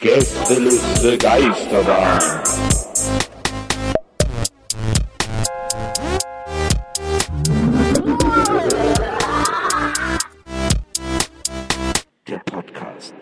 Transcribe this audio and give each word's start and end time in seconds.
Gästeliste 0.00 1.18
Geisterbahn. 1.18 2.20
Der 12.28 12.38
Podcast. 12.38 13.12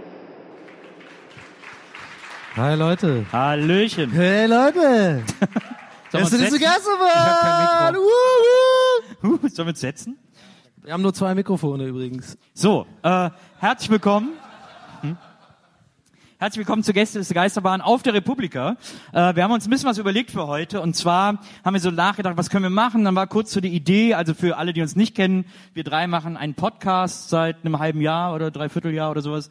Hi 2.57 2.75
Leute. 2.75 3.25
Hallöchen. 3.33 4.11
Hey 4.11 4.47
Leute. 4.47 5.25
Sollen 6.13 6.13
wir 6.13 6.21
Gäste 6.21 6.21
uns 6.21 6.31
zu 6.31 6.37
setzen? 6.37 6.61
Geisterbahn. 6.61 7.95
Sollen 9.23 9.57
wir 9.57 9.67
uns 9.69 9.81
setzen? 9.81 10.19
Wir 10.83 10.93
haben 10.93 11.03
nur 11.03 11.15
zwei 11.15 11.35
Mikrofone 11.35 11.87
übrigens. 11.87 12.37
So, 12.53 12.87
äh, 13.03 13.31
herzlich 13.61 13.89
willkommen. 13.89 14.35
Herzlich 16.39 16.67
willkommen 16.67 16.83
zur 16.83 16.93
Gästeliste 16.93 17.33
Geisterbahn 17.33 17.81
auf 17.81 18.03
der 18.03 18.13
Republika. 18.13 18.77
Äh, 19.15 19.35
wir 19.35 19.43
haben 19.43 19.53
uns 19.53 19.67
ein 19.67 19.71
bisschen 19.71 19.89
was 19.89 19.97
überlegt 19.97 20.31
für 20.31 20.47
heute 20.47 20.83
und 20.83 20.95
zwar 20.95 21.41
haben 21.65 21.73
wir 21.73 21.81
so 21.81 21.91
nachgedacht, 21.91 22.37
was 22.37 22.51
können 22.51 22.65
wir 22.65 22.69
machen? 22.69 23.05
Dann 23.05 23.15
war 23.15 23.27
kurz 23.27 23.53
so 23.53 23.63
die 23.63 23.71
Idee, 23.71 24.13
also 24.13 24.35
für 24.35 24.59
alle, 24.59 24.75
die 24.75 24.83
uns 24.83 24.97
nicht 24.97 25.15
kennen, 25.15 25.47
wir 25.73 25.83
drei 25.83 26.07
machen 26.07 26.37
einen 26.37 26.53
Podcast 26.53 27.31
seit 27.31 27.65
einem 27.65 27.79
halben 27.79 28.03
Jahr 28.03 28.35
oder 28.35 28.51
Dreivierteljahr 28.51 29.11
oder 29.11 29.23
sowas, 29.23 29.49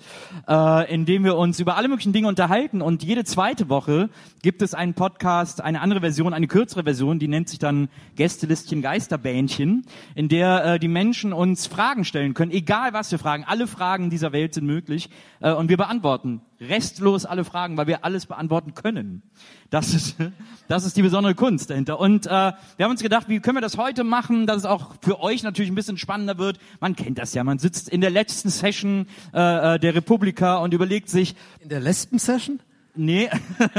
äh, 0.47 0.93
in 0.93 1.07
dem 1.07 1.23
wir 1.23 1.37
uns 1.37 1.59
über 1.59 1.75
alle 1.75 1.87
möglichen 1.87 2.13
Dinge 2.13 2.27
unterhalten 2.27 2.83
und 2.83 3.01
jede 3.01 3.23
zweite 3.23 3.67
Woche 3.67 4.11
gibt 4.43 4.61
es 4.61 4.75
einen 4.75 4.93
Podcast, 4.93 5.61
eine 5.61 5.81
andere 5.81 6.01
Version, 6.01 6.35
eine 6.35 6.45
kürzere 6.45 6.83
Version, 6.83 7.17
die 7.17 7.27
nennt 7.27 7.49
sich 7.49 7.57
dann 7.57 7.89
Gästelistchen 8.15 8.83
Geisterbähnchen, 8.83 9.87
in 10.13 10.29
der 10.29 10.75
äh, 10.75 10.79
die 10.79 10.87
Menschen 10.87 11.33
uns 11.33 11.65
Fragen 11.65 12.05
stellen 12.05 12.35
können, 12.35 12.51
egal 12.51 12.93
was 12.93 13.11
wir 13.11 13.17
fragen. 13.17 13.43
Alle 13.43 13.65
Fragen 13.65 14.11
dieser 14.11 14.33
Welt 14.33 14.53
sind 14.53 14.67
möglich 14.67 15.09
äh, 15.39 15.51
und 15.51 15.69
wir 15.69 15.77
beantworten 15.77 16.41
restlos 16.59 17.25
alle 17.25 17.43
Fragen, 17.43 17.77
weil 17.77 17.87
wir 17.87 18.05
alles 18.05 18.25
beantworten 18.25 18.73
können. 18.73 19.23
Das 19.69 19.93
ist, 19.93 20.15
das 20.67 20.85
ist 20.85 20.97
die 20.97 21.01
besondere 21.01 21.35
Kunst 21.35 21.69
dahinter. 21.69 21.99
Und 21.99 22.25
äh, 22.25 22.29
wir 22.29 22.53
haben 22.79 22.91
uns 22.91 23.01
gedacht, 23.01 23.29
wie 23.29 23.39
können 23.39 23.57
wir 23.57 23.61
das 23.61 23.77
heute 23.77 24.03
machen, 24.03 24.47
dass 24.47 24.57
es 24.57 24.65
auch 24.65 24.95
für 25.01 25.19
euch 25.21 25.43
natürlich 25.43 25.71
ein 25.71 25.75
bisschen 25.75 25.97
spannender 25.97 26.37
wird. 26.37 26.59
Man 26.79 26.95
kennt 26.95 27.17
das 27.17 27.33
ja, 27.33 27.43
man 27.43 27.59
sitzt 27.59 27.89
in 27.89 28.01
der 28.01 28.09
letzten 28.09 28.49
Session 28.49 29.07
äh, 29.33 29.75
äh, 29.75 29.79
der 29.79 29.95
Republika 29.95 30.57
und 30.57 30.73
überlegt 30.73 31.09
sich, 31.09 31.35
In 31.59 31.69
der 31.69 31.79
Lesben-Session? 31.79 32.59
Nee, 32.95 33.29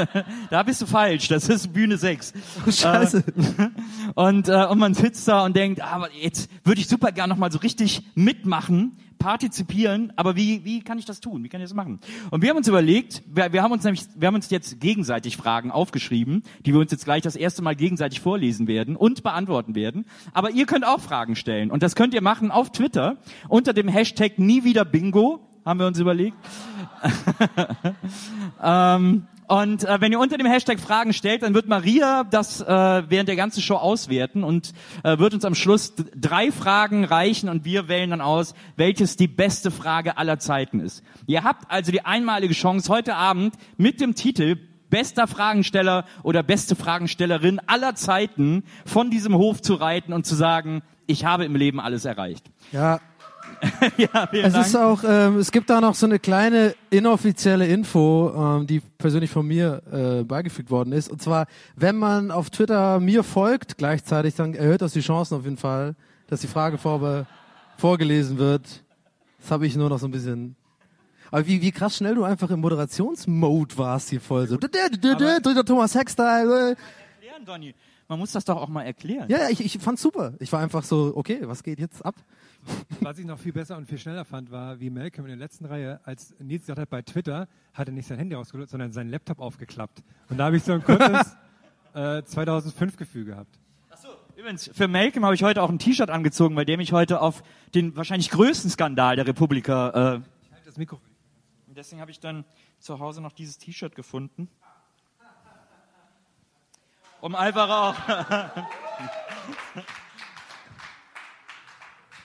da 0.50 0.62
bist 0.62 0.82
du 0.82 0.86
falsch. 0.86 1.28
Das 1.28 1.48
ist 1.48 1.72
Bühne 1.72 1.96
6. 1.96 2.32
Oh, 2.66 2.70
Scheiße. 2.70 3.24
Und, 4.14 4.48
äh, 4.48 4.66
und 4.66 4.78
man 4.78 4.94
sitzt 4.94 5.26
da 5.28 5.44
und 5.44 5.56
denkt, 5.56 5.82
ah, 5.82 5.88
aber 5.90 6.08
jetzt 6.12 6.48
würde 6.64 6.80
ich 6.80 6.88
super 6.88 7.12
gern 7.12 7.28
nochmal 7.28 7.52
so 7.52 7.58
richtig 7.58 8.02
mitmachen, 8.14 8.96
partizipieren, 9.18 10.12
aber 10.16 10.36
wie, 10.36 10.64
wie 10.64 10.80
kann 10.80 10.98
ich 10.98 11.04
das 11.04 11.20
tun? 11.20 11.42
Wie 11.42 11.48
kann 11.48 11.60
ich 11.60 11.66
das 11.66 11.74
machen? 11.74 12.00
Und 12.30 12.42
wir 12.42 12.50
haben 12.50 12.56
uns 12.56 12.68
überlegt, 12.68 13.22
wir, 13.26 13.52
wir 13.52 13.62
haben 13.62 13.72
uns 13.72 13.84
nämlich, 13.84 14.04
wir 14.14 14.28
haben 14.28 14.34
uns 14.34 14.50
jetzt 14.50 14.80
gegenseitig 14.80 15.36
Fragen 15.36 15.70
aufgeschrieben, 15.70 16.42
die 16.64 16.72
wir 16.72 16.80
uns 16.80 16.92
jetzt 16.92 17.04
gleich 17.04 17.22
das 17.22 17.36
erste 17.36 17.62
Mal 17.62 17.74
gegenseitig 17.76 18.20
vorlesen 18.20 18.68
werden 18.68 18.96
und 18.96 19.22
beantworten 19.22 19.74
werden. 19.74 20.06
Aber 20.32 20.50
ihr 20.50 20.66
könnt 20.66 20.86
auch 20.86 21.00
Fragen 21.00 21.36
stellen. 21.36 21.70
Und 21.70 21.82
das 21.82 21.94
könnt 21.94 22.14
ihr 22.14 22.22
machen 22.22 22.50
auf 22.50 22.70
Twitter 22.70 23.16
unter 23.48 23.72
dem 23.72 23.88
Hashtag 23.88 24.38
nie 24.38 24.64
wieder 24.64 24.84
Bingo, 24.84 25.45
haben 25.66 25.80
wir 25.80 25.86
uns 25.86 25.98
überlegt. 25.98 26.36
Ähm, 28.62 29.26
und 29.48 29.84
äh, 29.84 30.00
wenn 30.00 30.10
ihr 30.10 30.18
unter 30.18 30.38
dem 30.38 30.46
Hashtag 30.46 30.80
Fragen 30.80 31.12
stellt, 31.12 31.42
dann 31.42 31.54
wird 31.54 31.68
Maria 31.68 32.24
das 32.24 32.60
äh, 32.60 32.66
während 32.66 33.28
der 33.28 33.36
ganzen 33.36 33.60
Show 33.60 33.76
auswerten 33.76 34.42
und 34.42 34.72
äh, 35.04 35.18
wird 35.18 35.34
uns 35.34 35.44
am 35.44 35.54
Schluss 35.54 35.94
drei 36.16 36.50
Fragen 36.50 37.04
reichen 37.04 37.48
und 37.48 37.64
wir 37.64 37.88
wählen 37.88 38.10
dann 38.10 38.20
aus, 38.20 38.54
welches 38.76 39.16
die 39.16 39.28
beste 39.28 39.70
Frage 39.70 40.16
aller 40.16 40.38
Zeiten 40.38 40.80
ist. 40.80 41.04
Ihr 41.26 41.44
habt 41.44 41.70
also 41.70 41.92
die 41.92 42.04
einmalige 42.04 42.54
Chance, 42.54 42.88
heute 42.88 43.14
Abend 43.14 43.54
mit 43.76 44.00
dem 44.00 44.14
Titel 44.14 44.56
bester 44.88 45.26
Fragensteller 45.26 46.06
oder 46.22 46.42
beste 46.42 46.74
Fragenstellerin 46.74 47.60
aller 47.66 47.94
Zeiten 47.94 48.64
von 48.84 49.10
diesem 49.10 49.34
Hof 49.34 49.60
zu 49.60 49.74
reiten 49.74 50.12
und 50.12 50.26
zu 50.26 50.34
sagen, 50.34 50.82
ich 51.06 51.24
habe 51.24 51.44
im 51.44 51.54
Leben 51.54 51.78
alles 51.78 52.04
erreicht. 52.04 52.50
Ja, 52.72 53.00
ja, 53.96 54.26
vielen 54.26 54.44
es 54.44 54.52
Dank. 54.52 54.66
ist 54.66 54.76
auch, 54.76 55.04
ähm, 55.06 55.38
es 55.38 55.52
gibt 55.52 55.70
da 55.70 55.80
noch 55.80 55.94
so 55.94 56.06
eine 56.06 56.18
kleine 56.18 56.74
inoffizielle 56.90 57.66
Info, 57.66 58.32
ähm, 58.36 58.66
die 58.66 58.80
persönlich 58.80 59.30
von 59.30 59.46
mir 59.46 59.82
äh, 59.90 60.24
beigefügt 60.24 60.70
worden 60.70 60.92
ist. 60.92 61.10
Und 61.10 61.22
zwar, 61.22 61.46
wenn 61.74 61.96
man 61.96 62.30
auf 62.30 62.50
Twitter 62.50 63.00
mir 63.00 63.22
folgt, 63.22 63.78
gleichzeitig, 63.78 64.34
dann 64.34 64.54
erhöht 64.54 64.82
das 64.82 64.92
die 64.92 65.00
Chancen 65.00 65.36
auf 65.36 65.44
jeden 65.44 65.56
Fall, 65.56 65.94
dass 66.28 66.40
die 66.40 66.46
Frage 66.46 66.78
vor, 66.78 67.26
vorgelesen 67.76 68.38
wird. 68.38 68.84
Das 69.40 69.50
habe 69.50 69.66
ich 69.66 69.76
nur 69.76 69.88
noch 69.88 69.98
so 69.98 70.06
ein 70.06 70.12
bisschen. 70.12 70.56
Aber 71.30 71.46
wie, 71.46 71.60
wie 71.60 71.72
krass 71.72 71.96
schnell 71.96 72.14
du 72.14 72.24
einfach 72.24 72.50
im 72.50 72.60
Moderationsmode 72.60 73.76
warst 73.78 74.10
hier 74.10 74.20
voll 74.20 74.46
so. 74.46 74.56
Der 74.56 75.64
Thomas 75.64 75.94
Heck-Style. 75.94 76.70
äh. 76.70 76.76
erklären, 77.36 77.44
Donny. 77.44 77.74
Man 78.08 78.18
muss 78.18 78.32
das 78.32 78.44
doch 78.44 78.56
auch 78.56 78.68
mal 78.68 78.84
erklären. 78.84 79.28
Ja, 79.28 79.38
ja, 79.38 79.48
ich, 79.50 79.64
ich 79.64 79.78
fand's 79.82 80.02
super. 80.02 80.34
Ich 80.38 80.52
war 80.52 80.60
einfach 80.60 80.84
so, 80.84 81.12
okay, 81.16 81.40
was 81.42 81.62
geht 81.62 81.80
jetzt 81.80 82.04
ab? 82.04 82.14
Was 83.00 83.18
ich 83.18 83.26
noch 83.26 83.38
viel 83.38 83.52
besser 83.52 83.76
und 83.76 83.86
viel 83.86 83.98
schneller 83.98 84.24
fand, 84.24 84.50
war, 84.50 84.80
wie 84.80 84.90
Malcolm 84.90 85.26
in 85.26 85.30
der 85.30 85.38
letzten 85.38 85.66
Reihe, 85.66 86.00
als 86.04 86.34
Nils 86.38 86.62
gesagt 86.62 86.80
hat, 86.80 86.90
bei 86.90 87.02
Twitter, 87.02 87.48
hat 87.74 87.88
er 87.88 87.92
nicht 87.92 88.06
sein 88.06 88.18
Handy 88.18 88.34
rausgeholt, 88.34 88.68
sondern 88.68 88.92
seinen 88.92 89.10
Laptop 89.10 89.38
aufgeklappt. 89.40 90.02
Und 90.28 90.38
da 90.38 90.46
habe 90.46 90.56
ich 90.56 90.62
so 90.64 90.72
ein 90.72 90.82
kurzes 90.82 91.36
äh, 91.94 92.18
2005-Gefühl 92.22 93.24
gehabt. 93.26 93.58
Übrigens, 94.36 94.70
für 94.74 94.86
Malcolm 94.86 95.24
habe 95.24 95.34
ich 95.34 95.42
heute 95.42 95.62
auch 95.62 95.70
ein 95.70 95.78
T-Shirt 95.78 96.10
angezogen, 96.10 96.56
weil 96.56 96.66
der 96.66 96.76
mich 96.76 96.92
heute 96.92 97.22
auf 97.22 97.42
den 97.74 97.96
wahrscheinlich 97.96 98.28
größten 98.28 98.70
Skandal 98.70 99.16
der 99.16 99.26
Republika. 99.26 100.16
Äh, 100.16 100.20
Ich 100.42 100.52
halte 100.52 100.66
das 100.66 100.76
Mikro. 100.76 101.00
und 101.66 101.76
deswegen 101.76 102.02
habe 102.02 102.10
ich 102.10 102.20
dann 102.20 102.44
zu 102.78 102.98
Hause 102.98 103.22
noch 103.22 103.32
dieses 103.32 103.56
T-Shirt 103.56 103.94
gefunden. 103.94 104.50
Um 107.22 107.34
einfach 107.34 107.70
auch. 107.70 107.94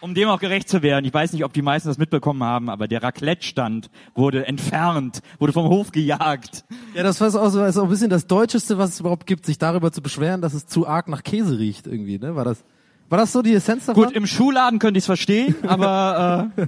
um 0.02 0.14
dem 0.14 0.28
auch 0.30 0.40
gerecht 0.40 0.68
zu 0.68 0.82
werden. 0.82 1.06
Ich 1.06 1.14
weiß 1.14 1.32
nicht, 1.34 1.46
ob 1.46 1.54
die 1.54 1.62
meisten 1.62 1.88
das 1.88 1.98
mitbekommen 1.98 2.44
haben, 2.44 2.70
aber 2.70 2.88
der 2.88 3.02
Raclette-Stand 3.04 3.90
wurde 4.16 4.46
entfernt, 4.48 5.22
wurde 5.40 5.54
vom 5.54 5.68
Hof 5.68 5.92
gejagt. 5.92 6.66
Ja, 6.94 7.04
das 7.04 7.22
war 7.22 7.28
auch 7.30 7.50
so, 7.50 7.64
ist 7.64 7.78
auch 7.78 7.84
ein 7.84 7.90
bisschen 7.90 8.10
das 8.10 8.28
Deutscheste, 8.28 8.78
was 8.78 8.92
es 8.92 9.00
überhaupt 9.00 9.26
gibt, 9.28 9.46
sich 9.46 9.58
darüber 9.58 9.92
zu 9.92 10.02
beschweren, 10.02 10.42
dass 10.42 10.54
es 10.54 10.66
zu 10.68 10.88
arg 10.88 11.08
nach 11.08 11.24
Käse 11.24 11.58
riecht 11.58 11.88
irgendwie, 11.88 12.18
ne? 12.20 12.36
War 12.36 12.44
das, 12.46 12.64
war 13.10 13.18
das 13.18 13.32
so 13.32 13.42
die 13.42 13.54
Essenz 13.54 13.86
davon? 13.86 14.06
Gut, 14.06 14.14
im 14.14 14.26
Schuhladen 14.28 14.80
könnte 14.80 14.98
ich 14.98 15.04
es 15.04 15.06
verstehen, 15.08 15.56
aber 15.68 16.52
äh, 16.58 16.66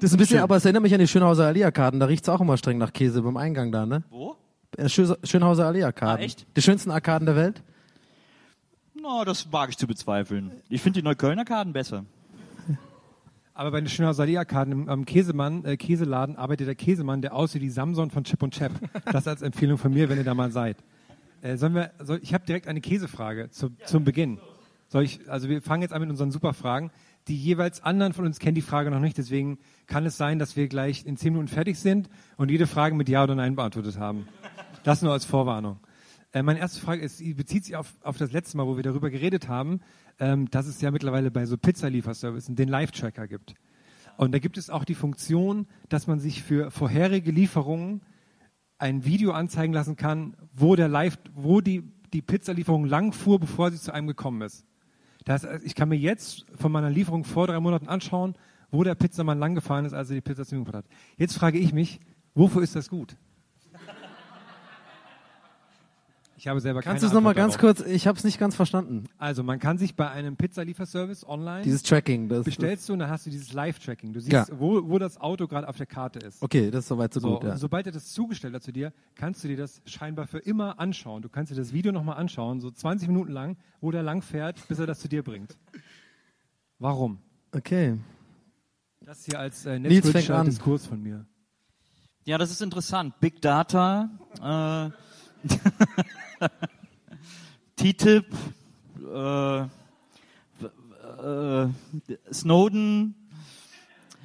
das 0.00 0.10
ist 0.12 0.14
ein 0.14 0.18
bisschen, 0.18 0.40
aber 0.40 0.56
es 0.56 0.64
erinnert 0.64 0.82
mich 0.82 0.94
an 0.94 1.00
die 1.00 1.08
Schönhauser 1.08 1.46
Allee-Arkaden, 1.46 1.98
da 1.98 2.06
riecht's 2.06 2.28
auch 2.28 2.40
immer 2.40 2.56
streng 2.56 2.78
nach 2.78 2.92
Käse 2.92 3.22
beim 3.22 3.36
Eingang 3.36 3.72
da, 3.72 3.84
ne? 3.86 4.04
wo? 4.10 4.36
Äh, 4.76 4.84
Schö- 4.84 5.16
Schönhauser 5.26 5.66
Allee-Arkaden. 5.66 6.20
Ah, 6.22 6.24
echt? 6.24 6.46
Die 6.56 6.62
schönsten 6.62 6.90
Arkaden 6.90 7.26
der 7.26 7.34
Welt? 7.36 7.62
Na, 9.10 9.24
das 9.24 9.50
wage 9.52 9.70
ich 9.70 9.78
zu 9.78 9.86
bezweifeln. 9.86 10.52
Ich 10.68 10.82
finde 10.82 11.00
die 11.00 11.04
Neuköllner 11.04 11.46
Karten 11.46 11.72
besser. 11.72 12.04
Aber 13.54 13.70
bei 13.70 13.80
den 13.80 14.04
Allee-Arkaden 14.04 14.72
im- 14.72 14.88
am 14.90 15.06
Käsemann, 15.06 15.64
äh, 15.64 15.78
Käseladen 15.78 16.36
arbeitet 16.36 16.68
der 16.68 16.74
Käsemann, 16.74 17.22
der 17.22 17.34
aussieht 17.34 17.62
wie 17.62 17.70
Samson 17.70 18.10
von 18.10 18.24
Chip 18.24 18.42
und 18.42 18.52
Chap. 18.52 18.70
Das 19.10 19.26
als 19.26 19.40
Empfehlung 19.40 19.78
von 19.78 19.94
mir, 19.94 20.10
wenn 20.10 20.18
ihr 20.18 20.24
da 20.24 20.34
mal 20.34 20.50
seid. 20.52 20.76
Äh, 21.40 21.56
sollen 21.56 21.74
wir, 21.74 21.90
soll, 22.00 22.20
ich 22.22 22.34
habe 22.34 22.44
direkt 22.44 22.68
eine 22.68 22.82
Käsefrage 22.82 23.48
zu, 23.50 23.70
zum 23.86 24.04
Beginn. 24.04 24.38
Soll 24.88 25.04
ich, 25.04 25.20
also 25.30 25.48
wir 25.48 25.62
fangen 25.62 25.82
jetzt 25.82 25.92
an 25.94 26.02
mit 26.02 26.10
unseren 26.10 26.30
Superfragen. 26.30 26.90
Die 27.28 27.36
jeweils 27.36 27.82
anderen 27.82 28.12
von 28.12 28.26
uns 28.26 28.38
kennen 28.38 28.56
die 28.56 28.62
Frage 28.62 28.90
noch 28.90 29.00
nicht, 29.00 29.16
deswegen 29.16 29.58
kann 29.86 30.04
es 30.04 30.18
sein, 30.18 30.38
dass 30.38 30.54
wir 30.54 30.68
gleich 30.68 31.06
in 31.06 31.16
zehn 31.16 31.32
Minuten 31.32 31.48
fertig 31.48 31.78
sind 31.78 32.10
und 32.36 32.50
jede 32.50 32.66
Frage 32.66 32.94
mit 32.94 33.08
Ja 33.08 33.24
oder 33.24 33.34
Nein 33.34 33.56
beantwortet 33.56 33.98
haben. 33.98 34.28
Das 34.84 35.00
nur 35.00 35.12
als 35.12 35.24
Vorwarnung. 35.24 35.78
Äh, 36.38 36.42
meine 36.42 36.60
erste 36.60 36.80
Frage 36.80 37.02
ist, 37.02 37.18
bezieht 37.36 37.64
sich 37.64 37.74
auf, 37.74 37.94
auf 38.02 38.16
das 38.16 38.30
letzte 38.30 38.56
Mal, 38.56 38.66
wo 38.66 38.76
wir 38.76 38.84
darüber 38.84 39.10
geredet 39.10 39.48
haben, 39.48 39.80
ähm, 40.20 40.48
dass 40.50 40.66
es 40.66 40.80
ja 40.80 40.90
mittlerweile 40.92 41.30
bei 41.30 41.46
so 41.46 41.56
Pizzalieferservices 41.56 42.54
den 42.54 42.68
Live-Tracker 42.68 43.26
gibt. 43.26 43.54
Und 44.16 44.32
da 44.32 44.38
gibt 44.38 44.56
es 44.56 44.70
auch 44.70 44.84
die 44.84 44.94
Funktion, 44.94 45.66
dass 45.88 46.06
man 46.06 46.20
sich 46.20 46.42
für 46.42 46.70
vorherige 46.70 47.32
Lieferungen 47.32 48.02
ein 48.78 49.04
Video 49.04 49.32
anzeigen 49.32 49.72
lassen 49.72 49.96
kann, 49.96 50.36
wo 50.52 50.76
der 50.76 50.88
Live, 50.88 51.18
wo 51.34 51.60
die, 51.60 51.82
die 52.12 52.22
Pizzalieferung 52.22 52.84
lang 52.84 53.12
fuhr, 53.12 53.40
bevor 53.40 53.72
sie 53.72 53.80
zu 53.80 53.92
einem 53.92 54.06
gekommen 54.06 54.42
ist. 54.42 54.64
Das, 55.24 55.46
ich 55.64 55.74
kann 55.74 55.88
mir 55.88 55.98
jetzt 55.98 56.46
von 56.54 56.70
meiner 56.70 56.90
Lieferung 56.90 57.24
vor 57.24 57.48
drei 57.48 57.58
Monaten 57.58 57.88
anschauen, 57.88 58.34
wo 58.70 58.84
der 58.84 58.94
Pizzamann 58.94 59.38
lang 59.40 59.56
gefahren 59.56 59.84
ist, 59.84 59.92
als 59.92 60.10
er 60.10 60.14
die 60.14 60.20
Pizza 60.20 60.44
zu 60.44 60.54
mir 60.54 60.72
hat. 60.72 60.86
Jetzt 61.16 61.36
frage 61.36 61.58
ich 61.58 61.72
mich, 61.72 61.98
wofür 62.34 62.62
ist 62.62 62.76
das 62.76 62.88
gut? 62.88 63.16
Ich 66.38 66.46
habe 66.46 66.60
selber 66.60 66.82
Kannst 66.82 67.02
du 67.02 67.08
es 67.08 67.12
nochmal 67.12 67.34
ganz 67.34 67.58
kurz, 67.58 67.80
ich 67.80 68.06
habe 68.06 68.16
es 68.16 68.22
nicht 68.22 68.38
ganz 68.38 68.54
verstanden. 68.54 69.06
Also 69.18 69.42
man 69.42 69.58
kann 69.58 69.76
sich 69.76 69.96
bei 69.96 70.08
einem 70.08 70.36
Pizzalieferservice 70.36 71.26
online 71.26 71.62
Dieses 71.62 71.82
Tracking, 71.82 72.28
das 72.28 72.44
bestellst 72.44 72.88
du 72.88 72.92
und 72.92 73.00
dann 73.00 73.10
hast 73.10 73.26
du 73.26 73.30
dieses 73.30 73.52
Live-Tracking. 73.52 74.12
Du 74.12 74.20
siehst, 74.20 74.32
Ja. 74.32 74.46
wo, 74.52 74.88
wo 74.88 75.00
das 75.00 75.20
Auto 75.20 75.48
gerade 75.48 75.68
auf 75.68 75.76
der 75.76 75.86
Karte 75.86 76.20
ist. 76.20 76.40
Okay, 76.40 76.70
das 76.70 76.84
ist 76.84 76.88
soweit 76.88 77.12
so, 77.12 77.18
So, 77.18 77.34
gut, 77.34 77.42
ja. 77.42 77.50
und 77.52 77.58
sobald 77.58 77.86
er 77.86 77.92
das 77.92 78.12
zugestellt 78.12 78.54
hat 78.54 78.62
zu 78.62 78.70
dir, 78.70 78.92
kannst 79.16 79.42
du 79.42 79.48
dir 79.48 79.56
das 79.56 79.82
scheinbar 79.84 80.28
für 80.28 80.38
immer 80.38 80.78
anschauen. 80.78 81.22
Du 81.22 81.28
kannst 81.28 81.50
dir 81.50 81.56
das 81.56 81.72
Video 81.72 81.90
nochmal 81.90 82.18
anschauen, 82.18 82.60
so 82.60 82.70
20 82.70 83.08
Minuten 83.08 83.32
lang, 83.32 83.56
wo 83.80 83.90
der 83.90 84.04
lang 84.04 84.22
fährt, 84.22 84.68
bis 84.68 84.78
er 84.78 84.86
das 84.86 85.00
zu 85.00 85.08
dir 85.08 85.24
bringt. 85.24 85.58
Warum? 86.78 87.18
Okay. 87.52 87.98
Das 89.00 89.24
hier 89.24 89.40
als 89.40 89.66
äh, 89.66 89.80
netzpolitischer 89.80 90.38
an. 90.38 90.46
Diskurs 90.46 90.86
von 90.86 91.02
mir. 91.02 91.26
Ja, 92.26 92.38
das 92.38 92.52
ist 92.52 92.62
interessant. 92.62 93.18
Big 93.18 93.40
Data, 93.42 94.08
äh, 94.40 94.90
TTIP, 97.76 98.26
äh, 99.14 99.60
äh, 101.22 101.68
Snowden. 102.32 103.14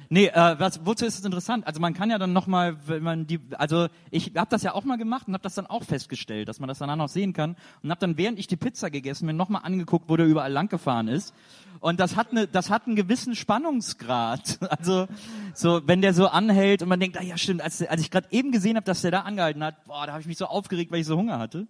Nee, 0.08 0.26
äh, 0.26 0.56
was, 0.58 0.84
wozu 0.84 1.04
ist 1.04 1.18
es 1.18 1.24
interessant? 1.24 1.66
Also 1.66 1.80
man 1.80 1.94
kann 1.94 2.10
ja 2.10 2.18
dann 2.18 2.32
nochmal, 2.32 2.76
wenn 2.86 3.02
man 3.02 3.26
die, 3.26 3.40
also 3.56 3.88
ich 4.10 4.32
habe 4.36 4.48
das 4.50 4.62
ja 4.62 4.74
auch 4.74 4.84
mal 4.84 4.96
gemacht 4.96 5.28
und 5.28 5.34
habe 5.34 5.42
das 5.42 5.54
dann 5.54 5.66
auch 5.66 5.84
festgestellt, 5.84 6.48
dass 6.48 6.60
man 6.60 6.68
das 6.68 6.78
danach 6.78 6.96
noch 6.96 7.08
sehen 7.08 7.32
kann 7.32 7.56
und 7.82 7.90
habe 7.90 8.00
dann, 8.00 8.16
während 8.18 8.38
ich 8.38 8.46
die 8.46 8.56
Pizza 8.56 8.90
gegessen 8.90 9.26
bin, 9.26 9.36
nochmal 9.36 9.62
angeguckt, 9.64 10.08
wo 10.08 10.16
der 10.16 10.26
überall 10.26 10.52
lang 10.52 10.68
gefahren 10.68 11.08
ist. 11.08 11.34
Und 11.80 12.00
das 12.00 12.16
hat, 12.16 12.30
eine, 12.30 12.46
das 12.46 12.70
hat 12.70 12.86
einen 12.86 12.96
gewissen 12.96 13.34
Spannungsgrad. 13.34 14.58
Also 14.74 15.06
so, 15.54 15.80
wenn 15.86 16.02
der 16.02 16.14
so 16.14 16.26
anhält 16.26 16.82
und 16.82 16.88
man 16.88 16.98
denkt, 16.98 17.16
ah 17.18 17.22
ja 17.22 17.38
stimmt, 17.38 17.62
als, 17.62 17.80
als 17.82 18.00
ich 18.00 18.10
gerade 18.10 18.26
eben 18.30 18.50
gesehen 18.50 18.76
habe, 18.76 18.84
dass 18.84 19.02
der 19.02 19.10
da 19.10 19.20
angehalten 19.20 19.62
hat, 19.62 19.84
boah, 19.84 20.06
da 20.06 20.12
habe 20.12 20.20
ich 20.20 20.26
mich 20.26 20.36
so 20.36 20.46
aufgeregt, 20.46 20.90
weil 20.90 21.00
ich 21.00 21.06
so 21.06 21.16
Hunger 21.16 21.38
hatte. 21.38 21.66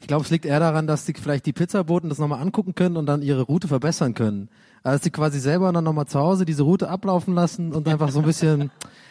Ich 0.00 0.06
glaube, 0.06 0.24
es 0.24 0.30
liegt 0.30 0.44
eher 0.44 0.60
daran, 0.60 0.86
dass 0.86 1.04
die 1.04 1.14
vielleicht 1.14 1.46
die 1.46 1.52
Pizzaboten 1.52 2.08
das 2.08 2.18
nochmal 2.18 2.40
angucken 2.40 2.74
können 2.74 2.96
und 2.96 3.06
dann 3.06 3.22
ihre 3.22 3.42
Route 3.42 3.66
verbessern 3.66 4.14
können. 4.14 4.48
Also 4.82 4.96
dass 4.96 5.02
die 5.02 5.10
quasi 5.10 5.38
selber 5.38 5.72
dann 5.72 5.84
nochmal 5.84 6.06
zu 6.06 6.18
Hause 6.18 6.44
diese 6.44 6.64
Route 6.64 6.88
ablaufen 6.88 7.34
lassen 7.34 7.72
und 7.72 7.86
einfach 7.88 8.10
so 8.10 8.18
ein 8.20 8.24
bisschen, 8.24 8.70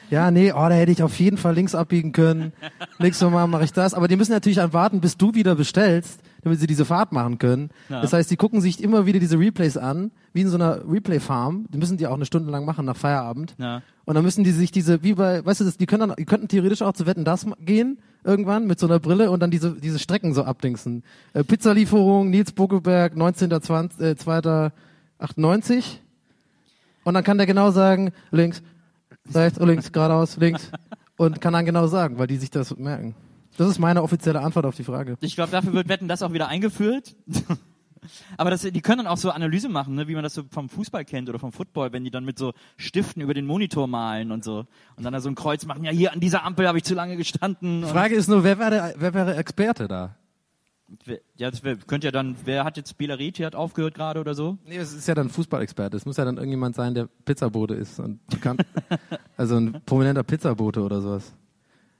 ja, 0.09 0.29
nee, 0.29 0.51
oh, 0.51 0.55
da 0.55 0.71
hätte 0.71 0.91
ich 0.91 1.01
auf 1.01 1.17
jeden 1.19 1.37
Fall 1.37 1.55
links 1.55 1.73
abbiegen 1.73 2.11
können. 2.11 2.51
Nächstes 2.99 3.29
Mal 3.29 3.47
mache 3.47 3.63
ich 3.63 3.71
das. 3.71 3.93
Aber 3.93 4.09
die 4.09 4.17
müssen 4.17 4.33
natürlich 4.33 4.57
dann 4.57 4.73
warten, 4.73 4.99
bis 4.99 5.15
du 5.15 5.33
wieder 5.33 5.55
bestellst, 5.55 6.19
damit 6.43 6.59
sie 6.59 6.67
diese 6.67 6.83
Fahrt 6.83 7.13
machen 7.13 7.37
können. 7.37 7.69
Ja. 7.87 8.01
Das 8.01 8.11
heißt, 8.11 8.29
die 8.29 8.35
gucken 8.35 8.59
sich 8.59 8.83
immer 8.83 9.05
wieder 9.05 9.19
diese 9.19 9.39
Replays 9.39 9.77
an, 9.77 10.11
wie 10.33 10.41
in 10.41 10.49
so 10.49 10.55
einer 10.55 10.81
Replay-Farm. 10.85 11.67
Die 11.69 11.77
müssen 11.77 11.95
die 11.97 12.07
auch 12.07 12.15
eine 12.15 12.25
Stunde 12.25 12.51
lang 12.51 12.65
machen 12.65 12.85
nach 12.85 12.97
Feierabend. 12.97 13.55
Ja. 13.57 13.81
Und 14.03 14.15
dann 14.15 14.25
müssen 14.25 14.43
die 14.43 14.51
sich 14.51 14.71
diese, 14.71 15.03
wie 15.03 15.13
bei, 15.13 15.45
weißt 15.45 15.61
du, 15.61 15.63
das, 15.63 15.77
die 15.77 15.85
können 15.85 16.09
dann, 16.09 16.17
die 16.17 16.25
könnten 16.25 16.49
theoretisch 16.49 16.81
auch 16.81 16.91
zu 16.91 17.05
Wetten 17.05 17.23
das 17.23 17.45
gehen, 17.59 17.99
irgendwann, 18.25 18.67
mit 18.67 18.79
so 18.79 18.87
einer 18.87 18.99
Brille 18.99 19.31
und 19.31 19.39
dann 19.39 19.51
diese, 19.51 19.79
diese 19.79 19.99
Strecken 19.99 20.33
so 20.33 20.43
abdingsen. 20.43 21.03
Äh, 21.33 21.45
Pizzalieferung, 21.45 22.29
Nils 22.29 22.51
Buckelberg, 22.51 23.13
19.2. 23.13 24.01
Äh, 24.03 24.15
2. 24.17 24.71
98. 25.21 26.01
Und 27.03 27.13
dann 27.13 27.23
kann 27.23 27.37
der 27.37 27.47
genau 27.47 27.71
sagen, 27.71 28.11
links, 28.31 28.61
rechts, 29.33 29.59
links, 29.59 29.91
geradeaus, 29.91 30.37
links. 30.37 30.71
Und 31.17 31.39
kann 31.41 31.53
dann 31.53 31.65
genau 31.65 31.87
sagen, 31.87 32.17
weil 32.17 32.27
die 32.27 32.37
sich 32.37 32.49
das 32.49 32.75
merken. 32.77 33.15
Das 33.57 33.69
ist 33.69 33.79
meine 33.79 34.01
offizielle 34.01 34.41
Antwort 34.41 34.65
auf 34.65 34.75
die 34.75 34.83
Frage. 34.83 35.17
Ich 35.21 35.35
glaube, 35.35 35.51
dafür 35.51 35.73
wird 35.73 35.87
Wetten 35.89 36.07
das 36.07 36.23
auch 36.23 36.33
wieder 36.33 36.47
eingeführt. 36.47 37.15
Aber 38.37 38.49
das, 38.49 38.61
die 38.61 38.81
können 38.81 38.99
dann 38.99 39.07
auch 39.07 39.17
so 39.17 39.29
Analyse 39.29 39.69
machen, 39.69 39.95
ne, 39.95 40.07
wie 40.07 40.15
man 40.15 40.23
das 40.23 40.33
so 40.33 40.43
vom 40.49 40.69
Fußball 40.69 41.05
kennt 41.05 41.29
oder 41.29 41.37
vom 41.37 41.51
Football, 41.51 41.93
wenn 41.93 42.03
die 42.03 42.09
dann 42.09 42.25
mit 42.25 42.39
so 42.39 42.53
Stiften 42.77 43.21
über 43.21 43.35
den 43.35 43.45
Monitor 43.45 43.87
malen 43.87 44.31
und 44.31 44.43
so. 44.43 44.65
Und 44.95 45.03
dann 45.03 45.13
da 45.13 45.21
so 45.21 45.29
ein 45.29 45.35
Kreuz 45.35 45.65
machen, 45.65 45.83
ja, 45.83 45.91
hier 45.91 46.11
an 46.11 46.19
dieser 46.19 46.43
Ampel 46.43 46.67
habe 46.67 46.79
ich 46.79 46.83
zu 46.83 46.95
lange 46.95 47.15
gestanden. 47.15 47.81
Die 47.81 47.87
Frage 47.87 48.15
ist 48.15 48.27
nur, 48.27 48.43
wer 48.43 48.57
wäre, 48.57 48.95
wer 48.97 49.13
wäre 49.13 49.35
Experte 49.35 49.87
da? 49.87 50.15
Und, 50.91 51.07
wer- 51.07 51.21
ja, 51.37 51.49
das 51.49 51.63
wär, 51.63 51.77
dann, 52.11 52.35
wer 52.43 52.65
hat 52.65 52.75
jetzt 52.75 52.97
Belariti 52.97 53.43
hat 53.43 53.55
aufgehört 53.55 53.93
gerade 53.93 54.19
oder 54.19 54.33
so? 54.35 54.57
Nee, 54.65 54.75
es 54.75 54.91
ist 54.91 55.07
ja 55.07 55.15
dann 55.15 55.29
Fußballexperte. 55.29 55.95
Es 55.95 56.05
muss 56.05 56.17
ja 56.17 56.25
dann 56.25 56.35
irgendjemand 56.35 56.75
sein, 56.75 56.93
der 56.93 57.07
Pizzabote 57.23 57.75
ist 57.75 57.97
und 57.99 58.19
bekannt. 58.27 58.61
also 59.37 59.55
ein 59.55 59.81
prominenter 59.85 60.23
Pizzabote 60.23 60.81
oder 60.81 60.99
sowas. 60.99 61.33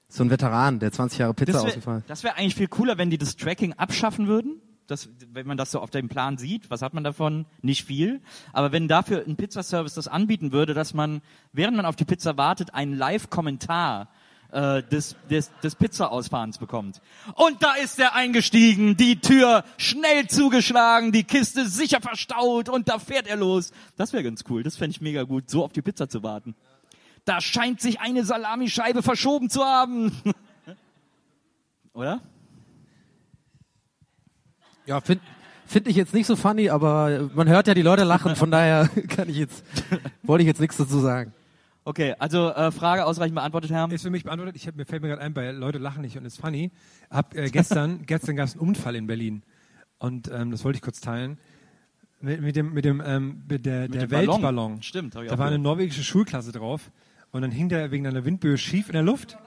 So 0.10 0.26
ein 0.26 0.30
Veteran, 0.30 0.80
der 0.80 0.92
20 0.92 1.20
Jahre 1.20 1.34
Pizza 1.34 1.54
Das 1.54 1.62
wäre 1.64 1.68
ausgefallen. 1.70 2.04
wär 2.22 2.38
eigentlich 2.38 2.56
viel 2.56 2.68
cooler, 2.68 2.98
wenn 2.98 3.10
die 3.10 3.18
das 3.18 3.38
Tracking 3.38 3.72
abschaffen 3.74 4.28
würden. 4.28 4.60
Das, 4.88 5.08
wenn 5.32 5.48
man 5.48 5.56
das 5.56 5.72
so 5.72 5.80
auf 5.80 5.90
dem 5.90 6.10
Plan 6.10 6.38
sieht, 6.38 6.70
was 6.70 6.82
hat 6.82 6.94
man 6.94 7.06
davon? 7.06 7.46
Nicht 7.62 7.86
viel. 7.86 8.20
Aber 8.52 8.74
wenn 8.74 8.90
dafür 8.90 9.24
ein 9.26 9.38
Pizzaservice 9.38 9.94
das 9.94 10.10
anbieten 10.10 10.52
würde, 10.52 10.74
dass 10.74 10.94
man, 10.94 11.22
während 11.54 11.78
man 11.78 11.86
auf 11.86 11.96
die 11.96 12.04
Pizza 12.04 12.36
wartet, 12.36 12.74
einen 12.74 12.94
Live-Kommentar 12.98 14.10
äh, 14.52 14.84
des, 14.84 15.16
des, 15.30 15.52
des 15.64 15.76
Pizza-Ausfahrens 15.76 16.58
bekommt. 16.58 17.02
Und 17.36 17.64
da 17.64 17.74
ist 17.76 18.00
er 18.00 18.16
eingestiegen, 18.16 18.98
die 18.98 19.20
Tür 19.20 19.64
schnell 19.78 20.28
zugeschlagen, 20.28 21.12
die 21.12 21.24
Kiste 21.24 21.68
sicher 21.68 22.02
verstaut 22.02 22.70
und 22.70 22.90
da 22.90 23.00
fährt 23.00 23.28
er 23.28 23.38
los. 23.38 23.72
Das 23.98 24.14
wäre 24.14 24.24
ganz 24.24 24.44
cool. 24.50 24.64
Das 24.64 24.78
fände 24.78 24.92
ich 24.92 25.02
mega 25.02 25.24
gut, 25.24 25.50
so 25.50 25.64
auf 25.64 25.72
die 25.72 25.82
Pizza 25.82 26.10
zu 26.10 26.24
warten. 26.24 26.56
Da 27.26 27.40
scheint 27.40 27.82
sich 27.82 28.00
eine 28.00 28.24
Salamischeibe 28.24 29.04
verschoben 29.04 29.50
zu 29.50 29.64
haben. 29.64 30.12
Oder? 31.94 32.22
Ja, 34.86 35.00
finde 35.02 35.24
find 35.72 35.88
ich 35.88 35.96
jetzt 35.96 36.14
nicht 36.14 36.28
so 36.28 36.36
funny, 36.36 36.70
aber 36.70 37.30
man 37.34 37.48
hört 37.48 37.68
ja 37.68 37.74
die 37.74 37.82
Leute 37.82 38.04
lachen, 38.04 38.36
von 38.36 38.52
daher 38.52 38.90
kann 39.08 39.30
ich 39.30 39.38
jetzt, 39.38 39.64
wollte 40.24 40.42
ich 40.44 40.48
jetzt 40.48 40.60
nichts 40.60 40.78
dazu 40.78 41.00
sagen. 41.00 41.34
Okay, 41.84 42.14
also 42.20 42.50
äh, 42.50 42.72
Frage 42.72 43.06
ausreichend 43.06 43.36
beantwortet, 43.36 43.72
Herr. 43.72 43.92
Ist 43.92 44.04
für 44.04 44.12
mich 44.12 44.24
beantwortet. 44.24 44.56
Ich 44.56 44.68
hab, 44.68 44.76
mir 44.76 44.86
fällt 44.86 45.02
mir 45.02 45.10
gerade 45.10 45.22
ein, 45.22 45.34
bei 45.34 45.52
Leute 45.52 45.80
lachen 45.80 46.02
nicht 46.02 46.16
und 46.18 46.26
ist 46.26 46.40
funny. 46.40 46.72
Hab 47.10 47.36
äh, 47.36 47.50
gestern, 47.50 48.02
gestern 48.06 48.36
gab 48.36 48.48
es 48.48 48.54
einen 48.54 48.62
Unfall 48.62 48.96
in 48.96 49.08
Berlin 49.08 49.42
und 49.98 50.30
ähm, 50.32 50.52
das 50.52 50.64
wollte 50.64 50.78
ich 50.78 50.84
kurz 50.84 51.02
teilen. 51.02 51.40
Mit, 52.20 52.40
mit 52.40 52.56
dem, 52.56 52.74
mit 52.74 52.86
dem, 52.86 53.02
ähm, 53.04 53.44
mit 53.50 53.66
der, 53.66 53.88
der 53.88 54.02
dem 54.02 54.10
Ballon. 54.10 54.36
Weltballon. 54.36 54.84
Stimmt, 54.84 55.16
hab 55.16 55.24
ich 55.24 55.30
Da 55.30 55.36
auch 55.36 55.40
war 55.40 55.48
eine 55.48 55.56
gehört. 55.58 55.64
norwegische 55.64 56.04
Schulklasse 56.04 56.52
drauf 56.52 56.92
und 57.32 57.42
dann 57.42 57.50
hing 57.50 57.68
der 57.68 57.90
wegen 57.90 58.06
einer 58.06 58.26
Windböe 58.26 58.60
schief 58.60 58.88
in 58.88 58.94
der 58.94 59.02
Luft. 59.02 59.38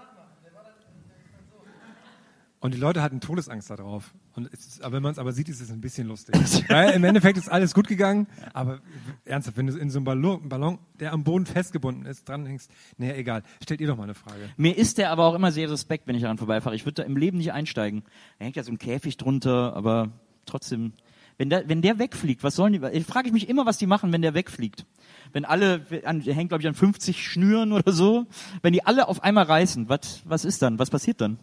Und 2.59 2.75
die 2.75 2.79
Leute 2.79 3.01
hatten 3.03 3.21
Todesangst 3.21 3.71
da 3.71 3.77
drauf. 3.77 4.13
Und 4.37 4.53
es 4.53 4.67
ist, 4.67 4.83
aber 4.83 4.97
wenn 4.97 5.03
man 5.03 5.13
es 5.13 5.19
aber 5.19 5.33
sieht, 5.33 5.49
ist 5.49 5.61
es 5.61 5.71
ein 5.71 5.81
bisschen 5.81 6.09
lustig. 6.09 6.35
Weil 6.69 6.91
im 6.91 7.05
Endeffekt 7.05 7.39
ist 7.39 7.49
alles 7.49 7.73
gut 7.73 7.87
gegangen, 7.87 8.27
aber 8.53 8.81
ernsthaft, 9.25 9.57
wenn 9.57 9.69
du 9.69 9.77
in 9.77 9.91
so 9.91 9.99
einem 9.99 10.05
Ballon, 10.05 10.49
Ballon 10.49 10.79
der 10.99 11.13
am 11.13 11.23
Boden 11.23 11.47
festgebunden 11.47 12.05
ist, 12.07 12.29
dranhängst, 12.29 12.71
naja, 12.99 13.15
egal. 13.15 13.43
Stellt 13.63 13.81
ihr 13.81 13.87
doch 13.87 13.97
mal 13.97 14.05
eine 14.05 14.15
Frage. 14.15 14.51
Mir 14.57 14.77
ist 14.77 14.99
der 14.99 15.11
aber 15.11 15.25
auch 15.27 15.35
immer 15.35 15.53
sehr 15.53 15.69
suspekt, 15.69 16.09
wenn 16.09 16.17
ich 16.17 16.23
daran 16.23 16.39
vorbeifahre. 16.39 16.75
Ich 16.75 16.85
würde 16.85 17.03
da 17.03 17.03
im 17.05 17.17
Leben 17.17 17.39
nicht 17.39 17.53
einsteigen. 17.53 18.03
Da 18.39 18.45
hängt 18.45 18.57
ja 18.57 18.65
so 18.65 18.73
ein 18.73 18.79
Käfig 18.79 19.17
drunter, 19.17 19.75
aber 19.77 20.11
trotzdem. 20.47 20.93
Wenn 21.37 21.51
der, 21.51 21.69
wenn 21.69 21.83
der 21.83 21.99
wegfliegt, 21.99 22.45
was 22.45 22.55
sollen 22.55 22.73
die? 22.75 22.81
Ich 22.93 23.07
frage 23.07 23.33
mich 23.33 23.49
immer, 23.49 23.67
was 23.67 23.77
die 23.77 23.87
machen, 23.87 24.13
wenn 24.13 24.23
der 24.23 24.35
wegfliegt. 24.35 24.87
Wenn 25.33 25.45
alle, 25.45 25.85
an, 26.05 26.21
der 26.23 26.33
hängt 26.33 26.51
glaube 26.51 26.63
ich 26.63 26.69
an 26.69 26.75
50 26.75 27.27
Schnüren 27.27 27.73
oder 27.73 27.91
so. 27.91 28.27
Wenn 28.63 28.73
die 28.73 28.87
alle 28.87 29.09
auf 29.09 29.25
einmal 29.25 29.45
reißen, 29.45 29.89
was, 29.89 30.23
was 30.25 30.45
ist 30.45 30.63
dann? 30.63 30.79
Was 30.79 30.91
passiert 30.91 31.21
dann? 31.21 31.39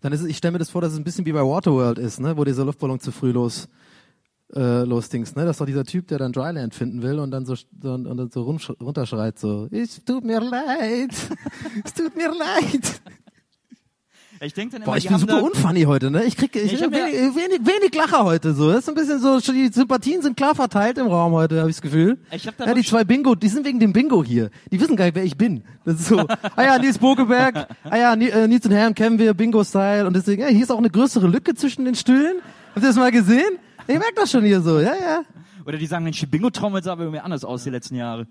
Dann 0.00 0.12
ist 0.12 0.20
es, 0.20 0.26
ich 0.26 0.36
stelle 0.36 0.52
mir 0.52 0.58
das 0.58 0.70
vor, 0.70 0.80
dass 0.80 0.92
es 0.92 0.98
ein 0.98 1.04
bisschen 1.04 1.26
wie 1.26 1.32
bei 1.32 1.42
Waterworld 1.42 1.98
ist, 1.98 2.20
ne, 2.20 2.36
wo 2.36 2.44
dieser 2.44 2.64
Luftballon 2.64 3.00
zu 3.00 3.12
früh 3.12 3.32
los 3.32 3.68
äh, 4.54 4.84
losdings, 4.84 5.34
ne? 5.34 5.44
Das 5.44 5.56
ist 5.56 5.60
doch 5.60 5.66
dieser 5.66 5.84
Typ, 5.84 6.08
der 6.08 6.18
dann 6.18 6.32
Dryland 6.32 6.74
finden 6.74 7.02
will 7.02 7.18
und 7.18 7.30
dann 7.30 7.46
so 7.46 7.54
so- 7.54 7.94
und 7.94 8.04
dann 8.04 8.30
so 8.30 8.42
runterschreit 8.80 9.38
so, 9.38 9.68
es 9.70 10.04
tut 10.04 10.24
mir 10.24 10.40
leid, 10.40 11.10
es 11.84 11.94
tut 11.94 12.14
mir 12.16 12.28
leid. 12.28 13.00
Ich 14.40 14.52
denke 14.52 14.72
dann 14.72 14.82
immer, 14.82 14.92
Boah, 14.92 14.96
ich 14.96 15.08
bin 15.08 15.18
super 15.18 15.42
unfunny 15.42 15.82
heute, 15.82 16.10
ne? 16.10 16.24
Ich 16.24 16.36
krieg 16.36 16.54
ich, 16.56 16.72
Ich 16.72 16.80
ja- 16.80 16.90
wenig, 16.90 17.34
wenig, 17.34 17.60
wenig 17.60 17.94
Lacher 17.94 18.24
heute 18.24 18.52
so. 18.54 18.70
Das 18.70 18.80
ist 18.80 18.88
ein 18.88 18.94
bisschen 18.94 19.20
so, 19.20 19.40
die 19.40 19.68
Sympathien 19.68 20.22
sind 20.22 20.36
klar 20.36 20.54
verteilt 20.54 20.98
im 20.98 21.06
Raum 21.06 21.32
heute, 21.32 21.60
habe 21.60 21.70
ich 21.70 21.76
das 21.76 21.82
Gefühl. 21.82 22.18
Ich 22.30 22.46
hab 22.46 22.56
da 22.56 22.66
ja, 22.66 22.74
die 22.74 22.82
zwei 22.82 23.04
Bingo, 23.04 23.34
die 23.34 23.48
sind 23.48 23.64
wegen 23.64 23.80
dem 23.80 23.92
Bingo 23.92 24.22
hier. 24.24 24.50
Die 24.70 24.80
wissen 24.80 24.96
gar 24.96 25.04
nicht, 25.06 25.14
wer 25.14 25.24
ich 25.24 25.36
bin. 25.36 25.62
Das 25.84 26.00
ist 26.00 26.06
so, 26.08 26.18
ah 26.56 26.62
ja, 26.62 26.78
Nils 26.78 26.98
Bokeberg, 26.98 27.68
ah 27.84 27.96
ja, 27.96 28.12
äh, 28.14 28.48
Nils 28.48 28.66
und 28.66 28.72
Herren 28.72 28.94
kennen 28.94 29.18
wir, 29.18 29.34
Bingo-Style. 29.34 30.06
Und 30.06 30.14
deswegen, 30.14 30.42
ja, 30.42 30.48
hier 30.48 30.62
ist 30.62 30.70
auch 30.70 30.78
eine 30.78 30.90
größere 30.90 31.26
Lücke 31.26 31.54
zwischen 31.54 31.84
den 31.84 31.94
Stühlen. 31.94 32.36
Habt 32.74 32.84
ihr 32.84 32.88
das 32.88 32.96
mal 32.96 33.12
gesehen? 33.12 33.58
Ich 33.86 33.98
merk 33.98 34.14
das 34.16 34.30
schon 34.30 34.44
hier 34.44 34.60
so, 34.60 34.80
ja, 34.80 34.94
ja. 34.94 35.22
oder 35.66 35.78
die 35.78 35.86
sagen, 35.86 36.04
Mensch, 36.04 36.18
die 36.18 36.26
Bingo-Trommel 36.26 36.82
sah 36.82 36.92
aber 36.92 37.02
irgendwie 37.02 37.20
anders 37.20 37.44
aus 37.44 37.64
die 37.64 37.70
letzten 37.70 37.96
Jahre. 37.96 38.26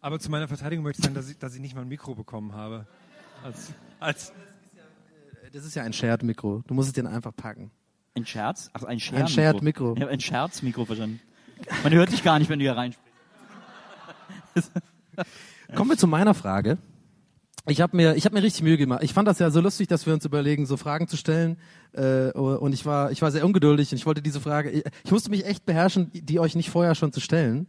Aber 0.00 0.18
zu 0.18 0.30
meiner 0.30 0.48
Verteidigung 0.48 0.84
möchte 0.84 1.00
ich 1.00 1.04
sagen, 1.04 1.14
dass 1.14 1.30
ich, 1.30 1.38
dass 1.38 1.54
ich 1.54 1.60
nicht 1.60 1.74
mal 1.74 1.80
ein 1.82 1.88
Mikro 1.88 2.14
bekommen 2.14 2.52
habe. 2.54 2.86
Als, 3.42 3.72
als, 4.00 4.32
Das 5.54 5.64
ist 5.64 5.76
ja 5.76 5.84
ein 5.84 5.92
Shared-Mikro. 5.92 6.64
Du 6.66 6.74
musst 6.74 6.88
es 6.88 6.94
dir 6.94 7.08
einfach 7.08 7.30
packen. 7.32 7.70
Ein 8.16 8.26
Scherz? 8.26 8.70
Ach, 8.72 8.82
ein 8.82 8.98
Scherz. 8.98 9.30
Shared 9.30 9.62
Mikro. 9.62 9.94
Ich 9.94 10.02
habe 10.02 10.10
ein 10.10 10.18
Scherzmikro 10.18 10.84
verstanden. 10.84 11.20
Man 11.84 11.92
hört 11.92 12.10
dich 12.10 12.24
gar 12.24 12.40
nicht, 12.40 12.48
wenn 12.48 12.58
du 12.58 12.64
hier 12.64 12.76
reinsprichst. 12.76 13.12
Kommen 15.76 15.90
wir 15.90 15.96
zu 15.96 16.08
meiner 16.08 16.34
Frage. 16.34 16.76
Ich 17.68 17.80
habe 17.80 17.96
mir, 17.96 18.16
ich 18.16 18.24
habe 18.24 18.34
mir 18.34 18.42
richtig 18.42 18.64
Mühe 18.64 18.76
gemacht. 18.76 19.04
Ich 19.04 19.14
fand 19.14 19.28
das 19.28 19.38
ja 19.38 19.48
so 19.52 19.60
lustig, 19.60 19.86
dass 19.86 20.06
wir 20.06 20.12
uns 20.12 20.24
überlegen, 20.24 20.66
so 20.66 20.76
Fragen 20.76 21.06
zu 21.06 21.16
stellen. 21.16 21.56
Äh, 21.92 22.32
und 22.32 22.72
ich 22.72 22.84
war, 22.84 23.12
ich 23.12 23.22
war 23.22 23.30
sehr 23.30 23.46
ungeduldig 23.46 23.92
und 23.92 23.98
ich 23.98 24.06
wollte 24.06 24.22
diese 24.22 24.40
Frage, 24.40 24.70
ich, 24.70 24.84
ich 25.04 25.12
musste 25.12 25.30
mich 25.30 25.46
echt 25.46 25.64
beherrschen, 25.64 26.10
die 26.12 26.40
euch 26.40 26.56
nicht 26.56 26.70
vorher 26.70 26.96
schon 26.96 27.12
zu 27.12 27.20
stellen. 27.20 27.68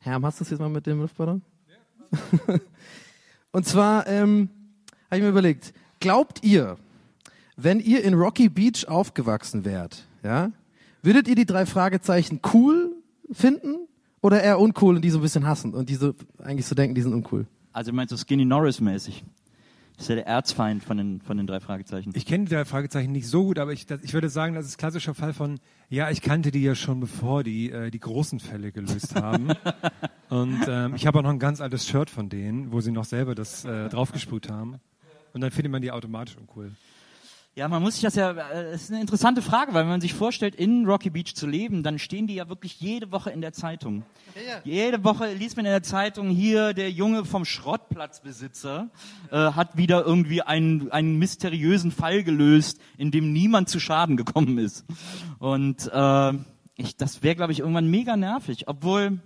Herr, 0.00 0.22
hast 0.22 0.40
du 0.40 0.44
es 0.44 0.48
jetzt 0.48 0.60
mal 0.60 0.70
mit 0.70 0.86
dem 0.86 1.02
Luftballon? 1.02 1.42
und 3.52 3.66
zwar 3.66 4.06
ähm, 4.06 4.48
habe 5.10 5.18
ich 5.18 5.22
mir 5.22 5.28
überlegt: 5.28 5.74
Glaubt 6.00 6.42
ihr, 6.42 6.78
wenn 7.56 7.80
ihr 7.80 8.04
in 8.04 8.14
Rocky 8.14 8.48
Beach 8.48 8.86
aufgewachsen 8.86 9.64
wärt, 9.64 10.06
ja, 10.22 10.50
würdet 11.02 11.28
ihr 11.28 11.34
die 11.34 11.46
drei 11.46 11.66
Fragezeichen 11.66 12.40
cool 12.52 12.92
finden 13.32 13.88
oder 14.20 14.42
eher 14.42 14.60
uncool 14.60 14.96
und 14.96 15.02
die 15.02 15.10
so 15.10 15.18
ein 15.18 15.22
bisschen 15.22 15.46
hassen 15.46 15.74
und 15.74 15.88
die 15.88 15.94
so 15.94 16.14
eigentlich 16.42 16.66
so 16.66 16.74
denken, 16.74 16.94
die 16.94 17.02
sind 17.02 17.14
uncool? 17.14 17.46
Also 17.72 17.92
meinst 17.92 18.12
du 18.12 18.16
Skinny 18.16 18.44
Norris-mäßig? 18.44 19.24
Das 19.96 20.04
ist 20.04 20.08
ja 20.10 20.14
der 20.16 20.26
Erzfeind 20.26 20.84
von 20.84 20.98
den, 20.98 21.20
von 21.22 21.38
den 21.38 21.46
drei 21.46 21.58
Fragezeichen. 21.58 22.12
ich 22.14 22.26
kenne 22.26 22.44
die 22.44 22.54
drei 22.54 22.66
Fragezeichen 22.66 23.12
nicht 23.12 23.28
so 23.28 23.44
gut, 23.44 23.58
aber 23.58 23.72
ich, 23.72 23.86
das, 23.86 24.02
ich 24.02 24.12
würde 24.12 24.28
sagen, 24.28 24.54
das 24.54 24.66
ist 24.66 24.74
ein 24.74 24.78
klassischer 24.78 25.14
Fall 25.14 25.32
von, 25.32 25.58
ja, 25.88 26.10
ich 26.10 26.20
kannte 26.20 26.50
die 26.50 26.62
ja 26.62 26.74
schon 26.74 27.00
bevor 27.00 27.42
die 27.42 27.70
äh, 27.70 27.90
die 27.90 28.00
großen 28.00 28.38
Fälle 28.38 28.72
gelöst 28.72 29.14
haben. 29.14 29.48
Und 30.28 30.60
ähm, 30.68 30.94
ich 30.96 31.06
habe 31.06 31.18
auch 31.18 31.22
noch 31.22 31.30
ein 31.30 31.38
ganz 31.38 31.62
altes 31.62 31.86
Shirt 31.86 32.10
von 32.10 32.28
denen, 32.28 32.72
wo 32.72 32.82
sie 32.82 32.90
noch 32.92 33.04
selber 33.04 33.34
das 33.34 33.64
äh, 33.64 33.88
draufgesprüht 33.88 34.50
haben. 34.50 34.76
Und 35.32 35.40
dann 35.40 35.50
findet 35.50 35.72
man 35.72 35.80
die 35.80 35.92
automatisch 35.92 36.36
uncool. 36.36 36.72
Ja, 37.58 37.68
man 37.68 37.82
muss 37.82 37.94
sich 37.94 38.02
das 38.02 38.16
ja, 38.16 38.32
äh, 38.32 38.72
es 38.72 38.82
ist 38.82 38.90
eine 38.90 39.00
interessante 39.00 39.40
Frage, 39.40 39.72
weil 39.72 39.84
wenn 39.84 39.88
man 39.88 40.02
sich 40.02 40.12
vorstellt, 40.12 40.54
in 40.54 40.84
Rocky 40.84 41.08
Beach 41.08 41.34
zu 41.34 41.46
leben, 41.46 41.82
dann 41.82 41.98
stehen 41.98 42.26
die 42.26 42.34
ja 42.34 42.50
wirklich 42.50 42.78
jede 42.82 43.10
Woche 43.12 43.30
in 43.30 43.40
der 43.40 43.54
Zeitung. 43.54 44.04
Jede 44.62 45.02
Woche 45.04 45.32
liest 45.32 45.56
man 45.56 45.64
in 45.64 45.72
der 45.72 45.82
Zeitung, 45.82 46.28
hier 46.28 46.74
der 46.74 46.90
Junge 46.90 47.24
vom 47.24 47.46
Schrottplatzbesitzer 47.46 48.90
äh, 49.30 49.36
hat 49.36 49.78
wieder 49.78 50.04
irgendwie 50.04 50.42
einen, 50.42 50.92
einen 50.92 51.16
mysteriösen 51.16 51.92
Fall 51.92 52.24
gelöst, 52.24 52.78
in 52.98 53.10
dem 53.10 53.32
niemand 53.32 53.70
zu 53.70 53.80
Schaden 53.80 54.18
gekommen 54.18 54.58
ist. 54.58 54.84
Und 55.38 55.90
äh, 55.90 56.32
ich, 56.74 56.98
das 56.98 57.22
wäre, 57.22 57.36
glaube 57.36 57.52
ich, 57.52 57.60
irgendwann 57.60 57.88
mega 57.88 58.18
nervig. 58.18 58.68
Obwohl, 58.68 59.18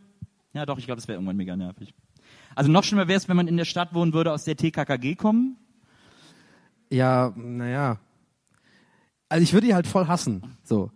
ja 0.52 0.66
doch, 0.66 0.78
ich 0.78 0.86
glaube, 0.86 1.00
das 1.00 1.08
wäre 1.08 1.16
irgendwann 1.16 1.36
mega 1.36 1.56
nervig. 1.56 1.94
Also 2.54 2.70
noch 2.70 2.84
schlimmer 2.84 3.08
wäre 3.08 3.16
es, 3.16 3.28
wenn 3.28 3.36
man 3.36 3.48
in 3.48 3.56
der 3.56 3.64
Stadt 3.64 3.92
wohnen 3.92 4.12
würde, 4.12 4.32
aus 4.32 4.44
der 4.44 4.56
TKKG 4.56 5.16
kommen. 5.16 5.56
Ja, 6.90 7.32
naja. 7.34 7.98
Also 9.30 9.42
ich 9.42 9.54
würde 9.54 9.68
die 9.68 9.74
halt 9.74 9.86
voll 9.86 10.06
hassen. 10.08 10.42
So. 10.64 10.90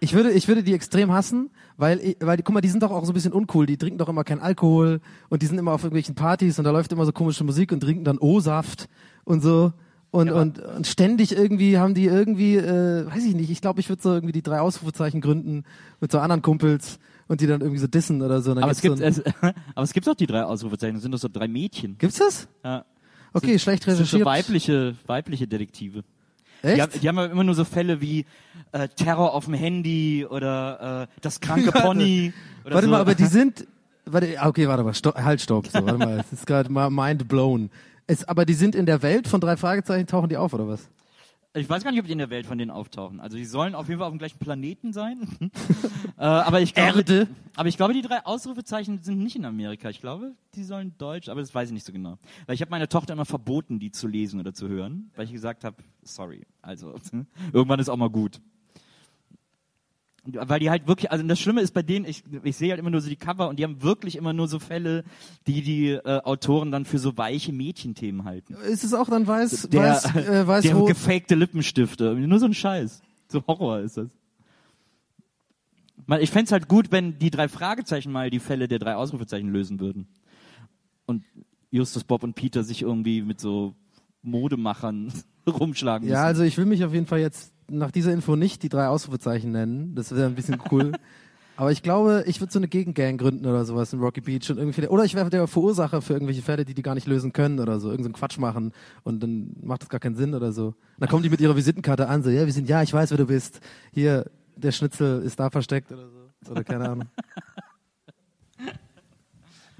Ich 0.00 0.12
würde, 0.12 0.32
ich 0.32 0.48
würde 0.48 0.62
die 0.62 0.74
extrem 0.74 1.12
hassen, 1.12 1.50
weil, 1.76 2.16
weil 2.20 2.38
guck 2.38 2.54
mal, 2.54 2.60
die 2.60 2.68
sind 2.68 2.82
doch 2.82 2.90
auch 2.90 3.04
so 3.04 3.12
ein 3.12 3.14
bisschen 3.14 3.32
uncool. 3.32 3.66
Die 3.66 3.76
trinken 3.76 3.98
doch 3.98 4.08
immer 4.08 4.24
keinen 4.24 4.40
Alkohol 4.40 5.00
und 5.28 5.42
die 5.42 5.46
sind 5.46 5.58
immer 5.58 5.72
auf 5.72 5.82
irgendwelchen 5.84 6.14
Partys 6.14 6.58
und 6.58 6.64
da 6.64 6.72
läuft 6.72 6.92
immer 6.92 7.06
so 7.06 7.12
komische 7.12 7.44
Musik 7.44 7.72
und 7.72 7.80
trinken 7.80 8.04
dann 8.04 8.18
O-Saft 8.18 8.88
und 9.24 9.42
so. 9.42 9.72
Und, 10.10 10.30
und, 10.30 10.60
und 10.60 10.86
ständig 10.86 11.36
irgendwie 11.36 11.78
haben 11.78 11.94
die 11.94 12.04
irgendwie, 12.06 12.56
äh, 12.56 13.06
weiß 13.06 13.24
ich 13.24 13.34
nicht, 13.34 13.50
ich 13.50 13.60
glaube, 13.60 13.80
ich 13.80 13.88
würde 13.88 14.00
so 14.00 14.12
irgendwie 14.12 14.32
die 14.32 14.42
drei 14.42 14.60
Ausrufezeichen 14.60 15.20
gründen 15.20 15.64
mit 16.00 16.12
so 16.12 16.20
anderen 16.20 16.40
Kumpels 16.40 16.98
und 17.26 17.40
die 17.40 17.46
dann 17.46 17.60
irgendwie 17.60 17.80
so 17.80 17.86
dissen 17.86 18.22
oder 18.22 18.40
so. 18.40 18.52
Aber 18.52 18.70
es 18.70 18.80
gibt, 18.80 18.98
so 18.98 19.04
es, 19.04 19.20
aber 19.40 19.82
es 19.82 19.92
gibt 19.92 20.06
doch 20.06 20.14
die 20.14 20.26
drei 20.26 20.44
Ausrufezeichen, 20.44 20.94
das 20.94 21.02
sind 21.02 21.12
doch 21.12 21.18
so 21.18 21.28
drei 21.28 21.48
Mädchen. 21.48 21.98
Gibt's 21.98 22.18
das? 22.18 22.46
Ja. 22.64 22.84
Okay, 23.32 23.58
schlecht 23.58 23.86
Das 23.88 23.96
sind 23.96 24.06
so 24.06 24.18
recherchiert. 24.18 24.26
weibliche, 24.26 24.94
weibliche 25.06 25.48
Detektive. 25.48 26.04
Die 26.64 26.82
haben, 26.82 26.92
die 27.00 27.08
haben 27.08 27.16
ja 27.16 27.24
immer 27.26 27.44
nur 27.44 27.54
so 27.54 27.64
Fälle 27.64 28.00
wie 28.00 28.24
äh, 28.72 28.88
Terror 28.88 29.34
auf 29.34 29.44
dem 29.44 29.54
Handy 29.54 30.26
oder 30.28 31.08
äh, 31.10 31.20
das 31.20 31.40
kranke 31.40 31.72
Pony. 31.72 32.32
Oder 32.64 32.76
Warte 32.76 32.86
so. 32.86 32.90
mal, 32.92 33.00
aber 33.00 33.14
die 33.14 33.26
sind. 33.26 33.66
Warte, 34.06 34.36
ah, 34.38 34.48
okay, 34.48 34.66
warte 34.66 34.82
mal, 34.82 34.94
stopp, 34.94 35.16
halt, 35.16 35.42
stopp. 35.42 35.66
So, 35.66 35.74
warte 35.74 35.98
mal, 35.98 36.20
es 36.20 36.32
ist 36.32 36.46
gerade 36.46 36.72
mal 36.72 36.88
mind 36.88 37.28
blown. 37.28 37.70
Es, 38.06 38.26
aber 38.26 38.46
die 38.46 38.54
sind 38.54 38.74
in 38.74 38.86
der 38.86 39.02
Welt 39.02 39.28
von 39.28 39.40
drei 39.40 39.58
Fragezeichen, 39.58 40.06
tauchen 40.06 40.30
die 40.30 40.38
auf, 40.38 40.54
oder 40.54 40.66
was? 40.66 40.88
Ich 41.56 41.70
weiß 41.70 41.84
gar 41.84 41.92
nicht, 41.92 42.00
ob 42.00 42.06
die 42.06 42.12
in 42.12 42.18
der 42.18 42.30
Welt 42.30 42.46
von 42.46 42.58
denen 42.58 42.72
auftauchen. 42.72 43.20
Also 43.20 43.36
die 43.36 43.44
sollen 43.44 43.76
auf 43.76 43.88
jeden 43.88 44.00
Fall 44.00 44.08
auf 44.08 44.12
dem 44.12 44.18
gleichen 44.18 44.40
Planeten 44.40 44.92
sein. 44.92 45.28
äh, 46.18 46.24
aber 46.24 46.60
ich 46.60 46.74
glaube, 46.74 46.98
Erde. 46.98 47.28
aber 47.54 47.68
ich 47.68 47.76
glaube, 47.76 47.94
die 47.94 48.02
drei 48.02 48.26
Ausrufezeichen 48.26 49.00
sind 49.02 49.20
nicht 49.20 49.36
in 49.36 49.44
Amerika. 49.44 49.88
Ich 49.88 50.00
glaube, 50.00 50.32
die 50.56 50.64
sollen 50.64 50.98
Deutsch, 50.98 51.28
aber 51.28 51.40
das 51.40 51.54
weiß 51.54 51.68
ich 51.68 51.74
nicht 51.74 51.86
so 51.86 51.92
genau. 51.92 52.18
Weil 52.46 52.56
ich 52.56 52.60
habe 52.60 52.72
meiner 52.72 52.88
Tochter 52.88 53.12
immer 53.12 53.24
verboten, 53.24 53.78
die 53.78 53.92
zu 53.92 54.08
lesen 54.08 54.40
oder 54.40 54.52
zu 54.52 54.68
hören, 54.68 55.12
weil 55.14 55.26
ich 55.26 55.32
gesagt 55.32 55.62
habe, 55.62 55.76
sorry, 56.02 56.44
also 56.60 56.92
irgendwann 57.52 57.78
ist 57.78 57.88
auch 57.88 57.96
mal 57.96 58.10
gut. 58.10 58.40
Weil 60.26 60.58
die 60.58 60.70
halt 60.70 60.86
wirklich, 60.86 61.12
also 61.12 61.22
das 61.26 61.38
Schlimme 61.38 61.60
ist 61.60 61.74
bei 61.74 61.82
denen, 61.82 62.06
ich, 62.06 62.24
ich 62.42 62.56
sehe 62.56 62.70
halt 62.70 62.80
immer 62.80 62.88
nur 62.88 63.02
so 63.02 63.10
die 63.10 63.16
Cover 63.16 63.48
und 63.48 63.58
die 63.58 63.64
haben 63.64 63.82
wirklich 63.82 64.16
immer 64.16 64.32
nur 64.32 64.48
so 64.48 64.58
Fälle, 64.58 65.04
die 65.46 65.60
die 65.60 65.90
äh, 65.90 66.20
Autoren 66.22 66.72
dann 66.72 66.86
für 66.86 66.98
so 66.98 67.18
weiche 67.18 67.52
Mädchenthemen 67.52 68.24
halten. 68.24 68.54
Ist 68.54 68.84
es 68.84 68.94
auch 68.94 69.08
dann 69.08 69.26
weiß, 69.26 69.68
Der, 69.70 69.82
weiß, 69.82 70.16
äh, 70.16 70.46
weiß 70.46 70.62
der 70.62 70.74
gefakte 70.74 71.34
Lippenstifte. 71.34 72.14
Nur 72.14 72.38
so 72.38 72.46
ein 72.46 72.54
Scheiß. 72.54 73.02
So 73.28 73.42
Horror 73.46 73.80
ist 73.80 73.98
das. 73.98 74.08
Ich 76.20 76.30
fänd's 76.30 76.52
halt 76.52 76.68
gut, 76.68 76.92
wenn 76.92 77.18
die 77.18 77.30
drei 77.30 77.48
Fragezeichen 77.48 78.12
mal 78.12 78.30
die 78.30 78.40
Fälle 78.40 78.68
der 78.68 78.78
drei 78.78 78.96
Ausrufezeichen 78.96 79.50
lösen 79.50 79.80
würden. 79.80 80.06
Und 81.06 81.24
Justus, 81.70 82.04
Bob 82.04 82.22
und 82.22 82.34
Peter 82.34 82.62
sich 82.62 82.82
irgendwie 82.82 83.22
mit 83.22 83.40
so 83.40 83.74
Modemachern 84.22 85.12
rumschlagen 85.46 86.06
müssen. 86.06 86.14
Ja, 86.14 86.24
also 86.24 86.42
ich 86.42 86.56
will 86.58 86.66
mich 86.66 86.84
auf 86.84 86.92
jeden 86.92 87.06
Fall 87.06 87.20
jetzt 87.20 87.53
nach 87.70 87.90
dieser 87.90 88.12
Info 88.12 88.36
nicht 88.36 88.62
die 88.62 88.68
drei 88.68 88.88
Ausrufezeichen 88.88 89.50
nennen. 89.52 89.94
Das 89.94 90.14
wäre 90.14 90.26
ein 90.26 90.34
bisschen 90.34 90.60
cool. 90.70 90.92
Aber 91.56 91.70
ich 91.70 91.82
glaube, 91.82 92.24
ich 92.26 92.40
würde 92.40 92.52
so 92.52 92.58
eine 92.58 92.66
Gegengang 92.66 93.16
gründen 93.16 93.46
oder 93.46 93.64
sowas 93.64 93.92
in 93.92 94.00
Rocky 94.00 94.20
Beach 94.20 94.50
und 94.50 94.58
irgendwie, 94.58 94.88
oder 94.88 95.04
ich 95.04 95.14
wäre 95.14 95.30
der 95.30 95.46
Verursacher 95.46 96.02
für 96.02 96.14
irgendwelche 96.14 96.42
Fälle, 96.42 96.64
die 96.64 96.74
die 96.74 96.82
gar 96.82 96.96
nicht 96.96 97.06
lösen 97.06 97.32
können 97.32 97.60
oder 97.60 97.78
so, 97.78 97.90
irgendeinen 97.90 98.14
Quatsch 98.14 98.38
machen 98.38 98.72
und 99.04 99.22
dann 99.22 99.54
macht 99.62 99.82
das 99.82 99.88
gar 99.88 100.00
keinen 100.00 100.16
Sinn 100.16 100.34
oder 100.34 100.52
so. 100.52 100.66
Und 100.66 100.74
dann 100.98 101.08
kommen 101.08 101.22
die 101.22 101.30
mit 101.30 101.40
ihrer 101.40 101.54
Visitenkarte 101.54 102.08
an, 102.08 102.24
so, 102.24 102.30
ja, 102.30 102.44
wir 102.44 102.52
sind, 102.52 102.68
ja, 102.68 102.82
ich 102.82 102.92
weiß, 102.92 103.10
wer 103.10 103.18
du 103.18 103.26
bist. 103.26 103.60
Hier, 103.92 104.28
der 104.56 104.72
Schnitzel 104.72 105.22
ist 105.22 105.38
da 105.38 105.48
versteckt 105.48 105.92
oder 105.92 106.08
so. 106.08 106.50
Oder 106.50 106.64
keine 106.64 106.90
Ahnung. 106.90 107.08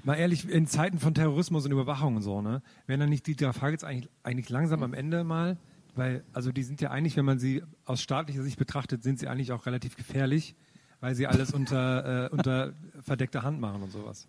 Mal 0.03 0.15
ehrlich, 0.15 0.47
in 0.47 0.67
Zeiten 0.67 0.99
von 0.99 1.13
Terrorismus 1.13 1.65
und 1.65 1.71
Überwachung 1.71 2.15
und 2.17 2.21
so, 2.21 2.41
ne, 2.41 2.61
wären 2.87 3.01
dann 3.01 3.09
nicht 3.09 3.27
die 3.27 3.35
drei 3.35 3.51
Fragezeichen 3.51 3.91
eigentlich, 3.91 4.11
eigentlich 4.23 4.49
langsam 4.49 4.81
am 4.83 4.93
Ende 4.93 5.23
mal, 5.25 5.57
weil, 5.95 6.23
also 6.33 6.51
die 6.51 6.63
sind 6.63 6.81
ja 6.81 6.91
eigentlich, 6.91 7.15
wenn 7.17 7.25
man 7.25 7.39
sie 7.39 7.63
aus 7.85 8.01
staatlicher 8.01 8.43
Sicht 8.43 8.57
betrachtet, 8.57 9.03
sind 9.03 9.19
sie 9.19 9.27
eigentlich 9.27 9.51
auch 9.51 9.65
relativ 9.65 9.95
gefährlich, 9.95 10.55
weil 10.99 11.15
sie 11.15 11.27
alles 11.27 11.53
unter, 11.53 12.25
äh, 12.25 12.29
unter 12.29 12.73
verdeckter 13.01 13.43
Hand 13.43 13.59
machen 13.59 13.81
und 13.81 13.91
sowas. 13.91 14.27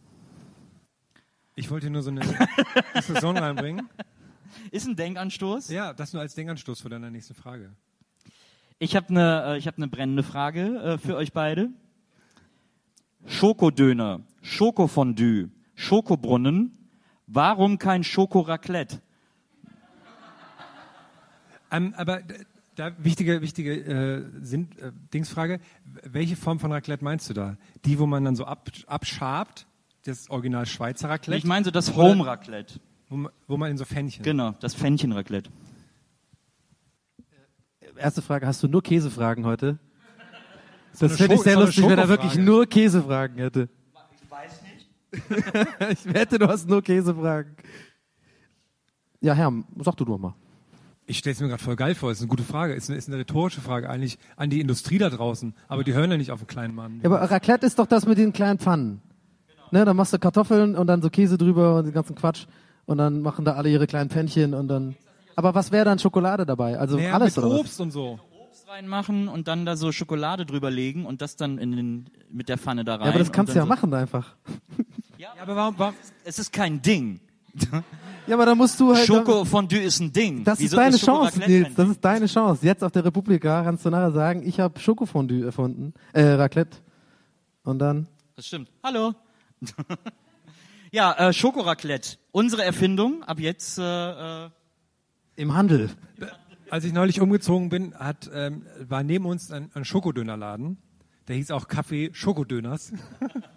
Ich 1.54 1.70
wollte 1.70 1.90
nur 1.90 2.02
so 2.02 2.10
eine 2.10 2.20
Diskussion 2.94 3.36
reinbringen. 3.36 3.88
Ist 4.70 4.86
ein 4.86 4.96
Denkanstoß. 4.96 5.70
Ja, 5.70 5.92
das 5.92 6.12
nur 6.12 6.22
als 6.22 6.34
Denkanstoß 6.34 6.80
für 6.80 6.88
deine 6.88 7.10
nächste 7.10 7.34
Frage. 7.34 7.72
Ich 8.78 8.94
habe 8.94 9.08
eine 9.08 9.54
äh, 9.54 9.58
ich 9.58 9.66
hab 9.66 9.78
ne 9.78 9.88
brennende 9.88 10.22
Frage 10.22 10.78
äh, 10.80 10.98
für 10.98 11.16
euch 11.16 11.32
beide. 11.32 11.70
Schokodöner, 13.24 14.20
Schokofondue, 14.42 15.50
Schokobrunnen. 15.74 16.90
Warum 17.26 17.78
kein 17.78 18.04
Schokoraclette? 18.04 19.00
Ähm, 21.70 21.94
aber 21.96 22.20
da 22.74 22.92
wichtige, 22.98 23.40
wichtige 23.42 23.74
äh, 23.74 24.24
sind, 24.42 24.78
äh, 24.78 24.92
Dingsfrage, 25.12 25.60
welche 26.04 26.36
Form 26.36 26.58
von 26.60 26.70
Raclette 26.72 27.02
meinst 27.04 27.28
du 27.30 27.34
da? 27.34 27.56
Die, 27.84 27.98
wo 27.98 28.06
man 28.06 28.24
dann 28.24 28.36
so 28.36 28.44
ab, 28.44 28.70
abschabt, 28.86 29.66
das 30.04 30.28
Original 30.30 30.66
Schweizer 30.66 31.08
Raclette? 31.08 31.38
Ich 31.38 31.44
meine 31.44 31.64
so 31.64 31.70
das 31.70 31.96
Home 31.96 32.24
Raclette. 32.26 32.78
Wo, 33.08 33.16
man- 33.16 33.32
wo 33.46 33.56
man 33.56 33.70
in 33.70 33.78
so 33.78 33.84
Pfännchen. 33.84 34.22
Genau, 34.24 34.52
das 34.60 34.74
Fännchen 34.74 35.12
Raclette. 35.12 35.50
Erste 37.96 38.20
Frage, 38.20 38.46
hast 38.46 38.62
du 38.62 38.68
nur 38.68 38.82
Käsefragen 38.82 39.44
heute? 39.46 39.78
So 40.92 41.08
Das 41.08 41.16
finde 41.16 41.34
ich 41.36 41.40
sehr 41.42 41.54
so 41.54 41.60
lustig, 41.60 41.88
wenn 41.88 41.98
er 41.98 42.08
wirklich 42.08 42.36
nur 42.36 42.66
Käsefragen 42.66 43.38
hätte. 43.38 43.68
Ich 44.22 44.30
weiß 44.30 44.62
nicht. 44.62 44.86
Ich 46.06 46.12
wette, 46.14 46.38
du 46.38 46.46
hast 46.46 46.68
nur 46.68 46.82
Käsefragen. 46.82 47.56
Ja, 49.20 49.34
Herr, 49.34 49.52
sag 49.78 49.96
du 49.96 50.04
doch 50.04 50.18
mal. 50.18 50.34
Ich 51.08 51.18
stelle 51.18 51.34
es 51.34 51.40
mir 51.40 51.48
gerade 51.48 51.62
voll 51.62 51.76
geil 51.76 51.94
vor. 51.94 52.08
Das 52.10 52.18
ist 52.18 52.22
eine 52.22 52.28
gute 52.28 52.42
Frage. 52.42 52.74
Ist 52.74 52.90
eine, 52.90 52.98
ist 52.98 53.08
eine 53.08 53.18
rhetorische 53.18 53.60
Frage 53.60 53.88
eigentlich 53.88 54.18
an 54.36 54.50
die 54.50 54.60
Industrie 54.60 54.98
da 54.98 55.08
draußen. 55.08 55.54
Aber 55.68 55.84
die 55.84 55.94
hören 55.94 56.10
ja 56.10 56.16
nicht 56.16 56.32
auf 56.32 56.40
den 56.40 56.48
kleinen 56.48 56.74
Mann. 56.74 57.00
Ja, 57.02 57.10
aber 57.10 57.20
Raclette 57.30 57.64
ist 57.64 57.78
doch 57.78 57.86
das 57.86 58.06
mit 58.06 58.18
den 58.18 58.32
kleinen 58.32 58.58
Pfannen. 58.58 59.00
Ne, 59.70 59.84
dann 59.84 59.96
machst 59.96 60.12
du 60.12 60.18
Kartoffeln 60.18 60.74
und 60.76 60.86
dann 60.86 61.02
so 61.02 61.10
Käse 61.10 61.38
drüber 61.38 61.76
und 61.78 61.84
den 61.86 61.92
ganzen 61.92 62.14
Quatsch. 62.16 62.46
Und 62.86 62.98
dann 62.98 63.20
machen 63.20 63.44
da 63.44 63.54
alle 63.54 63.68
ihre 63.68 63.86
kleinen 63.86 64.10
Pfännchen 64.10 64.54
und 64.54 64.68
dann. 64.68 64.96
Aber 65.36 65.54
was 65.54 65.70
wäre 65.70 65.84
dann 65.84 65.98
Schokolade 65.98 66.46
dabei? 66.46 66.78
Also 66.78 66.96
naja, 66.96 67.12
alles 67.14 67.36
mit 67.36 67.44
oder 67.44 67.54
was? 67.54 67.60
Obst 67.60 67.80
und 67.80 67.90
so. 67.90 68.18
Obst 68.40 68.68
reinmachen 68.68 69.28
und 69.28 69.48
dann 69.48 69.66
da 69.66 69.76
so 69.76 69.92
Schokolade 69.92 70.46
drüber 70.46 70.70
legen 70.70 71.04
und 71.04 71.20
das 71.20 71.36
dann 71.36 71.58
in 71.58 71.72
den, 71.72 72.10
mit 72.30 72.48
der 72.48 72.58
Pfanne 72.58 72.84
da 72.84 72.94
rein. 72.96 73.02
Ja, 73.04 73.10
aber 73.10 73.18
das 73.18 73.30
kannst 73.32 73.54
du 73.54 73.58
ja 73.58 73.62
so. 73.64 73.68
machen 73.68 73.92
einfach. 73.94 74.34
Ja, 75.18 75.34
Ja, 75.36 75.42
aber 75.42 75.56
warum, 75.56 75.74
warum 75.78 75.94
es 76.24 76.38
ist 76.38 76.52
kein 76.52 76.82
Ding. 76.82 77.20
Ja, 78.26 78.34
aber 78.34 78.46
dann 78.46 78.58
musst 78.58 78.78
du 78.80 78.94
halt. 78.94 79.06
Schokofondue 79.06 79.80
ist 79.80 80.00
ein 80.00 80.12
Ding. 80.12 80.42
das 80.42 80.58
Wieso 80.58 80.76
ist 80.76 80.82
deine 80.82 80.98
Schoko 80.98 81.24
Chance, 81.24 81.40
Raclette 81.40 81.50
Nils. 81.52 81.74
Das 81.74 81.88
ist 81.88 82.04
deine 82.04 82.26
Chance. 82.26 82.66
Jetzt 82.66 82.82
auf 82.82 82.92
der 82.92 83.04
Republika 83.04 83.62
kannst 83.62 83.84
du 83.84 83.90
nachher 83.90 84.12
sagen, 84.12 84.46
ich 84.46 84.58
habe 84.58 84.78
Schokofondue 84.80 85.44
erfunden. 85.44 85.94
Äh, 86.12 86.22
Raclette. 86.22 86.78
Und 87.62 87.78
dann. 87.78 88.08
Das 88.34 88.46
stimmt. 88.46 88.70
Hallo. 88.82 89.14
ja, 90.92 91.12
äh, 91.12 91.32
Schokoraclette. 91.32 92.18
Unsere 92.32 92.64
Erfindung. 92.64 93.22
Ab 93.22 93.38
jetzt. 93.38 93.78
Äh, 93.78 94.44
äh, 94.44 94.50
Im 95.36 95.54
Handel. 95.54 95.90
Als 96.68 96.84
ich 96.84 96.92
neulich 96.92 97.20
umgezogen 97.20 97.68
bin, 97.68 97.94
hat, 97.94 98.28
ähm, 98.34 98.66
war 98.80 99.04
neben 99.04 99.26
uns 99.26 99.52
ein, 99.52 99.70
ein 99.74 99.84
Schokodönerladen. 99.84 100.78
Der 101.28 101.36
hieß 101.36 101.52
auch 101.52 101.68
Kaffee 101.68 102.10
Schokodöners. 102.12 102.92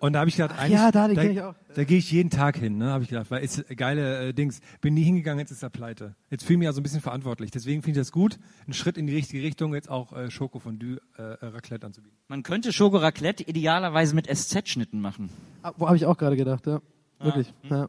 Und 0.00 0.12
da 0.12 0.20
habe 0.20 0.28
ich 0.28 0.36
gedacht, 0.36 0.58
eigentlich, 0.58 0.72
ja, 0.78 0.90
da, 0.90 1.08
da, 1.08 1.22
ich 1.22 1.40
auch. 1.40 1.54
da 1.74 1.84
gehe 1.84 1.96
ich 1.98 2.10
jeden 2.12 2.28
Tag 2.28 2.58
hin, 2.58 2.76
ne? 2.76 2.90
Habe 2.90 3.04
ich 3.04 3.10
gedacht, 3.10 3.30
weil 3.30 3.42
ist 3.42 3.64
geile 3.76 4.28
äh, 4.28 4.32
Dings. 4.34 4.60
Bin 4.82 4.92
nie 4.94 5.02
hingegangen, 5.02 5.38
jetzt 5.38 5.50
ist 5.50 5.62
er 5.62 5.70
pleite. 5.70 6.14
Jetzt 6.30 6.44
fühle 6.44 6.54
ich 6.54 6.58
mich 6.58 6.68
also 6.68 6.80
ein 6.80 6.82
bisschen 6.82 7.00
verantwortlich. 7.00 7.50
Deswegen 7.50 7.82
finde 7.82 8.00
ich 8.00 8.06
das 8.06 8.12
gut, 8.12 8.38
einen 8.66 8.74
Schritt 8.74 8.98
in 8.98 9.06
die 9.06 9.14
richtige 9.14 9.42
Richtung, 9.42 9.72
jetzt 9.74 9.88
auch 9.88 10.12
äh, 10.12 10.30
Schokofondue 10.30 10.98
äh, 11.16 11.22
äh, 11.22 11.36
Raclette 11.46 11.86
anzubieten. 11.86 12.16
man 12.28 12.42
könnte 12.42 12.72
Schokoraclette 12.72 13.44
idealerweise 13.44 14.14
mit 14.14 14.26
SZ-Schnitten 14.26 15.00
machen. 15.00 15.30
Ah, 15.62 15.72
Wo 15.76 15.86
habe 15.86 15.96
ich 15.96 16.04
auch 16.06 16.18
gerade 16.18 16.36
gedacht, 16.36 16.66
ja. 16.66 16.80
Wirklich. 17.20 17.52
Ja. 17.70 17.88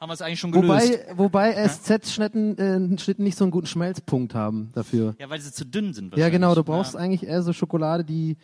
Haben 0.00 0.08
wir 0.08 0.14
es 0.14 0.22
eigentlich 0.22 0.40
schon 0.40 0.50
gelöst. 0.50 0.98
Wobei, 1.14 1.52
wobei 1.54 1.68
SZ-Schnitten 1.68 2.58
äh, 2.58 2.98
Schnitten 2.98 3.22
nicht 3.22 3.36
so 3.36 3.44
einen 3.44 3.50
guten 3.50 3.66
Schmelzpunkt 3.66 4.34
haben 4.34 4.70
dafür. 4.72 5.14
ja, 5.18 5.28
weil 5.28 5.40
sie 5.40 5.52
zu 5.52 5.64
dünn 5.66 5.92
sind. 5.92 6.16
Ja, 6.16 6.30
genau, 6.30 6.54
du 6.54 6.64
brauchst 6.64 6.94
Ja. 6.94 7.00
eigentlich 7.00 7.24
eher 7.26 7.42
so 7.42 7.52
Schokolade, 7.52 8.02
die. 8.04 8.36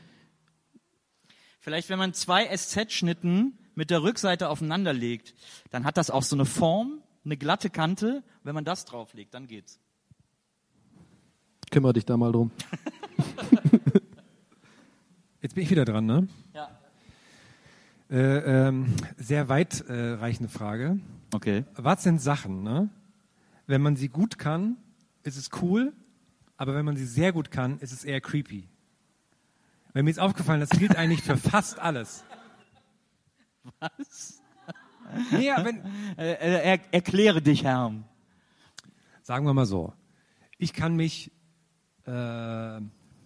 Vielleicht, 1.67 1.89
wenn 1.89 1.99
man 1.99 2.15
zwei 2.15 2.47
SZ-Schnitten 2.57 3.59
mit 3.75 3.91
der 3.91 4.05
Rückseite 4.05 4.51
aufeinander 4.51 4.93
legt, 4.93 5.35
dann 5.73 5.85
hat 5.85 5.97
das 5.97 6.11
auch 6.11 6.23
so 6.23 6.37
eine 6.37 6.45
Form, 6.45 7.03
eine 7.25 7.37
glatte 7.37 7.71
Kante. 7.71 8.23
Wenn 8.45 8.55
man 8.55 8.65
das 8.65 8.85
drauflegt, 8.85 9.35
dann 9.35 9.49
geht's. 9.49 9.81
Kümmer 11.73 11.93
dich 11.93 12.05
da 12.05 12.17
mal 12.17 12.31
drum. 12.31 12.53
Jetzt 15.43 15.57
bin 15.57 15.65
ich 15.65 15.71
wieder 15.71 15.85
dran, 15.85 16.07
ne? 16.07 16.29
Ja. 16.55 16.71
Äh, 18.11 18.69
ähm, 18.69 18.95
sehr 19.17 19.49
weitreichende 19.49 20.49
Frage. 20.49 21.01
Okay. 21.35 21.65
Was 21.75 22.05
sind 22.05 22.23
Sachen, 22.23 22.63
ne? 22.63 22.91
Wenn 23.67 23.83
man 23.83 23.97
sie 23.97 24.07
gut 24.07 24.39
kann, 24.39 24.77
ist 25.25 25.37
es 25.37 25.51
cool, 25.61 25.93
aber 26.59 26.77
wenn 26.77 26.85
man 26.85 26.97
sie 26.97 27.07
sehr 27.07 27.33
gut 27.33 27.51
kann, 27.51 27.81
ist 27.81 27.91
es 27.91 28.05
eher 28.05 28.21
creepy. 28.21 28.69
Weil 29.97 30.03
mir 30.03 30.11
ist 30.11 30.21
aufgefallen, 30.21 30.61
das 30.61 30.69
gilt 30.69 30.95
eigentlich 30.95 31.23
für 31.23 31.39
fast 31.39 31.79
alles. 31.79 32.23
Was? 33.81 34.43
Ja, 35.31 35.65
wenn, 35.65 35.81
äh, 36.19 36.35
er, 36.35 36.81
erkläre 36.93 37.41
dich, 37.41 37.65
Herr. 37.65 37.95
sagen 39.23 39.47
wir 39.47 39.55
mal 39.55 39.65
so. 39.65 39.95
Ich 40.59 40.75
kann 40.75 40.97
mich, 40.97 41.33
äh, 42.07 42.77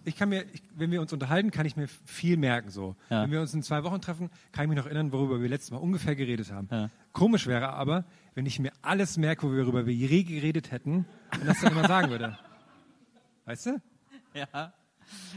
ich 0.05 0.15
kann 0.15 0.29
mir, 0.29 0.45
ich, 0.53 0.63
wenn 0.73 0.91
wir 0.91 1.01
uns 1.01 1.11
unterhalten, 1.11 1.51
kann 1.51 1.65
ich 1.65 1.75
mir 1.75 1.89
viel 2.05 2.37
merken 2.37 2.69
so. 2.69 2.95
Ja. 3.09 3.23
Wenn 3.23 3.31
wir 3.31 3.41
uns 3.41 3.53
in 3.53 3.63
zwei 3.63 3.83
Wochen 3.83 3.99
treffen, 3.99 4.29
kann 4.53 4.63
ich 4.63 4.69
mich 4.69 4.77
noch 4.77 4.85
erinnern, 4.85 5.11
worüber 5.11 5.41
wir 5.41 5.49
letztes 5.49 5.71
Mal 5.71 5.77
ungefähr 5.79 6.15
geredet 6.15 6.53
haben. 6.53 6.69
Ja. 6.71 6.89
Komisch 7.11 7.47
wäre 7.47 7.73
aber, 7.73 8.05
wenn 8.33 8.45
ich 8.45 8.59
mir 8.59 8.71
alles 8.81 9.17
merke, 9.17 9.45
worüber 9.45 9.85
wir 9.85 9.93
je 9.93 10.23
geredet 10.23 10.71
hätten 10.71 11.05
und 11.33 11.45
das 11.45 11.59
dann 11.59 11.73
immer 11.73 11.85
sagen 11.89 12.09
würde. 12.09 12.39
Weißt 13.43 13.65
du? 13.65 13.81
Ja. 14.33 14.71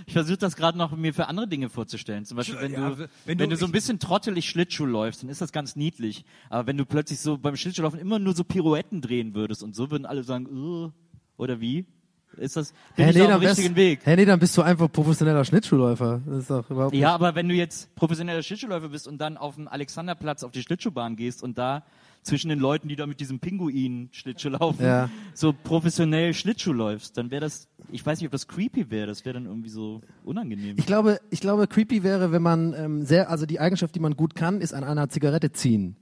Ich 0.06 0.12
versuche 0.12 0.36
das 0.38 0.56
gerade 0.56 0.76
noch 0.78 0.96
mir 0.96 1.14
für 1.14 1.26
andere 1.28 1.48
Dinge 1.48 1.68
vorzustellen. 1.68 2.24
Zum 2.24 2.36
Beispiel, 2.36 2.60
wenn, 2.60 2.72
Ja, 2.72 2.90
du, 2.90 2.98
wenn 2.98 3.08
wenn, 3.24 3.38
du- 3.38 3.48
du, 3.48 3.56
so 3.56 3.66
ein 3.66 3.68
ich- 3.68 3.72
bisschen 3.72 3.98
trottelig 3.98 4.48
Schlittschuh 4.48 4.84
läufst, 4.86 5.22
dann 5.22 5.30
ist 5.30 5.40
das 5.40 5.52
ganz 5.52 5.76
niedlich. 5.76 6.24
Aber 6.50 6.66
wenn 6.66 6.76
du 6.76 6.84
plötzlich 6.84 7.20
so 7.20 7.38
beim 7.38 7.56
Schlittschuhlaufen 7.56 7.98
immer 8.00 8.18
nur 8.18 8.34
so 8.34 8.44
Pirouetten 8.44 9.00
drehen 9.00 9.34
würdest 9.34 9.62
und 9.62 9.74
so 9.74 9.90
würden 9.90 10.06
alle 10.06 10.22
sagen, 10.24 10.46
"Ugh", 10.46 10.92
oder 11.36 11.60
wie? 11.60 11.86
Ist 12.36 12.56
das, 12.56 12.74
bin 12.96 13.08
ich 13.08 13.14
da 13.16 13.26
auf 13.36 13.40
dem 13.40 13.46
richtigen 13.48 13.74
bist, 13.74 13.76
Weg? 13.76 14.00
Hey, 14.02 14.16
nee, 14.16 14.24
dann 14.24 14.40
bist 14.40 14.56
du 14.56 14.62
einfach 14.62 14.90
professioneller 14.90 15.44
Schnittschuhläufer. 15.44 16.20
Das 16.26 16.38
ist 16.40 16.50
doch 16.50 16.68
überhaupt 16.68 16.92
Ja, 16.96 17.14
aber 17.14 17.36
wenn 17.36 17.48
du 17.48 17.54
jetzt 17.54 17.94
professioneller 17.94 18.42
Schlittschuhläufer 18.42 18.88
bist 18.88 19.06
und 19.06 19.18
dann 19.18 19.36
auf 19.36 19.54
dem 19.54 19.68
Alexanderplatz 19.68 20.42
auf 20.42 20.50
die 20.50 20.62
Schlittschuhbahn 20.62 21.14
gehst 21.14 21.44
und 21.44 21.58
da 21.58 21.84
zwischen 22.24 22.48
den 22.48 22.58
Leuten, 22.58 22.88
die 22.88 22.96
da 22.96 23.06
mit 23.06 23.20
diesem 23.20 23.38
Pinguin 23.38 24.08
Schlittschuh 24.10 24.48
laufen, 24.48 24.82
Ja. 24.84 25.08
so 25.34 25.52
professionell 25.52 26.34
Schlittschuh 26.34 26.72
läufst, 26.72 27.16
dann 27.16 27.30
wäre 27.30 27.42
das, 27.42 27.68
ich 27.92 28.04
weiß 28.04 28.18
nicht, 28.18 28.26
ob 28.26 28.32
das 28.32 28.48
creepy 28.48 28.90
wäre, 28.90 29.06
das 29.06 29.24
wäre 29.24 29.34
dann 29.34 29.46
irgendwie 29.46 29.68
so 29.68 30.00
unangenehm. 30.24 30.74
Ich 30.78 30.86
glaube, 30.86 31.20
ich 31.30 31.40
glaube, 31.40 31.66
creepy 31.68 32.02
wäre, 32.02 32.32
wenn 32.32 32.42
man 32.42 32.74
ähm, 32.76 33.04
sehr, 33.04 33.30
also 33.30 33.46
die 33.46 33.60
Eigenschaft, 33.60 33.94
die 33.94 34.00
man 34.00 34.16
gut 34.16 34.34
kann, 34.34 34.60
ist 34.60 34.72
an 34.74 34.82
einer 34.84 35.08
Zigarette 35.08 35.52
ziehen. 35.52 35.96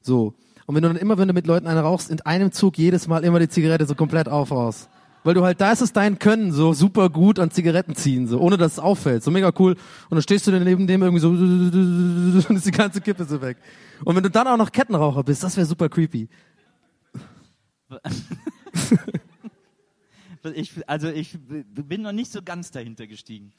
So. 0.00 0.34
Und 0.64 0.74
wenn 0.74 0.82
du 0.82 0.88
dann 0.88 0.96
immer, 0.96 1.18
wenn 1.18 1.28
du 1.28 1.34
mit 1.34 1.46
Leuten 1.46 1.66
eine 1.68 1.80
rauchst, 1.80 2.10
in 2.10 2.20
einem 2.22 2.50
Zug 2.50 2.76
jedes 2.78 3.06
Mal 3.06 3.22
immer 3.22 3.38
die 3.38 3.48
Zigarette 3.48 3.86
so 3.86 3.94
komplett 3.94 4.28
aufhaust. 4.28 4.88
Weil 5.26 5.34
du 5.34 5.42
halt, 5.42 5.60
da 5.60 5.72
ist 5.72 5.80
es 5.80 5.92
dein 5.92 6.20
Können, 6.20 6.52
so 6.52 6.72
super 6.72 7.10
gut 7.10 7.40
an 7.40 7.50
Zigaretten 7.50 7.96
ziehen, 7.96 8.28
so, 8.28 8.38
ohne 8.38 8.56
dass 8.56 8.74
es 8.74 8.78
auffällt. 8.78 9.24
So 9.24 9.32
mega 9.32 9.50
cool. 9.58 9.72
Und 9.72 9.80
dann 10.12 10.22
stehst 10.22 10.46
du 10.46 10.52
dann 10.52 10.62
neben 10.62 10.86
dem 10.86 11.02
irgendwie 11.02 11.20
so, 11.20 11.28
und 12.48 12.56
ist 12.56 12.64
die 12.66 12.70
ganze 12.70 13.00
Kippe 13.00 13.24
so 13.24 13.42
weg. 13.42 13.56
Und 14.04 14.14
wenn 14.14 14.22
du 14.22 14.30
dann 14.30 14.46
auch 14.46 14.56
noch 14.56 14.70
Kettenraucher 14.70 15.24
bist, 15.24 15.42
das 15.42 15.56
wäre 15.56 15.66
super 15.66 15.88
creepy. 15.88 16.28
Ich, 20.54 20.72
also 20.88 21.08
ich 21.08 21.36
bin 21.40 22.02
noch 22.02 22.12
nicht 22.12 22.30
so 22.30 22.40
ganz 22.40 22.70
dahinter 22.70 23.08
gestiegen. 23.08 23.52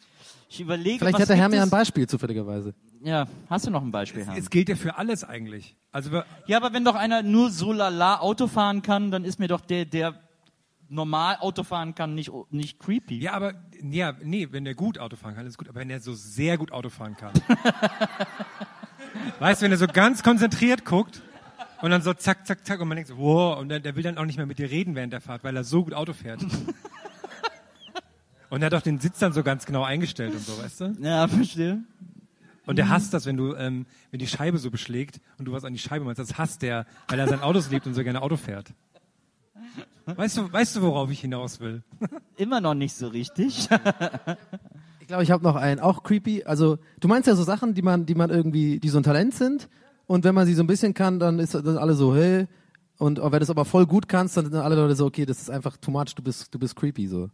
Ich 0.49 0.61
überlege, 0.61 0.99
Vielleicht 0.99 1.19
hätte 1.19 1.35
Herr 1.35 1.49
mir 1.49 1.57
ein 1.57 1.63
es? 1.65 1.69
Beispiel 1.69 2.07
zufälligerweise. 2.07 2.73
Ja, 3.03 3.27
hast 3.49 3.67
du 3.67 3.71
noch 3.71 3.81
ein 3.81 3.91
Beispiel, 3.91 4.25
Herr? 4.25 4.37
Es 4.37 4.49
gilt 4.49 4.69
ja 4.69 4.77
für 4.77 4.97
alles 4.97 5.25
eigentlich. 5.25 5.75
Also 5.91 6.13
wir- 6.13 6.25
Ja, 6.45 6.55
aber 6.55 6.71
wenn 6.71 6.85
doch 6.85 6.95
einer 6.95 7.23
nur 7.23 7.49
so 7.49 7.73
lala 7.73 8.21
Auto 8.21 8.47
fahren 8.47 8.83
kann, 8.83 9.11
dann 9.11 9.25
ist 9.25 9.37
mir 9.37 9.49
doch 9.49 9.59
der, 9.59 9.83
der 9.83 10.15
normal 10.89 11.37
Auto 11.39 11.63
fahren 11.63 11.95
kann, 11.95 12.15
nicht, 12.15 12.31
nicht 12.49 12.79
creepy. 12.79 13.19
ja, 13.19 13.33
aber 13.33 13.53
ja, 13.81 14.13
nee, 14.23 14.47
wenn 14.51 14.65
der 14.65 14.75
gut 14.75 14.99
Auto 14.99 15.15
fahren 15.15 15.35
kann, 15.35 15.45
ist 15.45 15.57
gut. 15.57 15.69
Aber 15.69 15.79
wenn 15.79 15.89
er 15.89 15.99
so 15.99 16.13
sehr 16.13 16.57
gut 16.57 16.71
Auto 16.71 16.89
fahren 16.89 17.15
kann, 17.17 17.33
weißt, 19.39 19.61
du, 19.61 19.65
wenn 19.65 19.71
er 19.71 19.77
so 19.77 19.87
ganz 19.87 20.23
konzentriert 20.23 20.85
guckt 20.85 21.21
und 21.81 21.91
dann 21.91 22.01
so 22.01 22.13
zack, 22.13 22.47
zack, 22.47 22.65
zack 22.65 22.79
und 22.79 22.87
man 22.87 22.95
denkt 22.95 23.09
so, 23.09 23.17
wow, 23.17 23.59
und 23.59 23.69
der, 23.69 23.79
der 23.79 23.95
will 23.95 24.03
dann 24.03 24.17
auch 24.17 24.25
nicht 24.25 24.37
mehr 24.37 24.45
mit 24.45 24.59
dir 24.59 24.69
reden 24.69 24.95
während 24.95 25.13
der 25.13 25.21
Fahrt, 25.21 25.43
weil 25.43 25.55
er 25.55 25.63
so 25.63 25.83
gut 25.83 25.93
Auto 25.93 26.13
fährt. 26.13 26.45
Und 28.49 28.61
er 28.61 28.67
hat 28.67 28.73
auch 28.75 28.81
den 28.81 28.99
Sitz 28.99 29.19
dann 29.19 29.33
so 29.33 29.43
ganz 29.43 29.65
genau 29.65 29.83
eingestellt 29.83 30.33
und 30.33 30.39
so, 30.39 30.57
weißt 30.57 30.79
du? 30.79 30.95
Ja, 31.01 31.27
verstehe. 31.27 31.83
Und 32.65 32.77
der 32.77 32.89
hasst 32.89 33.13
das, 33.13 33.25
wenn 33.25 33.37
du, 33.37 33.55
ähm, 33.55 33.85
wenn 34.11 34.19
die 34.19 34.27
Scheibe 34.27 34.57
so 34.57 34.69
beschlägt 34.69 35.21
und 35.37 35.45
du 35.45 35.53
was 35.53 35.63
an 35.63 35.73
die 35.73 35.79
Scheibe 35.79 36.03
machst. 36.03 36.19
Das 36.19 36.37
hasst 36.37 36.61
der, 36.61 36.85
weil 37.07 37.17
er 37.17 37.27
sein 37.27 37.41
Autos 37.41 37.71
liebt 37.71 37.87
und 37.87 37.93
so 37.93 38.03
gerne 38.03 38.21
Auto 38.21 38.35
fährt. 38.35 38.73
Weißt 40.05 40.37
du, 40.37 40.51
weißt 40.51 40.75
du, 40.77 40.81
worauf 40.81 41.11
ich 41.11 41.19
hinaus 41.19 41.59
will? 41.59 41.83
Immer 42.37 42.61
noch 42.61 42.73
nicht 42.73 42.95
so 42.95 43.07
richtig. 43.07 43.67
Ich 44.99 45.09
glaube, 45.09 45.23
ich 45.23 45.31
habe 45.31 45.41
noch 45.41 45.55
einen, 45.55 45.79
auch 45.79 46.03
creepy. 46.03 46.43
Also, 46.43 46.79
du 46.99 47.07
meinst 47.07 47.27
ja 47.27 47.35
so 47.37 47.43
Sachen, 47.43 47.73
die 47.73 47.81
man, 47.81 48.05
die 48.05 48.13
man 48.13 48.29
irgendwie, 48.29 48.77
die 48.77 48.89
so 48.89 48.97
ein 48.99 49.03
Talent 49.03 49.33
sind. 49.33 49.69
Und 50.05 50.25
wenn 50.25 50.35
man 50.35 50.45
sie 50.45 50.53
so 50.53 50.61
ein 50.61 50.67
bisschen 50.67 50.93
kann, 50.93 51.17
dann 51.17 51.39
ist 51.39 51.55
dann 51.55 51.77
alle 51.77 51.93
so, 51.93 52.13
hey. 52.13 52.45
Und 52.97 53.17
wenn 53.17 53.31
du 53.31 53.37
es 53.39 53.49
aber 53.49 53.63
voll 53.63 53.85
gut 53.85 54.09
kannst, 54.09 54.35
dann 54.35 54.51
sind 54.51 54.55
alle 54.55 54.75
Leute 54.75 54.97
so, 54.97 55.05
okay, 55.05 55.25
das 55.25 55.39
ist 55.39 55.49
einfach 55.49 55.77
too 55.77 55.91
much, 55.91 56.13
du 56.13 56.21
bist, 56.21 56.53
du 56.53 56.59
bist 56.59 56.75
creepy, 56.75 57.07
so. 57.07 57.29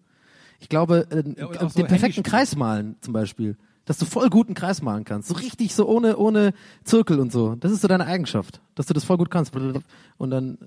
Ich 0.59 0.69
glaube, 0.69 1.07
äh, 1.09 1.23
Ja, 1.35 1.67
so 1.67 1.75
den 1.75 1.87
perfekten. 1.87 2.21
Kreis 2.21 2.55
malen, 2.55 2.95
zum 3.01 3.11
Beispiel. 3.11 3.57
Dass 3.85 3.97
du 3.97 4.05
voll 4.05 4.29
guten 4.29 4.53
Kreis 4.53 4.83
malen 4.83 5.03
kannst. 5.03 5.29
So 5.29 5.33
richtig, 5.33 5.73
so 5.73 5.87
ohne, 5.87 6.17
ohne 6.17 6.53
Zirkel 6.83 7.19
und 7.19 7.31
so. 7.31 7.55
Das 7.55 7.71
ist 7.71 7.81
so 7.81 7.87
deine 7.87 8.05
Eigenschaft. 8.05 8.61
Dass 8.75 8.85
du 8.85 8.93
das 8.93 9.03
voll 9.03 9.17
gut 9.17 9.31
kannst. 9.31 9.51
Und 9.55 10.29
dann 10.29 10.59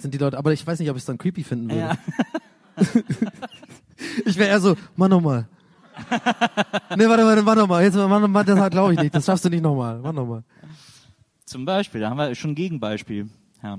sind 0.00 0.14
die 0.14 0.18
Leute, 0.18 0.38
aber 0.38 0.52
ich 0.52 0.66
weiß 0.66 0.78
nicht, 0.78 0.90
ob 0.90 0.96
ich 0.96 1.02
es 1.02 1.06
dann 1.06 1.18
creepy 1.18 1.44
finden 1.44 1.70
würde. 1.70 1.80
Ja. 1.80 1.98
Ich 4.24 4.36
wäre 4.36 4.50
eher 4.50 4.60
so, 4.60 4.76
mach 4.96 5.08
nochmal. 5.08 5.48
nee, 6.96 7.08
warte, 7.08 7.24
warte, 7.24 7.42
mach 7.42 7.56
nochmal. 7.56 7.82
Jetzt, 7.82 7.96
mach 7.96 8.20
nochmal, 8.20 8.44
das 8.44 8.70
glaube 8.70 8.94
ich 8.94 9.00
nicht. 9.00 9.14
Das 9.14 9.26
schaffst 9.26 9.44
du 9.44 9.48
nicht 9.48 9.62
nochmal. 9.62 9.98
Mach 9.98 10.12
nochmal. 10.12 10.44
Zum 11.44 11.64
Beispiel, 11.64 12.00
da 12.00 12.10
haben 12.10 12.18
wir 12.18 12.34
schon 12.34 12.52
ein 12.52 12.54
Gegenbeispiel, 12.54 13.28
Herr. 13.60 13.78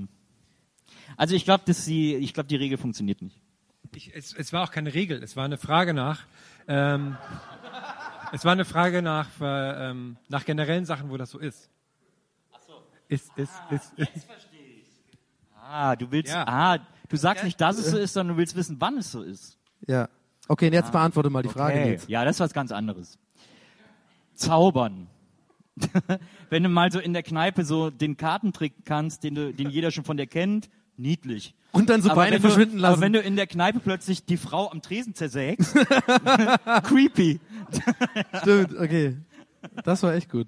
Also 1.17 1.35
ich 1.35 1.45
glaube, 1.45 1.63
dass 1.65 1.85
die, 1.85 2.15
ich 2.15 2.33
glaube, 2.33 2.47
die 2.47 2.55
Regel 2.55 2.77
funktioniert 2.77 3.21
nicht. 3.21 3.39
Ich, 3.95 4.13
es, 4.15 4.33
es 4.33 4.53
war 4.53 4.63
auch 4.63 4.71
keine 4.71 4.93
Regel, 4.93 5.23
es 5.23 5.35
war 5.35 5.45
eine 5.45 5.57
Frage 5.57 5.93
nach. 5.93 6.23
Ähm, 6.67 7.17
es 8.31 8.45
war 8.45 8.51
eine 8.51 8.65
Frage 8.65 9.01
nach, 9.01 9.27
äh, 9.41 9.89
ähm, 9.89 10.17
nach 10.27 10.45
generellen 10.45 10.85
Sachen, 10.85 11.09
wo 11.09 11.17
das 11.17 11.31
so 11.31 11.39
ist. 11.39 11.69
Ach 12.51 12.59
so. 12.65 12.73
Ist, 13.07 13.31
ist, 13.37 13.53
ist, 13.71 13.93
ist. 13.97 14.27
Ah, 15.71 15.95
du 15.95 16.09
willst, 16.11 16.33
Ja. 16.33 16.45
ah, 16.47 16.77
du 17.09 17.15
sagst 17.15 17.43
nicht, 17.43 17.61
dass 17.61 17.77
es 17.77 17.91
so 17.91 17.97
ist, 17.97 18.13
sondern 18.13 18.35
du 18.35 18.39
willst 18.41 18.55
wissen, 18.55 18.77
wann 18.79 18.97
es 18.97 19.11
so 19.11 19.21
ist. 19.21 19.57
Ja. 19.87 20.09
Okay, 20.47 20.67
und 20.67 20.73
jetzt 20.73 20.91
beantworte 20.91 21.29
mal 21.29 21.43
die 21.43 21.49
Frage. 21.49 21.79
Nils. 21.79 22.07
Ja, 22.07 22.25
das 22.25 22.37
ist 22.37 22.39
was 22.39 22.53
ganz 22.53 22.71
anderes. 22.71 23.19
Zaubern. 24.33 25.07
Wenn 26.49 26.63
du 26.63 26.69
mal 26.69 26.91
so 26.91 26.99
in 26.99 27.13
der 27.13 27.23
Kneipe 27.23 27.63
so 27.65 27.89
den 27.89 28.17
Kartentrick 28.17 28.73
kannst, 28.85 29.23
den, 29.23 29.35
du, 29.35 29.53
den 29.53 29.69
jeder 29.69 29.91
schon 29.91 30.03
von 30.05 30.17
dir 30.17 30.27
kennt, 30.27 30.69
niedlich. 30.97 31.53
Und 31.71 31.89
dann 31.89 32.01
so 32.01 32.09
Aber 32.09 32.21
Beine 32.21 32.37
du- 32.37 32.41
verschwinden 32.41 32.79
lassen. 32.79 32.93
Aber 32.93 33.01
wenn 33.01 33.13
du 33.13 33.19
in 33.19 33.35
der 33.35 33.45
Kneipe 33.45 33.79
plötzlich 33.79 34.25
die 34.25 34.37
Frau 34.37 34.71
am 34.71 34.81
Tresen 34.81 35.13
zersägst, 35.13 35.75
creepy. 36.83 37.39
Stimmt, 38.41 38.75
okay. 38.77 39.17
Das 39.83 40.01
war 40.01 40.13
echt 40.15 40.29
gut. 40.31 40.47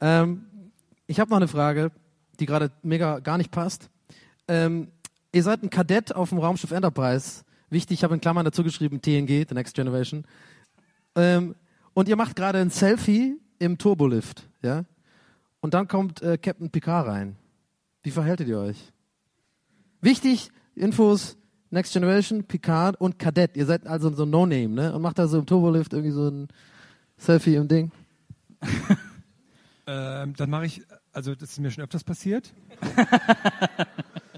Ähm, 0.00 0.44
ich 1.06 1.18
habe 1.20 1.30
noch 1.30 1.38
eine 1.38 1.48
Frage, 1.48 1.90
die 2.38 2.44
gerade 2.46 2.70
mega 2.82 3.20
gar 3.20 3.38
nicht 3.38 3.50
passt. 3.50 3.88
Ähm, 4.50 4.88
ihr 5.32 5.44
seid 5.44 5.62
ein 5.62 5.70
Kadett 5.70 6.12
auf 6.12 6.30
dem 6.30 6.38
Raumschiff 6.38 6.72
Enterprise. 6.72 7.44
Wichtig, 7.70 7.98
ich 7.98 8.04
habe 8.04 8.14
in 8.14 8.20
Klammern 8.20 8.44
dazu 8.44 8.64
geschrieben, 8.64 9.00
TNG, 9.00 9.46
The 9.48 9.54
Next 9.54 9.76
Generation. 9.76 10.24
Ähm, 11.14 11.54
und 11.94 12.08
ihr 12.08 12.16
macht 12.16 12.34
gerade 12.34 12.58
ein 12.58 12.70
Selfie 12.70 13.36
im 13.60 13.78
Turbolift, 13.78 14.48
ja? 14.62 14.84
Und 15.60 15.74
dann 15.74 15.86
kommt 15.86 16.20
äh, 16.22 16.36
Captain 16.36 16.68
Picard 16.68 17.06
rein. 17.06 17.36
Wie 18.02 18.10
verhältet 18.10 18.48
ihr 18.48 18.58
euch? 18.58 18.92
Wichtig, 20.00 20.50
Infos, 20.74 21.36
Next 21.70 21.92
Generation, 21.92 22.42
Picard 22.42 23.00
und 23.00 23.20
Kadett. 23.20 23.56
Ihr 23.56 23.66
seid 23.66 23.86
also 23.86 24.12
so 24.12 24.24
No-Name, 24.24 24.68
ne? 24.68 24.92
Und 24.92 25.02
macht 25.02 25.20
da 25.20 25.28
so 25.28 25.38
im 25.38 25.46
Turbolift 25.46 25.92
irgendwie 25.92 26.12
so 26.12 26.28
ein 26.28 26.48
Selfie 27.18 27.54
im 27.54 27.68
Ding. 27.68 27.92
Ähm, 29.92 30.34
dann 30.36 30.50
mache 30.50 30.66
ich, 30.66 30.82
also 31.12 31.34
das 31.34 31.50
ist 31.50 31.58
mir 31.58 31.68
schon 31.72 31.82
öfters 31.82 32.04
passiert. 32.04 32.52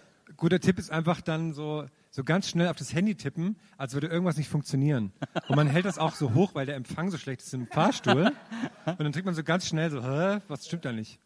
Guter 0.43 0.59
Tipp 0.59 0.81
ist 0.81 0.91
einfach 0.91 1.21
dann 1.21 1.53
so, 1.53 1.87
so 2.11 2.25
ganz 2.25 2.49
schnell 2.49 2.67
auf 2.67 2.75
das 2.75 2.93
Handy 2.93 3.15
tippen, 3.15 3.55
als 3.77 3.95
würde 3.95 4.09
irgendwas 4.09 4.37
nicht 4.37 4.49
funktionieren. 4.49 5.13
Und 5.47 5.55
man 5.55 5.69
hält 5.69 5.85
das 5.85 5.99
auch 5.99 6.17
so 6.17 6.35
hoch, 6.35 6.57
weil 6.57 6.67
der 6.67 6.75
Empfang 6.75 7.13
so 7.13 7.17
schlecht 7.17 7.43
ist 7.43 7.55
im 7.55 7.69
Fahrstuhl. 7.69 8.33
Und 8.85 8.99
dann 8.99 9.13
trinkt 9.13 9.27
man 9.27 9.37
so 9.37 9.45
ganz 9.45 9.69
schnell 9.69 9.89
so, 9.89 10.03
hä, 10.03 10.41
was 10.49 10.67
stimmt 10.67 10.85
da 10.85 10.91
nicht? 10.91 11.21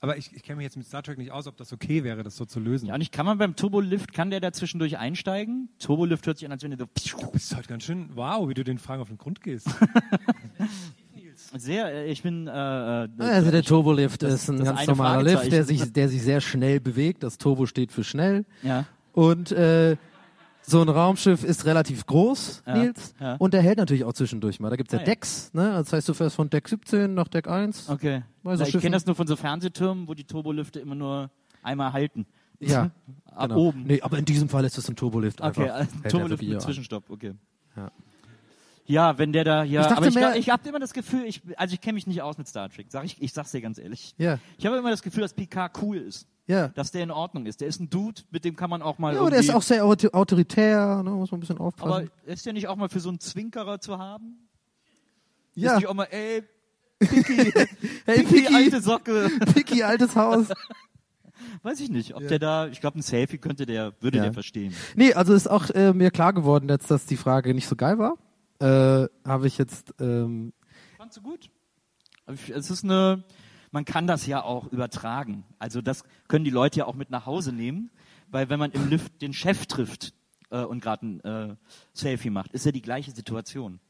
Aber 0.00 0.18
ich, 0.18 0.34
ich 0.34 0.42
kenne 0.42 0.58
mich 0.58 0.64
jetzt 0.64 0.76
mit 0.76 0.86
Star 0.86 1.02
Trek 1.02 1.16
nicht 1.16 1.32
aus, 1.32 1.46
ob 1.46 1.56
das 1.56 1.72
okay 1.72 2.04
wäre, 2.04 2.22
das 2.22 2.36
so 2.36 2.44
zu 2.44 2.60
lösen. 2.60 2.88
Ja, 2.88 2.94
und 2.94 3.00
ich 3.00 3.10
kann 3.10 3.24
man 3.24 3.38
beim 3.38 3.56
Turbolift, 3.56 4.12
kann 4.12 4.28
der 4.28 4.40
da 4.40 4.52
zwischendurch 4.52 4.98
einsteigen? 4.98 5.70
Turbolift 5.78 6.26
hört 6.26 6.36
sich 6.36 6.44
an, 6.44 6.52
als 6.52 6.62
wenn 6.62 6.70
der 6.70 6.78
so, 6.78 7.18
Du 7.18 7.30
bist 7.30 7.56
halt 7.56 7.68
ganz 7.68 7.84
schön, 7.84 8.10
wow, 8.16 8.50
wie 8.50 8.54
du 8.54 8.64
den 8.64 8.76
Fragen 8.76 9.00
auf 9.00 9.08
den 9.08 9.16
Grund 9.16 9.40
gehst. 9.40 9.66
Sehr, 11.56 11.86
äh, 11.92 12.10
ich 12.10 12.22
bin, 12.22 12.46
äh, 12.46 12.50
äh, 13.04 13.08
Also 13.18 13.50
der 13.50 13.62
Turbolift 13.62 14.22
das- 14.22 14.34
ist 14.34 14.48
ein 14.50 14.58
das 14.58 14.68
ganz 14.68 14.86
normaler 14.86 15.22
Lift, 15.22 15.50
der 15.52 15.64
sich, 15.64 15.92
der 15.92 16.08
sich 16.08 16.22
sehr 16.22 16.40
schnell 16.40 16.80
bewegt. 16.80 17.22
Das 17.22 17.38
Turbo 17.38 17.66
steht 17.66 17.92
für 17.92 18.04
schnell. 18.04 18.44
ja. 18.62 18.84
Und 19.14 19.50
äh, 19.52 19.96
so 20.62 20.82
ein 20.82 20.88
Raumschiff 20.90 21.42
ist 21.44 21.64
relativ 21.64 22.04
groß, 22.06 22.62
Ja, 22.66 22.76
Nils. 22.76 23.14
ja. 23.18 23.36
Und 23.36 23.54
der 23.54 23.62
hält 23.62 23.78
natürlich 23.78 24.04
auch 24.04 24.12
zwischendurch 24.12 24.60
mal. 24.60 24.68
Da 24.68 24.76
gibt's 24.76 24.92
ja 24.92 24.98
Ah, 24.98 25.02
ja. 25.02 25.06
Decks. 25.06 25.50
Ne? 25.54 25.70
Das 25.72 25.92
heißt, 25.92 26.06
du 26.08 26.12
fährst 26.14 26.36
von 26.36 26.50
Deck 26.50 26.68
17 26.68 27.14
nach 27.14 27.26
Deck 27.28 27.48
1. 27.48 27.88
Okay. 27.88 28.22
So 28.44 28.50
Na, 28.50 28.60
ich 28.66 28.72
kenne 28.78 28.94
das 28.94 29.06
nur 29.06 29.14
von 29.16 29.26
so 29.26 29.34
Fernsehtürmen, 29.34 30.06
wo 30.06 30.12
die 30.14 30.24
Turbolifte 30.24 30.78
immer 30.78 30.94
nur 30.94 31.30
einmal 31.62 31.92
halten. 31.94 32.26
Ja, 32.60 32.90
Ab 33.34 33.48
genau. 33.48 33.60
oben. 33.68 33.84
Nee, 33.84 34.02
aber 34.02 34.18
in 34.18 34.24
diesem 34.26 34.48
Fall 34.50 34.64
ist 34.66 34.76
es 34.76 34.88
ein 34.90 34.94
Turbolift. 34.96 35.40
Okay, 35.40 35.62
einfach. 35.62 35.74
also 35.74 35.92
Hält 35.94 36.04
er 36.04 36.10
Turbolift 36.10 36.42
mit. 36.42 36.60
Zwischenstopp, 36.62 37.04
okay. 37.08 37.32
Ja. 37.74 37.90
Ja, 38.88 39.18
wenn 39.18 39.32
der 39.32 39.44
da, 39.44 39.62
ja, 39.64 39.82
Ich 39.82 39.86
dachte 39.86 39.98
aber 39.98 40.06
ich, 40.08 40.14
mehr- 40.14 40.34
ich 40.36 40.48
habe 40.50 40.66
immer 40.68 40.78
das 40.80 40.94
Gefühl, 40.94 41.24
ich, 41.26 41.42
also 41.56 41.74
ich 41.74 41.80
kenne 41.80 41.94
mich 41.94 42.06
nicht 42.06 42.22
aus 42.22 42.38
mit 42.38 42.48
Star 42.48 42.70
Trek, 42.70 42.86
sag 42.88 43.04
ich, 43.04 43.20
ich 43.22 43.32
sag's 43.34 43.50
dir 43.52 43.60
ganz 43.60 43.78
ehrlich. 43.78 44.14
Ja, 44.16 44.38
Ich 44.56 44.64
habe 44.66 44.76
immer 44.78 44.90
das 44.90 45.02
Gefühl, 45.02 45.20
dass 45.20 45.34
Picard 45.34 45.80
cool 45.82 45.98
ist, 45.98 46.26
ja. 46.46 46.68
dass 46.68 46.90
der 46.90 47.02
in 47.02 47.10
Ordnung 47.10 47.44
ist. 47.44 47.60
Der 47.60 47.68
ist 47.68 47.80
ein 47.80 47.90
Dude, 47.90 48.22
mit 48.30 48.44
dem 48.46 48.56
kann 48.56 48.70
man 48.70 48.80
auch 48.80 48.98
mal 48.98 49.12
Ja, 49.14 49.20
aber 49.20 49.30
der 49.30 49.40
ist 49.40 49.50
auch 49.54 49.60
sehr 49.62 49.84
auto- 49.84 50.08
autoritär, 50.12 51.02
ne? 51.04 51.10
muss 51.10 51.30
man 51.30 51.36
ein 51.38 51.40
bisschen 51.40 51.56
aber 51.56 51.66
aufpassen. 51.66 52.10
ist 52.24 52.46
der 52.46 52.54
nicht 52.54 52.66
auch 52.68 52.76
mal 52.76 52.88
für 52.88 53.00
so 53.00 53.10
einen 53.10 53.20
Zwinkerer 53.20 53.78
zu 53.78 53.98
haben? 53.98 54.48
ja, 55.54 55.72
Ist 55.72 55.76
nicht 55.80 55.86
auch 55.88 55.94
mal, 55.94 56.08
ey, 56.10 56.42
Picky, 56.98 57.34
hey, 58.06 58.22
Picky, 58.24 58.24
Picky, 58.42 58.54
alte 58.54 58.80
Socke. 58.80 59.28
Picky, 59.54 59.82
altes 59.82 60.16
Haus. 60.16 60.46
Weiß 61.62 61.78
ich 61.80 61.90
nicht, 61.90 62.14
ob 62.14 62.26
der 62.26 62.38
da, 62.38 62.68
ich 62.68 62.80
glaube, 62.80 62.98
ein 62.98 63.02
Selfie 63.02 63.38
könnte 63.38 63.66
der, 63.66 63.92
würde 64.00 64.16
Ja. 64.18 64.24
der 64.24 64.32
verstehen. 64.32 64.72
Nee, 64.96 65.12
also 65.14 65.34
ist 65.34 65.48
auch 65.48 65.70
äh, 65.70 65.92
mir 65.92 66.10
klar 66.10 66.32
geworden 66.32 66.68
jetzt, 66.68 66.90
dass 66.90 67.04
die 67.06 67.16
Frage 67.16 67.52
nicht 67.54 67.68
so 67.68 67.76
geil 67.76 67.98
war. 67.98 68.16
Äh, 68.60 69.06
Habe 69.24 69.46
ich 69.46 69.58
jetzt, 69.58 69.94
ähm, 70.00 70.52
Fandst 70.96 71.16
du 71.18 71.22
gut? 71.22 71.50
Es 72.26 72.70
ist 72.70 72.84
eine, 72.84 73.24
man 73.70 73.84
kann 73.84 74.06
das 74.06 74.26
ja 74.26 74.42
auch 74.42 74.66
übertragen. 74.72 75.44
Also 75.58 75.80
das 75.80 76.04
können 76.26 76.44
die 76.44 76.50
Leute 76.50 76.80
ja 76.80 76.84
auch 76.86 76.94
mit 76.94 77.10
nach 77.10 77.24
Hause 77.26 77.52
nehmen, 77.52 77.90
weil 78.30 78.50
wenn 78.50 78.58
man 78.58 78.72
im 78.72 78.88
Lift 78.88 79.22
den 79.22 79.32
Chef 79.32 79.66
trifft 79.66 80.12
äh, 80.50 80.60
und 80.62 80.80
gerade 80.82 81.06
ein 81.06 81.20
äh, 81.24 81.56
Selfie 81.94 82.30
macht, 82.30 82.52
ist 82.52 82.66
ja 82.66 82.72
die 82.72 82.82
gleiche 82.82 83.12
Situation. 83.12 83.80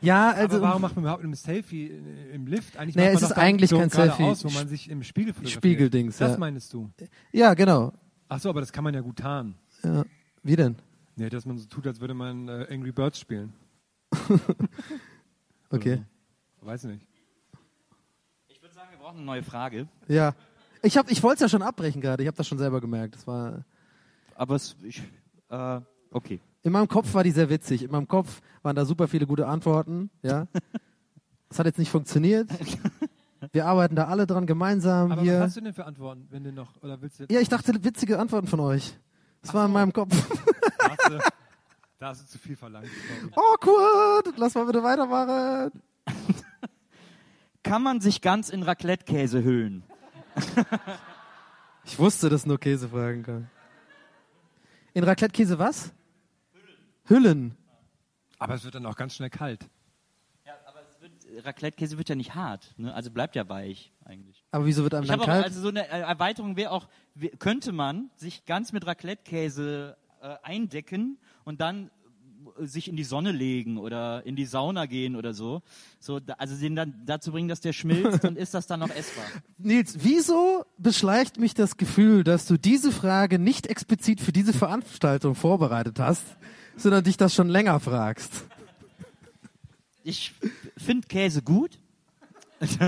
ja, 0.00 0.30
also, 0.30 0.56
aber 0.56 0.68
warum 0.68 0.82
macht 0.82 0.94
man 0.96 1.04
überhaupt 1.04 1.24
ein 1.24 1.34
Selfie 1.34 1.88
äh, 1.90 2.34
im 2.34 2.46
Lift? 2.46 2.76
Eigentlich 2.76 2.96
Naja, 2.96 3.12
macht 3.12 3.22
man 3.22 3.24
es 3.24 3.30
ist 3.30 3.36
eigentlich 3.38 3.70
so 3.70 3.78
kein 3.78 3.90
Selfie. 3.90 4.44
wo 4.44 4.50
man 4.50 4.68
sich 4.68 4.88
im 4.90 5.02
Spiegel 5.02 5.32
fotografiert. 5.34 5.58
Spiegeldings, 5.62 6.18
Das 6.18 6.32
ja. 6.32 6.38
meinst 6.38 6.72
du? 6.72 6.90
ja, 7.32 7.54
genau. 7.54 7.92
Ach 8.28 8.40
so, 8.40 8.50
aber 8.50 8.60
das 8.60 8.72
kann 8.72 8.84
man 8.84 8.94
ja 8.94 9.00
gut 9.00 9.18
tarnen. 9.18 9.56
Ja. 9.82 10.04
Wie 10.46 10.54
denn? 10.54 10.76
Nee, 11.16 11.28
dass 11.28 11.44
man 11.44 11.58
so 11.58 11.66
tut, 11.66 11.86
als 11.88 12.00
würde 12.00 12.14
man 12.14 12.48
äh, 12.48 12.66
Angry 12.70 12.92
Birds 12.92 13.18
spielen. 13.18 13.52
Okay. 15.68 16.00
Weiß 16.60 16.84
nicht. 16.84 17.04
Ich 18.46 18.62
würde 18.62 18.72
sagen, 18.72 18.88
wir 18.92 18.98
brauchen 18.98 19.16
eine 19.16 19.26
neue 19.26 19.42
Frage. 19.42 19.88
Ja. 20.06 20.32
Ich 20.80 20.96
hab, 20.96 21.10
ich 21.10 21.20
wollte 21.24 21.34
es 21.34 21.40
ja 21.40 21.48
schon 21.48 21.66
abbrechen 21.66 22.00
gerade. 22.00 22.22
Ich 22.22 22.28
habe 22.28 22.36
das 22.36 22.46
schon 22.46 22.58
selber 22.58 22.80
gemerkt. 22.80 23.16
Das 23.16 23.26
war 23.26 23.64
Aber 24.36 24.54
es, 24.54 24.76
ich, 24.84 25.02
äh, 25.48 25.80
okay. 26.12 26.38
in 26.62 26.70
meinem 26.70 26.86
Kopf 26.86 27.12
war 27.14 27.24
die 27.24 27.32
sehr 27.32 27.50
witzig. 27.50 27.82
In 27.82 27.90
meinem 27.90 28.06
Kopf 28.06 28.40
waren 28.62 28.76
da 28.76 28.84
super 28.84 29.08
viele 29.08 29.26
gute 29.26 29.46
Antworten. 29.48 30.10
Ja. 30.22 30.46
Das 31.48 31.60
hat 31.60 31.66
jetzt 31.66 31.78
nicht 31.78 31.90
funktioniert. 31.90 32.50
Wir 33.52 33.66
arbeiten 33.66 33.94
da 33.94 34.06
alle 34.06 34.26
dran 34.26 34.46
gemeinsam 34.46 35.12
Aber 35.12 35.22
hier. 35.22 35.34
was 35.34 35.46
hast 35.46 35.56
du 35.56 35.60
denn 35.60 35.74
für 35.74 35.84
Antworten, 35.84 36.26
wenn 36.30 36.42
du 36.42 36.52
noch, 36.52 36.82
oder 36.82 37.00
willst 37.00 37.20
du? 37.20 37.26
Ja, 37.30 37.38
ich 37.40 37.48
dachte 37.48 37.72
witzige 37.84 38.18
Antworten 38.18 38.48
von 38.48 38.58
euch. 38.60 38.96
Das 39.46 39.54
war 39.54 39.66
in 39.66 39.72
meinem 39.72 39.92
Kopf. 39.92 40.10
Da 40.76 40.90
hast 40.90 41.08
du, 41.08 41.18
da 42.00 42.08
hast 42.08 42.22
du 42.22 42.26
zu 42.26 42.36
viel 42.36 42.56
verlangt. 42.56 42.88
Awkward. 43.30 44.36
Lass 44.36 44.56
mal 44.56 44.66
bitte 44.66 44.82
weitermachen. 44.82 45.70
Kann 47.62 47.80
man 47.80 48.00
sich 48.00 48.20
ganz 48.22 48.48
in 48.48 48.64
Raclette-Käse 48.64 49.44
hüllen? 49.44 49.84
Ich 51.84 51.96
wusste, 51.96 52.28
dass 52.28 52.44
nur 52.44 52.58
Käse 52.58 52.88
fragen 52.88 53.22
kann. 53.22 53.48
In 54.94 55.04
Raclette-Käse 55.04 55.60
was? 55.60 55.92
Hüllen. 57.04 57.56
Aber 58.40 58.54
es 58.54 58.64
wird 58.64 58.74
dann 58.74 58.86
auch 58.86 58.96
ganz 58.96 59.14
schnell 59.14 59.30
kalt. 59.30 59.68
Ja, 60.44 60.54
aber 60.66 60.80
es 60.90 61.00
wird, 61.00 61.12
Raclette-Käse 61.44 61.98
wird 61.98 62.08
ja 62.08 62.14
nicht 62.14 62.34
hart, 62.34 62.74
ne? 62.76 62.92
also 62.94 63.10
bleibt 63.10 63.36
ja 63.36 63.48
weich 63.48 63.92
eigentlich. 64.04 64.44
Aber 64.50 64.66
wieso 64.66 64.82
wird 64.82 64.94
einem 64.94 65.04
Ich 65.04 65.10
dann 65.10 65.20
auch, 65.20 65.26
kalt? 65.26 65.44
also 65.44 65.60
so 65.60 65.68
eine 65.68 65.86
Erweiterung 65.88 66.56
wäre 66.56 66.70
auch, 66.70 66.88
könnte 67.38 67.72
man 67.72 68.10
sich 68.16 68.44
ganz 68.44 68.72
mit 68.72 68.86
Raclette-Käse 68.86 69.96
äh, 70.22 70.36
eindecken 70.42 71.18
und 71.44 71.60
dann 71.60 71.90
äh, 72.58 72.66
sich 72.66 72.88
in 72.88 72.96
die 72.96 73.04
Sonne 73.04 73.32
legen 73.32 73.78
oder 73.78 74.24
in 74.24 74.36
die 74.36 74.46
Sauna 74.46 74.86
gehen 74.86 75.16
oder 75.16 75.34
so. 75.34 75.62
so 75.98 76.20
also 76.38 76.56
den 76.56 76.76
dann 76.76 77.02
dazu 77.06 77.32
bringen, 77.32 77.48
dass 77.48 77.60
der 77.60 77.72
schmilzt 77.72 78.24
und 78.24 78.36
ist 78.38 78.54
das 78.54 78.66
dann 78.66 78.80
noch 78.80 78.90
essbar. 78.90 79.24
Nils, 79.58 79.98
wieso 80.00 80.64
beschleicht 80.78 81.38
mich 81.38 81.54
das 81.54 81.76
Gefühl, 81.76 82.24
dass 82.24 82.46
du 82.46 82.56
diese 82.56 82.92
Frage 82.92 83.38
nicht 83.38 83.66
explizit 83.66 84.20
für 84.20 84.32
diese 84.32 84.52
Veranstaltung 84.52 85.34
vorbereitet 85.34 86.00
hast, 86.00 86.24
sondern 86.76 87.04
dich 87.04 87.16
das 87.16 87.34
schon 87.34 87.48
länger 87.48 87.80
fragst? 87.80 88.46
Ich 90.08 90.34
finde 90.76 91.08
Käse 91.08 91.42
gut. 91.42 91.80
das 92.60 92.78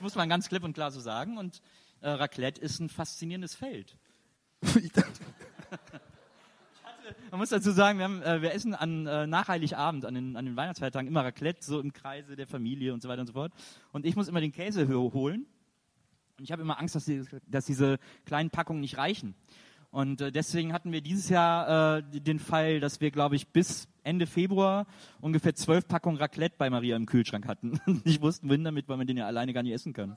muss 0.00 0.16
man 0.16 0.28
ganz 0.28 0.48
klipp 0.48 0.64
und 0.64 0.72
klar 0.72 0.90
so 0.90 0.98
sagen. 0.98 1.38
Und 1.38 1.62
äh, 2.00 2.08
Raclette 2.10 2.60
ist 2.60 2.80
ein 2.80 2.88
faszinierendes 2.88 3.54
Feld. 3.54 3.96
Ich 4.82 4.90
dachte, 4.90 5.20
Man 7.30 7.38
muss 7.38 7.50
dazu 7.50 7.70
sagen, 7.70 7.98
wir, 7.98 8.06
haben, 8.06 8.22
äh, 8.22 8.42
wir 8.42 8.52
essen 8.54 8.74
an 8.74 9.06
äh, 9.06 9.28
nach 9.28 9.46
Heiligabend, 9.46 10.04
an 10.04 10.14
den, 10.14 10.36
an 10.36 10.46
den 10.46 10.56
Weihnachtsfeiertagen 10.56 11.06
immer 11.06 11.24
Raclette, 11.24 11.64
so 11.64 11.78
im 11.78 11.92
Kreise 11.92 12.34
der 12.34 12.48
Familie 12.48 12.92
und 12.92 13.00
so 13.00 13.08
weiter 13.08 13.20
und 13.20 13.28
so 13.28 13.32
fort. 13.32 13.52
Und 13.92 14.06
ich 14.06 14.16
muss 14.16 14.26
immer 14.26 14.40
den 14.40 14.50
Käse 14.50 14.88
ho- 14.88 15.12
holen. 15.14 15.46
Und 16.38 16.44
ich 16.44 16.50
habe 16.50 16.62
immer 16.62 16.80
Angst, 16.80 16.96
dass, 16.96 17.04
die, 17.04 17.22
dass 17.46 17.66
diese 17.66 18.00
kleinen 18.26 18.50
Packungen 18.50 18.80
nicht 18.80 18.96
reichen. 18.96 19.36
Und 19.90 20.20
äh, 20.20 20.30
deswegen 20.30 20.72
hatten 20.72 20.92
wir 20.92 21.00
dieses 21.00 21.28
Jahr 21.28 21.98
äh, 21.98 22.02
den 22.20 22.38
Fall, 22.38 22.78
dass 22.80 23.00
wir, 23.00 23.10
glaube 23.10 23.34
ich, 23.36 23.48
bis 23.48 23.88
Ende 24.04 24.26
Februar 24.26 24.86
ungefähr 25.20 25.54
zwölf 25.54 25.88
Packungen 25.88 26.16
Raclette 26.18 26.54
bei 26.58 26.70
Maria 26.70 26.96
im 26.96 27.06
Kühlschrank 27.06 27.46
hatten. 27.46 27.80
Und 27.86 28.06
nicht 28.06 28.22
wussten, 28.22 28.48
wohin 28.48 28.62
damit, 28.64 28.88
weil 28.88 28.96
man 28.96 29.06
den 29.06 29.16
ja 29.16 29.26
alleine 29.26 29.52
gar 29.52 29.62
nicht 29.64 29.72
essen 29.72 29.92
kann. 29.92 30.16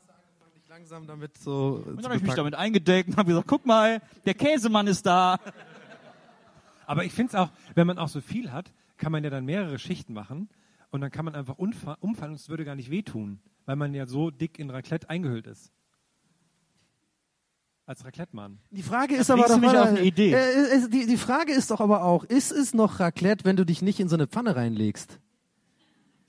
langsam 0.70 1.08
damit 1.08 1.38
so. 1.38 1.84
Und 1.86 1.96
zu 1.96 1.96
dann 1.96 2.06
habe 2.06 2.16
ich 2.18 2.22
mich 2.24 2.34
damit 2.36 2.56
eingedeckt 2.56 3.10
und 3.10 3.18
habe 3.18 3.30
gesagt, 3.30 3.48
guck 3.48 3.66
mal, 3.66 4.02
der 4.26 4.34
Käsemann 4.36 4.88
ist 4.88 5.06
da. 5.06 5.40
Aber 6.86 7.04
ich 7.06 7.14
finde 7.14 7.30
es 7.30 7.36
auch, 7.36 7.50
wenn 7.76 7.88
man 7.88 7.98
auch 7.98 8.10
so 8.10 8.22
viel 8.22 8.52
hat, 8.52 8.72
kann 8.98 9.12
man 9.12 9.24
ja 9.24 9.30
dann 9.30 9.46
mehrere 9.46 9.80
Schichten 9.80 10.14
machen 10.14 10.50
und 10.92 11.02
dann 11.02 11.12
kann 11.12 11.26
man 11.26 11.34
einfach 11.36 11.58
umfa- 11.58 11.98
umfallen 12.00 12.32
und 12.32 12.40
es 12.40 12.50
würde 12.50 12.66
gar 12.66 12.76
nicht 12.76 12.92
wehtun, 12.92 13.40
weil 13.66 13.76
man 13.76 13.94
ja 13.94 14.06
so 14.06 14.30
dick 14.32 14.60
in 14.60 14.70
Raclette 14.70 15.10
eingehüllt 15.10 15.48
ist. 15.48 15.72
Als 17.86 18.06
Raclette-Mann. 18.06 18.60
Die 18.72 18.82
Frage 18.84 19.16
ist 19.16 19.30
Da 19.30 19.34
aber 19.34 19.44
doch 19.48 19.58
auf 19.62 19.88
eine 19.88 20.02
Idee. 20.02 20.32
Äh, 20.34 20.76
ist- 20.78 20.94
die, 20.94 21.06
die 21.06 21.18
Frage 21.18 21.52
ist 21.52 21.70
doch 21.70 21.82
aber 21.82 22.04
auch, 22.04 22.24
ist 22.24 22.52
es 22.52 22.74
noch 22.74 23.00
Raclette, 23.02 23.44
wenn 23.44 23.58
du 23.58 23.66
dich 23.66 23.82
nicht 23.82 24.00
in 24.00 24.08
so 24.08 24.16
eine 24.16 24.26
Pfanne 24.28 24.56
reinlegst? 24.56 25.20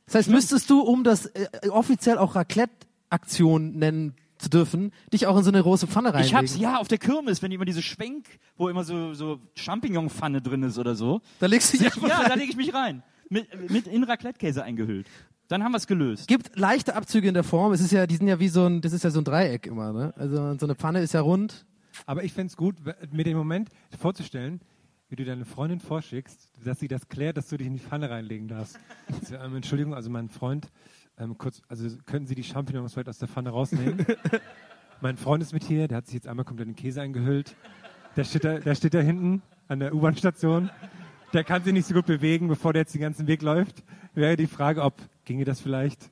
Das 0.06 0.16
heißt, 0.16 0.30
müsstest 0.30 0.68
du, 0.68 0.80
um 0.80 1.04
das 1.04 1.26
äh, 1.26 1.46
offiziell 1.70 2.18
auch 2.18 2.34
Raclette-Aktion 2.34 3.72
nennen 3.76 4.14
zu 4.38 4.50
dürfen, 4.50 4.92
dich 5.12 5.28
auch 5.28 5.36
in 5.38 5.44
so 5.44 5.50
eine 5.50 5.62
große 5.62 5.86
Pfanne 5.86 6.08
reinlegen? 6.12 6.26
Ich 6.26 6.34
hab's 6.34 6.58
ja 6.58 6.78
auf 6.78 6.88
der 6.88 6.98
Kirmes, 6.98 7.40
wenn 7.40 7.52
immer 7.52 7.64
diese 7.64 7.82
Schwenk, 7.82 8.26
wo 8.56 8.68
immer 8.68 8.82
so, 8.84 9.14
so 9.14 9.38
Champignonpfanne 9.54 10.42
drin 10.42 10.64
ist 10.64 10.76
oder 10.78 10.96
so. 10.96 11.20
Da 11.38 11.46
legst 11.46 11.72
du 11.72 11.78
dich 11.78 11.94
Ja, 11.96 12.16
rein. 12.18 12.28
da 12.28 12.34
lege 12.34 12.50
ich 12.50 12.56
mich 12.56 12.74
rein. 12.74 13.02
Mit, 13.30 13.70
mit 13.70 13.86
in 13.86 14.02
Raclette-Käse 14.04 14.62
eingehüllt. 14.64 15.06
Dann 15.48 15.62
haben 15.62 15.72
wir 15.72 15.76
es 15.76 15.86
gelöst. 15.86 16.26
gibt 16.26 16.56
leichte 16.56 16.96
Abzüge 16.96 17.28
in 17.28 17.34
der 17.34 17.44
Form. 17.44 17.72
Es 17.72 17.80
ist 17.80 17.92
ja, 17.92 18.06
die 18.06 18.16
sind 18.16 18.28
ja 18.28 18.40
wie 18.40 18.48
so 18.48 18.66
ein, 18.66 18.80
das 18.80 18.92
ist 18.92 19.04
ja 19.04 19.10
so 19.10 19.20
ein 19.20 19.24
Dreieck 19.24 19.66
immer, 19.66 19.92
ne? 19.92 20.14
Also 20.16 20.56
so 20.58 20.66
eine 20.66 20.74
Pfanne 20.74 21.00
ist 21.00 21.12
ja 21.12 21.20
rund. 21.20 21.66
Aber 22.06 22.24
ich 22.24 22.32
fände 22.32 22.50
es 22.50 22.56
gut, 22.56 22.76
mir 23.12 23.24
den 23.24 23.36
Moment 23.36 23.68
vorzustellen, 23.98 24.60
wie 25.08 25.16
du 25.16 25.24
deine 25.24 25.44
Freundin 25.44 25.80
vorschickst, 25.80 26.50
dass 26.64 26.80
sie 26.80 26.88
das 26.88 27.08
klärt, 27.08 27.36
dass 27.36 27.48
du 27.48 27.56
dich 27.56 27.66
in 27.66 27.74
die 27.74 27.78
Pfanne 27.78 28.10
reinlegen 28.10 28.48
darfst. 28.48 28.78
Wär, 29.28 29.44
ähm, 29.44 29.56
Entschuldigung, 29.56 29.94
also 29.94 30.10
mein 30.10 30.28
Freund, 30.28 30.70
ähm, 31.18 31.38
kurz, 31.38 31.62
also 31.68 31.88
könnten 32.06 32.26
Sie 32.26 32.34
die 32.34 32.42
Champignons 32.42 32.94
vielleicht 32.94 33.08
aus 33.08 33.18
der 33.18 33.28
Pfanne 33.28 33.50
rausnehmen? 33.50 34.04
mein 35.00 35.16
Freund 35.16 35.42
ist 35.42 35.52
mit 35.52 35.62
hier, 35.62 35.86
der 35.86 35.98
hat 35.98 36.06
sich 36.06 36.14
jetzt 36.14 36.26
einmal 36.26 36.44
komplett 36.44 36.68
in 36.68 36.74
Käse 36.74 37.02
eingehüllt. 37.02 37.54
Der 38.16 38.24
steht 38.24 38.44
da, 38.44 38.58
der 38.58 38.74
steht 38.74 38.94
da 38.94 39.00
hinten 39.00 39.42
an 39.68 39.80
der 39.80 39.94
U-Bahn-Station. 39.94 40.70
Der 41.32 41.44
kann 41.44 41.62
sich 41.62 41.72
nicht 41.72 41.86
so 41.86 41.94
gut 41.94 42.06
bewegen, 42.06 42.48
bevor 42.48 42.72
der 42.72 42.82
jetzt 42.82 42.94
den 42.94 43.00
ganzen 43.00 43.26
Weg 43.26 43.42
läuft. 43.42 43.82
Wäre 44.14 44.36
die 44.36 44.46
Frage, 44.46 44.82
ob 44.82 45.00
ginge 45.24 45.44
das 45.44 45.60
vielleicht? 45.60 46.10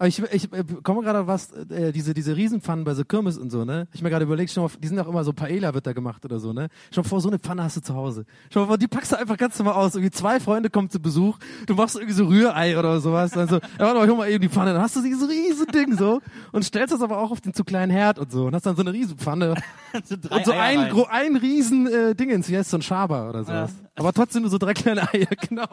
Aber 0.00 0.08
ich, 0.08 0.18
ich 0.32 0.50
äh, 0.54 0.64
komme 0.82 1.02
gerade 1.02 1.20
auf 1.20 1.26
was, 1.26 1.52
äh, 1.52 1.92
diese, 1.92 2.14
diese 2.14 2.34
Riesenpfannen 2.34 2.86
bei 2.86 2.94
so 2.94 3.04
Kirmes 3.04 3.36
und 3.36 3.50
so, 3.50 3.66
ne? 3.66 3.86
Ich 3.92 4.00
mir 4.00 4.08
gerade 4.08 4.24
überlegt, 4.24 4.50
schon 4.50 4.62
mal, 4.62 4.70
die 4.82 4.88
sind 4.88 4.98
auch 4.98 5.06
immer 5.06 5.24
so 5.24 5.34
Paella 5.34 5.74
wird 5.74 5.86
da 5.86 5.92
gemacht 5.92 6.24
oder 6.24 6.40
so, 6.40 6.54
ne? 6.54 6.68
Schon 6.90 7.02
mal 7.02 7.08
vor, 7.10 7.20
so 7.20 7.28
eine 7.28 7.38
Pfanne 7.38 7.64
hast 7.64 7.76
du 7.76 7.82
zu 7.82 7.94
Hause. 7.94 8.24
Schon 8.50 8.62
mal 8.62 8.68
vor, 8.68 8.78
die 8.78 8.88
packst 8.88 9.12
du 9.12 9.18
einfach 9.18 9.36
ganz 9.36 9.58
normal 9.58 9.74
aus. 9.74 9.94
Irgendwie 9.94 10.10
zwei 10.10 10.40
Freunde 10.40 10.70
kommen 10.70 10.88
zu 10.88 11.00
Besuch, 11.00 11.36
du 11.66 11.74
machst 11.74 11.96
irgendwie 11.96 12.14
so 12.14 12.24
Rührei 12.24 12.78
oder 12.78 12.98
sowas. 13.02 13.32
Dann 13.32 13.46
so, 13.46 13.56
ja, 13.56 13.62
warte 13.78 13.98
mal, 13.98 14.04
ich 14.04 14.10
hol 14.10 14.16
mal 14.16 14.30
eben 14.30 14.40
die 14.40 14.48
Pfanne. 14.48 14.72
Dann 14.72 14.80
hast 14.80 14.96
du 14.96 15.02
dieses 15.02 15.28
riesen 15.28 15.66
Ding 15.66 15.94
so 15.94 16.22
und 16.52 16.62
stellst 16.62 16.94
das 16.94 17.02
aber 17.02 17.18
auch 17.18 17.30
auf 17.30 17.42
den 17.42 17.52
zu 17.52 17.62
kleinen 17.62 17.92
Herd 17.92 18.18
und 18.18 18.32
so. 18.32 18.46
Und 18.46 18.54
hast 18.54 18.64
dann 18.64 18.76
so 18.76 18.82
eine 18.82 18.94
Riesenpfanne. 18.94 19.54
So 20.04 20.14
drei 20.16 20.36
Und 20.36 20.44
so 20.44 20.52
Eier 20.52 20.82
ein, 21.10 21.34
ein 21.34 21.36
riesen 21.36 21.88
äh, 21.88 22.14
heißt 22.16 22.70
so 22.70 22.78
ein 22.78 22.82
Schaber 22.82 23.28
oder 23.28 23.42
sowas. 23.42 23.72
Ja. 23.72 23.90
Aber 23.96 24.12
trotzdem 24.12 24.42
nur 24.42 24.50
so 24.50 24.56
drei 24.56 24.72
kleine 24.72 25.02
Eier, 25.12 25.26
genau. 25.48 25.66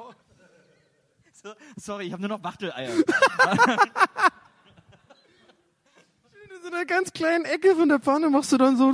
So, 1.48 1.54
Sorry, 1.78 2.08
ich 2.08 2.14
habe 2.14 2.22
nur 2.22 2.30
noch 2.30 2.44
Wachteleier. 2.44 2.90
In 2.94 3.04
so 6.62 6.68
einer 6.68 6.86
ganz 6.86 7.14
kleinen 7.14 7.46
Ecke 7.46 7.76
von 7.76 7.88
der 7.88 8.00
Pfanne 8.00 8.30
machst 8.30 8.52
du 8.52 8.58
dann 8.58 8.76
so. 8.76 8.92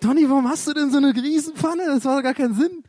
Donny, 0.00 0.28
warum 0.28 0.48
hast 0.48 0.68
du 0.68 0.74
denn 0.74 0.90
so 0.90 0.98
eine 0.98 1.14
Riesenpfanne? 1.14 1.86
Das 1.86 2.04
macht 2.04 2.18
doch 2.18 2.22
gar 2.22 2.34
keinen 2.34 2.54
Sinn. 2.54 2.84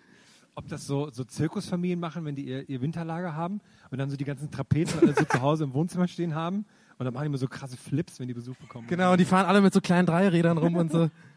Ob 0.53 0.67
das 0.67 0.85
so, 0.85 1.09
so 1.09 1.23
Zirkusfamilien 1.23 1.99
machen, 1.99 2.23
wenn 2.25 2.35
die 2.35 2.45
ihr, 2.45 2.69
ihr 2.69 2.81
Winterlager 2.81 3.35
haben 3.35 3.61
und 3.89 3.97
dann 3.97 4.09
so 4.09 4.17
die 4.17 4.25
ganzen 4.25 4.51
Trapeten 4.51 4.99
alle 4.99 5.15
so 5.15 5.23
zu 5.23 5.41
Hause 5.41 5.63
im 5.63 5.73
Wohnzimmer 5.73 6.07
stehen 6.07 6.35
haben 6.35 6.65
und 6.97 7.05
dann 7.05 7.13
machen 7.13 7.23
die 7.23 7.27
immer 7.27 7.37
so 7.37 7.47
krasse 7.47 7.77
Flips, 7.77 8.19
wenn 8.19 8.27
die 8.27 8.33
Besuch 8.33 8.55
bekommen. 8.57 8.85
Genau, 8.87 9.13
und 9.13 9.19
die 9.19 9.25
fahren 9.25 9.45
alle 9.45 9.61
mit 9.61 9.73
so 9.73 9.81
kleinen 9.81 10.05
Dreirädern 10.05 10.57
rum 10.57 10.75
und 10.75 10.91
so. 10.91 11.09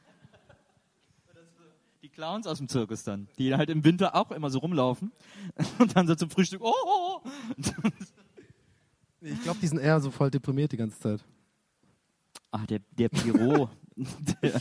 Clowns 2.14 2.46
aus 2.46 2.59
dem 2.59 2.68
Zirkus 2.68 3.03
dann, 3.05 3.29
die 3.38 3.55
halt 3.55 3.70
im 3.70 3.85
Winter 3.85 4.14
auch 4.14 4.31
immer 4.31 4.50
so 4.50 4.59
rumlaufen 4.61 5.12
und 5.79 5.96
dann 5.96 6.07
so 6.07 6.14
zum 6.14 6.31
Frühstück, 6.31 6.61
oh, 6.62 6.72
oh, 6.87 7.20
oh. 7.24 7.31
Ich 9.20 9.42
glaube, 9.42 9.59
die 9.61 9.66
sind 9.66 9.79
eher 9.79 10.00
so 10.00 10.11
voll 10.11 10.31
deprimiert 10.31 10.72
die 10.72 10.77
ganze 10.77 10.98
Zeit. 11.00 11.24
Ach, 12.50 12.66
der, 12.66 12.81
der 12.92 13.09
Pierrot, 13.09 13.70
der, 14.42 14.61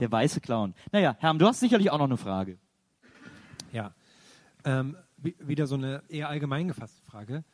der 0.00 0.12
weiße 0.12 0.40
Clown. 0.40 0.74
Naja, 0.92 1.16
Herm, 1.20 1.38
du 1.38 1.46
hast 1.46 1.60
sicherlich 1.60 1.90
auch 1.90 1.98
noch 1.98 2.04
eine 2.06 2.16
Frage. 2.16 2.58
Ja. 3.72 3.94
Ähm, 4.64 4.96
wie- 5.16 5.36
wieder 5.40 5.66
so 5.66 5.76
eine 5.76 6.02
eher 6.08 6.28
allgemein 6.28 6.68
gefasste 6.68 7.00
Frage. 7.02 7.44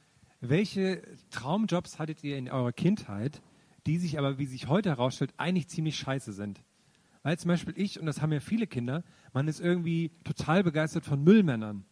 Welche 0.40 1.03
Traumjobs 1.31 1.98
hattet 1.98 2.24
ihr 2.24 2.37
in 2.37 2.50
eurer 2.50 2.72
Kindheit, 2.72 3.40
die 3.87 3.98
sich 3.98 4.18
aber, 4.18 4.38
wie 4.38 4.46
sich 4.46 4.66
heute 4.68 4.88
herausstellt, 4.90 5.33
eigentlich 5.37 5.68
ziemlich 5.68 5.96
scheiße 5.96 6.33
sind? 6.33 6.61
Weil 7.25 7.39
zum 7.39 7.49
Beispiel 7.49 7.73
ich, 7.77 7.99
und 7.99 8.07
das 8.07 8.21
haben 8.23 8.33
ja 8.33 8.39
viele 8.39 8.67
Kinder, 8.67 9.03
man 9.33 9.49
ist 9.49 9.59
irgendwie 9.59 10.13
total 10.25 10.63
begeistert 10.63 11.05
von 11.07 11.25
Müllmännern. 11.25 11.85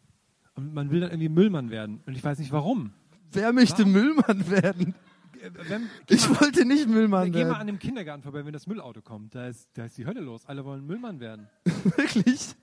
Und 0.55 0.75
man 0.75 0.90
will 0.90 1.01
dann 1.01 1.11
irgendwie 1.11 1.31
Müllmann 1.31 1.71
werden. 1.71 2.03
Und 2.07 2.14
ich 2.14 2.23
weiß 2.23 2.38
nicht 2.38 2.53
warum. 2.53 2.92
Wer 3.33 3.53
möchte 3.55 3.87
Müllmann 3.87 4.49
werden? 4.51 4.95
Äh, 5.42 5.51
Wenn, 5.68 5.88
geh, 6.07 6.14
Ich 6.14 6.29
wollte 6.29 6.66
nicht 6.66 6.87
Müllmann 6.87 7.33
geh 7.33 7.38
mal 7.45 7.49
werden. 7.49 7.61
an 7.62 7.66
dem 7.66 7.79
Kindergarten 7.79 8.23
vorbei, 8.23 8.45
wenn 8.45 8.53
das 8.53 8.66
Müllauto 8.66 9.01
kommt. 9.01 9.35
Da 9.35 9.49
ist, 9.49 9.71
da 9.73 9.87
ist 9.87 9.97
die 9.97 10.05
Hölle 10.05 10.21
los. 10.21 10.45
Alle 10.45 10.66
wollen 10.66 10.87
Müllmann 10.87 11.18
werden. 11.18 11.49
Wirklich? 11.97 12.55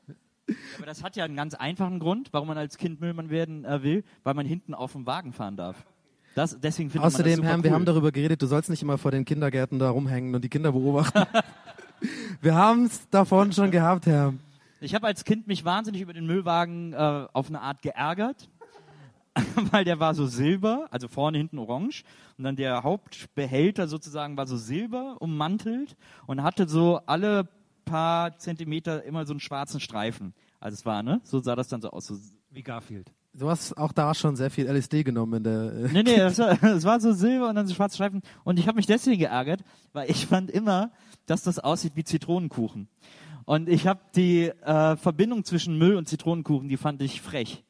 Aber 0.78 0.86
das 0.86 1.04
hat 1.04 1.16
ja 1.16 1.26
einen 1.26 1.36
ganz 1.36 1.56
einfachen 1.56 1.98
Grund, 1.98 2.30
warum 2.32 2.50
man 2.50 2.58
als 2.60 2.78
Kind 2.78 3.02
Müllmann 3.02 3.32
werden 3.32 3.66
äh, 3.66 3.82
will, 3.82 4.04
weil 4.24 4.36
man 4.36 4.46
hinten 4.46 4.76
auf 4.76 4.92
dem 4.94 5.08
Wagen 5.08 5.34
fahren 5.34 5.58
darf. 5.58 5.84
Das, 6.36 6.60
deswegen 6.60 6.92
findet 6.92 7.02
man 7.02 7.12
das 7.12 7.16
Außerdem, 7.16 7.36
super 7.38 7.48
Herr, 7.48 7.58
cool. 7.58 7.64
wir 7.64 7.72
haben 7.74 7.86
darüber 7.86 8.12
geredet, 8.12 8.40
du 8.42 8.46
sollst 8.46 8.70
nicht 8.70 8.84
immer 8.84 9.00
vor 9.00 9.10
den 9.10 9.26
Kindergärten 9.26 9.80
da 9.80 9.90
rumhängen 9.90 10.36
und 10.36 10.44
die 10.44 10.50
Kinder 10.50 10.72
beobachten. 10.72 11.24
wir 12.42 12.56
haben 12.56 12.86
es 12.86 13.10
davon 13.10 13.52
schon 13.52 13.72
gehabt, 13.72 14.06
Herr. 14.06 14.34
Ich 14.82 14.96
habe 14.96 15.08
als 15.08 15.26
Kind 15.26 15.48
mich 15.48 15.66
wahnsinnig 15.66 16.02
über 16.02 16.14
den 16.14 16.26
Müllwagen 16.26 16.94
äh, 16.94 17.28
auf 17.34 17.50
eine 17.50 17.62
Art 17.62 17.82
geärgert, 17.82 18.50
weil 19.72 19.84
der 19.84 20.00
war 20.00 20.14
so 20.14 20.26
silber, 20.26 20.88
also 20.92 21.08
vorne 21.08 21.38
hinten 21.38 21.60
orange 21.60 22.04
und 22.38 22.46
dann 22.46 22.56
der 22.56 22.84
Hauptbehälter 22.84 23.88
sozusagen 23.88 24.38
war 24.38 24.48
so 24.48 24.56
silber 24.56 25.18
ummantelt 25.20 25.98
und 26.28 26.44
hatte 26.44 26.68
so 26.68 27.02
alle 27.06 27.48
paar 27.86 28.38
Zentimeter 28.38 29.04
immer 29.04 29.26
so 29.26 29.34
einen 29.34 29.40
schwarzen 29.40 29.80
Streifen. 29.80 30.34
Also 30.60 30.76
es 30.76 30.86
war, 30.86 31.04
ne? 31.04 31.22
So 31.24 31.40
sah 31.40 31.56
das 31.56 31.68
dann 31.68 31.82
so 31.82 31.90
aus. 31.90 32.08
So, 32.08 32.18
Wie 32.52 32.64
Garfield. 32.64 33.12
Du 33.34 33.50
hast 33.50 33.78
auch 33.78 33.92
da 33.92 34.14
schon 34.16 34.36
sehr 34.36 34.50
viel 34.50 34.68
LSD 34.68 35.04
genommen 35.04 35.36
in 35.36 35.44
der. 35.44 35.74
Äh 35.74 35.90
nee, 35.94 36.04
nee, 36.04 36.18
das 36.18 36.40
war, 36.40 36.56
das 36.56 36.84
war 36.84 37.00
so 37.00 37.14
silber 37.14 37.50
und 37.50 37.56
dann 37.56 37.68
so 37.68 37.74
schwarze 37.76 37.96
Streifen. 37.96 38.22
Und 38.44 38.58
ich 38.60 38.68
habe 38.68 38.76
mich 38.78 38.86
deswegen 38.88 39.20
geärgert, 39.20 39.64
weil 39.94 40.10
ich 40.10 40.26
fand 40.26 40.50
immer, 40.52 40.92
dass 41.26 41.44
das 41.44 41.60
aussieht 41.60 41.94
wie 41.96 42.04
Zitronenkuchen. 42.04 42.88
Und 43.46 43.70
ich 43.70 43.88
habe 43.88 44.00
die 44.16 44.48
äh, 44.48 44.96
Verbindung 44.98 45.44
zwischen 45.44 45.78
Müll 45.78 45.96
und 45.96 46.08
Zitronenkuchen, 46.08 46.70
die 46.70 46.78
fand 46.78 47.02
ich 47.02 47.22
frech. 47.22 47.64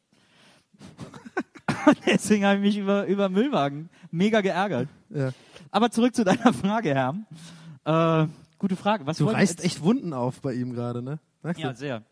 Und 1.85 1.97
deswegen 2.05 2.45
habe 2.45 2.55
ich 2.55 2.61
mich 2.61 2.77
über, 2.77 3.05
über 3.05 3.29
Müllwagen 3.29 3.89
mega 4.11 4.41
geärgert. 4.41 4.87
ja. 5.09 5.31
Aber 5.71 5.91
zurück 5.91 6.15
zu 6.15 6.23
deiner 6.25 6.51
Frage, 6.51 6.93
Herr. 6.95 8.23
Äh, 8.23 8.27
gute 8.57 8.75
Frage. 8.75 9.05
Was 9.05 9.17
Du 9.17 9.25
reißt 9.25 9.63
echt 9.63 9.81
Wunden 9.83 10.13
auf 10.13 10.41
bei 10.41 10.53
ihm 10.53 10.73
gerade, 10.73 11.01
ne? 11.01 11.19
Merkst 11.43 11.61
Ja, 11.61 11.71
du? 11.71 11.77
sehr. 11.77 12.03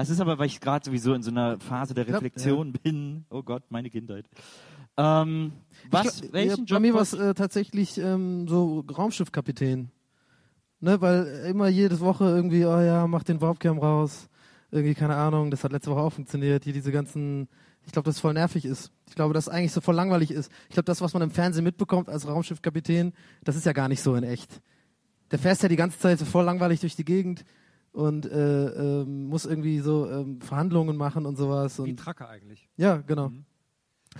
Das 0.00 0.08
ist 0.08 0.18
aber, 0.22 0.38
weil 0.38 0.46
ich 0.46 0.60
gerade 0.60 0.82
sowieso 0.82 1.12
in 1.12 1.22
so 1.22 1.30
einer 1.30 1.60
Phase 1.60 1.92
der 1.92 2.08
Reflexion 2.08 2.72
bin. 2.72 3.26
Oh 3.28 3.42
Gott, 3.42 3.64
meine 3.68 3.90
Kindheit. 3.90 4.24
Ähm, 4.96 5.52
was, 5.90 6.22
Ich 6.22 6.32
welchen 6.32 6.48
ja, 6.48 6.64
Job 6.64 6.68
Bei 6.70 6.80
mir 6.80 6.94
war 6.94 7.02
es 7.02 7.12
äh, 7.12 7.34
tatsächlich 7.34 7.98
ähm, 7.98 8.48
so 8.48 8.80
Raumschiffkapitän. 8.80 9.90
Ne, 10.80 10.98
weil 11.02 11.44
immer 11.50 11.68
jede 11.68 12.00
Woche 12.00 12.24
irgendwie, 12.24 12.64
oh 12.64 12.80
ja, 12.80 13.06
mach 13.06 13.24
den 13.24 13.42
Warpcam 13.42 13.76
raus. 13.76 14.30
Irgendwie, 14.70 14.94
keine 14.94 15.16
Ahnung, 15.16 15.50
das 15.50 15.64
hat 15.64 15.72
letzte 15.72 15.90
Woche 15.90 16.00
auch 16.00 16.14
funktioniert. 16.14 16.64
Hier 16.64 16.72
diese 16.72 16.92
ganzen, 16.92 17.46
ich 17.84 17.92
glaube, 17.92 18.06
dass 18.06 18.14
es 18.14 18.22
voll 18.22 18.32
nervig 18.32 18.64
ist. 18.64 18.92
Ich 19.06 19.16
glaube, 19.16 19.34
dass 19.34 19.48
es 19.48 19.52
eigentlich 19.52 19.72
so 19.72 19.82
voll 19.82 19.96
langweilig 19.96 20.30
ist. 20.30 20.50
Ich 20.70 20.76
glaube, 20.76 20.86
das, 20.86 21.02
was 21.02 21.12
man 21.12 21.20
im 21.20 21.30
Fernsehen 21.30 21.62
mitbekommt 21.64 22.08
als 22.08 22.26
Raumschiffkapitän, 22.26 23.12
das 23.44 23.54
ist 23.54 23.66
ja 23.66 23.74
gar 23.74 23.88
nicht 23.88 24.00
so 24.00 24.14
in 24.14 24.24
echt. 24.24 24.62
Der 25.30 25.38
fährst 25.38 25.62
ja 25.62 25.68
die 25.68 25.76
ganze 25.76 25.98
Zeit 25.98 26.18
so 26.18 26.24
voll 26.24 26.46
langweilig 26.46 26.80
durch 26.80 26.96
die 26.96 27.04
Gegend 27.04 27.44
und 27.92 28.26
äh, 28.26 28.66
ähm, 29.02 29.24
muss 29.28 29.44
irgendwie 29.46 29.80
so 29.80 30.08
ähm, 30.10 30.40
Verhandlungen 30.40 30.96
machen 30.96 31.26
und 31.26 31.36
sowas. 31.36 31.78
Wie 31.78 31.82
ein 31.82 31.90
Und, 31.90 31.96
Tracker 31.98 32.28
eigentlich. 32.28 32.68
ja, 32.76 32.98
genau. 32.98 33.30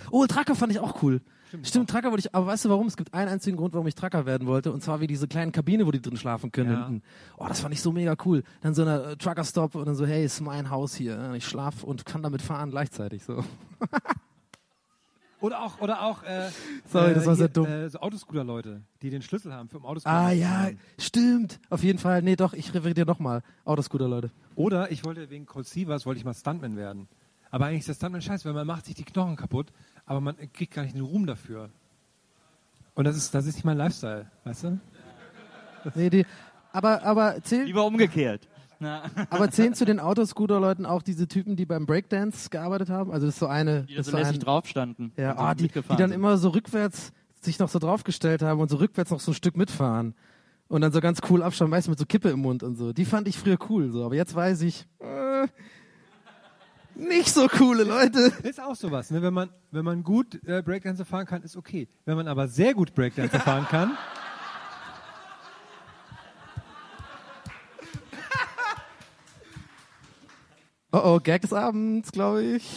Oh, 0.09 0.25
Tracker 0.25 0.55
fand 0.55 0.71
ich 0.71 0.79
auch 0.79 1.03
cool. 1.03 1.21
Stimmt. 1.49 1.67
Stimmt, 1.67 1.89
Tracker 1.89 2.11
wollte 2.11 2.25
ich, 2.25 2.33
aber 2.33 2.47
weißt 2.47 2.63
du 2.63 2.69
warum? 2.69 2.87
Es 2.87 2.95
gibt 2.95 3.13
einen 3.13 3.29
einzigen 3.29 3.57
Grund, 3.57 3.73
warum 3.73 3.85
ich 3.87 3.95
Tracker 3.95 4.25
werden 4.25 4.47
wollte, 4.47 4.71
und 4.71 4.81
zwar 4.81 5.01
wie 5.01 5.07
diese 5.07 5.27
kleinen 5.27 5.51
Kabine, 5.51 5.85
wo 5.85 5.91
die 5.91 6.01
drin 6.01 6.15
schlafen 6.15 6.49
können 6.53 6.71
Ja. 6.71 6.85
hinten. 6.87 7.03
Oh, 7.37 7.45
das 7.45 7.59
fand 7.59 7.73
ich 7.73 7.81
so 7.81 7.91
mega 7.91 8.15
cool. 8.25 8.43
Dann 8.61 8.73
so 8.73 8.83
eine 8.83 9.03
äh, 9.03 9.15
Trucker-Stop 9.17 9.75
und 9.75 9.85
dann 9.85 9.95
so, 9.95 10.05
hey, 10.05 10.23
ist 10.23 10.39
mein 10.39 10.69
Haus 10.69 10.95
hier. 10.95 11.33
Ich 11.33 11.45
schlaf 11.45 11.83
und 11.83 12.05
kann 12.05 12.23
damit 12.23 12.41
fahren 12.41 12.69
gleichzeitig 12.71 13.23
so. 13.25 13.43
Oder 15.41 15.63
auch, 15.63 15.79
oder 15.81 16.03
auch 16.03 16.23
äh, 16.23 16.49
Sorry, 16.85 17.11
äh, 17.11 17.13
das 17.15 17.25
war 17.25 17.35
sehr 17.35 17.47
hier, 17.47 17.53
dumm. 17.53 17.65
Äh, 17.65 17.89
so 17.89 17.99
Autoscooter-Leute, 17.99 18.81
die 19.01 19.09
den 19.09 19.21
Schlüssel 19.21 19.53
haben 19.53 19.69
für 19.69 19.77
um 19.77 19.85
Autoscooter. 19.85 20.15
Ah 20.15 20.31
ja, 20.31 20.69
stimmt. 20.99 21.59
Auf 21.69 21.83
jeden 21.83 21.99
Fall. 21.99 22.21
Nee, 22.21 22.35
doch, 22.35 22.53
ich 22.53 22.73
referiere 22.73 23.07
nochmal. 23.07 23.41
Autoscooter, 23.65 24.07
Leute. 24.07 24.31
Oder 24.55 24.91
ich 24.91 25.03
wollte 25.03 25.29
wegen 25.29 25.45
Cold 25.47 25.67
Seavers 25.67 26.05
wollte 26.05 26.19
ich 26.19 26.25
mal 26.25 26.33
Stuntman 26.35 26.77
werden. 26.77 27.07
Aber 27.49 27.65
eigentlich 27.65 27.79
ist 27.79 27.87
der 27.89 27.95
Stuntman 27.95 28.21
scheiße, 28.21 28.45
weil 28.45 28.53
man 28.53 28.67
macht 28.67 28.85
sich 28.85 28.95
die 28.95 29.03
Knochen 29.03 29.35
kaputt, 29.35 29.67
aber 30.05 30.21
man 30.21 30.35
kriegt 30.53 30.73
gar 30.73 30.83
nicht 30.83 30.95
den 30.95 31.01
Ruhm 31.01 31.25
dafür. 31.25 31.69
Und 32.93 33.05
das 33.05 33.17
ist, 33.17 33.33
das 33.33 33.45
ist 33.45 33.55
nicht 33.55 33.65
mein 33.65 33.77
Lifestyle, 33.77 34.29
weißt 34.43 34.63
du? 34.65 34.79
Nee, 35.95 36.09
die, 36.09 36.25
aber, 36.71 37.03
aber 37.03 37.41
zählt, 37.43 37.67
Lieber 37.67 37.85
umgekehrt. 37.85 38.47
Na, 38.81 39.03
aber 39.29 39.51
zählen 39.51 39.75
zu 39.75 39.85
den 39.85 39.99
Autoscooter-Leuten 39.99 40.87
auch 40.87 41.03
diese 41.03 41.27
Typen, 41.27 41.55
die 41.55 41.67
beim 41.67 41.85
Breakdance 41.85 42.49
gearbeitet 42.49 42.89
haben? 42.89 43.11
Also 43.11 43.27
das 43.27 43.35
ist 43.35 43.39
so 43.39 43.45
eine. 43.45 43.83
die 43.83 43.95
da 43.95 44.03
so 44.03 44.09
ist 44.09 44.11
so 44.11 44.17
lässig 44.17 44.35
ein, 44.37 44.39
drauf 44.39 44.67
standen. 44.67 45.13
Ja, 45.17 45.37
ah, 45.37 45.53
die, 45.53 45.67
die 45.67 45.81
dann 45.87 45.97
sind. 45.97 46.11
immer 46.11 46.37
so 46.37 46.49
rückwärts 46.49 47.13
sich 47.41 47.59
noch 47.59 47.69
so 47.69 47.77
draufgestellt 47.79 48.41
haben 48.41 48.59
und 48.59 48.69
so 48.69 48.77
rückwärts 48.77 49.11
noch 49.11 49.19
so 49.19 49.31
ein 49.31 49.35
Stück 49.35 49.55
mitfahren. 49.55 50.15
Und 50.67 50.81
dann 50.81 50.91
so 50.91 50.99
ganz 50.99 51.19
cool 51.29 51.43
abschauen, 51.43 51.69
meist 51.69 51.89
mit 51.89 51.99
so 51.99 52.05
Kippe 52.05 52.29
im 52.29 52.39
Mund 52.39 52.63
und 52.63 52.75
so. 52.75 52.91
Die 52.91 53.05
fand 53.05 53.27
ich 53.27 53.37
früher 53.37 53.57
cool, 53.69 53.91
so. 53.91 54.03
Aber 54.03 54.15
jetzt 54.15 54.33
weiß 54.33 54.61
ich, 54.61 54.87
äh, 54.99 55.47
nicht 56.95 57.29
so 57.29 57.47
coole 57.47 57.83
Leute. 57.83 58.31
Ist 58.43 58.61
auch 58.61 58.75
sowas, 58.75 59.11
ne? 59.11 59.21
Wenn 59.21 59.33
man, 59.33 59.49
wenn 59.69 59.85
man 59.85 60.03
gut 60.03 60.39
äh, 60.45 60.63
Breakdancer 60.63 61.05
fahren 61.05 61.25
kann, 61.27 61.43
ist 61.43 61.55
okay. 61.55 61.87
Wenn 62.05 62.15
man 62.15 62.27
aber 62.27 62.47
sehr 62.47 62.73
gut 62.73 62.95
Breakdancer 62.95 63.39
fahren 63.39 63.65
kann, 63.69 63.91
Oh 70.93 71.01
oh, 71.03 71.19
Gag 71.21 71.41
des 71.41 71.53
Abends, 71.53 72.11
glaube 72.11 72.43
ich. 72.43 72.69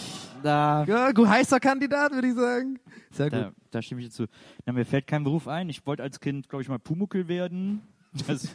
Da, 0.42 0.84
Ja, 0.84 1.10
gut, 1.10 1.26
heißer 1.26 1.58
Kandidat, 1.58 2.12
würde 2.12 2.28
ich 2.28 2.34
sagen. 2.34 2.78
Sehr 3.10 3.30
gut. 3.30 3.40
da, 3.40 3.52
da 3.70 3.82
stimme 3.82 4.02
ich 4.02 4.08
dir 4.08 4.12
zu. 4.12 4.26
Na, 4.64 4.72
mir 4.72 4.84
fällt 4.84 5.06
kein 5.06 5.24
Beruf 5.24 5.48
ein. 5.48 5.68
Ich 5.68 5.84
wollte 5.86 6.02
als 6.02 6.20
Kind, 6.20 6.48
glaube 6.48 6.62
ich, 6.62 6.68
mal 6.68 6.78
Pumuckel 6.78 7.26
werden. 7.28 7.82
Das 8.26 8.48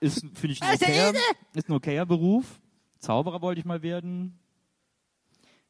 ist, 0.00 0.20
finde 0.34 0.52
ich, 0.52 0.62
ein 0.62 0.74
okayer, 0.74 1.12
ist 1.54 1.68
ein 1.68 1.72
okayer 1.74 2.06
Beruf. 2.06 2.60
Zauberer 2.98 3.42
wollte 3.42 3.60
ich 3.60 3.64
mal 3.66 3.82
werden. 3.82 4.38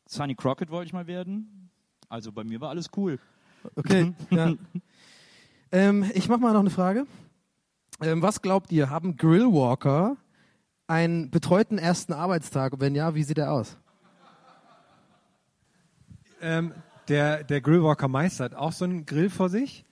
Sonny 0.06 0.34
Crockett 0.34 0.70
wollte 0.70 0.86
ich 0.86 0.92
mal 0.92 1.06
werden. 1.06 1.70
Also 2.08 2.30
bei 2.30 2.44
mir 2.44 2.60
war 2.60 2.70
alles 2.70 2.90
cool. 2.96 3.18
Okay, 3.74 4.12
ja. 4.30 4.54
ähm, 5.72 6.10
ich 6.14 6.28
mache 6.28 6.40
mal 6.40 6.52
noch 6.52 6.60
eine 6.60 6.70
Frage. 6.70 7.06
Ähm, 8.00 8.22
was 8.22 8.40
glaubt 8.40 8.70
ihr, 8.70 8.90
haben 8.90 9.16
Grillwalker 9.16 10.16
einen 10.88 11.30
betreuten 11.30 11.78
ersten 11.78 12.12
Arbeitstag? 12.12 12.80
Wenn 12.80 12.96
ja, 12.96 13.14
wie 13.14 13.22
sieht 13.22 13.38
er 13.38 13.52
aus? 13.52 13.76
ähm, 16.40 16.72
der, 17.08 17.44
der 17.44 17.60
Grillwalker 17.60 18.08
Meister 18.08 18.44
hat 18.44 18.54
auch 18.54 18.72
so 18.72 18.84
einen 18.84 19.06
Grill 19.06 19.30
vor 19.30 19.48
sich 19.48 19.84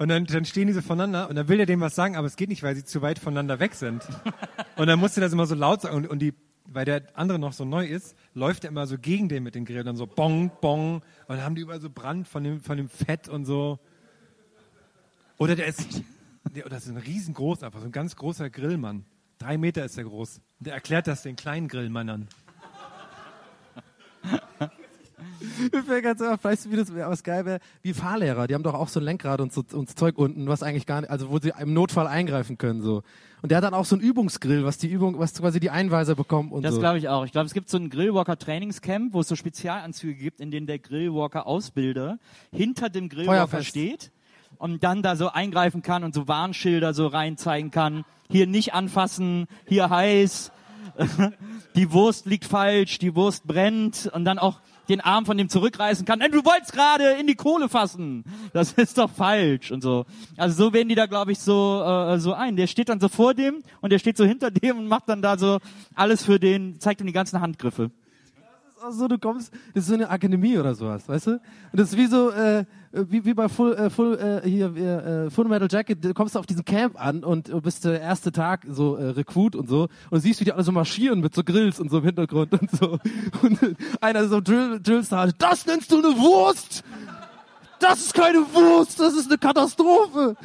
Und 0.00 0.08
dann, 0.08 0.24
dann 0.24 0.46
stehen 0.46 0.66
die 0.66 0.72
so 0.72 0.80
voneinander 0.80 1.28
und 1.28 1.36
dann 1.36 1.48
will 1.48 1.60
er 1.60 1.66
dem 1.66 1.80
was 1.80 1.94
sagen, 1.94 2.16
aber 2.16 2.26
es 2.26 2.36
geht 2.36 2.48
nicht, 2.48 2.62
weil 2.62 2.74
sie 2.74 2.84
zu 2.84 3.02
weit 3.02 3.18
voneinander 3.18 3.60
weg 3.60 3.74
sind. 3.74 4.02
Und 4.76 4.86
dann 4.86 4.98
musste 4.98 5.20
das 5.20 5.34
immer 5.34 5.44
so 5.44 5.54
laut 5.54 5.82
sagen 5.82 5.94
und, 5.94 6.06
und 6.06 6.20
die, 6.20 6.32
weil 6.64 6.86
der 6.86 7.02
andere 7.12 7.38
noch 7.38 7.52
so 7.52 7.66
neu 7.66 7.84
ist, 7.84 8.16
läuft 8.32 8.64
er 8.64 8.70
immer 8.70 8.86
so 8.86 8.96
gegen 8.96 9.28
den 9.28 9.42
mit 9.42 9.54
den 9.54 9.66
Grill, 9.66 9.84
dann 9.84 9.96
so 9.96 10.06
bong, 10.06 10.52
bong 10.62 10.94
und 10.94 11.04
dann 11.28 11.42
haben 11.42 11.54
die 11.54 11.60
überall 11.60 11.82
so 11.82 11.90
Brand 11.90 12.26
von 12.26 12.42
dem, 12.42 12.62
von 12.62 12.78
dem 12.78 12.88
Fett 12.88 13.28
und 13.28 13.44
so. 13.44 13.78
Oder 15.36 15.54
der 15.54 15.66
ist, 15.66 16.02
der, 16.54 16.66
das 16.70 16.86
ist 16.86 16.92
ein 16.92 16.96
riesengroß, 16.96 17.62
einfach 17.62 17.80
so 17.80 17.86
ein 17.86 17.92
ganz 17.92 18.16
großer 18.16 18.48
Grillmann. 18.48 19.04
Drei 19.40 19.56
Meter 19.56 19.84
ist 19.86 19.96
der 19.96 20.04
groß. 20.04 20.36
Und 20.58 20.66
der 20.66 20.74
erklärt 20.74 21.06
das 21.06 21.22
den 21.22 21.34
kleinen 21.34 21.66
Grillmannern. 21.66 22.28
Mir 25.72 25.82
fällt 25.82 26.04
ganz 26.04 26.20
auf, 26.20 26.44
weißt 26.44 26.66
du, 26.66 26.70
wie 26.70 26.76
das 26.76 26.94
wäre, 26.94 27.08
was 27.10 27.22
geil 27.22 27.46
wäre? 27.46 27.60
Wie 27.80 27.94
Fahrlehrer, 27.94 28.46
die 28.46 28.54
haben 28.54 28.62
doch 28.62 28.74
auch 28.74 28.88
so 28.88 29.00
ein 29.00 29.04
Lenkrad 29.04 29.40
und 29.40 29.50
so 29.52 29.64
und 29.72 29.88
so 29.88 29.94
Zeug 29.94 30.18
unten, 30.18 30.46
was 30.48 30.62
eigentlich 30.62 30.84
gar 30.84 31.00
nicht, 31.00 31.10
also 31.10 31.30
wo 31.30 31.38
sie 31.38 31.52
im 31.58 31.72
Notfall 31.72 32.06
eingreifen 32.06 32.58
können, 32.58 32.82
so. 32.82 33.02
Und 33.40 33.50
der 33.50 33.56
hat 33.56 33.64
dann 33.64 33.72
auch 33.72 33.86
so 33.86 33.94
einen 33.96 34.02
Übungsgrill, 34.04 34.64
was 34.64 34.76
die 34.76 34.88
Übung, 34.88 35.18
was 35.18 35.32
quasi 35.32 35.58
die 35.58 35.70
Einweiser 35.70 36.14
bekommen 36.14 36.52
und 36.52 36.62
Das 36.62 36.74
so. 36.74 36.80
glaube 36.80 36.98
ich 36.98 37.08
auch. 37.08 37.24
Ich 37.24 37.32
glaube, 37.32 37.46
es 37.46 37.54
gibt 37.54 37.70
so 37.70 37.78
ein 37.78 37.88
Grillwalker 37.88 38.38
Trainingscamp, 38.38 39.14
wo 39.14 39.20
es 39.20 39.28
so 39.28 39.36
Spezialanzüge 39.36 40.14
gibt, 40.14 40.40
in 40.40 40.50
denen 40.50 40.66
der 40.66 40.78
Grillwalker 40.78 41.46
Ausbilder 41.46 42.18
hinter 42.52 42.90
dem 42.90 43.08
Grillwalker 43.08 43.48
Feuerfest. 43.48 43.68
steht 43.70 44.12
und 44.60 44.84
dann 44.84 45.02
da 45.02 45.16
so 45.16 45.28
eingreifen 45.30 45.82
kann 45.82 46.04
und 46.04 46.14
so 46.14 46.28
Warnschilder 46.28 46.94
so 46.94 47.06
reinzeigen 47.06 47.70
kann. 47.70 48.04
Hier 48.28 48.46
nicht 48.46 48.74
anfassen, 48.74 49.48
hier 49.66 49.90
heiß, 49.90 50.52
die 51.74 51.92
Wurst 51.92 52.26
liegt 52.26 52.44
falsch, 52.44 52.98
die 52.98 53.14
Wurst 53.16 53.46
brennt 53.46 54.10
und 54.12 54.24
dann 54.24 54.38
auch 54.38 54.60
den 54.90 55.00
Arm 55.00 55.24
von 55.24 55.38
dem 55.38 55.48
zurückreißen 55.48 56.04
kann. 56.04 56.20
Du 56.20 56.44
wolltest 56.44 56.72
gerade 56.72 57.12
in 57.12 57.26
die 57.26 57.36
Kohle 57.36 57.68
fassen. 57.68 58.24
Das 58.52 58.72
ist 58.76 58.98
doch 58.98 59.10
falsch 59.10 59.70
und 59.70 59.82
so. 59.82 60.04
Also 60.36 60.66
so 60.66 60.72
werden 60.72 60.88
die 60.88 60.94
da, 60.94 61.06
glaube 61.06 61.32
ich, 61.32 61.38
so 61.38 61.82
äh, 61.82 62.18
so 62.18 62.34
ein. 62.34 62.56
Der 62.56 62.66
steht 62.66 62.90
dann 62.90 63.00
so 63.00 63.08
vor 63.08 63.32
dem 63.32 63.62
und 63.80 63.90
der 63.92 63.98
steht 63.98 64.16
so 64.16 64.24
hinter 64.24 64.50
dem 64.50 64.78
und 64.78 64.88
macht 64.88 65.08
dann 65.08 65.22
da 65.22 65.38
so 65.38 65.58
alles 65.94 66.24
für 66.24 66.38
den, 66.38 66.80
zeigt 66.80 67.00
ihm 67.00 67.06
die 67.06 67.12
ganzen 67.12 67.40
Handgriffe. 67.40 67.90
Auch 68.82 68.92
so, 68.92 69.08
du 69.08 69.18
kommst, 69.18 69.52
das 69.74 69.82
ist 69.82 69.88
so 69.88 69.94
eine 69.94 70.08
Akademie 70.08 70.56
oder 70.56 70.74
sowas, 70.74 71.06
weißt 71.06 71.26
du? 71.26 71.32
Und 71.32 71.40
das 71.72 71.92
ist 71.92 71.98
wie 71.98 72.06
so, 72.06 72.30
äh, 72.30 72.64
wie, 72.92 73.26
wie 73.26 73.34
bei 73.34 73.46
Full, 73.48 73.74
äh, 73.74 73.90
Full, 73.90 74.18
äh, 74.18 74.48
hier, 74.48 74.74
äh, 74.74 75.30
Full 75.30 75.48
Metal 75.48 75.68
Jacket, 75.70 76.02
du 76.02 76.14
kommst 76.14 76.34
auf 76.34 76.46
diesen 76.46 76.64
Camp 76.64 76.98
an 76.98 77.22
und 77.22 77.50
bist 77.62 77.84
der 77.84 78.00
erste 78.00 78.32
Tag 78.32 78.66
so 78.70 78.96
äh, 78.96 79.10
Rekrut 79.10 79.54
und 79.54 79.68
so 79.68 79.88
und 80.08 80.20
siehst, 80.20 80.40
wie 80.40 80.44
die 80.44 80.52
alle 80.52 80.62
so 80.62 80.72
marschieren 80.72 81.20
mit 81.20 81.34
so 81.34 81.44
Grills 81.44 81.78
und 81.78 81.90
so 81.90 81.98
im 81.98 82.04
Hintergrund 82.04 82.52
und 82.54 82.70
so. 82.70 82.98
Und 83.42 83.76
einer 84.00 84.26
so 84.28 84.40
Drill, 84.40 84.80
Drillstar, 84.80 85.32
das 85.36 85.66
nennst 85.66 85.92
du 85.92 85.98
eine 85.98 86.16
Wurst! 86.16 86.82
Das 87.80 88.00
ist 88.00 88.14
keine 88.14 88.38
Wurst, 88.38 88.98
das 88.98 89.14
ist 89.14 89.26
eine 89.28 89.36
Katastrophe! 89.36 90.36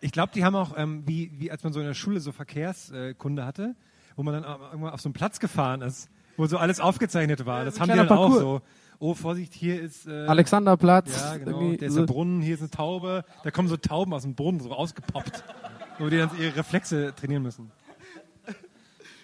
Ich 0.00 0.12
glaube, 0.12 0.32
die 0.34 0.44
haben 0.44 0.56
auch, 0.56 0.72
ähm, 0.76 1.02
wie, 1.06 1.32
wie 1.38 1.50
als 1.50 1.62
man 1.64 1.72
so 1.72 1.80
in 1.80 1.86
der 1.86 1.94
Schule 1.94 2.20
so 2.20 2.32
Verkehrskunde 2.32 3.44
hatte, 3.44 3.74
wo 4.16 4.22
man 4.22 4.34
dann 4.34 4.44
irgendwann 4.44 4.92
auf 4.92 5.00
so 5.00 5.08
einen 5.08 5.14
Platz 5.14 5.38
gefahren 5.38 5.82
ist, 5.82 6.08
wo 6.36 6.46
so 6.46 6.58
alles 6.58 6.80
aufgezeichnet 6.80 7.46
war. 7.46 7.64
Das 7.64 7.76
ein 7.76 7.80
haben 7.82 7.90
die 7.90 7.96
dann 7.96 8.08
auch 8.08 8.32
so. 8.32 8.62
Oh, 9.00 9.14
Vorsicht, 9.14 9.52
hier 9.54 9.80
ist 9.80 10.06
äh, 10.06 10.26
Alexanderplatz. 10.26 11.20
Ja, 11.20 11.36
genau. 11.36 11.72
Der 11.72 11.88
ist 11.88 11.94
so. 11.94 12.00
der 12.00 12.06
Brunnen, 12.06 12.40
hier 12.40 12.54
ist 12.54 12.60
eine 12.60 12.70
Taube. 12.70 13.24
Da 13.42 13.50
kommen 13.50 13.68
so 13.68 13.76
Tauben 13.76 14.14
aus 14.14 14.22
dem 14.22 14.34
Boden 14.34 14.60
so 14.60 14.72
rausgepoppt, 14.72 15.44
wo 15.98 16.08
die 16.08 16.18
dann 16.18 16.30
ihre 16.38 16.56
Reflexe 16.56 17.12
trainieren 17.14 17.42
müssen. 17.42 17.70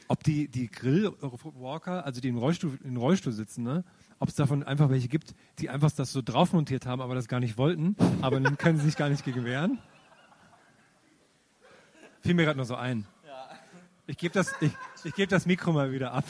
Ob 0.09 0.25
die, 0.25 0.49
die 0.49 0.68
Grillwalker, 0.68 2.05
also 2.05 2.20
die 2.20 2.29
im 2.29 2.38
Rollstuhl, 2.38 2.79
im 2.85 2.96
Rollstuhl 2.96 3.33
sitzen, 3.33 3.62
ne? 3.62 3.85
ob 4.18 4.29
es 4.29 4.35
davon 4.35 4.62
einfach 4.62 4.90
welche 4.90 5.09
gibt, 5.09 5.35
die 5.61 5.70
einfach 5.70 5.90
das 5.92 6.12
so 6.12 6.20
drauf 6.20 6.53
montiert 6.53 6.85
haben, 6.85 7.01
aber 7.01 7.14
das 7.14 7.27
gar 7.27 7.40
nicht 7.40 7.57
wollten, 7.57 7.96
aber 8.20 8.38
dann 8.38 8.59
können 8.59 8.79
sie 8.79 8.85
sich 8.85 8.96
gar 8.96 9.09
nicht 9.09 9.25
gegen 9.25 9.44
wehren. 9.44 9.79
Fiel 12.20 12.35
mir 12.35 12.44
gerade 12.44 12.59
nur 12.59 12.66
so 12.66 12.75
ein. 12.75 13.07
Ich 14.07 14.18
gebe 14.18 14.35
das, 14.35 14.53
ich, 14.61 14.73
ich 15.05 15.14
geb 15.14 15.31
das 15.31 15.46
Mikro 15.46 15.73
mal 15.73 15.92
wieder 15.92 16.12
ab. 16.12 16.25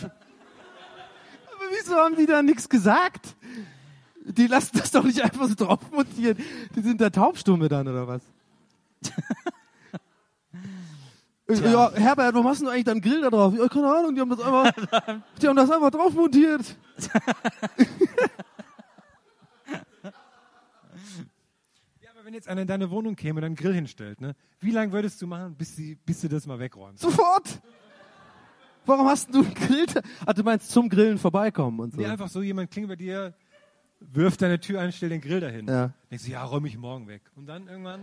Wieso 1.81 1.97
haben 1.97 2.17
die 2.17 2.27
da 2.27 2.43
nichts 2.43 2.69
gesagt? 2.69 3.35
Die 4.25 4.47
lassen 4.47 4.79
das 4.79 4.91
doch 4.91 5.05
nicht 5.05 5.23
einfach 5.23 5.49
so 5.49 5.55
drauf 5.55 5.79
montieren. 5.91 6.37
Die 6.75 6.83
sind 6.83 7.01
da 7.01 7.09
taubstumme 7.11 7.69
dann, 7.69 7.89
oder 7.89 8.07
was? 8.07 8.23
ja, 11.49 11.91
Herbert, 11.95 12.35
warum 12.35 12.49
hast 12.49 12.61
du 12.61 12.69
eigentlich 12.69 12.85
deinen 12.85 13.01
Grill 13.01 13.23
da 13.23 13.31
drauf? 13.31 13.55
Ja, 13.57 13.67
keine 13.69 13.91
Ahnung, 13.93 14.15
die 14.15 14.21
haben 14.21 14.29
das 14.29 14.41
einfach, 14.41 14.73
die 15.43 15.49
haben 15.49 15.57
das 15.57 15.71
einfach 15.71 15.91
drauf 15.91 16.13
montiert. 16.13 16.77
Ja, 22.03 22.11
aber 22.11 22.25
wenn 22.25 22.35
jetzt 22.35 22.49
einer 22.49 22.63
in 22.63 22.67
deine 22.67 22.91
Wohnung 22.91 23.15
käme 23.17 23.39
und 23.39 23.45
einen 23.45 23.55
Grill 23.55 23.73
hinstellt, 23.73 24.21
ne? 24.21 24.35
wie 24.61 24.71
lange 24.71 24.93
würdest 24.93 25.23
du 25.23 25.27
machen, 25.27 25.55
bis, 25.55 25.77
sie, 25.77 25.95
bis 25.95 26.21
du 26.21 26.29
das 26.29 26.47
mal 26.47 26.59
wegräumst? 26.59 27.03
Sofort! 27.03 27.61
Warum 28.87 29.07
hast 29.07 29.33
du 29.35 29.41
einen 29.43 29.55
Grill? 29.55 29.87
da- 29.87 30.01
Ah, 30.27 30.33
du 30.33 30.43
meinst 30.43 30.71
zum 30.71 30.89
Grillen 30.89 31.19
vorbeikommen 31.19 31.81
und 31.81 31.93
so. 31.95 32.01
Nee, 32.01 32.07
einfach 32.07 32.29
so, 32.29 32.43
jemand 32.43 32.71
klingt 32.71 32.89
bei 32.89 32.97
dir, 32.97 33.35
wirft 34.01 34.43
deine 34.43 34.59
Tür 34.59 34.81
ein, 34.81 34.93
stell 34.93 35.11
den 35.11 35.21
Grill 35.21 35.41
dahin. 35.41 35.67
Ja. 35.67 35.91
Denkst 36.11 36.25
du, 36.25 36.31
ja, 36.33 36.43
räum 36.45 36.65
ich 36.67 36.77
morgen 36.79 37.07
weg. 37.07 37.23
Und 37.37 37.47
dann 37.47 37.69
irgendwann, 37.69 38.01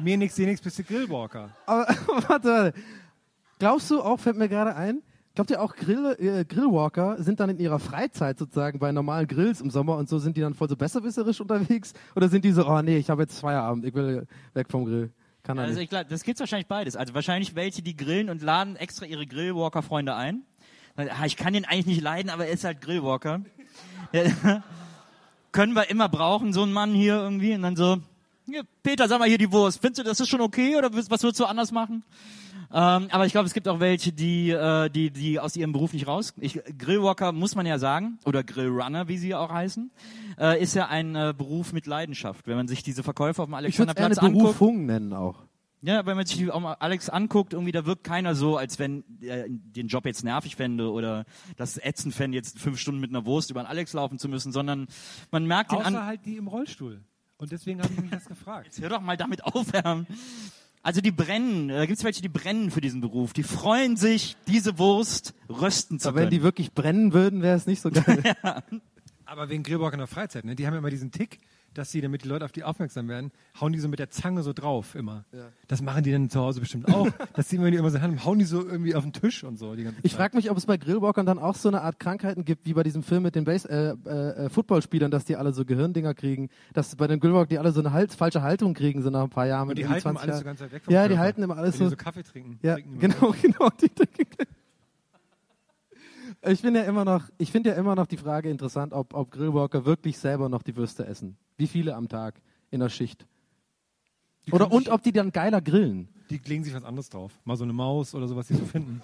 mir 0.00 0.16
nix, 0.16 0.34
dir 0.36 0.46
nix, 0.46 0.60
bist 0.60 0.78
du 0.78 0.84
Grillwalker. 0.84 1.50
Aber 1.66 1.86
warte, 2.28 2.48
warte. 2.48 2.72
Glaubst 3.58 3.90
du 3.90 4.00
auch, 4.00 4.20
fällt 4.20 4.36
mir 4.36 4.48
gerade 4.48 4.76
ein, 4.76 5.02
glaubt 5.34 5.50
ihr 5.50 5.60
auch 5.60 5.74
Grill, 5.74 6.14
äh, 6.20 6.44
Grillwalker 6.44 7.20
sind 7.20 7.40
dann 7.40 7.50
in 7.50 7.58
ihrer 7.58 7.80
Freizeit 7.80 8.38
sozusagen 8.38 8.78
bei 8.78 8.92
normalen 8.92 9.26
Grills 9.26 9.60
im 9.60 9.70
Sommer 9.70 9.96
und 9.96 10.08
so 10.08 10.18
sind 10.20 10.36
die 10.36 10.40
dann 10.42 10.54
voll 10.54 10.68
so 10.68 10.76
besserwisserisch 10.76 11.40
unterwegs? 11.40 11.92
Oder 12.14 12.28
sind 12.28 12.44
die 12.44 12.52
so, 12.52 12.66
oh 12.68 12.80
nee, 12.82 12.98
ich 12.98 13.10
habe 13.10 13.22
jetzt 13.22 13.40
Feierabend, 13.40 13.84
ich 13.84 13.94
will 13.94 14.26
weg 14.54 14.68
vom 14.70 14.84
Grill? 14.84 15.10
Kann 15.48 15.56
er 15.56 15.64
Also 15.64 15.76
nicht. 15.76 15.84
ich 15.84 15.88
glaub, 15.90 16.06
das 16.10 16.24
gibt's 16.24 16.40
wahrscheinlich 16.40 16.66
beides. 16.66 16.94
Also 16.94 17.14
wahrscheinlich 17.14 17.54
welche, 17.54 17.80
die 17.80 17.96
grillen 17.96 18.28
und 18.28 18.42
laden 18.42 18.76
extra 18.76 19.06
ihre 19.06 19.26
Grillwalker-Freunde 19.26 20.14
ein. 20.14 20.42
Ah, 20.94 21.24
Ich 21.24 21.36
kann 21.38 21.54
den 21.54 21.64
eigentlich 21.64 21.86
nicht 21.86 22.02
leiden, 22.02 22.28
aber 22.30 22.44
er 22.46 22.52
ist 22.52 22.64
halt 22.64 22.82
Grillwalker. 22.82 23.40
Ja, 24.12 24.62
können 25.52 25.72
wir 25.72 25.88
immer 25.88 26.10
brauchen, 26.10 26.52
so 26.52 26.62
einen 26.64 26.72
Mann 26.74 26.92
hier 26.92 27.14
irgendwie. 27.14 27.54
Und 27.54 27.62
dann 27.62 27.76
so, 27.76 27.96
Peter, 28.82 29.08
sag 29.08 29.20
mal 29.20 29.28
hier 29.28 29.38
die 29.38 29.50
Wurst. 29.50 29.80
Findest 29.80 30.00
du, 30.00 30.02
das 30.02 30.20
ist 30.20 30.28
schon 30.28 30.42
okay 30.42 30.76
oder 30.76 30.92
was 30.92 31.08
würdest 31.22 31.40
du 31.40 31.46
anders 31.46 31.72
machen? 31.72 32.02
Ähm, 32.70 33.08
aber 33.10 33.24
ich 33.24 33.32
glaube, 33.32 33.46
es 33.46 33.54
gibt 33.54 33.66
auch 33.66 33.80
welche, 33.80 34.12
die, 34.12 34.50
äh, 34.50 34.90
die, 34.90 35.10
die 35.10 35.40
aus 35.40 35.56
ihrem 35.56 35.72
Beruf 35.72 35.92
nicht 35.92 36.06
raus. 36.06 36.34
Ich, 36.38 36.60
Grillwalker 36.78 37.32
muss 37.32 37.54
man 37.54 37.64
ja 37.64 37.78
sagen, 37.78 38.18
oder 38.24 38.44
Grillrunner, 38.44 39.08
wie 39.08 39.16
sie 39.16 39.34
auch 39.34 39.50
heißen, 39.50 39.90
äh, 40.38 40.62
ist 40.62 40.74
ja 40.74 40.88
ein 40.88 41.14
äh, 41.14 41.34
Beruf 41.36 41.72
mit 41.72 41.86
Leidenschaft. 41.86 42.46
Wenn 42.46 42.56
man 42.56 42.68
sich 42.68 42.82
diese 42.82 43.02
Verkäufer 43.02 43.44
auf 43.44 43.48
dem 43.48 43.54
Ich 43.64 43.78
es 43.78 43.78
eher 43.78 43.88
eine 43.88 43.96
Alexanderplatz 43.96 44.18
anguckt. 44.18 44.42
Berufung 44.42 44.86
nennen 44.86 45.12
auch. 45.14 45.44
Ja, 45.80 46.04
wenn 46.06 46.16
man 46.16 46.26
sich 46.26 46.36
die 46.36 46.50
auch 46.50 46.60
mal 46.60 46.74
Alex 46.74 47.08
anguckt, 47.08 47.52
irgendwie 47.52 47.70
da 47.70 47.86
wirkt 47.86 48.02
keiner 48.02 48.34
so, 48.34 48.56
als 48.56 48.80
wenn 48.80 49.04
er 49.20 49.44
den 49.48 49.86
Job 49.86 50.06
jetzt 50.06 50.24
nervig 50.24 50.56
fände 50.56 50.90
oder 50.90 51.24
das 51.56 51.78
ätzend 51.78 52.14
fände, 52.14 52.36
jetzt 52.36 52.58
fünf 52.58 52.80
Stunden 52.80 53.00
mit 53.00 53.10
einer 53.10 53.24
Wurst 53.26 53.50
über 53.50 53.62
den 53.62 53.66
Alex 53.66 53.92
laufen 53.92 54.18
zu 54.18 54.28
müssen, 54.28 54.50
sondern 54.50 54.88
man 55.30 55.46
merkt 55.46 55.70
den 55.70 55.78
Außer 55.78 55.86
an. 55.86 56.04
halt 56.04 56.26
die 56.26 56.36
im 56.36 56.48
Rollstuhl. 56.48 57.00
Und 57.36 57.52
deswegen 57.52 57.80
habe 57.80 57.92
ich 57.92 58.00
mich 58.00 58.10
das 58.10 58.24
gefragt. 58.26 58.72
Hör 58.80 58.88
doch 58.88 59.00
mal 59.00 59.16
damit 59.16 59.44
aufwärmen. 59.44 60.08
Also 60.88 61.02
die 61.02 61.10
brennen, 61.10 61.68
da 61.68 61.84
gibt's 61.84 62.02
welche, 62.02 62.22
die 62.22 62.30
brennen 62.30 62.70
für 62.70 62.80
diesen 62.80 63.02
Beruf. 63.02 63.34
Die 63.34 63.42
freuen 63.42 63.98
sich, 63.98 64.38
diese 64.46 64.78
Wurst 64.78 65.34
rösten 65.50 66.00
zu 66.00 66.08
Aber 66.08 66.16
wenn 66.16 66.22
können. 66.22 66.30
die 66.30 66.42
wirklich 66.42 66.72
brennen 66.72 67.12
würden, 67.12 67.42
wäre 67.42 67.58
es 67.58 67.66
nicht 67.66 67.82
so 67.82 67.90
geil. 67.90 68.22
Aber 69.26 69.50
wegen 69.50 69.64
Grillwalker 69.64 69.96
in 69.96 69.98
der 69.98 70.06
Freizeit, 70.06 70.46
ne? 70.46 70.56
die 70.56 70.66
haben 70.66 70.72
ja 70.72 70.78
immer 70.78 70.88
diesen 70.88 71.12
Tick, 71.12 71.40
dass 71.74 71.90
sie, 71.90 72.00
damit 72.00 72.24
die 72.24 72.28
Leute 72.28 72.44
auf 72.44 72.52
die 72.52 72.64
aufmerksam 72.64 73.08
werden, 73.08 73.30
hauen 73.60 73.72
die 73.72 73.78
so 73.78 73.88
mit 73.88 73.98
der 73.98 74.10
Zange 74.10 74.42
so 74.42 74.52
drauf 74.52 74.94
immer. 74.94 75.24
Das 75.68 75.82
machen 75.82 76.02
die 76.02 76.12
dann 76.12 76.28
zu 76.30 76.40
Hause 76.40 76.60
bestimmt 76.60 76.92
auch. 76.92 77.08
dass 77.34 77.48
sie 77.48 77.56
immer, 77.56 77.70
die 77.70 77.76
immer 77.76 77.90
so 77.90 78.00
haben, 78.00 78.24
hauen 78.24 78.38
die 78.38 78.44
so 78.44 78.64
irgendwie 78.66 78.94
auf 78.94 79.04
den 79.04 79.12
Tisch 79.12 79.44
und 79.44 79.58
so 79.58 79.74
die 79.74 79.84
ganze 79.84 80.00
Ich 80.02 80.14
frage 80.14 80.36
mich, 80.36 80.50
ob 80.50 80.56
es 80.56 80.66
bei 80.66 80.76
Grillwalkern 80.76 81.26
dann 81.26 81.38
auch 81.38 81.54
so 81.54 81.68
eine 81.68 81.82
Art 81.82 82.00
Krankheiten 82.00 82.44
gibt, 82.44 82.66
wie 82.66 82.74
bei 82.74 82.82
diesem 82.82 83.02
Film 83.02 83.22
mit 83.22 83.34
den 83.34 83.44
Base 83.44 83.68
äh, 83.68 84.08
äh, 84.08 84.46
äh, 84.46 84.48
Footballspielern, 84.48 85.10
dass 85.10 85.24
die 85.24 85.36
alle 85.36 85.52
so 85.52 85.64
Gehirndinger 85.64 86.14
kriegen, 86.14 86.48
dass 86.72 86.96
bei 86.96 87.06
den 87.06 87.20
Grillwalkern 87.20 87.48
die 87.50 87.58
alle 87.58 87.72
so 87.72 87.80
eine 87.80 87.92
Hals 87.92 88.14
falsche 88.14 88.42
Haltung 88.42 88.74
kriegen, 88.74 89.02
so 89.02 89.10
nach 89.10 89.22
ein 89.24 89.30
paar 89.30 89.46
Jahren. 89.46 89.62
und 89.62 89.68
mit 89.68 89.78
die 89.78 89.86
halten 89.88 90.08
immer 90.08 90.20
20 90.20 90.28
alles 90.28 90.38
so 90.38 90.44
ganz 90.44 90.60
weit 90.60 90.72
weg 90.72 90.84
vom 90.84 90.92
Ja, 90.94 91.02
die 91.04 91.08
Körper. 91.10 91.22
halten 91.22 91.42
immer 91.42 91.56
alles 91.56 91.74
Wenn 91.74 91.78
die 91.78 91.84
so. 91.84 91.90
so 91.90 91.96
Kaffee 91.96 92.22
trinken. 92.22 92.58
Ja, 92.62 92.74
trinken 92.74 92.98
genau, 92.98 93.34
genau. 93.42 93.70
Die, 93.80 93.90
ich 96.42 96.60
finde 96.60 96.80
ja 96.80 96.86
immer 96.86 97.04
noch, 97.04 97.24
ich 97.38 97.50
finde 97.50 97.70
ja 97.70 97.76
immer 97.76 97.94
noch 97.94 98.06
die 98.06 98.16
Frage 98.16 98.50
interessant, 98.50 98.92
ob, 98.92 99.14
ob 99.14 99.30
Grillwalker 99.30 99.84
wirklich 99.84 100.18
selber 100.18 100.48
noch 100.48 100.62
die 100.62 100.76
Würste 100.76 101.06
essen. 101.06 101.36
Wie 101.56 101.66
viele 101.66 101.94
am 101.94 102.08
Tag 102.08 102.40
in 102.70 102.80
der 102.80 102.88
Schicht? 102.88 103.26
Die 104.46 104.52
Oder 104.52 104.70
und 104.70 104.88
ob 104.88 105.02
die 105.02 105.12
dann 105.12 105.32
geiler 105.32 105.60
grillen. 105.60 106.08
Die 106.30 106.38
legen 106.38 106.64
sich 106.64 106.74
was 106.74 106.84
anderes 106.84 107.08
drauf. 107.08 107.32
Mal 107.44 107.56
so 107.56 107.64
eine 107.64 107.72
Maus 107.72 108.14
oder 108.14 108.28
sowas, 108.28 108.46
die 108.46 108.54
sie 108.54 108.60
so 108.60 108.66
finden. 108.66 109.02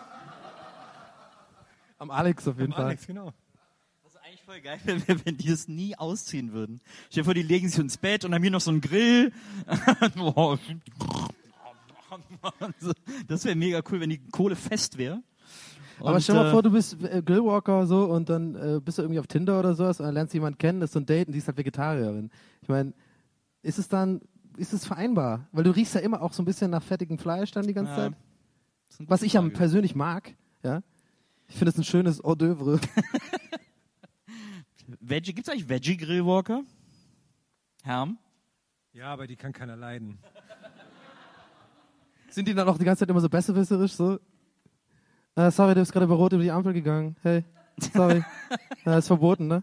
Am 1.99 2.11
Alex 2.11 2.47
auf 2.47 2.59
jeden 2.59 2.73
Fall. 2.73 2.87
Alex, 2.87 3.07
genau. 3.07 3.33
Das 4.03 4.15
ist 4.15 4.21
eigentlich 4.23 4.43
voll 4.43 4.61
geil, 4.61 4.79
wenn, 4.85 5.25
wenn 5.25 5.37
die 5.37 5.49
das 5.49 5.69
nie 5.69 5.97
ausziehen 5.97 6.53
würden. 6.53 6.81
Stell 7.11 7.23
dir 7.23 7.25
vor, 7.25 7.35
die 7.35 7.43
legen 7.43 7.69
sich 7.69 7.79
ins 7.79 7.97
Bett 7.97 8.25
und 8.25 8.35
haben 8.35 8.43
hier 8.43 8.51
noch 8.51 8.61
so 8.61 8.71
einen 8.71 8.81
Grill. 8.81 9.33
Boah. 10.15 10.59
das 13.27 13.45
wäre 13.45 13.57
mega 13.57 13.83
cool, 13.91 14.01
wenn 14.01 14.11
die 14.11 14.19
Kohle 14.31 14.57
fest 14.57 14.99
wäre. 14.99 15.23
Aber 16.05 16.17
Und, 16.17 16.23
stell 16.23 16.35
mal 16.35 16.49
äh, 16.49 16.51
vor, 16.51 16.63
du 16.63 16.71
bist 16.71 17.03
äh, 17.03 17.23
Grillwalker 17.25 17.87
so 17.87 18.05
und 18.05 18.29
dann 18.29 18.55
äh, 18.57 18.81
bist 18.81 18.99
du 18.99 19.03
irgendwie 19.03 19.19
auf 19.21 19.27
Tinder 19.27 19.59
oder 19.59 19.75
sowas 19.75 20.01
und 20.01 20.07
dann 20.07 20.15
lernst 20.15 20.35
du 20.35 20.37
jemanden 20.37 20.59
kennen, 20.59 20.83
ist 20.83 20.93
so 20.93 21.01
ein 21.01 21.07
Date 21.07 21.29
und 21.29 21.33
die 21.33 21.39
ist 21.39 21.47
halt 21.49 21.57
Vegetarierin. 21.57 22.31
Ich 22.61 22.69
meine, 22.69 22.93
ist 23.63 23.79
es 23.79 23.89
dann, 23.89 24.21
ist 24.57 24.73
es 24.75 24.85
vereinbar? 24.87 25.49
Weil 25.53 25.65
du 25.65 25.71
riechst 25.75 25.95
ja 25.95 26.01
immer 26.03 26.21
auch 26.21 26.33
so 26.33 26.43
ein 26.43 26.45
bisschen 26.45 26.71
nach 26.71 26.83
fettigem 26.83 27.19
Fleisch 27.19 27.51
dann 27.53 27.67
die 27.67 27.73
ganze 27.75 27.93
Ja. 27.93 27.97
Zeit. 27.97 28.13
Das 28.89 29.09
Was 29.09 29.23
ich 29.23 29.33
ja 29.33 29.41
Frage. 29.41 29.55
persönlich 29.55 29.95
mag, 29.95 30.35
ja. 30.63 30.83
Ich 31.49 31.57
finde 31.57 31.71
es 31.71 31.79
ein 31.79 31.85
schönes 31.85 32.23
Hors 32.23 32.37
d'oeuvre. 32.39 32.81
Veggie, 35.01 35.33
gibt's 35.33 35.49
eigentlich 35.49 35.69
Veggie 35.69 35.97
Grillwalker? 35.97 36.63
Herm? 37.83 38.19
Ja, 38.93 39.07
aber 39.13 39.27
die 39.27 39.37
kann 39.37 39.53
keiner 39.53 39.77
leiden. 39.77 40.19
Sind 42.31 42.49
die 42.49 42.55
dann 42.55 42.69
auch 42.69 42.79
die 42.79 42.85
ganze 42.85 43.01
Zeit 43.01 43.11
immer 43.11 43.21
so 43.21 43.29
besserwisserisch 43.29 43.93
so? 43.93 44.19
Äh, 45.37 45.51
sorry, 45.51 45.75
du 45.75 45.81
bist 45.81 45.93
gerade 45.93 46.05
über 46.07 46.15
Rot 46.15 46.33
über 46.33 46.43
die 46.43 46.51
Ampel 46.51 46.73
gegangen. 46.73 47.17
Hey, 47.23 47.45
sorry. 47.93 48.25
ja, 48.85 48.99
ist 48.99 49.09
verboten, 49.09 49.49
ne? 49.49 49.63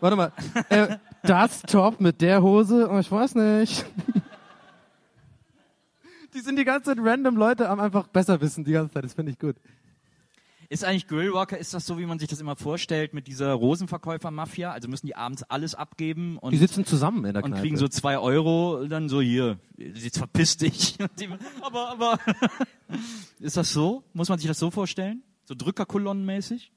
Warte 0.00 0.16
mal. 0.16 0.32
Äh, 0.68 0.96
das 1.22 1.62
Top 1.62 2.00
mit 2.00 2.20
der 2.20 2.42
Hose? 2.42 2.88
Oh, 2.90 2.98
ich 2.98 3.10
weiß 3.10 3.34
nicht. 3.34 3.84
Die 6.34 6.40
sind 6.40 6.56
die 6.56 6.64
ganze 6.64 6.94
Zeit 6.94 6.98
random 7.00 7.36
Leute 7.36 7.68
am 7.68 7.80
einfach 7.80 8.08
besser 8.08 8.38
wissen 8.42 8.62
die 8.62 8.72
ganze 8.72 8.92
Zeit. 8.92 9.04
Das 9.04 9.14
finde 9.14 9.32
ich 9.32 9.38
gut. 9.38 9.56
Ist 10.68 10.84
eigentlich 10.84 11.06
Grillwalker, 11.06 11.58
ist 11.58 11.74
das 11.74 11.86
so, 11.86 11.98
wie 11.98 12.06
man 12.06 12.18
sich 12.18 12.28
das 12.28 12.40
immer 12.40 12.56
vorstellt 12.56 13.14
mit 13.14 13.28
dieser 13.28 13.52
Rosenverkäufer-Mafia? 13.52 14.72
Also 14.72 14.88
müssen 14.88 15.06
die 15.06 15.14
abends 15.14 15.42
alles 15.44 15.74
abgeben 15.74 16.38
und, 16.38 16.52
Die 16.52 16.56
sitzen 16.58 16.84
zusammen 16.84 17.24
in 17.24 17.34
der 17.34 17.44
und 17.44 17.50
Kneipe. 17.50 17.62
kriegen 17.62 17.76
so 17.76 17.88
zwei 17.88 18.18
Euro, 18.18 18.84
dann 18.88 19.08
so 19.08 19.20
hier, 19.20 19.58
jetzt 19.76 20.18
verpiss 20.18 20.56
dich. 20.56 20.96
Und 21.00 21.10
aber, 21.62 21.90
aber, 21.90 22.18
ist 23.40 23.56
das 23.56 23.72
so? 23.72 24.02
Muss 24.12 24.28
man 24.28 24.38
sich 24.38 24.48
das 24.48 24.58
so 24.58 24.70
vorstellen? 24.70 25.22
So 25.44 25.54
Drückerkolonnenmäßig? 25.54 26.72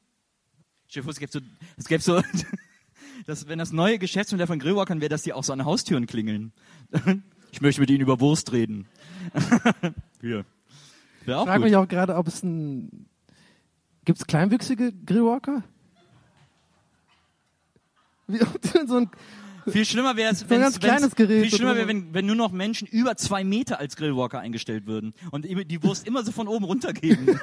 Stell 0.87 1.01
dir 1.01 1.05
vor, 1.05 1.11
es 1.11 1.19
gäbe 1.19 1.31
so, 1.31 1.39
es 1.77 1.87
gäbe 1.87 2.03
so, 2.03 2.21
dass, 3.25 3.47
wenn 3.47 3.59
das 3.59 3.71
neue 3.71 3.97
Geschäftsmodell 3.97 4.47
von 4.47 4.59
Grillwalkern 4.59 5.01
wäre, 5.01 5.09
dass 5.09 5.23
die 5.23 5.33
auch 5.33 5.43
so 5.43 5.53
an 5.53 5.65
Haustüren 5.65 6.05
klingeln. 6.05 6.53
Ich 7.51 7.61
möchte 7.61 7.81
mit 7.81 7.89
Ihnen 7.89 8.01
über 8.01 8.19
Wurst 8.19 8.51
reden. 8.51 8.87
Hier. 10.21 10.45
Wäre 11.25 11.25
ich 11.25 11.33
auch 11.33 11.45
frage 11.45 11.63
mich 11.63 11.75
auch 11.75 11.87
gerade, 11.87 12.15
ob 12.15 12.27
es 12.27 12.43
ein. 12.43 13.07
Gibt 14.09 14.21
es 14.21 14.25
kleinwüchsige 14.25 14.91
Grillwalker? 14.91 15.61
Wie 18.25 18.39
so 18.87 18.97
ein 18.97 19.11
Viel 19.67 19.85
schlimmer 19.85 20.15
wäre 20.15 20.31
es, 20.31 20.49
wenn 20.49 20.63
Viel 20.71 21.51
schlimmer 21.51 21.75
wäre, 21.75 21.87
wenn, 21.87 22.11
wenn 22.11 22.25
nur 22.25 22.35
noch 22.35 22.51
Menschen 22.51 22.87
über 22.87 23.17
zwei 23.17 23.43
Meter 23.43 23.77
als 23.77 23.95
Grillwalker 23.95 24.39
eingestellt 24.39 24.87
würden 24.87 25.13
und 25.29 25.45
die 25.45 25.83
Wurst 25.83 26.07
immer 26.07 26.23
so 26.23 26.31
von 26.31 26.47
oben 26.47 26.65
runtergeben. 26.65 27.39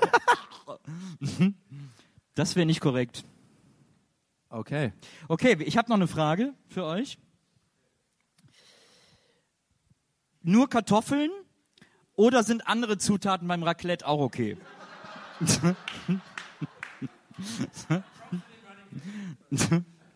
das 2.35 2.57
wäre 2.57 2.67
nicht 2.67 2.81
korrekt. 2.81 3.25
Okay. 4.49 4.93
Okay, 5.29 5.57
ich 5.61 5.77
habe 5.77 5.89
noch 5.89 5.97
eine 5.97 6.09
Frage 6.09 6.53
für 6.67 6.83
euch. 6.83 7.17
Nur 10.43 10.69
Kartoffeln 10.69 11.31
oder 12.17 12.43
sind 12.43 12.67
andere 12.67 12.99
Zutaten 12.99 13.47
beim 13.47 13.63
Raclette 13.63 14.05
auch 14.05 14.19
okay? 14.19 14.57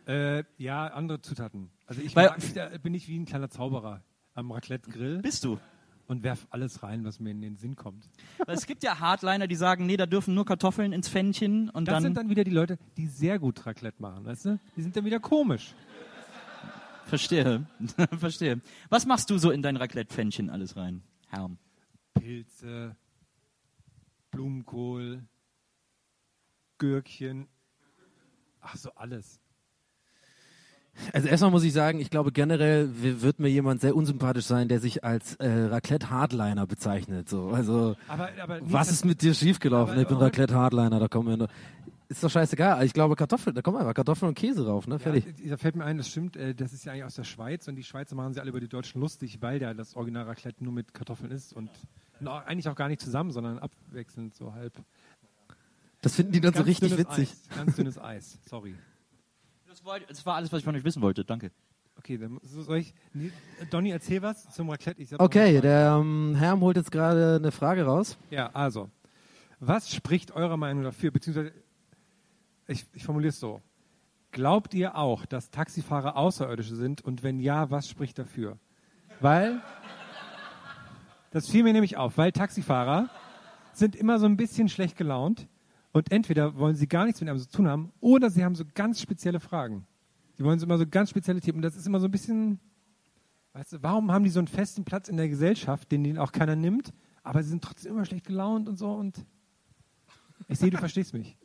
Äh, 0.07 0.45
ja, 0.59 0.87
andere 0.89 1.21
Zutaten. 1.23 1.71
Also 1.87 2.01
ich, 2.03 2.17
Weil- 2.17 2.29
mag, 2.31 2.39
ich 2.39 2.53
da 2.53 2.69
bin 2.79 2.95
ich 2.95 3.07
wie 3.09 3.19
ein 3.19 3.27
kleiner 3.27 3.49
Zauberer 3.51 4.03
am 4.35 4.51
Raclette-Grill 4.51 5.19
Bist 5.23 5.45
du? 5.45 5.59
und 6.07 6.23
werf 6.25 6.47
alles 6.51 6.83
rein, 6.83 7.05
was 7.05 7.21
mir 7.21 7.31
in 7.31 7.41
den 7.41 7.57
Sinn 7.57 7.77
kommt. 7.77 8.09
Weil 8.45 8.57
es 8.57 8.67
gibt 8.67 8.83
ja 8.83 8.99
Hardliner, 8.99 9.47
die 9.47 9.55
sagen, 9.55 9.87
nee, 9.87 9.97
da 9.97 10.07
dürfen 10.07 10.35
nur 10.35 10.45
Kartoffeln 10.45 10.93
ins 10.93 11.09
Pfännchen 11.09 11.71
und 11.71 11.87
Das 11.87 11.95
dann, 11.95 12.03
sind 12.03 12.17
dann 12.17 12.29
wieder 12.29 12.43
die 12.43 12.51
Leute, 12.51 12.79
die 12.97 13.07
sehr 13.07 13.39
gut 13.39 13.65
Raclette 13.67 14.01
machen, 14.03 14.25
weißt 14.25 14.47
du? 14.47 14.59
Die 14.77 14.83
sind 14.83 14.97
dann 14.97 15.05
wieder 15.05 15.21
komisch. 15.21 15.75
Verstehe. 17.07 17.67
Verstehe. 18.19 18.61
Was 18.89 19.07
machst 19.07 19.31
du 19.31 19.39
so 19.39 19.51
in 19.51 19.63
dein 19.63 19.77
Raclette-Pfännchen 19.77 20.51
alles 20.51 20.77
rein, 20.77 21.03
Herm? 21.29 21.59
Pilze, 22.15 22.97
Blumenkohl, 24.33 25.23
Gürkchen, 26.81 27.47
ach 28.61 28.75
so 28.75 28.91
alles. 28.97 29.39
Also 31.13 31.29
erstmal 31.29 31.53
muss 31.53 31.63
ich 31.63 31.73
sagen, 31.73 32.01
ich 32.01 32.11
glaube 32.11 32.33
generell 32.33 32.91
wird 33.23 33.39
mir 33.39 33.49
jemand 33.49 33.81
sehr 33.81 33.95
unsympathisch 33.95 34.45
sein, 34.47 34.67
der 34.69 34.81
sich 34.81 35.05
als 35.05 35.37
äh, 35.37 35.49
Raclette-Hardliner 35.49 36.67
bezeichnet. 36.67 37.29
So. 37.29 37.51
Also 37.51 37.97
Aber, 38.09 38.29
aber 38.43 38.61
nee, 38.61 38.67
was 38.69 38.91
ist 38.91 39.05
mit 39.05 39.23
dir 39.23 39.33
schiefgelaufen? 39.33 39.99
Ich 40.01 40.09
bin 40.09 40.17
aber- 40.17 40.27
Raclette-Hardliner, 40.27 40.99
da 40.99 41.07
kommen 41.09 41.29
wir 41.29 41.37
nur. 41.37 41.49
Ist 42.09 42.25
doch 42.25 42.31
scheißegal. 42.31 42.85
Ich 42.85 42.93
glaube 42.93 43.15
Kartoffeln, 43.15 43.55
da 43.55 43.63
kommen 43.63 43.77
einfach 43.79 43.95
Kartoffeln 43.95 44.31
und 44.31 44.35
Käse 44.35 44.67
rauf, 44.67 44.89
ne? 44.89 44.95
Ja, 44.97 44.99
Fertig. 44.99 45.27
da 45.49 45.57
fällt 45.57 45.77
mir 45.77 45.85
ein, 45.85 45.97
das 45.97 46.09
stimmt, 46.09 46.37
äh, 46.37 46.57
das 46.57 46.73
ist 46.73 46.85
ja 46.85 46.93
eigentlich 46.93 47.05
aus 47.05 47.15
der 47.15 47.25
Schweiz 47.25 47.69
und 47.69 47.77
die 47.77 47.85
Schweizer 47.85 48.17
machen 48.17 48.33
sich 48.33 48.41
alle 48.43 48.51
über 48.51 48.59
die 48.61 48.69
Deutschen 48.69 49.01
lustig, 49.01 49.39
weil 49.41 49.63
ja 49.63 49.75
das 49.75 49.95
Original 49.95 50.25
Raclette 50.25 50.65
nur 50.65 50.73
mit 50.73 50.93
Kartoffeln 50.93 51.31
ist 51.31 51.53
und 51.53 51.71
eigentlich 52.27 52.69
auch 52.69 52.75
gar 52.75 52.89
nicht 52.89 53.01
zusammen, 53.01 53.31
sondern 53.31 53.61
abwechselnd 53.61 54.35
so 54.35 54.53
halb. 54.53 54.73
Das 56.01 56.15
finden 56.15 56.33
die 56.33 56.41
dann 56.41 56.55
so 56.55 56.63
richtig 56.63 56.97
witzig. 56.97 57.31
Eis, 57.31 57.49
ganz 57.57 57.77
dünnes 57.77 57.99
Eis, 57.99 58.39
sorry. 58.49 58.75
Das 59.69 59.85
war, 59.85 60.01
das 60.01 60.25
war 60.25 60.35
alles, 60.37 60.51
was 60.53 60.61
ich 60.61 60.65
von 60.65 60.75
euch 60.75 60.85
wissen 60.85 61.03
wollte. 61.03 61.25
Danke. 61.25 61.53
Okay, 61.97 62.17
dann 62.17 62.39
so- 62.43 62.63
soll 62.63 62.79
ich. 62.79 62.95
Nee, 63.13 63.31
Donny, 63.71 63.91
erzähl 63.91 64.23
was 64.23 64.51
zum 64.53 64.71
Raclette. 64.71 65.05
Okay, 65.19 65.61
der 65.61 65.99
ähm, 66.01 66.35
Herm 66.35 66.61
holt 66.63 66.77
jetzt 66.77 66.91
gerade 66.91 67.37
eine 67.37 67.53
Frage 67.53 67.85
raus. 67.85 68.17
Ja, 68.31 68.51
also. 68.55 68.91
Was 69.59 69.93
spricht 69.95 70.33
eurer 70.33 70.57
Meinung 70.57 70.83
dafür? 70.85 71.11
Beziehungsweise, 71.11 71.53
ich, 72.67 72.87
ich 72.95 73.05
formuliere 73.05 73.29
es 73.29 73.39
so. 73.39 73.61
Glaubt 74.33 74.73
ihr 74.73 74.97
auch, 74.97 75.27
dass 75.27 75.51
Taxifahrer 75.51 76.17
Außerirdische 76.17 76.77
sind? 76.77 77.03
Und 77.03 77.23
wenn 77.23 77.41
ja, 77.41 77.71
was 77.71 77.89
spricht 77.89 78.19
dafür? 78.19 78.59
Weil, 79.21 79.61
das 81.31 81.49
fiel 81.49 81.63
mir 81.63 81.75
nämlich 81.75 81.99
auf, 81.99 82.17
weil 82.17 82.33
Taxifahrer 82.33 83.11
sind 83.75 83.95
immer 83.95 84.19
so 84.19 84.25
ein 84.25 84.39
bisschen 84.39 84.71
schlecht 84.71 84.97
gelaunt 84.97 85.47
und 85.93 86.13
entweder 86.13 86.57
wollen 86.57 86.77
sie 86.77 86.87
gar 86.87 87.05
nichts 87.05 87.21
mit 87.21 87.29
einem 87.29 87.39
zu 87.39 87.49
tun 87.49 87.69
haben 87.69 87.93
oder 88.01 88.31
sie 88.31 88.45
haben 88.45 88.55
so 88.55 88.65
ganz 88.75 89.01
spezielle 89.01 89.41
Fragen. 89.41 89.87
Die 90.39 90.45
wollen 90.45 90.59
so 90.59 90.67
immer 90.67 90.79
so 90.79 90.87
ganz 90.87 91.11
spezielle 91.11 91.41
Themen. 91.41 91.57
Und 91.57 91.63
das 91.63 91.77
ist 91.77 91.87
immer 91.87 92.01
so 92.01 92.07
ein 92.07 92.11
bisschen, 92.11 92.61
weißt 93.53 93.75
du, 93.75 93.83
warum 93.83 94.11
haben 94.13 94.25
die 94.25 94.31
so 94.31 94.41
einen 94.41 94.49
festen 94.49 94.85
Platz 94.85 95.09
in 95.09 95.17
der 95.17 95.29
Gesellschaft, 95.29 95.91
den 95.93 96.05
den 96.05 96.19
auch 96.19 96.33
keiner 96.33 96.57
nimmt, 96.57 96.93
aber 97.23 97.43
sie 97.43 97.51
sind 97.51 97.63
trotzdem 97.63 97.93
immer 97.93 98.05
schlecht 98.05 98.27
gelaunt 98.27 98.69
und 98.69 98.79
so 98.79 98.93
und 98.93 99.27
ich 100.49 100.59
sehe, 100.59 100.71
du 100.71 100.79
verstehst 100.79 101.13
mich. 101.13 101.37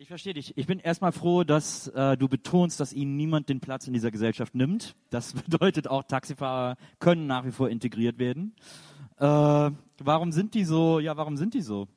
Ich 0.00 0.06
verstehe 0.06 0.32
dich. 0.32 0.56
Ich 0.56 0.68
bin 0.68 0.78
erstmal 0.78 1.10
froh, 1.10 1.42
dass 1.42 1.88
äh, 1.88 2.16
du 2.16 2.28
betonst, 2.28 2.78
dass 2.78 2.92
ihnen 2.92 3.16
niemand 3.16 3.48
den 3.48 3.58
Platz 3.58 3.88
in 3.88 3.92
dieser 3.92 4.12
Gesellschaft 4.12 4.54
nimmt. 4.54 4.94
Das 5.10 5.32
bedeutet 5.48 5.88
auch, 5.88 6.04
Taxifahrer 6.04 6.76
können 7.00 7.26
nach 7.26 7.44
wie 7.44 7.50
vor 7.50 7.68
integriert 7.68 8.20
werden. 8.20 8.54
Äh, 9.16 9.24
warum 9.98 10.30
sind 10.30 10.54
die 10.54 10.62
so? 10.62 11.00
Ja, 11.00 11.16
warum 11.16 11.36
sind 11.36 11.54
die 11.54 11.62
so? 11.62 11.88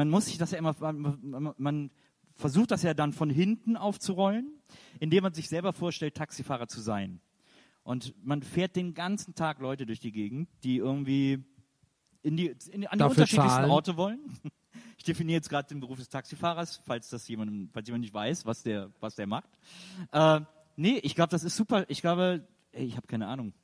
Man 0.00 0.08
muss 0.08 0.24
sich 0.24 0.38
das 0.38 0.52
ja 0.52 0.56
immer, 0.56 0.74
man, 0.80 1.54
man, 1.58 1.90
versucht 2.34 2.70
das 2.70 2.82
ja 2.82 2.94
dann 2.94 3.12
von 3.12 3.28
hinten 3.28 3.76
aufzurollen, 3.76 4.50
indem 4.98 5.24
man 5.24 5.34
sich 5.34 5.50
selber 5.50 5.74
vorstellt, 5.74 6.14
Taxifahrer 6.14 6.68
zu 6.68 6.80
sein. 6.80 7.20
Und 7.82 8.14
man 8.24 8.40
fährt 8.40 8.76
den 8.76 8.94
ganzen 8.94 9.34
Tag 9.34 9.58
Leute 9.60 9.84
durch 9.84 10.00
die 10.00 10.10
Gegend, 10.10 10.48
die 10.64 10.78
irgendwie 10.78 11.44
in 12.22 12.38
die, 12.38 12.46
in 12.70 12.86
an 12.86 12.92
die 12.92 12.98
Dafür 12.98 13.10
unterschiedlichsten 13.10 13.48
zahlen. 13.50 13.70
Orte 13.70 13.96
wollen. 13.98 14.20
Ich 14.96 15.04
definiere 15.04 15.36
jetzt 15.36 15.48
gerade 15.48 15.66
den 15.66 15.80
Beruf 15.80 15.98
des 15.98 16.10
Taxifahrers, 16.10 16.82
falls 16.84 17.08
das 17.08 17.26
jemandem, 17.26 17.70
falls 17.72 17.88
jemand 17.88 18.02
nicht 18.02 18.12
weiß, 18.12 18.44
was 18.44 18.62
der, 18.62 18.92
was 19.00 19.14
der 19.14 19.26
macht. 19.26 19.48
Äh, 20.12 20.42
nee, 20.76 20.98
ich 20.98 21.14
glaube, 21.14 21.30
das 21.30 21.42
ist 21.42 21.56
super. 21.56 21.86
Ich 21.88 22.02
glaube, 22.02 22.46
ey, 22.72 22.84
ich 22.84 22.96
habe 22.96 23.06
keine 23.06 23.26
Ahnung. 23.26 23.54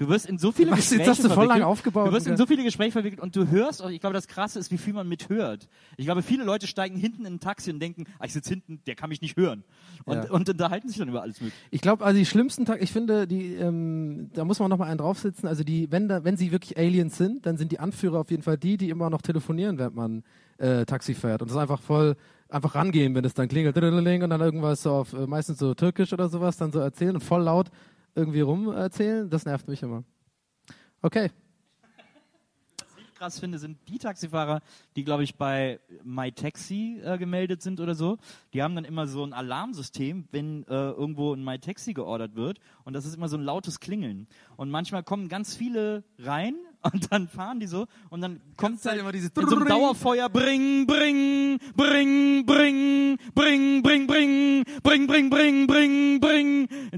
Du 0.00 0.08
wirst 0.08 0.24
in 0.24 0.38
so 0.38 0.50
viele 0.50 0.70
Was, 0.70 0.78
jetzt 0.78 0.88
Gespräche 0.92 1.10
hast 1.10 1.24
du 1.24 1.28
voll 1.28 1.36
lang 1.44 1.58
verwickelt. 1.58 1.64
aufgebaut 1.66 2.08
Du 2.08 2.12
wirst 2.12 2.26
in 2.26 2.32
und- 2.32 2.38
so 2.38 2.46
viele 2.46 2.64
Gespräche 2.64 2.92
verwickelt 2.92 3.20
und 3.20 3.36
du 3.36 3.48
hörst, 3.50 3.82
und 3.82 3.92
ich 3.92 4.00
glaube, 4.00 4.14
das 4.14 4.26
Krasse 4.28 4.58
ist, 4.58 4.70
wie 4.70 4.78
viel 4.78 4.94
man 4.94 5.06
mithört. 5.06 5.68
Ich 5.98 6.06
glaube, 6.06 6.22
viele 6.22 6.42
Leute 6.42 6.66
steigen 6.66 6.96
hinten 6.96 7.26
in 7.26 7.34
ein 7.34 7.40
Taxi 7.40 7.70
und 7.70 7.80
denken, 7.80 8.04
ah, 8.18 8.24
ich 8.24 8.32
sitze 8.32 8.48
hinten, 8.48 8.80
der 8.86 8.94
kann 8.94 9.10
mich 9.10 9.20
nicht 9.20 9.36
hören. 9.36 9.62
Und, 10.06 10.16
Ja. 10.24 10.30
und 10.30 10.48
unterhalten 10.48 10.88
sich 10.88 10.96
dann 10.96 11.10
über 11.10 11.20
alles 11.20 11.42
mögliche. 11.42 11.60
Ich 11.70 11.82
glaube, 11.82 12.02
also 12.02 12.18
die 12.18 12.24
schlimmsten 12.24 12.64
Tag, 12.64 12.80
ich 12.80 12.92
finde, 12.92 13.26
die, 13.26 13.52
ähm, 13.56 14.30
da 14.32 14.46
muss 14.46 14.58
man 14.58 14.70
noch 14.70 14.78
mal 14.78 14.86
einen 14.86 14.96
draufsitzen. 14.96 15.46
Also 15.46 15.64
die, 15.64 15.92
wenn 15.92 16.08
da, 16.08 16.24
wenn 16.24 16.38
sie 16.38 16.50
wirklich 16.50 16.78
Aliens 16.78 17.18
sind, 17.18 17.44
dann 17.44 17.58
sind 17.58 17.70
die 17.70 17.78
Anführer 17.78 18.20
auf 18.20 18.30
jeden 18.30 18.42
Fall 18.42 18.56
die, 18.56 18.78
die 18.78 18.88
immer 18.88 19.10
noch 19.10 19.20
telefonieren, 19.20 19.76
während 19.76 19.96
man 19.96 20.22
äh, 20.56 20.86
Taxi 20.86 21.12
fährt. 21.12 21.42
Und 21.42 21.48
das 21.50 21.56
ist 21.56 21.60
einfach 21.60 21.80
voll, 21.82 22.16
einfach 22.48 22.74
rangehen, 22.74 23.14
wenn 23.14 23.24
es 23.24 23.34
dann 23.34 23.48
klingelt, 23.48 23.76
und 23.76 23.82
dann 24.30 24.40
irgendwas 24.40 24.82
so 24.82 24.92
auf, 24.92 25.12
äh, 25.12 25.26
meistens 25.26 25.58
so 25.58 25.74
türkisch 25.74 26.12
oder 26.14 26.28
sowas, 26.28 26.56
dann 26.56 26.72
so 26.72 26.80
erzählen 26.80 27.14
und 27.14 27.22
voll 27.22 27.42
laut 27.42 27.70
irgendwie 28.14 28.40
rum 28.40 28.68
erzählen. 28.68 29.28
Das 29.28 29.44
nervt 29.44 29.68
mich 29.68 29.82
immer. 29.82 30.04
Okay. 31.02 31.30
krass 33.16 33.38
finde, 33.38 33.58
sind 33.58 33.76
die 33.86 33.98
Taxifahrer, 33.98 34.60
die, 34.96 35.04
glaube 35.04 35.24
ich, 35.24 35.34
bei 35.36 35.78
MyTaxi 36.04 37.00
äh, 37.04 37.18
gemeldet 37.18 37.60
sind 37.60 37.78
oder 37.78 37.94
so. 37.94 38.16
Die 38.54 38.62
haben 38.62 38.74
dann 38.74 38.86
immer 38.86 39.06
so 39.06 39.22
ein 39.22 39.34
Alarmsystem, 39.34 40.26
wenn 40.30 40.64
äh, 40.64 40.90
irgendwo 40.90 41.34
ein 41.34 41.44
MyTaxi 41.44 41.92
geordert 41.92 42.34
wird. 42.34 42.60
Und 42.84 42.94
das 42.94 43.04
ist 43.04 43.16
immer 43.16 43.28
so 43.28 43.36
ein 43.36 43.42
lautes 43.42 43.78
Klingeln. 43.78 44.26
Und 44.56 44.70
manchmal 44.70 45.02
kommen 45.02 45.28
ganz 45.28 45.54
viele 45.54 46.02
rein 46.18 46.56
Und 46.92 47.12
dann 47.12 47.28
fahren 47.28 47.60
die 47.60 47.66
so 47.66 47.86
und 48.08 48.22
dann 48.22 48.40
kommt 48.56 48.82
halt 48.84 49.00
immer 49.00 49.12
diese 49.12 49.30
in 49.36 49.48
so 49.48 49.56
einem 49.56 49.68
Dauerfeuer 49.68 50.30
bring, 50.30 50.86
bring, 50.86 51.58
bring, 51.76 52.46
bring, 52.46 53.26
bring, 53.36 53.82
bring, 53.82 54.06
bring, 54.06 54.64
bring, 54.82 55.06
bring, 55.06 55.06
bring, 55.06 55.30
bring, 55.30 55.66
bring. 55.66 56.19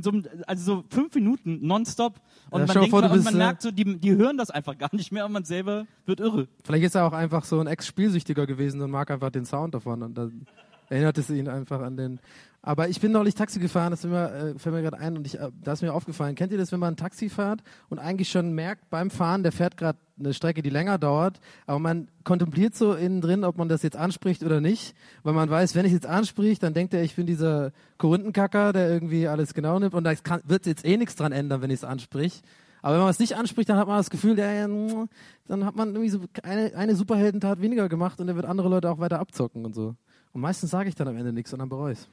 In 0.03 0.22
so 0.22 0.30
einem, 0.30 0.42
also 0.46 0.76
so 0.76 0.84
fünf 0.90 1.14
Minuten 1.14 1.66
nonstop. 1.66 2.20
Und 2.50 2.61
Ja, 2.61 2.66
man, 2.66 2.74
denkt, 2.74 2.90
vor, 2.90 3.03
und 3.03 3.24
man 3.24 3.34
äh, 3.34 3.38
merkt 3.38 3.62
so, 3.62 3.70
die, 3.70 3.98
die 3.98 4.16
hören 4.16 4.36
das 4.36 4.50
einfach 4.50 4.76
gar 4.76 4.94
nicht 4.94 5.12
mehr 5.12 5.24
und 5.26 5.32
man 5.32 5.44
selber 5.44 5.86
wird 6.07 6.20
irre. 6.20 6.48
Vielleicht 6.64 6.84
ist 6.84 6.94
er 6.94 7.07
auch 7.07 7.12
einfach 7.12 7.44
so 7.44 7.61
ein 7.61 7.66
Ex-Spielsüchtiger 7.66 8.46
gewesen 8.46 8.80
und 8.82 8.90
mag 8.90 9.11
einfach 9.11 9.30
den 9.30 9.44
Sound 9.44 9.74
davon 9.74 10.03
und 10.03 10.14
dann 10.18 10.46
erinnert 10.88 11.16
es 11.18 11.30
ihn 11.30 11.48
einfach 11.48 11.80
an 11.80 11.96
den. 11.96 12.20
Aber 12.64 12.88
ich 12.88 13.00
bin 13.00 13.10
neulich 13.10 13.34
Taxi 13.34 13.58
gefahren, 13.58 13.90
das 13.90 14.04
ist 14.04 14.10
mir, 14.10 14.32
äh, 14.32 14.58
fällt 14.58 14.72
mir 14.72 14.82
gerade 14.82 14.98
ein 14.98 15.16
und 15.16 15.26
ich, 15.26 15.38
äh, 15.38 15.50
da 15.64 15.72
ist 15.72 15.82
mir 15.82 15.92
aufgefallen. 15.92 16.36
Kennt 16.36 16.52
ihr 16.52 16.58
das, 16.58 16.70
wenn 16.70 16.78
man 16.78 16.94
ein 16.94 16.96
Taxi 16.96 17.28
fährt 17.28 17.60
und 17.88 17.98
eigentlich 17.98 18.28
schon 18.28 18.52
merkt 18.52 18.88
beim 18.88 19.10
Fahren, 19.10 19.42
der 19.42 19.50
fährt 19.50 19.76
gerade 19.76 19.98
eine 20.16 20.32
Strecke, 20.32 20.62
die 20.62 20.70
länger 20.70 20.96
dauert, 20.96 21.40
aber 21.66 21.80
man 21.80 22.08
kontempliert 22.22 22.76
so 22.76 22.94
innen 22.94 23.20
drin, 23.20 23.42
ob 23.42 23.58
man 23.58 23.68
das 23.68 23.82
jetzt 23.82 23.96
anspricht 23.96 24.44
oder 24.44 24.60
nicht, 24.60 24.94
weil 25.24 25.32
man 25.32 25.50
weiß, 25.50 25.74
wenn 25.74 25.84
ich 25.86 25.92
jetzt 25.92 26.06
ansprich, 26.06 26.60
dann 26.60 26.72
denkt 26.72 26.94
er, 26.94 27.02
ich 27.02 27.16
bin 27.16 27.26
dieser 27.26 27.72
Korinthenkacker, 27.98 28.72
der 28.72 28.90
irgendwie 28.90 29.26
alles 29.26 29.54
genau 29.54 29.80
nimmt 29.80 29.94
und 29.94 30.04
da 30.04 30.12
wird 30.44 30.66
jetzt 30.66 30.84
eh 30.84 30.96
nichts 30.96 31.16
dran 31.16 31.32
ändern, 31.32 31.62
wenn 31.62 31.70
ich 31.70 31.80
es 31.80 31.84
ansprich. 31.84 32.42
Aber 32.80 32.94
wenn 32.94 33.02
man 33.02 33.10
es 33.10 33.18
nicht 33.18 33.36
anspricht, 33.36 33.68
dann 33.68 33.78
hat 33.78 33.88
man 33.88 33.96
das 33.96 34.10
Gefühl, 34.10 34.38
ja, 34.38 34.68
mm, 34.68 35.08
dann 35.48 35.64
hat 35.64 35.74
man 35.74 35.88
irgendwie 35.88 36.10
so 36.10 36.20
eine, 36.44 36.74
eine 36.76 36.94
Superheldentat 36.94 37.60
weniger 37.60 37.88
gemacht 37.88 38.20
und 38.20 38.28
dann 38.28 38.36
wird 38.36 38.46
andere 38.46 38.68
Leute 38.68 38.88
auch 38.88 38.98
weiter 39.00 39.18
abzocken 39.18 39.64
und 39.64 39.74
so. 39.74 39.96
Und 40.32 40.40
meistens 40.40 40.70
sage 40.70 40.88
ich 40.88 40.94
dann 40.94 41.08
am 41.08 41.16
Ende 41.16 41.32
nichts 41.32 41.52
und 41.52 41.58
dann 41.58 41.68
bereue 41.68 41.92
ich's. 41.92 42.08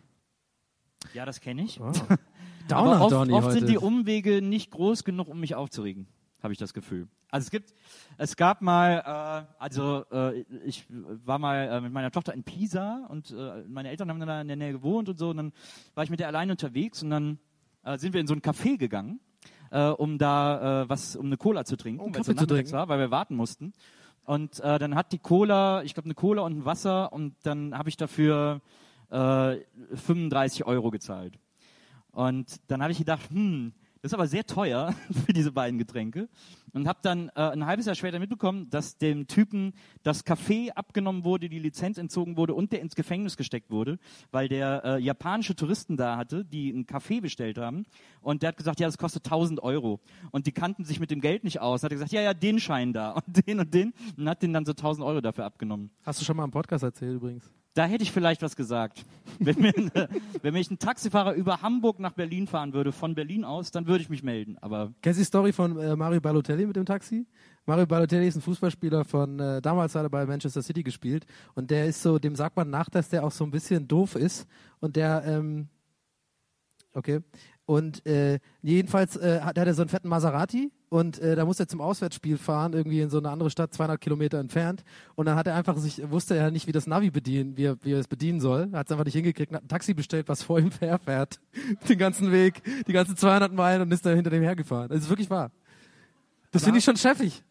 Ja, 1.13 1.25
das 1.25 1.39
kenne 1.41 1.63
ich. 1.63 1.79
Aber 1.81 1.97
Downer, 2.67 3.01
oft, 3.01 3.11
Donny 3.11 3.33
oft 3.33 3.51
sind 3.51 3.67
die 3.67 3.77
Umwege 3.77 4.41
nicht 4.41 4.71
groß 4.71 5.03
genug, 5.03 5.27
um 5.27 5.39
mich 5.39 5.55
aufzuregen, 5.55 6.07
habe 6.43 6.53
ich 6.53 6.59
das 6.59 6.73
Gefühl. 6.73 7.07
Also 7.31 7.45
es 7.45 7.51
gibt, 7.51 7.73
es 8.17 8.35
gab 8.35 8.61
mal, 8.61 9.45
äh, 9.47 9.53
also 9.61 10.05
äh, 10.11 10.41
ich 10.65 10.85
war 10.89 11.39
mal 11.39 11.67
äh, 11.67 11.81
mit 11.81 11.91
meiner 11.93 12.11
Tochter 12.11 12.33
in 12.33 12.43
Pisa 12.43 13.05
und 13.09 13.31
äh, 13.31 13.63
meine 13.67 13.89
Eltern 13.89 14.09
haben 14.09 14.19
da 14.19 14.41
in 14.41 14.47
der 14.47 14.57
Nähe 14.57 14.71
gewohnt 14.71 15.09
und 15.09 15.17
so 15.17 15.29
und 15.29 15.37
dann 15.37 15.53
war 15.95 16.03
ich 16.03 16.09
mit 16.09 16.19
der 16.19 16.27
alleine 16.27 16.51
unterwegs 16.51 17.01
und 17.01 17.09
dann 17.09 17.39
äh, 17.83 17.97
sind 17.97 18.13
wir 18.13 18.21
in 18.21 18.27
so 18.27 18.33
ein 18.35 18.41
Café 18.41 18.77
gegangen, 18.77 19.19
äh, 19.71 19.87
um 19.87 20.17
da 20.19 20.85
was, 20.87 21.15
um 21.15 21.27
eine 21.27 21.37
Cola 21.37 21.65
zu 21.65 21.75
trinken, 21.75 22.01
Um 22.01 22.13
weil 22.13 22.21
es 22.21 22.27
so 22.27 22.33
Kaffee 22.33 22.45
zu 22.47 22.53
nachmittags 22.53 22.69
trinken. 22.69 22.89
war, 22.89 22.89
weil 22.89 22.99
wir 22.99 23.11
warten 23.11 23.35
mussten. 23.35 23.73
Und 24.25 24.59
dann 24.59 24.93
hat 24.93 25.11
die 25.11 25.17
Cola, 25.17 25.81
ich 25.81 25.95
glaube 25.95 26.05
eine 26.05 26.13
Cola 26.13 26.43
und 26.43 26.59
ein 26.59 26.65
Wasser 26.65 27.11
und 27.11 27.33
dann 27.41 27.75
habe 27.75 27.89
ich 27.89 27.97
dafür 27.97 28.61
äh, 29.09 29.57
35 29.93 30.65
Euro 30.65 30.91
gezahlt. 30.91 31.39
Und 32.11 32.59
dann 32.67 32.81
habe 32.81 32.91
ich 32.91 32.97
gedacht, 32.97 33.29
hm, 33.29 33.73
das 34.01 34.11
ist 34.11 34.13
aber 34.13 34.27
sehr 34.27 34.45
teuer 34.45 34.95
für 35.25 35.33
diese 35.33 35.51
beiden 35.51 35.77
Getränke. 35.77 36.29
Und 36.71 36.87
habe 36.87 36.99
dann 37.01 37.29
äh, 37.29 37.41
ein 37.41 37.65
halbes 37.65 37.87
Jahr 37.87 37.95
später 37.95 38.19
mitbekommen, 38.19 38.69
dass 38.69 38.97
dem 38.97 39.27
Typen 39.27 39.73
das 40.03 40.25
Café 40.25 40.69
abgenommen 40.71 41.23
wurde, 41.23 41.49
die 41.49 41.59
Lizenz 41.59 41.97
entzogen 41.97 42.37
wurde 42.37 42.53
und 42.53 42.71
der 42.71 42.81
ins 42.81 42.95
Gefängnis 42.95 43.37
gesteckt 43.37 43.71
wurde, 43.71 43.97
weil 44.31 44.47
der 44.47 44.83
äh, 44.85 45.01
japanische 45.01 45.55
Touristen 45.55 45.97
da 45.97 46.15
hatte, 46.15 46.45
die 46.45 46.69
ein 46.69 46.85
Café 46.85 47.21
bestellt 47.21 47.57
haben. 47.57 47.85
Und 48.21 48.43
der 48.43 48.49
hat 48.49 48.57
gesagt, 48.57 48.79
ja, 48.79 48.87
das 48.87 48.97
kostet 48.97 49.25
1000 49.25 49.61
Euro. 49.63 49.99
Und 50.31 50.45
die 50.45 50.51
kannten 50.51 50.85
sich 50.85 50.99
mit 50.99 51.11
dem 51.11 51.21
Geld 51.21 51.43
nicht 51.43 51.59
aus. 51.59 51.83
Hat 51.83 51.91
er 51.91 51.95
gesagt, 51.95 52.11
ja, 52.11 52.21
ja, 52.21 52.33
den 52.33 52.59
Schein 52.59 52.93
da 52.93 53.11
und 53.27 53.47
den 53.47 53.59
und 53.59 53.73
den. 53.73 53.93
Und 54.15 54.29
hat 54.29 54.43
den 54.43 54.53
dann 54.53 54.65
so 54.65 54.71
1000 54.71 55.05
Euro 55.05 55.21
dafür 55.21 55.45
abgenommen. 55.45 55.89
Hast 56.03 56.21
du 56.21 56.25
schon 56.25 56.37
mal 56.37 56.45
im 56.45 56.51
Podcast 56.51 56.83
erzählt 56.83 57.15
übrigens? 57.15 57.51
Da 57.75 57.85
hätte 57.85 58.03
ich 58.03 58.11
vielleicht 58.11 58.41
was 58.41 58.55
gesagt. 58.55 59.05
Wenn 59.39 59.59
mir, 59.59 59.73
wenn 60.41 60.53
mich 60.53 60.71
ein 60.71 60.79
Taxifahrer 60.79 61.33
über 61.33 61.61
Hamburg 61.61 61.99
nach 61.99 62.13
Berlin 62.13 62.47
fahren 62.47 62.73
würde, 62.73 62.91
von 62.91 63.15
Berlin 63.15 63.45
aus, 63.45 63.71
dann 63.71 63.87
würde 63.87 64.01
ich 64.01 64.09
mich 64.09 64.23
melden. 64.23 64.57
Aber 64.59 64.91
Kennst 65.01 65.19
du 65.19 65.21
die 65.21 65.25
Story 65.25 65.53
von 65.53 65.77
äh, 65.77 65.95
Mario 65.95 66.19
Balotelli 66.19 66.65
mit 66.65 66.75
dem 66.75 66.85
Taxi? 66.85 67.27
Mario 67.65 67.85
Balotelli 67.85 68.27
ist 68.27 68.35
ein 68.35 68.41
Fußballspieler 68.41 69.05
von, 69.05 69.39
äh, 69.39 69.61
damals 69.61 69.93
hat 69.93 70.03
er 70.03 70.09
bei 70.09 70.25
Manchester 70.25 70.63
City 70.63 70.81
gespielt 70.81 71.25
und 71.53 71.69
der 71.69 71.85
ist 71.85 72.01
so, 72.01 72.17
dem 72.17 72.35
sagt 72.35 72.55
man 72.55 72.69
nach, 72.69 72.89
dass 72.89 73.09
der 73.09 73.23
auch 73.23 73.31
so 73.31 73.43
ein 73.43 73.51
bisschen 73.51 73.87
doof 73.87 74.15
ist 74.15 74.47
und 74.79 74.95
der, 74.95 75.23
ähm, 75.25 75.67
okay, 76.93 77.19
und 77.65 78.03
äh, 78.07 78.39
jedenfalls 78.63 79.15
äh, 79.17 79.41
hat, 79.41 79.59
hat 79.59 79.67
er 79.67 79.73
so 79.75 79.83
einen 79.83 79.89
fetten 79.89 80.09
Maserati 80.09 80.71
und 80.89 81.19
äh, 81.19 81.35
da 81.35 81.45
muss 81.45 81.59
er 81.59 81.67
zum 81.67 81.81
Auswärtsspiel 81.81 82.37
fahren, 82.37 82.73
irgendwie 82.73 83.01
in 83.01 83.09
so 83.09 83.19
eine 83.19 83.29
andere 83.29 83.49
Stadt, 83.49 83.73
200 83.73 84.01
Kilometer 84.01 84.39
entfernt 84.39 84.83
und 85.15 85.25
dann 85.25 85.35
hat 85.35 85.47
er 85.47 85.55
einfach 85.55 85.77
sich, 85.77 86.09
wusste 86.09 86.35
er 86.35 86.51
nicht, 86.51 86.67
wie 86.67 86.71
das 86.71 86.87
Navi 86.87 87.11
bedienen, 87.11 87.57
wie 87.57 87.65
er, 87.65 87.77
wie 87.83 87.93
er 87.93 87.99
es 87.99 88.07
bedienen 88.07 88.39
soll, 88.39 88.71
hat 88.73 88.87
es 88.87 88.91
einfach 88.91 89.05
nicht 89.05 89.13
hingekriegt, 89.13 89.51
und 89.51 89.57
hat 89.57 89.63
ein 89.63 89.67
Taxi 89.69 89.93
bestellt, 89.93 90.27
was 90.27 90.43
vor 90.43 90.59
ihm 90.59 90.71
herfährt, 90.79 91.39
den 91.89 91.97
ganzen 91.97 92.31
Weg, 92.31 92.61
die 92.87 92.93
ganzen 92.93 93.15
200 93.15 93.53
Meilen 93.53 93.83
und 93.83 93.91
ist 93.91 94.05
da 94.05 94.09
hinter 94.11 94.29
dem 94.29 94.43
hergefahren. 94.43 94.89
Das 94.89 94.99
ist 94.99 95.09
wirklich 95.09 95.29
wahr. 95.29 95.51
Das 96.51 96.63
finde 96.63 96.79
ich 96.79 96.85
schon 96.85 96.97
chefig. 96.97 97.43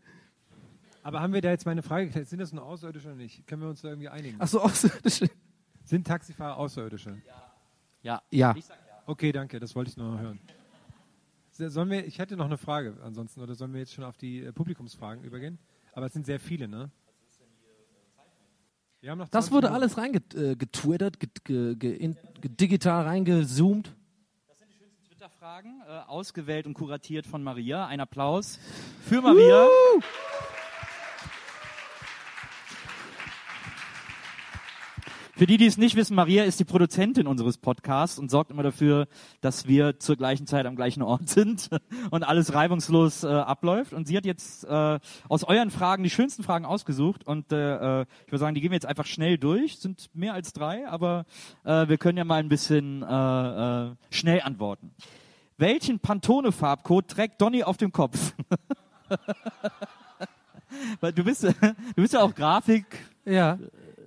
Aber 1.02 1.20
haben 1.20 1.32
wir 1.32 1.40
da 1.40 1.50
jetzt 1.50 1.64
meine 1.64 1.82
Frage 1.82 2.06
geklärt? 2.06 2.28
Sind 2.28 2.40
das 2.40 2.52
nur 2.52 2.64
Außerirdische 2.64 3.08
oder 3.08 3.16
nicht? 3.16 3.46
Können 3.46 3.62
wir 3.62 3.68
uns 3.68 3.80
da 3.80 3.88
irgendwie 3.88 4.08
einigen? 4.08 4.36
Ach 4.40 4.48
so, 4.48 4.60
außerirdische. 4.60 5.30
Sind 5.84 6.06
Taxifahrer 6.06 6.56
Außerirdische? 6.56 7.16
ja. 8.02 8.20
Ja. 8.30 8.54
Ich 8.56 8.66
sag 8.66 8.76
ja. 8.76 9.02
Okay, 9.06 9.32
danke, 9.32 9.58
das 9.58 9.74
wollte 9.74 9.90
ich 9.90 9.96
noch 9.96 10.18
hören. 10.18 10.38
Sollen 11.58 11.90
wir, 11.90 12.06
ich 12.06 12.18
hätte 12.18 12.36
noch 12.36 12.44
eine 12.46 12.56
Frage 12.56 12.96
ansonsten, 13.02 13.40
oder 13.40 13.54
sollen 13.56 13.72
wir 13.72 13.80
jetzt 13.80 13.92
schon 13.92 14.04
auf 14.04 14.16
die 14.16 14.44
äh, 14.44 14.52
Publikumsfragen 14.52 15.24
übergehen? 15.24 15.58
Aber 15.92 16.06
es 16.06 16.12
sind 16.12 16.24
sehr 16.24 16.38
viele, 16.38 16.68
ne? 16.68 16.90
Wir 19.00 19.10
haben 19.10 19.18
noch 19.18 19.28
Das 19.28 19.46
20 19.46 19.52
wurde 19.52 19.66
Minuten. 19.68 19.82
alles 19.82 19.98
reingetwittert, 19.98 21.20
get, 21.20 21.44
ge, 21.44 21.74
ge, 21.76 21.96
ge, 21.98 22.14
digital 22.42 23.04
reingezoomt. 23.04 23.94
Twitter-Fragen, 25.08 25.82
äh, 25.86 25.90
ausgewählt 26.08 26.66
und 26.66 26.74
kuratiert 26.74 27.26
von 27.26 27.42
Maria. 27.42 27.86
Ein 27.86 28.00
Applaus 28.00 28.58
für 29.02 29.20
Maria. 29.20 29.66
Für 35.38 35.46
die, 35.46 35.56
die 35.56 35.66
es 35.66 35.78
nicht 35.78 35.94
wissen, 35.94 36.16
Maria 36.16 36.42
ist 36.42 36.58
die 36.58 36.64
Produzentin 36.64 37.28
unseres 37.28 37.58
Podcasts 37.58 38.18
und 38.18 38.28
sorgt 38.28 38.50
immer 38.50 38.64
dafür, 38.64 39.06
dass 39.40 39.68
wir 39.68 40.00
zur 40.00 40.16
gleichen 40.16 40.48
Zeit 40.48 40.66
am 40.66 40.74
gleichen 40.74 41.00
Ort 41.00 41.28
sind 41.28 41.68
und 42.10 42.24
alles 42.24 42.54
reibungslos 42.54 43.22
äh, 43.22 43.28
abläuft. 43.28 43.92
Und 43.92 44.08
sie 44.08 44.16
hat 44.16 44.26
jetzt 44.26 44.64
äh, 44.64 44.98
aus 45.28 45.44
euren 45.44 45.70
Fragen 45.70 46.02
die 46.02 46.10
schönsten 46.10 46.42
Fragen 46.42 46.64
ausgesucht 46.64 47.24
und 47.24 47.52
äh, 47.52 48.00
äh, 48.00 48.06
ich 48.26 48.32
würde 48.32 48.40
sagen, 48.40 48.56
die 48.56 48.60
gehen 48.60 48.72
wir 48.72 48.74
jetzt 48.78 48.86
einfach 48.86 49.06
schnell 49.06 49.38
durch. 49.38 49.78
Sind 49.78 50.10
mehr 50.12 50.34
als 50.34 50.52
drei, 50.52 50.88
aber 50.88 51.24
äh, 51.62 51.86
wir 51.86 51.98
können 51.98 52.18
ja 52.18 52.24
mal 52.24 52.40
ein 52.40 52.48
bisschen 52.48 53.04
äh, 53.04 53.06
äh, 53.06 53.94
schnell 54.10 54.40
antworten. 54.40 54.90
Welchen 55.56 56.00
Pantone-Farbcode 56.00 57.06
trägt 57.06 57.40
Donny 57.40 57.62
auf 57.62 57.76
dem 57.76 57.92
Kopf? 57.92 58.34
Du 61.00 61.24
bist, 61.24 61.44
du 61.44 61.54
bist 61.96 62.12
ja 62.12 62.20
auch 62.20 62.34
Grafik. 62.34 62.84
Ja. 63.24 63.58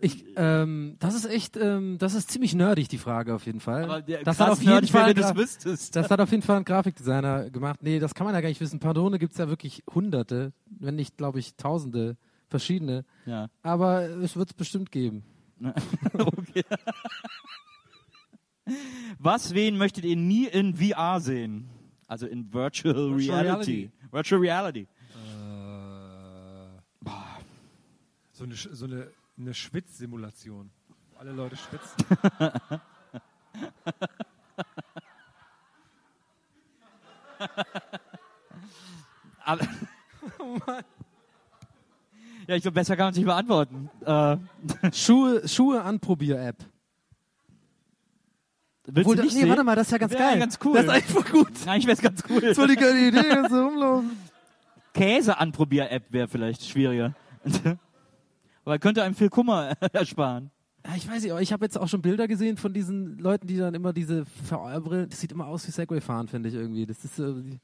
Ich, 0.01 0.25
ähm, 0.35 0.95
das 0.99 1.13
ist 1.13 1.25
echt, 1.25 1.57
ähm, 1.57 1.97
das 1.99 2.15
ist 2.15 2.31
ziemlich 2.31 2.55
nerdig, 2.55 2.89
die 2.89 2.97
Frage 2.97 3.35
auf 3.35 3.45
jeden 3.45 3.59
Fall. 3.59 3.83
Aber 3.83 4.01
der 4.01 4.23
das 4.23 4.39
hat 4.39 4.49
auf 4.49 4.59
jeden 4.59 4.71
nerdig, 4.71 4.93
wenn 4.93 5.01
Fall 5.01 5.13
du 5.13 5.21
das 5.21 5.35
wüsstest. 5.35 5.95
Das 5.95 6.09
hat 6.09 6.19
auf 6.19 6.31
jeden 6.31 6.41
Fall 6.41 6.57
ein 6.57 6.65
Grafikdesigner 6.65 7.51
gemacht. 7.51 7.83
Nee, 7.83 7.99
das 7.99 8.15
kann 8.15 8.25
man 8.25 8.33
ja 8.33 8.41
gar 8.41 8.49
nicht 8.49 8.61
wissen. 8.61 8.79
Pardone 8.79 9.19
gibt's 9.19 9.37
ja 9.37 9.47
wirklich 9.47 9.83
hunderte, 9.93 10.53
wenn 10.65 10.95
nicht, 10.95 11.17
glaube 11.17 11.39
ich, 11.39 11.55
tausende 11.55 12.17
verschiedene. 12.47 13.05
Ja. 13.25 13.49
Aber 13.61 14.01
es 14.01 14.35
wird's 14.35 14.53
bestimmt 14.53 14.91
geben. 14.91 15.23
okay. 16.13 16.63
Was, 19.19 19.53
wen 19.53 19.77
möchtet 19.77 20.05
ihr 20.05 20.15
nie 20.15 20.47
in 20.47 20.75
VR 20.75 21.19
sehen? 21.19 21.69
Also 22.07 22.25
in 22.25 22.51
Virtual, 22.51 23.11
Virtual 23.11 23.39
Reality. 23.39 23.91
Virtual 24.11 24.41
Reality. 24.41 24.81
Äh, 24.81 24.87
so 28.31 28.43
eine, 28.43 28.55
so 28.55 28.85
eine, 28.85 29.11
eine 29.41 29.53
Schwitzsimulation. 29.53 30.71
wo 31.13 31.19
Alle 31.19 31.31
Leute 31.31 31.55
schwitzen. 31.57 32.05
Aber 39.43 39.67
ja, 42.47 42.55
ich 42.55 42.61
glaube, 42.63 42.75
besser 42.75 42.95
kann 42.95 43.05
man 43.05 43.11
es 43.11 43.17
nicht 43.17 43.25
beantworten. 43.25 43.89
Äh, 44.05 44.37
Schuhe, 44.93 45.47
Schuhe 45.47 45.81
anprobier-App. 45.81 46.57
willst 48.85 48.99
Obwohl, 48.99 49.15
du 49.15 49.23
nicht 49.23 49.33
nee, 49.33 49.41
sehen? 49.41 49.49
warte 49.49 49.63
mal, 49.63 49.75
das 49.75 49.87
ist 49.87 49.91
ja 49.91 49.97
ganz 49.97 50.13
Wär 50.13 50.19
geil. 50.19 50.39
ganz 50.39 50.59
cool. 50.63 50.73
Das 50.73 50.83
ist 50.83 50.89
einfach 50.89 51.31
gut. 51.31 51.51
Eigentlich 51.65 51.85
wäre 51.87 51.93
es 51.95 52.01
ganz 52.01 52.23
cool. 52.29 52.41
Das 52.41 52.57
war 52.57 52.67
die 52.67 52.75
geile 52.75 53.07
Idee, 53.07 53.29
ganz 53.29 53.49
so 53.49 53.63
rumlaufen. 53.63 54.17
Käse-Anprobier-App 54.93 56.11
wäre 56.11 56.27
vielleicht 56.27 56.65
schwieriger. 56.65 57.13
Aber 58.65 58.77
könnte 58.79 59.03
einem 59.03 59.15
viel 59.15 59.29
Kummer 59.29 59.73
ersparen. 59.93 60.51
Ja, 60.85 60.95
ich 60.95 61.07
weiß 61.07 61.21
nicht, 61.23 61.31
aber 61.31 61.41
ich 61.41 61.53
habe 61.53 61.63
jetzt 61.65 61.77
auch 61.77 61.87
schon 61.87 62.01
Bilder 62.01 62.27
gesehen 62.27 62.57
von 62.57 62.73
diesen 62.73 63.19
Leuten, 63.19 63.45
die 63.47 63.57
dann 63.57 63.73
immer 63.75 63.93
diese 63.93 64.25
VR-Brillen, 64.25 65.09
das 65.09 65.19
sieht 65.21 65.31
immer 65.31 65.45
aus 65.47 65.67
wie 65.67 65.71
Segway 65.71 66.01
fahren, 66.01 66.27
finde 66.27 66.49
ich 66.49 66.55
irgendwie. 66.55 66.85
Das 66.87 67.03
ist 67.05 67.15
so, 67.17 67.39
die, 67.39 67.59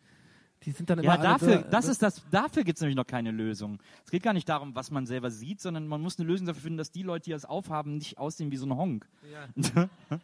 die 0.64 0.72
sind 0.72 0.88
dann 0.90 1.00
immer 1.00 1.16
Ja, 1.16 1.22
dafür, 1.22 1.58
da- 1.58 1.70
das 1.70 1.88
ist 1.88 2.04
das, 2.04 2.22
dafür 2.30 2.64
gibt 2.64 2.78
es 2.78 2.82
nämlich 2.82 2.96
noch 2.96 3.08
keine 3.08 3.32
Lösung. 3.32 3.80
Es 4.06 4.12
geht 4.12 4.22
gar 4.22 4.34
nicht 4.34 4.48
darum, 4.48 4.76
was 4.76 4.92
man 4.92 5.08
selber 5.08 5.32
sieht, 5.32 5.62
sondern 5.62 5.88
man 5.88 6.00
muss 6.02 6.20
eine 6.20 6.28
Lösung 6.28 6.46
dafür 6.46 6.62
finden, 6.62 6.78
dass 6.78 6.92
die 6.92 7.02
Leute, 7.04 7.26
die 7.26 7.32
das 7.32 7.46
aufhaben, 7.46 7.98
nicht 7.98 8.20
aussehen 8.20 8.52
wie 8.52 8.58
so 8.58 8.68
ein 8.68 8.76
Honk. 8.78 9.08
Ja, 9.32 9.88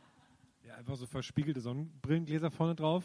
einfach 0.78 0.96
so 0.96 1.06
verspiegelte 1.08 1.62
Sonnenbrillengläser 1.62 2.52
vorne 2.52 2.76
drauf. 2.76 3.04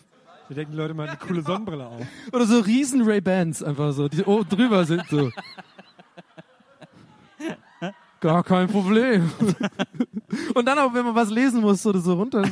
Da 0.49 0.55
denken 0.55 0.73
die 0.73 0.79
Leute 0.79 0.95
mal 0.95 1.09
eine 1.09 1.19
coole 1.19 1.43
Sonnenbrille 1.43 1.87
auf. 1.87 2.07
Oder 2.33 2.47
so 2.47 2.59
riesen 2.61 3.03
Ray-Bans 3.03 3.63
einfach 3.63 3.93
so, 3.93 4.09
die 4.09 4.23
oben 4.25 4.49
drüber 4.49 4.85
sind 4.85 5.07
so. 5.09 5.31
Gar 8.21 8.43
kein 8.43 8.69
Problem. 8.69 9.31
Und 10.55 10.67
dann 10.67 10.79
auch, 10.79 10.93
wenn 10.93 11.05
man 11.05 11.15
was 11.15 11.31
lesen 11.31 11.61
muss 11.61 11.87
oder 11.87 12.01
so 12.01 12.15
runter. 12.15 12.43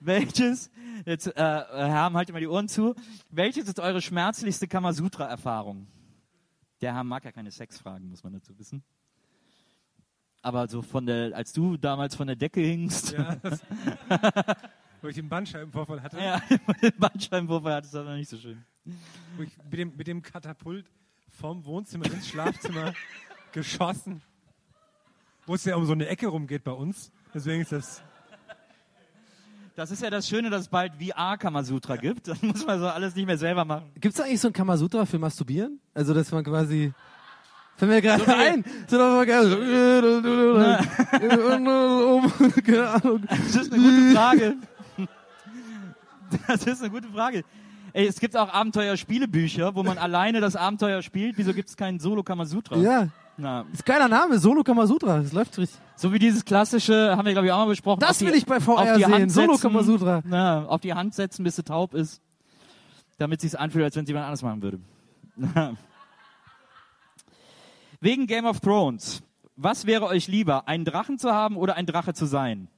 Welches, 0.00 0.70
jetzt, 1.04 1.28
äh, 1.28 1.32
Herr, 1.36 2.12
haltet 2.12 2.32
mal 2.34 2.40
die 2.40 2.48
Ohren 2.48 2.68
zu. 2.68 2.94
Welches 3.30 3.68
ist 3.68 3.80
eure 3.80 4.02
schmerzlichste 4.02 4.66
Kamasutra-Erfahrung? 4.68 5.86
Der 6.80 6.94
Herr 6.94 7.04
mag 7.04 7.24
ja 7.24 7.32
keine 7.32 7.50
Sexfragen, 7.50 8.08
muss 8.08 8.22
man 8.22 8.34
dazu 8.34 8.58
wissen. 8.58 8.82
Aber 10.42 10.68
so 10.68 10.82
von 10.82 11.06
der, 11.06 11.34
als 11.34 11.52
du 11.52 11.76
damals 11.76 12.14
von 12.14 12.26
der 12.26 12.36
Decke 12.36 12.60
hingst, 12.60 13.12
Ja, 13.12 13.36
wo 15.02 15.08
ich 15.08 15.16
den 15.16 15.28
Bandscheibenvorfall 15.28 16.02
hatte, 16.02 16.18
ja, 16.18 16.40
den 16.82 16.92
Bandscheibenwurf 16.98 17.64
hattest, 17.64 17.94
das 17.94 18.04
war 18.04 18.10
noch 18.10 18.18
nicht 18.18 18.28
so 18.28 18.36
schön. 18.36 18.64
Wo 19.36 19.42
ich 19.42 19.50
mit 19.70 19.78
dem, 19.78 19.92
mit 19.96 20.06
dem 20.06 20.22
Katapult 20.22 20.86
vom 21.38 21.64
Wohnzimmer 21.64 22.06
ins 22.06 22.28
Schlafzimmer 22.28 22.92
geschossen. 23.52 24.22
Wo 25.46 25.54
es 25.54 25.64
ja 25.64 25.76
um 25.76 25.84
so 25.86 25.92
eine 25.92 26.06
Ecke 26.08 26.26
rumgeht 26.28 26.64
bei 26.64 26.72
uns. 26.72 27.10
Deswegen 27.34 27.62
ist 27.62 27.72
das. 27.72 28.02
Das 29.76 29.90
ist 29.90 30.00
ja 30.02 30.08
das 30.08 30.26
Schöne, 30.26 30.48
dass 30.48 30.62
es 30.62 30.68
bald 30.68 30.94
VR-Kamasutra 30.94 31.96
gibt. 31.96 32.28
Dann 32.28 32.38
muss 32.40 32.64
man 32.66 32.80
so 32.80 32.88
alles 32.88 33.14
nicht 33.14 33.26
mehr 33.26 33.36
selber 33.36 33.66
machen. 33.66 33.90
Gibt's 34.00 34.18
eigentlich 34.20 34.40
so 34.40 34.48
ein 34.48 34.54
Kamasutra 34.54 35.04
für 35.04 35.18
Masturbieren? 35.18 35.80
Also, 35.92 36.14
dass 36.14 36.32
man 36.32 36.42
quasi. 36.44 36.94
Fällt 37.76 37.90
mir 37.90 38.00
gerade 38.00 38.26
wie- 38.26 38.30
ein. 38.30 38.64
So, 38.88 39.24
das. 39.24 39.50
So. 39.50 39.56
Das 43.28 43.56
ist 43.56 43.72
eine 43.72 43.82
gute 43.82 44.14
Frage. 44.14 44.56
Das 46.48 46.66
ist 46.66 46.80
eine 46.82 46.90
gute 46.90 47.08
Frage. 47.08 47.44
Ey, 47.96 48.06
es 48.06 48.20
gibt 48.20 48.36
auch 48.36 48.52
Abenteuerspielebücher, 48.52 49.74
wo 49.74 49.82
man 49.82 49.96
alleine 49.96 50.40
das 50.42 50.54
Abenteuer 50.54 51.00
spielt. 51.00 51.38
Wieso 51.38 51.54
gibt 51.54 51.70
es 51.70 51.78
keinen 51.78 51.98
Solo-Kamasutra? 51.98 52.76
Ja, 52.76 53.08
Na, 53.38 53.64
ist 53.72 53.86
geiler 53.86 54.06
Name. 54.06 54.38
Solo 54.38 54.62
Kamasutra. 54.62 55.20
Das 55.22 55.32
läuft 55.32 55.56
richtig. 55.56 55.78
so 55.96 56.12
wie 56.12 56.18
dieses 56.18 56.44
klassische, 56.44 57.16
haben 57.16 57.24
wir 57.24 57.32
glaube 57.32 57.46
ich 57.46 57.52
auch 57.54 57.58
mal 57.60 57.68
besprochen. 57.68 58.00
Das 58.00 58.10
auf 58.10 58.18
die- 58.18 58.26
will 58.26 58.34
ich 58.34 58.44
bei 58.44 58.60
VR 58.60 58.74
auf 58.80 58.92
die 58.98 59.02
sehen. 59.04 59.14
Hand 59.14 59.32
Solo 59.32 59.56
Kamasutra. 59.56 60.20
Na, 60.26 60.66
auf 60.66 60.82
die 60.82 60.92
Hand 60.92 61.14
setzen, 61.14 61.42
bis 61.42 61.56
sie 61.56 61.62
taub 61.64 61.94
ist. 61.94 62.20
Damit 63.16 63.40
sie 63.40 63.46
es 63.46 63.54
anfühlt, 63.54 63.82
als 63.86 63.96
wenn 63.96 64.02
es 64.04 64.08
jemand 64.08 64.26
anders 64.26 64.42
machen 64.42 64.60
würde. 64.60 64.78
Wegen 68.02 68.26
Game 68.26 68.44
of 68.44 68.60
Thrones. 68.60 69.22
Was 69.56 69.86
wäre 69.86 70.04
euch 70.04 70.28
lieber, 70.28 70.68
einen 70.68 70.84
Drachen 70.84 71.18
zu 71.18 71.32
haben 71.32 71.56
oder 71.56 71.76
ein 71.76 71.86
Drache 71.86 72.12
zu 72.12 72.26
sein? 72.26 72.68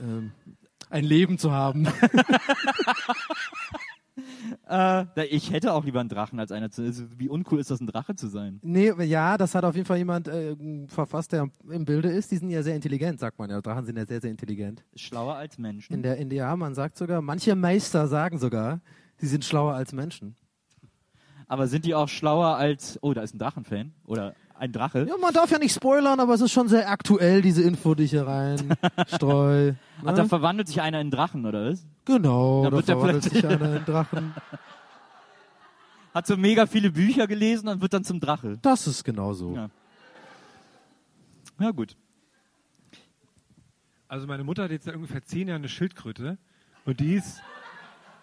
Ähm, 0.00 0.32
ein 0.90 1.04
Leben 1.04 1.38
zu 1.38 1.52
haben. 1.52 1.88
Äh, 4.68 5.26
ich 5.26 5.50
hätte 5.50 5.72
auch 5.72 5.84
lieber 5.84 6.00
einen 6.00 6.08
Drachen 6.08 6.38
als 6.38 6.52
einer 6.52 6.70
zu. 6.70 6.82
Also, 6.82 7.04
wie 7.16 7.28
uncool 7.28 7.58
ist 7.58 7.70
das, 7.70 7.80
ein 7.80 7.86
Drache 7.86 8.14
zu 8.14 8.28
sein? 8.28 8.58
Nee, 8.62 8.92
ja, 9.04 9.38
das 9.38 9.54
hat 9.54 9.64
auf 9.64 9.74
jeden 9.74 9.86
Fall 9.86 9.98
jemand 9.98 10.28
äh, 10.28 10.56
verfasst, 10.88 11.32
der 11.32 11.48
im 11.70 11.84
Bilde 11.84 12.10
ist. 12.10 12.30
Die 12.30 12.36
sind 12.36 12.50
ja 12.50 12.62
sehr 12.62 12.74
intelligent, 12.74 13.18
sagt 13.18 13.38
man 13.38 13.48
ja. 13.50 13.60
Drachen 13.60 13.84
sind 13.84 13.96
ja 13.96 14.06
sehr, 14.06 14.20
sehr 14.20 14.30
intelligent. 14.30 14.84
Schlauer 14.94 15.36
als 15.36 15.58
Menschen. 15.58 15.94
In 15.94 16.02
der 16.02 16.22
NDA, 16.22 16.54
man 16.56 16.74
sagt 16.74 16.98
sogar, 16.98 17.22
manche 17.22 17.54
Meister 17.54 18.08
sagen 18.08 18.38
sogar, 18.38 18.80
sie 19.16 19.26
sind 19.26 19.44
schlauer 19.44 19.74
als 19.74 19.92
Menschen. 19.92 20.36
Aber 21.46 21.66
sind 21.66 21.86
die 21.86 21.94
auch 21.94 22.08
schlauer 22.08 22.56
als. 22.56 22.98
Oh, 23.02 23.14
da 23.14 23.22
ist 23.22 23.34
ein 23.34 23.38
Drachenfan. 23.38 23.94
Oder 24.04 24.34
ein 24.58 24.72
Drache. 24.72 25.06
Ja, 25.08 25.16
man 25.18 25.32
darf 25.32 25.50
ja 25.50 25.58
nicht 25.58 25.74
spoilern, 25.74 26.18
aber 26.20 26.34
es 26.34 26.40
ist 26.40 26.52
schon 26.52 26.68
sehr 26.68 26.90
aktuell, 26.90 27.42
diese 27.42 27.62
Info, 27.62 27.94
die 27.94 28.04
ich 28.04 28.10
hier 28.10 28.26
rein 28.26 28.76
streu. 29.06 29.72
Ach, 30.04 30.14
da 30.14 30.22
Ne? 30.24 30.28
verwandelt 30.28 30.68
sich 30.68 30.80
einer 30.80 31.00
in 31.00 31.10
Drachen, 31.10 31.46
oder 31.46 31.70
was? 31.70 31.86
Genau, 32.04 32.64
Da 32.64 32.70
da 32.70 32.76
wird 32.76 32.88
der 32.88 32.96
verwandelt 32.96 33.24
sich 33.24 33.46
einer 33.46 33.76
in 33.76 33.84
Drachen. 33.84 34.34
Hat 36.14 36.26
so 36.26 36.36
mega 36.36 36.66
viele 36.66 36.90
Bücher 36.90 37.26
gelesen 37.26 37.68
und 37.68 37.80
wird 37.80 37.92
dann 37.92 38.02
zum 38.04 38.18
Drache. 38.18 38.58
Das 38.62 38.86
ist 38.86 39.04
genau 39.04 39.32
so. 39.34 39.54
Ja. 39.54 39.70
Ja, 41.60 41.70
gut. 41.70 41.96
Also 44.08 44.26
meine 44.26 44.42
Mutter 44.42 44.64
hat 44.64 44.70
jetzt 44.70 44.86
seit 44.86 44.94
ungefähr 44.96 45.22
zehn 45.22 45.48
Jahren 45.48 45.60
eine 45.60 45.68
Schildkröte 45.68 46.38
und 46.86 46.98
die 47.00 47.14
ist, 47.14 47.40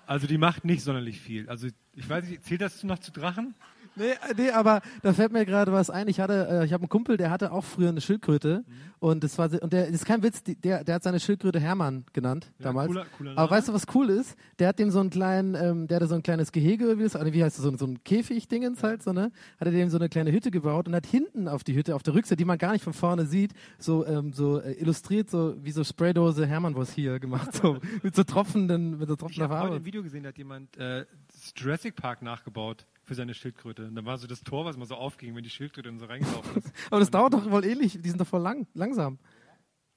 also 0.08 0.26
die 0.26 0.38
macht 0.40 0.66
nicht 0.66 0.84
sonderlich 0.84 1.22
viel. 1.22 1.48
Also 1.48 1.68
ich 1.94 2.10
weiß 2.10 2.28
nicht, 2.28 2.44
zählt 2.44 2.62
das 2.62 2.84
noch 2.84 2.98
zu 3.00 3.12
Drachen? 3.12 3.54
Nee, 3.98 4.12
äh, 4.12 4.34
nee, 4.38 4.50
aber 4.52 4.82
da 5.02 5.14
fällt 5.14 5.32
mir 5.32 5.46
gerade 5.46 5.72
was 5.72 5.90
ein. 5.90 6.08
Ich 6.08 6.20
hatte, 6.20 6.48
äh, 6.50 6.66
ich 6.66 6.74
habe 6.74 6.84
einen 6.84 6.90
Kumpel, 6.90 7.18
der 7.18 7.32
hatte 7.32 7.52
auch 7.52 7.64
früher 7.64 7.90
eine 7.90 8.02
Schildkröte 8.02 8.66
und 9.00 9.24
das 9.24 9.38
war, 9.38 9.50
und 9.62 9.72
der 9.74 9.86
das 9.86 9.96
ist 9.96 10.06
kein 10.06 10.22
Witz, 10.24 10.44
der, 10.44 10.84
der 10.84 10.96
hat 10.96 11.04
seine 11.04 11.20
Schildkröte 11.20 11.60
Hermann 11.60 12.06
genannt 12.14 12.52
Ja, 12.60 12.66
damals. 12.66 12.88
cooler- 12.88 13.06
cooler 13.18 13.38
aber 13.38 13.52
weißt 13.52 13.68
du, 13.70 13.74
was 13.74 13.86
cool 13.94 14.10
ist? 14.10 14.36
Der 14.60 14.68
hat 14.70 14.80
dem 14.80 14.92
so 14.92 15.00
einen 15.00 15.10
kleinen, 15.10 15.56
ähm, 15.56 15.88
der 15.88 15.98
hatte 15.98 16.08
so 16.08 16.16
ein 16.16 16.24
kleines 16.24 16.52
Gehege, 16.52 16.98
wie, 16.98 17.04
das, 17.04 17.14
wie 17.16 17.44
heißt 17.44 17.58
das, 17.58 17.64
so, 17.64 17.70
ein- 17.70 17.78
so 17.78 17.86
ein 17.86 18.04
Käfig-Dingens 18.04 18.84
halt 18.84 19.04
so 19.04 19.14
ne? 19.14 19.32
Hat 19.60 19.68
er 19.68 19.72
dem 19.72 19.90
so 19.90 19.98
eine 19.98 20.10
kleine 20.10 20.32
Hütte 20.32 20.52
gebaut 20.52 20.88
und 20.88 20.96
hat 20.96 21.06
hinten 21.06 21.48
auf 21.48 21.64
die 21.64 21.76
Hütte, 21.76 21.96
auf 21.96 22.04
der 22.04 22.14
Rückseite, 22.16 22.36
die 22.38 22.46
man 22.46 22.58
gar 22.58 22.72
nicht 22.74 22.84
von 22.84 22.94
vorne 22.94 23.26
sieht, 23.26 23.54
so 23.80 24.06
ähm, 24.06 24.34
so 24.34 24.60
äh, 24.60 24.74
illustriert, 24.74 25.30
so 25.30 25.56
wie 25.64 25.72
so 25.72 25.84
Spraydose 25.84 26.46
Hermann 26.46 26.76
was 26.76 26.92
hier 26.92 27.20
gemacht, 27.20 27.54
so 27.54 27.78
mit 28.04 28.16
so 28.16 28.24
tropfenden, 28.24 28.98
mit 28.98 29.08
so 29.08 29.14
Ich 29.14 29.20
tropfender 29.20 29.44
habe 29.46 29.54
heute 29.56 29.62
Farbe. 29.70 29.76
ein 29.78 29.86
Video 29.86 30.04
gesehen, 30.04 30.24
da 30.24 30.30
hat 30.30 30.38
jemand 30.38 30.76
äh, 30.78 31.06
das 31.32 31.54
Jurassic 31.56 31.96
Park 31.96 32.22
nachgebaut 32.22 32.86
für 33.06 33.16
seine 33.16 33.34
Schildkröte. 33.34 33.86
Und 33.88 33.96
dann 33.96 34.06
war 34.06 34.18
so 34.18 34.28
das 34.28 34.42
Tor, 34.42 34.66
was 34.66 34.76
immer 34.76 34.86
so 34.86 34.96
aufging, 34.96 35.36
wenn 35.36 35.44
die 35.44 35.50
Schildkröte 35.50 35.90
dann 35.90 36.00
so 36.00 36.06
reingelaufen 36.06 36.58
ist. 36.58 36.72
Aber 36.90 37.00
das 37.00 37.12
dauert 37.12 37.34
doch 37.34 37.50
wohl 37.50 37.64
ähnlich. 37.64 38.02
Die 38.02 38.10
sind 38.10 38.20
doch 38.20 38.28
voll 38.28 38.42
lang, 38.42 38.68
langsam. 38.74 39.20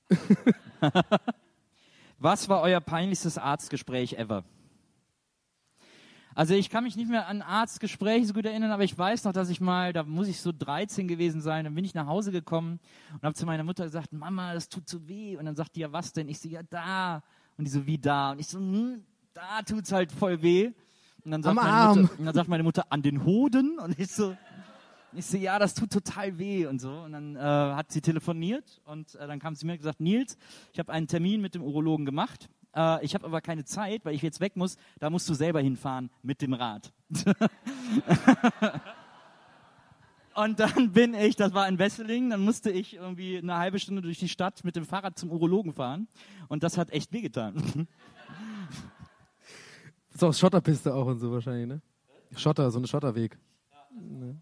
Was 2.18 2.48
war 2.48 2.62
euer 2.62 2.80
peinlichstes 2.80 3.38
Arztgespräch 3.38 4.14
ever? 4.14 4.44
Also 6.34 6.54
ich 6.54 6.70
kann 6.70 6.84
mich 6.84 6.94
nicht 6.94 7.10
mehr 7.10 7.26
an 7.26 7.42
Arztgespräche 7.42 8.26
so 8.26 8.32
gut 8.32 8.44
erinnern, 8.44 8.70
aber 8.70 8.84
ich 8.84 8.96
weiß 8.96 9.24
noch, 9.24 9.32
dass 9.32 9.50
ich 9.50 9.60
mal, 9.60 9.92
da 9.92 10.04
muss 10.04 10.28
ich 10.28 10.40
so 10.40 10.52
13 10.56 11.08
gewesen 11.08 11.40
sein, 11.40 11.64
dann 11.64 11.74
bin 11.74 11.84
ich 11.84 11.94
nach 11.94 12.06
Hause 12.06 12.30
gekommen 12.30 12.78
und 13.14 13.22
habe 13.24 13.34
zu 13.34 13.44
meiner 13.44 13.64
Mutter 13.64 13.84
gesagt, 13.84 14.12
Mama, 14.12 14.54
das 14.54 14.68
tut 14.68 14.88
so 14.88 15.08
weh. 15.08 15.36
Und 15.36 15.46
dann 15.46 15.56
sagt 15.56 15.74
die, 15.74 15.80
ja 15.80 15.92
was 15.92 16.12
denn? 16.12 16.28
Ich 16.28 16.38
so, 16.38 16.48
ja 16.48 16.62
da. 16.62 17.24
Und 17.56 17.64
die 17.64 17.70
so, 17.70 17.86
wie 17.86 17.98
da? 17.98 18.32
Und 18.32 18.38
ich 18.38 18.46
so, 18.46 18.58
hm, 18.58 19.04
da 19.34 19.62
tut's 19.62 19.90
halt 19.90 20.12
voll 20.12 20.40
weh. 20.42 20.72
Und 21.28 21.32
dann 21.32 21.42
sagt, 21.42 21.58
Am 21.58 21.62
meine 21.62 21.76
Arm. 21.76 22.00
Mutter, 22.00 22.18
und 22.18 22.24
dann 22.24 22.34
sagt 22.34 22.48
meine 22.48 22.62
Mutter, 22.62 22.86
an 22.88 23.02
den 23.02 23.22
Hoden? 23.22 23.78
Und 23.78 23.98
ich 23.98 24.10
so, 24.10 24.34
ich 25.12 25.26
so, 25.26 25.36
ja, 25.36 25.58
das 25.58 25.74
tut 25.74 25.90
total 25.90 26.38
weh 26.38 26.64
und 26.64 26.80
so. 26.80 26.90
Und 26.90 27.12
dann 27.12 27.36
äh, 27.36 27.40
hat 27.40 27.92
sie 27.92 28.00
telefoniert 28.00 28.80
und 28.86 29.14
äh, 29.14 29.26
dann 29.26 29.38
kam 29.38 29.54
sie 29.54 29.66
mir 29.66 29.72
und 29.72 29.78
gesagt, 29.78 30.00
Nils, 30.00 30.38
ich 30.72 30.78
habe 30.78 30.90
einen 30.90 31.06
Termin 31.06 31.42
mit 31.42 31.54
dem 31.54 31.62
Urologen 31.62 32.06
gemacht. 32.06 32.48
Äh, 32.74 33.04
ich 33.04 33.14
habe 33.14 33.26
aber 33.26 33.42
keine 33.42 33.66
Zeit, 33.66 34.06
weil 34.06 34.14
ich 34.14 34.22
jetzt 34.22 34.40
weg 34.40 34.56
muss. 34.56 34.78
Da 35.00 35.10
musst 35.10 35.28
du 35.28 35.34
selber 35.34 35.60
hinfahren 35.60 36.08
mit 36.22 36.40
dem 36.40 36.54
Rad. 36.54 36.94
und 40.34 40.58
dann 40.58 40.92
bin 40.92 41.12
ich, 41.12 41.36
das 41.36 41.52
war 41.52 41.68
in 41.68 41.78
Wesseling, 41.78 42.30
dann 42.30 42.40
musste 42.40 42.70
ich 42.70 42.94
irgendwie 42.94 43.36
eine 43.36 43.58
halbe 43.58 43.78
Stunde 43.78 44.00
durch 44.00 44.18
die 44.18 44.30
Stadt 44.30 44.64
mit 44.64 44.76
dem 44.76 44.86
Fahrrad 44.86 45.18
zum 45.18 45.30
Urologen 45.30 45.74
fahren. 45.74 46.08
Und 46.48 46.62
das 46.62 46.78
hat 46.78 46.90
echt 46.90 47.12
wehgetan. 47.12 47.86
Ist 50.18 50.24
auch 50.24 50.34
Schotterpiste 50.34 50.92
auch 50.92 51.06
und 51.06 51.20
so 51.20 51.30
wahrscheinlich, 51.30 51.68
ne? 51.68 51.80
Schotter, 52.34 52.72
so 52.72 52.80
ein 52.80 52.88
Schotterweg. 52.88 53.38
Ne? 53.94 54.34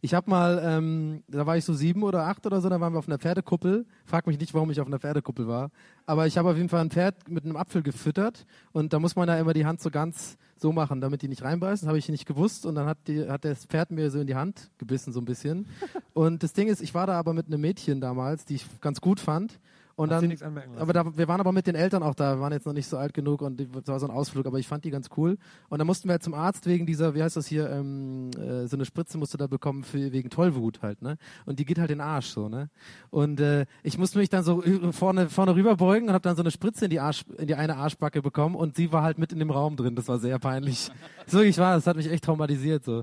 Ich 0.00 0.14
habe 0.14 0.30
mal, 0.30 0.58
ähm, 0.64 1.22
da 1.28 1.44
war 1.44 1.58
ich 1.58 1.66
so 1.66 1.74
sieben 1.74 2.02
oder 2.02 2.28
acht 2.28 2.46
oder 2.46 2.62
so, 2.62 2.70
da 2.70 2.80
waren 2.80 2.94
wir 2.94 2.98
auf 2.98 3.08
einer 3.08 3.18
Pferdekuppel. 3.18 3.84
Frag 4.06 4.26
mich 4.26 4.38
nicht, 4.38 4.54
warum 4.54 4.70
ich 4.70 4.80
auf 4.80 4.86
einer 4.86 4.98
Pferdekuppel 4.98 5.46
war. 5.46 5.70
Aber 6.06 6.26
ich 6.26 6.38
habe 6.38 6.48
auf 6.48 6.56
jeden 6.56 6.70
Fall 6.70 6.80
ein 6.80 6.90
Pferd 6.90 7.28
mit 7.28 7.44
einem 7.44 7.56
Apfel 7.56 7.82
gefüttert 7.82 8.46
und 8.72 8.94
da 8.94 9.00
muss 9.00 9.16
man 9.16 9.28
ja 9.28 9.38
immer 9.38 9.52
die 9.52 9.66
Hand 9.66 9.82
so 9.82 9.90
ganz 9.90 10.38
so 10.56 10.72
machen, 10.72 11.02
damit 11.02 11.20
die 11.20 11.28
nicht 11.28 11.42
reinbeißen. 11.42 11.84
Das 11.84 11.88
habe 11.88 11.98
ich 11.98 12.08
nicht 12.08 12.24
gewusst 12.24 12.64
und 12.64 12.76
dann 12.76 12.86
hat, 12.86 12.96
die, 13.06 13.28
hat 13.28 13.44
das 13.44 13.66
Pferd 13.66 13.90
mir 13.90 14.10
so 14.10 14.20
in 14.20 14.28
die 14.28 14.34
Hand 14.34 14.70
gebissen, 14.78 15.12
so 15.12 15.20
ein 15.20 15.26
bisschen. 15.26 15.66
Und 16.14 16.42
das 16.42 16.54
Ding 16.54 16.68
ist, 16.68 16.80
ich 16.80 16.94
war 16.94 17.06
da 17.06 17.18
aber 17.18 17.34
mit 17.34 17.48
einem 17.48 17.60
Mädchen 17.60 18.00
damals, 18.00 18.46
die 18.46 18.54
ich 18.54 18.80
ganz 18.80 19.02
gut 19.02 19.20
fand. 19.20 19.60
Und 19.98 20.12
dir 20.12 20.36
dann, 20.36 20.62
aber 20.78 20.92
da, 20.92 21.16
wir 21.16 21.26
waren 21.26 21.40
aber 21.40 21.50
mit 21.50 21.66
den 21.66 21.74
Eltern 21.74 22.04
auch 22.04 22.14
da, 22.14 22.36
wir 22.36 22.40
waren 22.40 22.52
jetzt 22.52 22.66
noch 22.66 22.72
nicht 22.72 22.86
so 22.86 22.96
alt 22.96 23.14
genug 23.14 23.42
und 23.42 23.60
das 23.60 23.88
war 23.88 23.98
so 23.98 24.06
ein 24.06 24.12
Ausflug, 24.12 24.46
aber 24.46 24.60
ich 24.60 24.68
fand 24.68 24.84
die 24.84 24.90
ganz 24.90 25.08
cool. 25.16 25.36
Und 25.68 25.78
dann 25.78 25.88
mussten 25.88 26.08
wir 26.08 26.12
halt 26.12 26.22
zum 26.22 26.34
Arzt 26.34 26.66
wegen 26.66 26.86
dieser, 26.86 27.16
wie 27.16 27.22
heißt 27.24 27.36
das 27.36 27.48
hier, 27.48 27.68
ähm, 27.68 28.30
äh, 28.38 28.68
so 28.68 28.76
eine 28.76 28.84
Spritze 28.84 29.18
musste 29.18 29.38
da 29.38 29.48
bekommen 29.48 29.82
für, 29.82 30.12
wegen 30.12 30.30
Tollwut 30.30 30.82
halt, 30.82 31.02
ne? 31.02 31.16
Und 31.46 31.58
die 31.58 31.64
geht 31.64 31.80
halt 31.80 31.90
in 31.90 31.98
den 31.98 32.06
Arsch 32.06 32.28
so, 32.28 32.48
ne? 32.48 32.70
Und 33.10 33.40
äh, 33.40 33.66
ich 33.82 33.98
musste 33.98 34.18
mich 34.20 34.28
dann 34.28 34.44
so 34.44 34.62
vorne, 34.92 35.28
vorne 35.30 35.56
rüber 35.56 35.74
beugen 35.74 36.06
und 36.06 36.14
habe 36.14 36.22
dann 36.22 36.36
so 36.36 36.42
eine 36.42 36.52
Spritze 36.52 36.84
in 36.84 36.90
die, 36.90 37.00
Arsch, 37.00 37.24
in 37.36 37.48
die 37.48 37.56
eine 37.56 37.76
Arschbacke 37.76 38.22
bekommen 38.22 38.54
und 38.54 38.76
sie 38.76 38.92
war 38.92 39.02
halt 39.02 39.18
mit 39.18 39.32
in 39.32 39.40
dem 39.40 39.50
Raum 39.50 39.74
drin. 39.74 39.96
Das 39.96 40.06
war 40.06 40.20
sehr 40.20 40.38
peinlich. 40.38 40.92
Ist 41.26 41.34
wirklich 41.34 41.58
wahr, 41.58 41.74
das 41.74 41.88
hat 41.88 41.96
mich 41.96 42.08
echt 42.08 42.22
traumatisiert 42.22 42.84
so. 42.84 43.02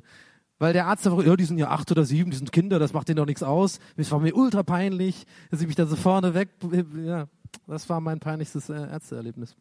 Weil 0.58 0.74
der 0.74 0.88
Arzt 0.88 1.06
einfach, 1.06 1.24
ja, 1.26 1.36
die 1.36 1.44
sind 1.44 1.58
ja 1.58 1.70
acht 1.70 1.92
oder 1.92 2.06
sieben, 2.06 2.32
die 2.32 2.38
sind 2.38 2.52
Kinder, 2.52 2.80
das 2.80 2.94
macht 2.94 3.10
denen 3.10 3.18
doch 3.18 3.26
nichts 3.26 3.44
aus. 3.44 3.80
Es 3.98 4.12
war 4.12 4.20
mir 4.20 4.36
ultra 4.36 4.64
peinlich, 4.64 5.26
dass 5.52 5.62
ich 5.62 5.68
mich 5.68 5.76
da 5.76 5.86
so 5.86 5.96
vorne 5.96 6.34
weg, 6.34 6.50
ja, 7.04 7.28
das 7.68 7.90
war 7.90 8.00
mein 8.00 8.20
peinlichstes 8.20 8.70
äh, 8.70 8.74
Ärzteerlebnis. 8.74 9.56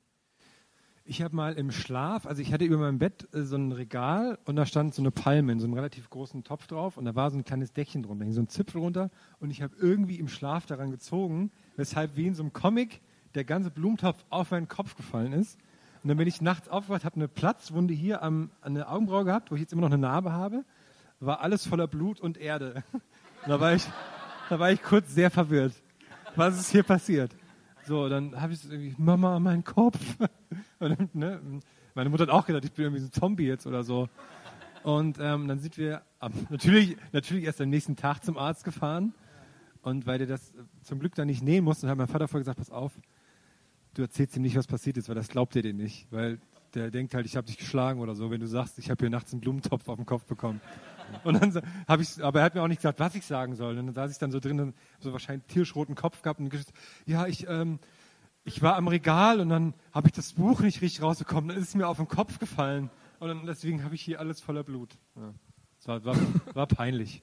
Ich 1.06 1.20
habe 1.20 1.36
mal 1.36 1.52
im 1.54 1.70
Schlaf, 1.70 2.24
also 2.26 2.40
ich 2.40 2.52
hatte 2.52 2.64
über 2.64 2.78
meinem 2.78 2.98
Bett 2.98 3.28
äh, 3.34 3.42
so 3.42 3.56
ein 3.56 3.72
Regal 3.72 4.38
und 4.46 4.56
da 4.56 4.64
stand 4.64 4.94
so 4.94 5.02
eine 5.02 5.10
Palme 5.10 5.52
in 5.52 5.58
so 5.58 5.66
einem 5.66 5.74
relativ 5.74 6.08
großen 6.08 6.44
Topf 6.44 6.66
drauf 6.66 6.96
und 6.96 7.04
da 7.04 7.14
war 7.14 7.30
so 7.30 7.36
ein 7.36 7.44
kleines 7.44 7.72
Deckchen 7.72 8.02
drunter, 8.02 8.20
da 8.20 8.24
hing 8.24 8.32
so 8.32 8.40
ein 8.40 8.48
Zipfel 8.48 8.80
runter 8.80 9.10
und 9.40 9.50
ich 9.50 9.62
habe 9.62 9.74
irgendwie 9.78 10.18
im 10.18 10.28
Schlaf 10.28 10.64
daran 10.64 10.90
gezogen, 10.90 11.50
weshalb 11.76 12.16
wie 12.16 12.28
in 12.28 12.34
so 12.34 12.42
einem 12.42 12.52
Comic 12.52 13.00
der 13.34 13.44
ganze 13.44 13.70
Blumentopf 13.70 14.24
auf 14.30 14.52
meinen 14.52 14.68
Kopf 14.68 14.96
gefallen 14.96 15.32
ist. 15.32 15.58
Und 16.02 16.08
dann 16.08 16.18
bin 16.18 16.28
ich 16.28 16.40
nachts 16.40 16.68
aufgewacht, 16.68 17.04
habe 17.04 17.16
eine 17.16 17.28
Platzwunde 17.28 17.94
hier 17.94 18.22
am, 18.22 18.50
an 18.60 18.74
der 18.74 18.92
Augenbraue 18.92 19.24
gehabt, 19.24 19.50
wo 19.50 19.54
ich 19.54 19.62
jetzt 19.62 19.72
immer 19.72 19.82
noch 19.82 19.88
eine 19.88 19.98
Narbe 19.98 20.32
habe. 20.32 20.64
War 21.24 21.40
alles 21.40 21.66
voller 21.66 21.86
Blut 21.86 22.20
und 22.20 22.38
Erde. 22.38 22.82
Da 23.46 23.60
war 23.60 23.74
ich, 23.74 23.86
da 24.48 24.58
war 24.58 24.72
ich 24.72 24.82
kurz 24.82 25.12
sehr 25.12 25.30
verwirrt. 25.30 25.74
Was 26.34 26.58
ist 26.58 26.70
hier 26.70 26.82
passiert? 26.82 27.36
So, 27.86 28.08
dann 28.08 28.40
habe 28.40 28.54
ich 28.54 28.64
irgendwie, 28.64 28.94
Mama, 28.96 29.38
mein 29.38 29.62
Kopf. 29.62 29.98
Dann, 30.78 31.10
ne, 31.12 31.42
meine 31.94 32.08
Mutter 32.08 32.22
hat 32.22 32.30
auch 32.30 32.46
gedacht, 32.46 32.64
ich 32.64 32.72
bin 32.72 32.86
irgendwie 32.86 33.02
so 33.02 33.08
ein 33.08 33.12
Zombie 33.12 33.46
jetzt 33.46 33.66
oder 33.66 33.84
so. 33.84 34.08
Und 34.82 35.18
ähm, 35.20 35.46
dann 35.46 35.58
sind 35.58 35.76
wir 35.78 36.02
natürlich, 36.48 36.96
natürlich 37.12 37.44
erst 37.44 37.60
am 37.60 37.68
nächsten 37.68 37.96
Tag 37.96 38.24
zum 38.24 38.38
Arzt 38.38 38.64
gefahren. 38.64 39.14
Und 39.82 40.06
weil 40.06 40.18
der 40.18 40.26
das 40.26 40.54
zum 40.82 40.98
Glück 40.98 41.14
dann 41.14 41.26
nicht 41.26 41.42
nähen 41.42 41.64
musste, 41.64 41.88
hat 41.88 41.98
mein 41.98 42.08
Vater 42.08 42.28
vorher 42.28 42.40
gesagt, 42.44 42.58
pass 42.58 42.70
auf, 42.70 42.92
du 43.92 44.02
erzählst 44.02 44.36
ihm 44.36 44.42
nicht, 44.42 44.56
was 44.56 44.66
passiert 44.66 44.96
ist, 44.96 45.08
weil 45.08 45.14
das 45.14 45.28
glaubt 45.28 45.54
er 45.56 45.62
dir 45.62 45.74
nicht. 45.74 46.06
Weil 46.10 46.38
der 46.74 46.90
denkt 46.90 47.14
halt, 47.14 47.26
ich 47.26 47.36
habe 47.36 47.46
dich 47.46 47.58
geschlagen 47.58 48.00
oder 48.00 48.14
so, 48.14 48.30
wenn 48.30 48.40
du 48.40 48.46
sagst, 48.46 48.78
ich 48.78 48.90
habe 48.90 49.00
hier 49.00 49.10
nachts 49.10 49.32
einen 49.32 49.40
Blumentopf 49.40 49.88
auf 49.88 49.96
den 49.96 50.06
Kopf 50.06 50.24
bekommen. 50.24 50.60
Und 51.24 51.40
dann 51.40 51.62
habe 51.88 52.02
ich, 52.02 52.22
aber 52.22 52.40
er 52.40 52.44
hat 52.44 52.54
mir 52.54 52.62
auch 52.62 52.68
nicht 52.68 52.78
gesagt, 52.78 53.00
was 53.00 53.14
ich 53.14 53.24
sagen 53.24 53.54
soll. 53.54 53.78
Und 53.78 53.86
dann 53.86 53.94
saß 53.94 54.10
ich 54.10 54.18
dann 54.18 54.30
so 54.30 54.40
drin, 54.40 54.60
und 54.60 54.74
so 55.00 55.12
wahrscheinlich 55.12 55.46
tierischroten 55.46 55.94
Kopf 55.94 56.22
gehabt 56.22 56.40
und 56.40 56.50
gesagt, 56.50 56.72
ja, 57.06 57.26
ich, 57.26 57.48
ähm, 57.48 57.78
ich 58.44 58.62
war 58.62 58.76
am 58.76 58.88
Regal 58.88 59.40
und 59.40 59.48
dann 59.48 59.74
habe 59.92 60.08
ich 60.08 60.12
das 60.12 60.34
Buch 60.34 60.60
nicht 60.60 60.82
richtig 60.82 61.02
rausbekommen. 61.02 61.48
Dann 61.48 61.58
ist 61.58 61.68
es 61.68 61.74
mir 61.74 61.88
auf 61.88 61.96
den 61.96 62.08
Kopf 62.08 62.38
gefallen 62.38 62.90
und 63.18 63.28
dann, 63.28 63.46
deswegen 63.46 63.84
habe 63.84 63.94
ich 63.94 64.02
hier 64.02 64.20
alles 64.20 64.40
voller 64.40 64.64
Blut. 64.64 64.98
Ja. 65.16 65.32
Das 65.78 65.88
war, 65.88 66.04
war, 66.04 66.16
war 66.54 66.66
peinlich. 66.66 67.22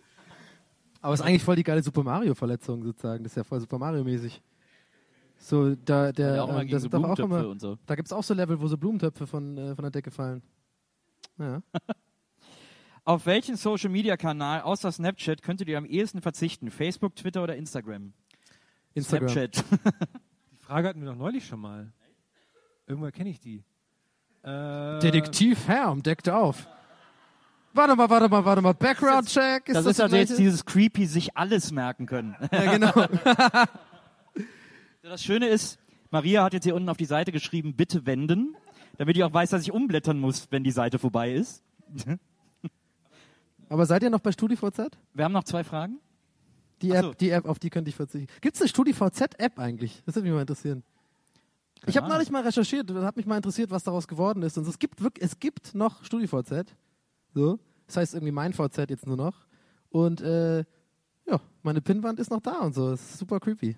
Aber 1.01 1.13
es 1.13 1.19
ist 1.19 1.25
eigentlich 1.25 1.43
voll 1.43 1.55
die 1.55 1.63
geile 1.63 1.81
Super 1.81 2.03
Mario-Verletzung 2.03 2.83
sozusagen. 2.83 3.23
Das 3.23 3.33
ist 3.33 3.37
ja 3.37 3.43
voll 3.43 3.59
Super 3.59 3.79
Mario-mäßig. 3.79 4.41
So, 5.37 5.73
da, 5.73 6.11
der, 6.11 6.35
Ja, 6.35 6.43
auch 6.43 6.59
äh, 6.59 6.67
das 6.67 6.83
so 6.83 6.89
auch 6.91 7.17
immer, 7.17 7.47
und 7.47 7.59
so. 7.59 7.77
da 7.87 7.95
gibt 7.95 8.07
es 8.07 8.13
auch 8.13 8.23
so 8.23 8.35
Level, 8.35 8.61
wo 8.61 8.67
so 8.67 8.77
Blumentöpfe 8.77 9.25
von, 9.25 9.57
äh, 9.57 9.75
von 9.75 9.81
der 9.81 9.91
Decke 9.91 10.11
fallen. 10.11 10.43
Ja. 11.39 11.61
Auf 13.03 13.25
welchen 13.25 13.55
Social 13.55 13.89
Media 13.89 14.15
Kanal 14.15 14.61
außer 14.61 14.91
Snapchat 14.91 15.41
könntet 15.41 15.67
ihr 15.67 15.77
am 15.77 15.85
ehesten 15.85 16.21
verzichten? 16.21 16.69
Facebook, 16.69 17.15
Twitter 17.15 17.43
oder 17.43 17.55
Instagram? 17.55 18.13
Instagram. 18.93 19.29
Snapchat. 19.29 19.63
Die 20.51 20.57
Frage 20.57 20.87
hatten 20.87 21.01
wir 21.01 21.09
doch 21.09 21.17
neulich 21.17 21.45
schon 21.47 21.59
mal. 21.59 21.91
Irgendwoher 22.85 23.11
kenne 23.11 23.29
ich 23.29 23.39
die. 23.39 23.63
Äh, 24.43 24.99
Detektiv 24.99 25.67
Herm 25.67 26.03
deckt 26.03 26.29
auf. 26.29 26.67
Warte 27.73 27.95
mal, 27.95 28.09
warte 28.09 28.29
mal, 28.29 28.45
warte 28.45 28.61
mal. 28.61 28.73
Background-Check. 28.73 29.65
Das, 29.65 29.75
das 29.75 29.85
ist 29.85 30.01
also 30.01 30.15
jetzt 30.15 30.37
dieses 30.37 30.65
creepy 30.65 31.05
sich 31.05 31.35
alles 31.37 31.71
merken 31.71 32.05
können. 32.05 32.35
Ja, 32.51 32.71
genau. 32.71 32.93
Das 35.03 35.23
Schöne 35.23 35.47
ist, 35.47 35.79
Maria 36.11 36.43
hat 36.43 36.53
jetzt 36.53 36.63
hier 36.63 36.75
unten 36.75 36.87
auf 36.87 36.95
die 36.95 37.05
Seite 37.05 37.31
geschrieben, 37.31 37.75
bitte 37.75 38.05
wenden, 38.05 38.55
damit 38.97 39.17
ich 39.17 39.23
auch 39.23 39.33
weiß, 39.33 39.49
dass 39.49 39.63
ich 39.63 39.71
umblättern 39.71 40.19
muss, 40.19 40.47
wenn 40.51 40.63
die 40.63 40.71
Seite 40.71 40.99
vorbei 40.99 41.33
ist. 41.33 41.63
Aber 43.71 43.85
seid 43.85 44.03
ihr 44.03 44.09
noch 44.09 44.19
bei 44.19 44.33
StudiVZ? 44.33 44.97
Wir 45.13 45.23
haben 45.23 45.31
noch 45.31 45.45
zwei 45.45 45.63
Fragen. 45.63 46.01
Die 46.81 46.91
App, 46.91 47.05
so. 47.05 47.13
die 47.13 47.29
App, 47.29 47.45
auf 47.45 47.57
die 47.57 47.69
könnte 47.69 47.87
ich 47.87 47.95
verzichten. 47.95 48.27
Gibt 48.41 48.57
es 48.57 48.61
eine 48.61 48.67
StudiVZ-App 48.67 49.57
eigentlich? 49.59 50.03
Das 50.05 50.15
würde 50.15 50.27
mich 50.27 50.35
mal 50.35 50.41
interessieren. 50.41 50.83
ich 51.85 51.95
habe 51.95 52.09
neulich 52.09 52.29
mal 52.31 52.43
recherchiert, 52.43 52.89
das 52.89 53.05
hat 53.05 53.15
mich 53.15 53.25
mal 53.25 53.37
interessiert, 53.37 53.71
was 53.71 53.83
daraus 53.83 54.09
geworden 54.09 54.43
ist. 54.43 54.57
Und 54.57 54.67
es 54.67 54.77
gibt 54.77 55.01
wirklich, 55.01 55.23
es 55.23 55.39
gibt 55.39 55.73
noch 55.73 56.03
StudiVZ. 56.03 56.75
So. 57.33 57.59
Das 57.87 57.95
heißt 57.95 58.13
irgendwie 58.13 58.33
mein 58.33 58.51
VZ 58.51 58.89
jetzt 58.89 59.07
nur 59.07 59.15
noch. 59.15 59.47
Und 59.87 60.19
äh, 60.19 60.65
ja, 61.25 61.39
meine 61.63 61.79
Pinnwand 61.79 62.19
ist 62.19 62.29
noch 62.29 62.41
da 62.41 62.59
und 62.59 62.75
so. 62.75 62.89
Das 62.89 62.99
ist 62.99 63.19
super 63.19 63.39
creepy. 63.39 63.77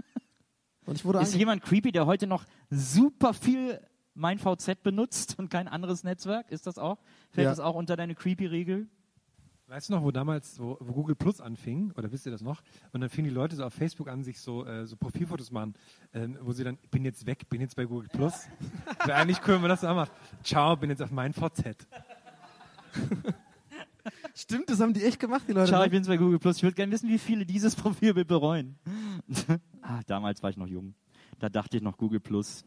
Und 0.84 0.96
ich 0.96 1.04
wurde 1.06 1.20
Ist 1.20 1.34
jemand 1.34 1.62
creepy, 1.62 1.90
der 1.90 2.04
heute 2.04 2.26
noch 2.26 2.44
super 2.68 3.32
viel 3.32 3.80
mein 4.20 4.38
VZ 4.38 4.82
benutzt 4.82 5.38
und 5.38 5.50
kein 5.50 5.66
anderes 5.66 6.04
Netzwerk? 6.04 6.50
Ist 6.50 6.66
das 6.66 6.78
auch? 6.78 6.98
Fällt 7.30 7.46
Ja. 7.46 7.50
das 7.50 7.60
auch 7.60 7.74
unter 7.74 7.96
deine 7.96 8.14
Creepy-Regel? 8.14 8.86
Weißt 9.66 9.88
du 9.88 9.92
noch, 9.94 10.02
wo 10.02 10.10
damals, 10.10 10.58
wo, 10.58 10.76
wo 10.80 10.92
Google 10.92 11.14
Plus 11.14 11.40
anfing, 11.40 11.92
oder 11.96 12.10
wisst 12.10 12.26
ihr 12.26 12.32
das 12.32 12.42
noch? 12.42 12.60
Und 12.92 13.00
dann 13.02 13.08
fingen 13.08 13.28
die 13.28 13.34
Leute 13.34 13.54
so 13.54 13.64
auf 13.64 13.72
Facebook 13.72 14.08
an, 14.08 14.24
sich 14.24 14.40
so, 14.40 14.66
äh, 14.66 14.84
so 14.84 14.96
Profilfotos 14.96 15.52
machen, 15.52 15.74
ähm, 16.12 16.36
wo 16.42 16.52
sie 16.52 16.64
dann, 16.64 16.76
ich 16.82 16.90
bin 16.90 17.04
jetzt 17.04 17.24
weg, 17.24 17.48
bin 17.48 17.60
jetzt 17.60 17.76
bei 17.76 17.84
Google 17.84 18.08
Plus. 18.08 18.48
Wäre 19.04 19.18
eigentlich 19.18 19.38
cool, 19.46 19.54
wenn 19.54 19.60
man 19.62 19.70
das 19.70 19.80
so 19.82 19.86
macht. 19.94 20.12
Ciao, 20.42 20.76
bin 20.76 20.90
jetzt 20.90 21.02
auf 21.02 21.12
mein 21.12 21.32
VZ. 21.32 21.86
Stimmt, 24.34 24.70
das 24.70 24.80
haben 24.80 24.92
die 24.92 25.04
echt 25.04 25.20
gemacht, 25.20 25.44
die 25.46 25.52
Leute. 25.52 25.68
Ciao, 25.68 25.80
ne? 25.80 25.86
ich 25.86 25.92
bin's 25.92 26.08
bei 26.08 26.16
Google 26.16 26.38
Plus. 26.38 26.56
Ich 26.56 26.62
würde 26.62 26.74
gerne 26.74 26.90
wissen, 26.92 27.08
wie 27.08 27.18
viele 27.18 27.46
dieses 27.46 27.76
Profilbild 27.76 28.26
bereuen. 28.26 28.76
ah, 29.82 30.00
damals 30.06 30.42
war 30.42 30.50
ich 30.50 30.56
noch 30.56 30.66
jung. 30.66 30.94
Da 31.38 31.48
dachte 31.48 31.76
ich 31.76 31.82
noch 31.82 31.96
Google 31.96 32.20
Plus. 32.20 32.64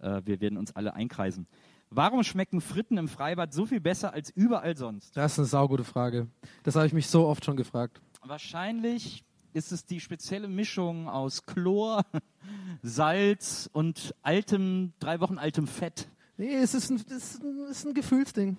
Äh, 0.00 0.22
wir 0.24 0.40
werden 0.40 0.58
uns 0.58 0.74
alle 0.74 0.94
einkreisen. 0.94 1.46
Warum 1.90 2.22
schmecken 2.24 2.60
Fritten 2.60 2.98
im 2.98 3.08
Freibad 3.08 3.52
so 3.54 3.66
viel 3.66 3.80
besser 3.80 4.12
als 4.12 4.30
überall 4.30 4.76
sonst? 4.76 5.16
Das 5.16 5.32
ist 5.32 5.38
eine 5.38 5.46
saugute 5.46 5.84
Frage. 5.84 6.28
Das 6.64 6.74
habe 6.74 6.86
ich 6.86 6.92
mich 6.92 7.06
so 7.06 7.26
oft 7.26 7.44
schon 7.44 7.56
gefragt. 7.56 8.00
Wahrscheinlich 8.22 9.24
ist 9.52 9.72
es 9.72 9.86
die 9.86 10.00
spezielle 10.00 10.48
Mischung 10.48 11.08
aus 11.08 11.46
Chlor, 11.46 12.04
Salz 12.82 13.70
und 13.72 14.14
altem, 14.22 14.92
drei 14.98 15.20
Wochen 15.20 15.38
altem 15.38 15.66
Fett. 15.66 16.08
Nee, 16.36 16.54
es 16.56 16.74
ist 16.74 16.90
ein, 16.90 16.96
es 16.96 17.34
ist 17.34 17.42
ein, 17.42 17.60
es 17.70 17.78
ist 17.78 17.86
ein 17.86 17.94
Gefühlsding. 17.94 18.58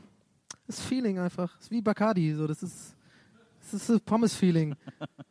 Das 0.66 0.80
ist 0.80 0.86
Feeling 0.86 1.20
einfach. 1.20 1.56
Es 1.60 1.66
ist 1.66 1.72
wie 1.72 1.82
Bacardi. 1.82 2.34
So. 2.34 2.48
Das 2.48 2.64
ist, 2.64 2.97
das 3.72 3.82
ist 3.82 3.90
das 3.90 4.00
Pommes-Feeling. 4.02 4.76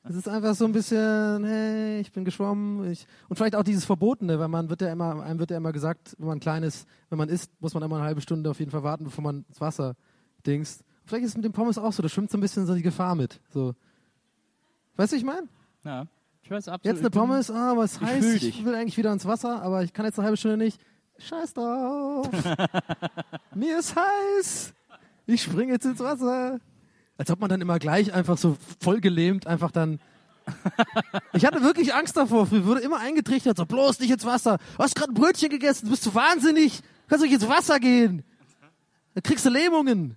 Es 0.04 0.14
ist 0.14 0.28
einfach 0.28 0.54
so 0.54 0.64
ein 0.64 0.72
bisschen, 0.72 1.44
hey, 1.44 2.00
ich 2.00 2.12
bin 2.12 2.24
geschwommen. 2.24 2.90
Ich, 2.90 3.06
und 3.28 3.36
vielleicht 3.36 3.56
auch 3.56 3.62
dieses 3.62 3.84
Verbotene, 3.84 4.38
weil 4.38 4.48
man 4.48 4.70
wird 4.70 4.80
ja 4.80 4.92
immer, 4.92 5.22
einem 5.22 5.38
wird 5.38 5.50
ja 5.50 5.56
immer 5.56 5.72
gesagt, 5.72 6.14
wenn 6.18 6.28
man 6.28 6.40
klein 6.40 6.62
ist, 6.62 6.86
wenn 7.08 7.18
man 7.18 7.28
isst, 7.28 7.50
muss 7.60 7.74
man 7.74 7.82
immer 7.82 7.96
eine 7.96 8.04
halbe 8.04 8.20
Stunde 8.20 8.50
auf 8.50 8.58
jeden 8.58 8.70
Fall 8.70 8.82
warten, 8.82 9.04
bevor 9.04 9.24
man 9.24 9.44
ins 9.48 9.60
Wasser 9.60 9.94
dingst. 10.46 10.84
Vielleicht 11.04 11.24
ist 11.24 11.30
es 11.30 11.36
mit 11.36 11.44
dem 11.44 11.52
Pommes 11.52 11.78
auch 11.78 11.92
so, 11.92 12.02
da 12.02 12.08
schwimmt 12.08 12.30
so 12.30 12.38
ein 12.38 12.40
bisschen 12.40 12.66
so 12.66 12.74
die 12.74 12.82
Gefahr 12.82 13.14
mit. 13.14 13.40
So. 13.50 13.74
Weißt 14.96 15.12
du, 15.12 15.16
ich 15.16 15.24
meine? 15.24 15.48
Ja, 15.84 16.06
ich 16.42 16.50
weiß 16.50 16.68
absolut. 16.68 16.84
Jetzt 16.84 17.00
eine 17.00 17.10
Pommes, 17.10 17.50
ah, 17.50 17.72
aber 17.72 17.84
es 17.84 17.96
ich 17.96 18.02
heiß, 18.02 18.24
fühl 18.24 18.36
ich 18.36 18.64
will 18.64 18.74
eigentlich 18.74 18.96
wieder 18.96 19.12
ins 19.12 19.24
Wasser, 19.24 19.62
aber 19.62 19.82
ich 19.82 19.92
kann 19.92 20.04
jetzt 20.04 20.18
eine 20.18 20.26
halbe 20.26 20.36
Stunde 20.36 20.56
nicht. 20.56 20.80
Scheiß 21.18 21.54
drauf. 21.54 22.28
Mir 23.54 23.78
ist 23.78 23.96
heiß. 23.96 24.74
Ich 25.26 25.42
springe 25.42 25.72
jetzt 25.72 25.86
ins 25.86 26.00
Wasser. 26.00 26.60
Als 27.18 27.30
ob 27.30 27.40
man 27.40 27.48
dann 27.48 27.60
immer 27.60 27.78
gleich 27.78 28.12
einfach 28.12 28.36
so 28.36 28.56
voll 28.80 29.00
gelähmt 29.00 29.46
einfach 29.46 29.70
dann. 29.70 30.00
Ich 31.32 31.44
hatte 31.44 31.60
wirklich 31.62 31.94
Angst 31.94 32.16
davor. 32.16 32.46
Früher 32.46 32.64
wurde 32.64 32.80
immer 32.80 32.98
eingetrichtert, 32.98 33.56
so 33.56 33.66
bloß 33.66 34.00
nicht 34.00 34.10
ins 34.10 34.24
Wasser. 34.24 34.58
Du 34.76 34.82
hast 34.82 34.94
gerade 34.94 35.12
ein 35.12 35.14
Brötchen 35.14 35.50
gegessen, 35.50 35.86
du 35.86 35.90
bist 35.90 36.06
du 36.06 36.14
wahnsinnig. 36.14 36.78
Du 36.78 36.84
kannst 37.08 37.24
doch 37.24 37.30
nicht 37.30 37.42
ins 37.42 37.48
Wasser 37.48 37.78
gehen. 37.78 38.22
Dann 39.14 39.22
kriegst 39.22 39.44
du 39.44 39.50
Lähmungen. 39.50 40.16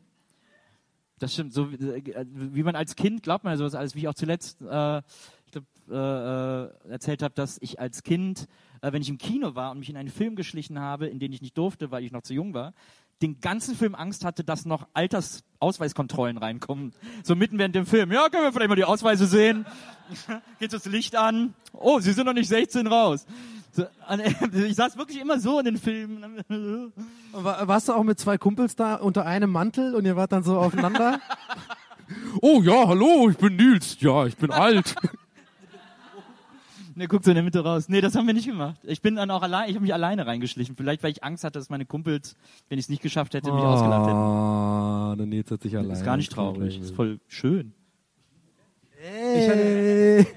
Das 1.19 1.33
stimmt. 1.33 1.53
So 1.53 1.71
wie, 1.71 1.75
äh, 1.75 2.63
man 2.63 2.75
als 2.75 2.95
Kind 2.95 3.23
glaubt 3.23 3.43
man 3.43 3.57
sowas 3.57 3.75
alles, 3.75 3.95
wie 3.95 3.99
ich 3.99 4.07
auch 4.07 4.13
zuletzt 4.13 4.61
äh, 4.61 4.99
ich 5.45 5.51
glaub, 5.51 5.65
äh, 5.89 6.65
äh, 6.65 6.91
erzählt 6.91 7.21
habe, 7.21 7.33
dass 7.33 7.57
ich 7.61 7.79
als 7.79 8.03
Kind, 8.03 8.47
äh, 8.81 8.91
wenn 8.91 9.01
ich 9.01 9.09
im 9.09 9.17
Kino 9.17 9.55
war 9.55 9.71
und 9.71 9.79
mich 9.79 9.89
in 9.89 9.97
einen 9.97 10.09
Film 10.09 10.35
geschlichen 10.35 10.79
habe, 10.79 11.07
in 11.07 11.19
den 11.19 11.33
ich 11.33 11.41
nicht 11.41 11.57
durfte, 11.57 11.91
weil 11.91 12.03
ich 12.03 12.11
noch 12.11 12.21
zu 12.21 12.33
jung 12.33 12.53
war, 12.53 12.73
den 13.21 13.41
ganzen 13.41 13.75
Film 13.75 13.95
Angst 13.95 14.23
hatte, 14.23 14.43
dass 14.43 14.65
noch 14.65 14.87
Altersausweiskontrollen 14.93 16.37
reinkommen. 16.37 16.93
So 17.23 17.35
mitten 17.35 17.57
während 17.57 17.75
dem 17.75 17.85
Film. 17.85 18.11
Ja, 18.11 18.29
können 18.29 18.43
wir 18.43 18.53
vielleicht 18.53 18.69
mal 18.69 18.75
die 18.75 18.85
Ausweise 18.85 19.25
sehen? 19.25 19.65
Geht 20.59 20.73
das 20.73 20.85
Licht 20.85 21.15
an? 21.15 21.53
Oh, 21.73 21.99
Sie 21.99 22.13
sind 22.13 22.25
noch 22.25 22.33
nicht 22.33 22.47
16 22.47 22.87
raus. 22.87 23.25
So, 23.71 23.85
ich 24.65 24.75
saß 24.75 24.97
wirklich 24.97 25.19
immer 25.19 25.39
so 25.39 25.59
in 25.59 25.65
den 25.65 25.77
Filmen. 25.77 26.43
War, 27.31 27.67
warst 27.67 27.89
du 27.89 27.93
auch 27.93 28.03
mit 28.03 28.19
zwei 28.19 28.37
Kumpels 28.37 28.75
da 28.75 28.95
unter 28.95 29.25
einem 29.25 29.51
Mantel 29.51 29.95
und 29.95 30.05
ihr 30.05 30.15
wart 30.15 30.31
dann 30.31 30.43
so 30.43 30.57
aufeinander? 30.57 31.19
oh 32.41 32.61
ja, 32.63 32.87
hallo, 32.87 33.29
ich 33.29 33.37
bin 33.37 33.55
Nils. 33.55 33.97
Ja, 33.99 34.25
ich 34.25 34.35
bin 34.37 34.51
alt. 34.51 34.95
Ne, 36.99 37.07
guckt 37.07 37.23
so 37.23 37.31
in 37.31 37.35
der 37.35 37.45
Mitte 37.45 37.63
raus. 37.63 37.87
Nee, 37.87 38.01
das 38.01 38.13
haben 38.15 38.27
wir 38.27 38.33
nicht 38.33 38.47
gemacht. 38.47 38.77
Ich 38.83 39.01
bin 39.01 39.15
dann 39.15 39.31
auch 39.31 39.41
allein, 39.41 39.69
ich 39.69 39.75
habe 39.75 39.83
mich 39.83 39.93
alleine 39.93 40.27
reingeschlichen. 40.27 40.75
Vielleicht, 40.75 41.01
weil 41.01 41.13
ich 41.13 41.23
Angst 41.23 41.45
hatte, 41.45 41.57
dass 41.57 41.69
meine 41.69 41.85
Kumpels, 41.85 42.35
wenn 42.67 42.77
ich 42.77 42.85
es 42.85 42.89
nicht 42.89 43.01
geschafft 43.01 43.33
hätte, 43.33 43.53
mich 43.53 43.63
ausgelacht 43.63 44.07
hätten. 44.07 44.17
Ah, 44.17 45.15
der 45.17 45.25
Nils 45.25 45.49
hat 45.49 45.61
sich 45.61 45.77
allein. 45.77 45.91
Ist 45.91 46.03
gar 46.03 46.17
nicht 46.17 46.29
traurig. 46.29 46.77
Ist 46.77 46.93
voll 46.93 47.21
schön. 47.29 47.71
Hey. 48.97 50.27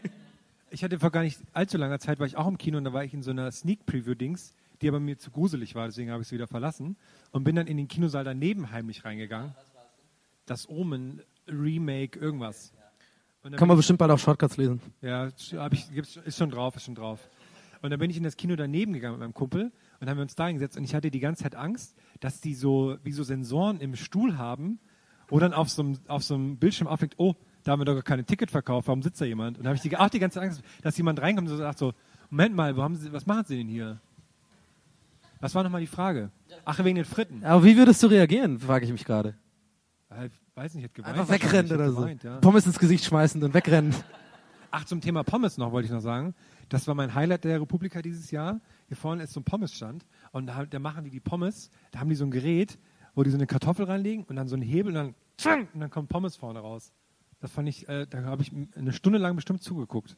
Ich 0.70 0.84
hatte 0.84 1.00
vor 1.00 1.10
gar 1.10 1.24
nicht 1.24 1.40
allzu 1.52 1.78
langer 1.78 1.98
Zeit, 1.98 2.20
war 2.20 2.28
ich 2.28 2.36
auch 2.36 2.46
im 2.46 2.58
Kino 2.58 2.78
und 2.78 2.84
da 2.84 2.92
war 2.92 3.02
ich 3.02 3.12
in 3.12 3.24
so 3.24 3.32
einer 3.32 3.50
Sneak 3.50 3.84
Preview-Dings, 3.84 4.54
die 4.82 4.88
aber 4.88 5.00
mir 5.00 5.18
zu 5.18 5.32
gruselig 5.32 5.74
war, 5.74 5.86
deswegen 5.88 6.12
habe 6.12 6.22
ich 6.22 6.28
es 6.28 6.32
wieder 6.32 6.46
verlassen 6.46 6.94
und 7.32 7.42
bin 7.42 7.56
dann 7.56 7.66
in 7.66 7.76
den 7.76 7.88
Kinosaal 7.88 8.22
daneben 8.22 8.70
heimlich 8.70 9.04
reingegangen. 9.04 9.52
Das 10.46 10.68
Omen, 10.68 11.22
Remake, 11.48 12.20
irgendwas. 12.20 12.72
Und 13.42 13.56
Kann 13.56 13.68
man 13.68 13.76
bestimmt 13.76 13.98
bald 13.98 14.10
auf 14.10 14.20
Shortcuts 14.20 14.56
lesen. 14.56 14.80
Ja, 15.00 15.28
hab 15.56 15.72
ich, 15.72 15.90
gibt's, 15.92 16.16
ist 16.16 16.38
schon 16.38 16.50
drauf, 16.50 16.76
ist 16.76 16.84
schon 16.84 16.94
drauf. 16.94 17.28
Und 17.80 17.90
dann 17.90 17.98
bin 17.98 18.10
ich 18.10 18.16
in 18.16 18.22
das 18.22 18.36
Kino 18.36 18.54
daneben 18.54 18.92
gegangen 18.92 19.14
mit 19.14 19.20
meinem 19.20 19.34
Kumpel 19.34 19.72
dann 20.02 20.10
haben 20.10 20.18
wir 20.18 20.22
uns 20.22 20.34
da 20.34 20.48
hingesetzt 20.48 20.76
und 20.76 20.82
ich 20.82 20.96
hatte 20.96 21.12
die 21.12 21.20
ganze 21.20 21.44
Zeit 21.44 21.54
Angst, 21.54 21.94
dass 22.18 22.40
die 22.40 22.56
so, 22.56 22.96
wie 23.04 23.12
so 23.12 23.22
Sensoren 23.22 23.78
im 23.78 23.94
Stuhl 23.94 24.36
haben, 24.36 24.80
wo 25.28 25.38
dann 25.38 25.52
auf 25.54 25.70
so 25.70 25.82
einem, 25.82 25.98
auf 26.08 26.24
so 26.24 26.34
einem 26.34 26.56
Bildschirm 26.56 26.88
aufhängt, 26.88 27.14
oh, 27.18 27.36
da 27.62 27.70
haben 27.70 27.80
wir 27.80 27.84
doch 27.84 27.94
gar 27.94 28.02
keine 28.02 28.24
Ticket 28.24 28.50
verkauft, 28.50 28.88
warum 28.88 29.00
sitzt 29.02 29.20
da 29.20 29.26
jemand? 29.26 29.58
Und 29.58 29.64
da 29.64 29.68
habe 29.68 29.76
ich 29.76 29.82
die, 29.82 29.96
auch 29.96 30.08
die 30.08 30.18
ganze 30.18 30.40
Zeit 30.40 30.48
Angst, 30.48 30.62
dass 30.82 30.96
jemand 30.96 31.22
reinkommt 31.22 31.48
und 31.48 31.56
sagt 31.56 31.78
so, 31.78 31.92
Moment 32.30 32.56
mal, 32.56 32.76
wo 32.76 32.82
haben 32.82 32.96
Sie, 32.96 33.12
was 33.12 33.26
machen 33.26 33.44
Sie 33.46 33.58
denn 33.58 33.68
hier? 33.68 34.00
Was 35.38 35.54
war 35.54 35.62
nochmal 35.62 35.82
die 35.82 35.86
Frage? 35.86 36.32
Ach, 36.64 36.82
wegen 36.82 36.96
den 36.96 37.04
Fritten. 37.04 37.44
Aber 37.44 37.62
wie 37.62 37.76
würdest 37.76 38.02
du 38.02 38.08
reagieren, 38.08 38.58
frage 38.58 38.84
ich 38.84 38.90
mich 38.90 39.04
gerade. 39.04 39.36
Weiß 40.54 40.74
nicht, 40.74 40.84
hat 40.84 40.94
geweint. 40.94 41.18
Einfach 41.18 41.32
wegrennen 41.32 41.72
oder 41.72 41.90
so. 41.90 42.00
geweint, 42.00 42.24
ja. 42.24 42.38
Pommes 42.40 42.66
ins 42.66 42.78
Gesicht 42.78 43.04
schmeißen 43.04 43.42
und 43.42 43.54
wegrennen. 43.54 43.94
Ach, 44.70 44.84
zum 44.84 45.00
Thema 45.00 45.22
Pommes 45.22 45.58
noch 45.58 45.72
wollte 45.72 45.86
ich 45.86 45.92
noch 45.92 46.00
sagen. 46.00 46.34
Das 46.68 46.86
war 46.88 46.94
mein 46.94 47.14
Highlight 47.14 47.44
der 47.44 47.60
Republika 47.60 48.00
dieses 48.02 48.30
Jahr. 48.30 48.60
Hier 48.88 48.96
vorne 48.96 49.22
ist 49.22 49.32
so 49.32 49.40
ein 49.40 49.44
Pommesstand 49.44 50.06
und 50.30 50.46
da, 50.46 50.64
da 50.64 50.78
machen 50.78 51.04
die 51.04 51.10
die 51.10 51.20
Pommes. 51.20 51.70
Da 51.90 52.00
haben 52.00 52.08
die 52.08 52.14
so 52.14 52.24
ein 52.24 52.30
Gerät, 52.30 52.78
wo 53.14 53.22
die 53.22 53.30
so 53.30 53.36
eine 53.36 53.46
Kartoffel 53.46 53.84
reinlegen 53.86 54.24
und 54.24 54.36
dann 54.36 54.48
so 54.48 54.54
einen 54.54 54.62
Hebel 54.62 54.88
und 54.88 54.94
dann, 54.94 55.14
tschang, 55.36 55.68
und 55.74 55.80
dann 55.80 55.90
kommt 55.90 56.08
Pommes 56.08 56.36
vorne 56.36 56.60
raus. 56.60 56.92
Das 57.40 57.50
fand 57.50 57.68
ich, 57.68 57.88
äh, 57.88 58.06
da 58.08 58.22
habe 58.24 58.42
ich 58.42 58.52
eine 58.76 58.92
Stunde 58.92 59.18
lang 59.18 59.36
bestimmt 59.36 59.62
zugeguckt. 59.62 60.16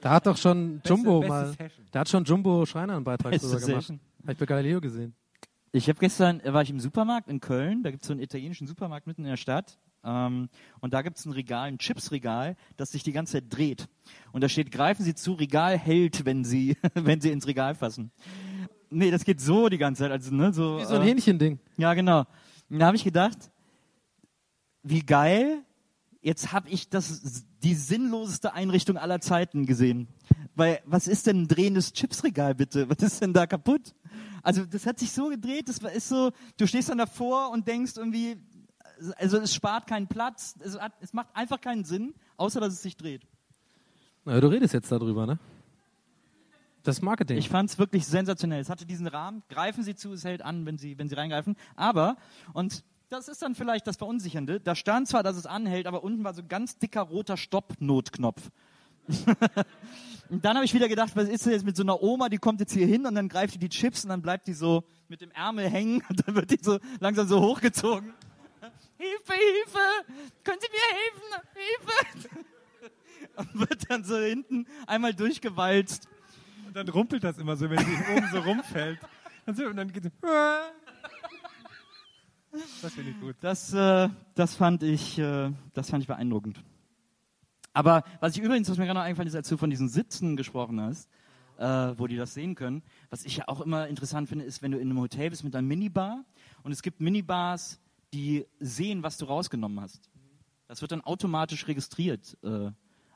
Da 0.00 0.10
hat 0.10 0.26
doch 0.26 0.36
schon 0.36 0.76
Beste- 0.80 0.88
Jumbo 0.88 1.20
beste 1.20 1.28
mal, 1.32 1.46
Session. 1.52 1.86
da 1.92 2.00
hat 2.00 2.08
schon 2.08 2.24
Jumbo 2.24 2.66
Schreiner 2.66 2.96
einen 2.96 3.04
Beitrag 3.04 3.30
Beste 3.32 3.48
drüber 3.48 3.60
gemacht. 3.66 3.88
Habe 4.22 4.32
ich 4.32 4.38
bei 4.38 4.46
Galileo 4.46 4.80
gesehen. 4.80 5.14
Ich 5.76 5.88
habe 5.88 5.98
gestern, 5.98 6.38
äh, 6.38 6.52
war 6.52 6.62
ich 6.62 6.70
im 6.70 6.78
Supermarkt 6.78 7.28
in 7.28 7.40
Köln, 7.40 7.82
da 7.82 7.90
gibt 7.90 8.04
es 8.04 8.06
so 8.06 8.12
einen 8.12 8.22
italienischen 8.22 8.68
Supermarkt 8.68 9.08
mitten 9.08 9.22
in 9.22 9.30
der 9.30 9.36
Stadt. 9.36 9.76
Ähm, 10.04 10.48
und 10.78 10.94
da 10.94 11.02
gibt 11.02 11.18
es 11.18 11.26
ein 11.26 11.32
Regal, 11.32 11.66
ein 11.66 11.78
Chipsregal, 11.78 12.54
das 12.76 12.92
sich 12.92 13.02
die 13.02 13.10
ganze 13.10 13.32
Zeit 13.32 13.46
dreht. 13.48 13.88
Und 14.30 14.44
da 14.44 14.48
steht, 14.48 14.70
greifen 14.70 15.02
Sie 15.02 15.16
zu, 15.16 15.32
Regal 15.32 15.76
hält, 15.76 16.24
wenn 16.24 16.44
Sie, 16.44 16.76
wenn 16.94 17.20
Sie 17.20 17.32
ins 17.32 17.48
Regal 17.48 17.74
fassen. 17.74 18.12
Nee, 18.88 19.10
das 19.10 19.24
geht 19.24 19.40
so 19.40 19.68
die 19.68 19.78
ganze 19.78 20.04
Zeit. 20.04 20.12
Also, 20.12 20.32
ne, 20.32 20.52
so, 20.52 20.78
Wie 20.78 20.84
so 20.84 20.94
ein 20.94 21.02
äh, 21.02 21.06
Hähnchending. 21.06 21.58
Ja, 21.76 21.92
genau. 21.94 22.24
Und 22.70 22.78
da 22.78 22.86
habe 22.86 22.96
ich 22.96 23.02
gedacht, 23.02 23.50
wie 24.84 25.00
geil, 25.00 25.64
jetzt 26.20 26.52
habe 26.52 26.68
ich 26.68 26.88
das, 26.88 27.44
die 27.64 27.74
sinnloseste 27.74 28.52
Einrichtung 28.52 28.96
aller 28.96 29.20
Zeiten 29.20 29.66
gesehen. 29.66 30.06
Weil, 30.54 30.78
was 30.84 31.08
ist 31.08 31.26
denn 31.26 31.42
ein 31.42 31.48
drehendes 31.48 31.92
Chipsregal 31.92 32.54
bitte? 32.54 32.88
Was 32.88 33.02
ist 33.02 33.20
denn 33.20 33.32
da 33.32 33.48
kaputt? 33.48 33.92
Also, 34.44 34.64
das 34.64 34.86
hat 34.86 34.98
sich 34.98 35.10
so 35.10 35.28
gedreht, 35.28 35.68
das 35.68 35.78
ist 35.78 36.08
so, 36.08 36.30
du 36.58 36.66
stehst 36.66 36.90
dann 36.90 36.98
davor 36.98 37.50
und 37.50 37.66
denkst 37.66 37.94
irgendwie, 37.96 38.36
also 39.16 39.38
es 39.38 39.54
spart 39.54 39.86
keinen 39.86 40.06
Platz, 40.06 40.54
es, 40.60 40.78
hat, 40.78 40.92
es 41.00 41.12
macht 41.12 41.28
einfach 41.34 41.60
keinen 41.60 41.84
Sinn, 41.84 42.14
außer 42.36 42.60
dass 42.60 42.74
es 42.74 42.82
sich 42.82 42.96
dreht. 42.96 43.26
Na, 44.24 44.40
du 44.40 44.46
redest 44.48 44.74
jetzt 44.74 44.92
darüber, 44.92 45.26
ne? 45.26 45.38
Das 46.82 47.00
Marketing. 47.00 47.38
Ich 47.38 47.48
fand 47.48 47.70
es 47.70 47.78
wirklich 47.78 48.06
sensationell. 48.06 48.60
Es 48.60 48.68
hatte 48.68 48.84
diesen 48.84 49.06
Rahmen. 49.06 49.42
Greifen 49.48 49.82
Sie 49.82 49.94
zu, 49.94 50.12
es 50.12 50.24
hält 50.24 50.42
an, 50.42 50.66
wenn 50.66 50.76
Sie, 50.76 50.98
wenn 50.98 51.08
Sie 51.08 51.14
reingreifen. 51.14 51.56
Aber, 51.76 52.16
und 52.52 52.84
das 53.08 53.28
ist 53.28 53.40
dann 53.40 53.54
vielleicht 53.54 53.86
das 53.86 53.96
Verunsichernde, 53.96 54.60
da 54.60 54.74
stand 54.74 55.08
zwar, 55.08 55.22
dass 55.22 55.36
es 55.36 55.46
anhält, 55.46 55.86
aber 55.86 56.04
unten 56.04 56.24
war 56.24 56.34
so 56.34 56.42
ein 56.42 56.48
ganz 56.48 56.78
dicker 56.78 57.00
roter 57.00 57.38
Stopp-Notknopf. 57.38 58.50
und 60.28 60.44
dann 60.44 60.56
habe 60.56 60.64
ich 60.64 60.74
wieder 60.74 60.88
gedacht, 60.88 61.12
was 61.14 61.28
ist 61.28 61.44
denn 61.44 61.52
jetzt 61.52 61.64
mit 61.64 61.76
so 61.76 61.82
einer 61.82 62.02
Oma, 62.02 62.28
die 62.28 62.38
kommt 62.38 62.60
jetzt 62.60 62.72
hier 62.72 62.86
hin 62.86 63.06
und 63.06 63.14
dann 63.14 63.28
greift 63.28 63.54
die 63.54 63.58
die 63.58 63.68
Chips 63.68 64.04
und 64.04 64.10
dann 64.10 64.22
bleibt 64.22 64.46
die 64.46 64.54
so 64.54 64.84
mit 65.08 65.20
dem 65.20 65.30
Ärmel 65.32 65.68
hängen 65.68 66.02
und 66.08 66.26
dann 66.26 66.34
wird 66.34 66.50
die 66.50 66.58
so 66.62 66.78
langsam 67.00 67.28
so 67.28 67.40
hochgezogen. 67.40 68.12
Hilfe, 68.96 69.32
Hilfe! 69.32 69.78
Können 70.42 70.58
Sie 70.60 70.68
mir 70.70 70.78
helfen? 70.96 71.30
Hilfe! 71.54 72.44
Und 73.36 73.68
wird 73.68 73.90
dann 73.90 74.04
so 74.04 74.16
hinten 74.16 74.66
einmal 74.86 75.12
durchgewalzt. 75.12 76.08
Und 76.66 76.76
dann 76.76 76.88
rumpelt 76.88 77.24
das 77.24 77.38
immer 77.38 77.56
so, 77.56 77.68
wenn 77.68 77.78
sie 77.78 77.96
oben 78.16 78.28
so 78.32 78.38
rumfällt. 78.38 78.98
Und, 79.46 79.58
dann 79.58 79.92
geht 79.92 80.04
sie. 80.04 80.10
Das 82.82 82.94
finde 82.94 83.10
ich 83.10 83.20
gut. 83.20 83.36
Das, 83.40 83.72
äh, 83.72 84.08
das, 84.34 84.54
fand 84.54 84.82
ich, 84.82 85.18
äh, 85.18 85.50
das 85.72 85.90
fand 85.90 86.02
ich 86.02 86.06
beeindruckend. 86.06 86.62
Aber 87.74 88.04
was 88.20 88.36
ich 88.36 88.42
übrigens, 88.42 88.70
was 88.70 88.78
mir 88.78 88.86
gerade 88.86 88.98
noch 88.98 89.04
eingefallen 89.04 89.28
ist, 89.28 89.34
als 89.34 89.48
du 89.48 89.56
von 89.56 89.68
diesen 89.68 89.88
Sitzen 89.88 90.36
gesprochen 90.36 90.80
hast, 90.80 91.10
äh, 91.58 91.64
wo 91.98 92.06
die 92.06 92.16
das 92.16 92.32
sehen 92.32 92.54
können, 92.54 92.82
was 93.10 93.24
ich 93.24 93.36
ja 93.36 93.48
auch 93.48 93.60
immer 93.60 93.88
interessant 93.88 94.28
finde, 94.28 94.44
ist, 94.44 94.62
wenn 94.62 94.70
du 94.70 94.78
in 94.78 94.90
einem 94.90 95.00
Hotel 95.00 95.30
bist 95.30 95.44
mit 95.44 95.54
einer 95.54 95.66
Minibar 95.66 96.24
und 96.62 96.72
es 96.72 96.82
gibt 96.82 97.00
Minibars, 97.00 97.80
die 98.12 98.46
sehen, 98.60 99.02
was 99.02 99.18
du 99.18 99.26
rausgenommen 99.26 99.80
hast. 99.80 100.08
Das 100.68 100.80
wird 100.80 100.92
dann 100.92 101.02
automatisch 101.02 101.66
registriert 101.66 102.38
äh, 102.42 102.70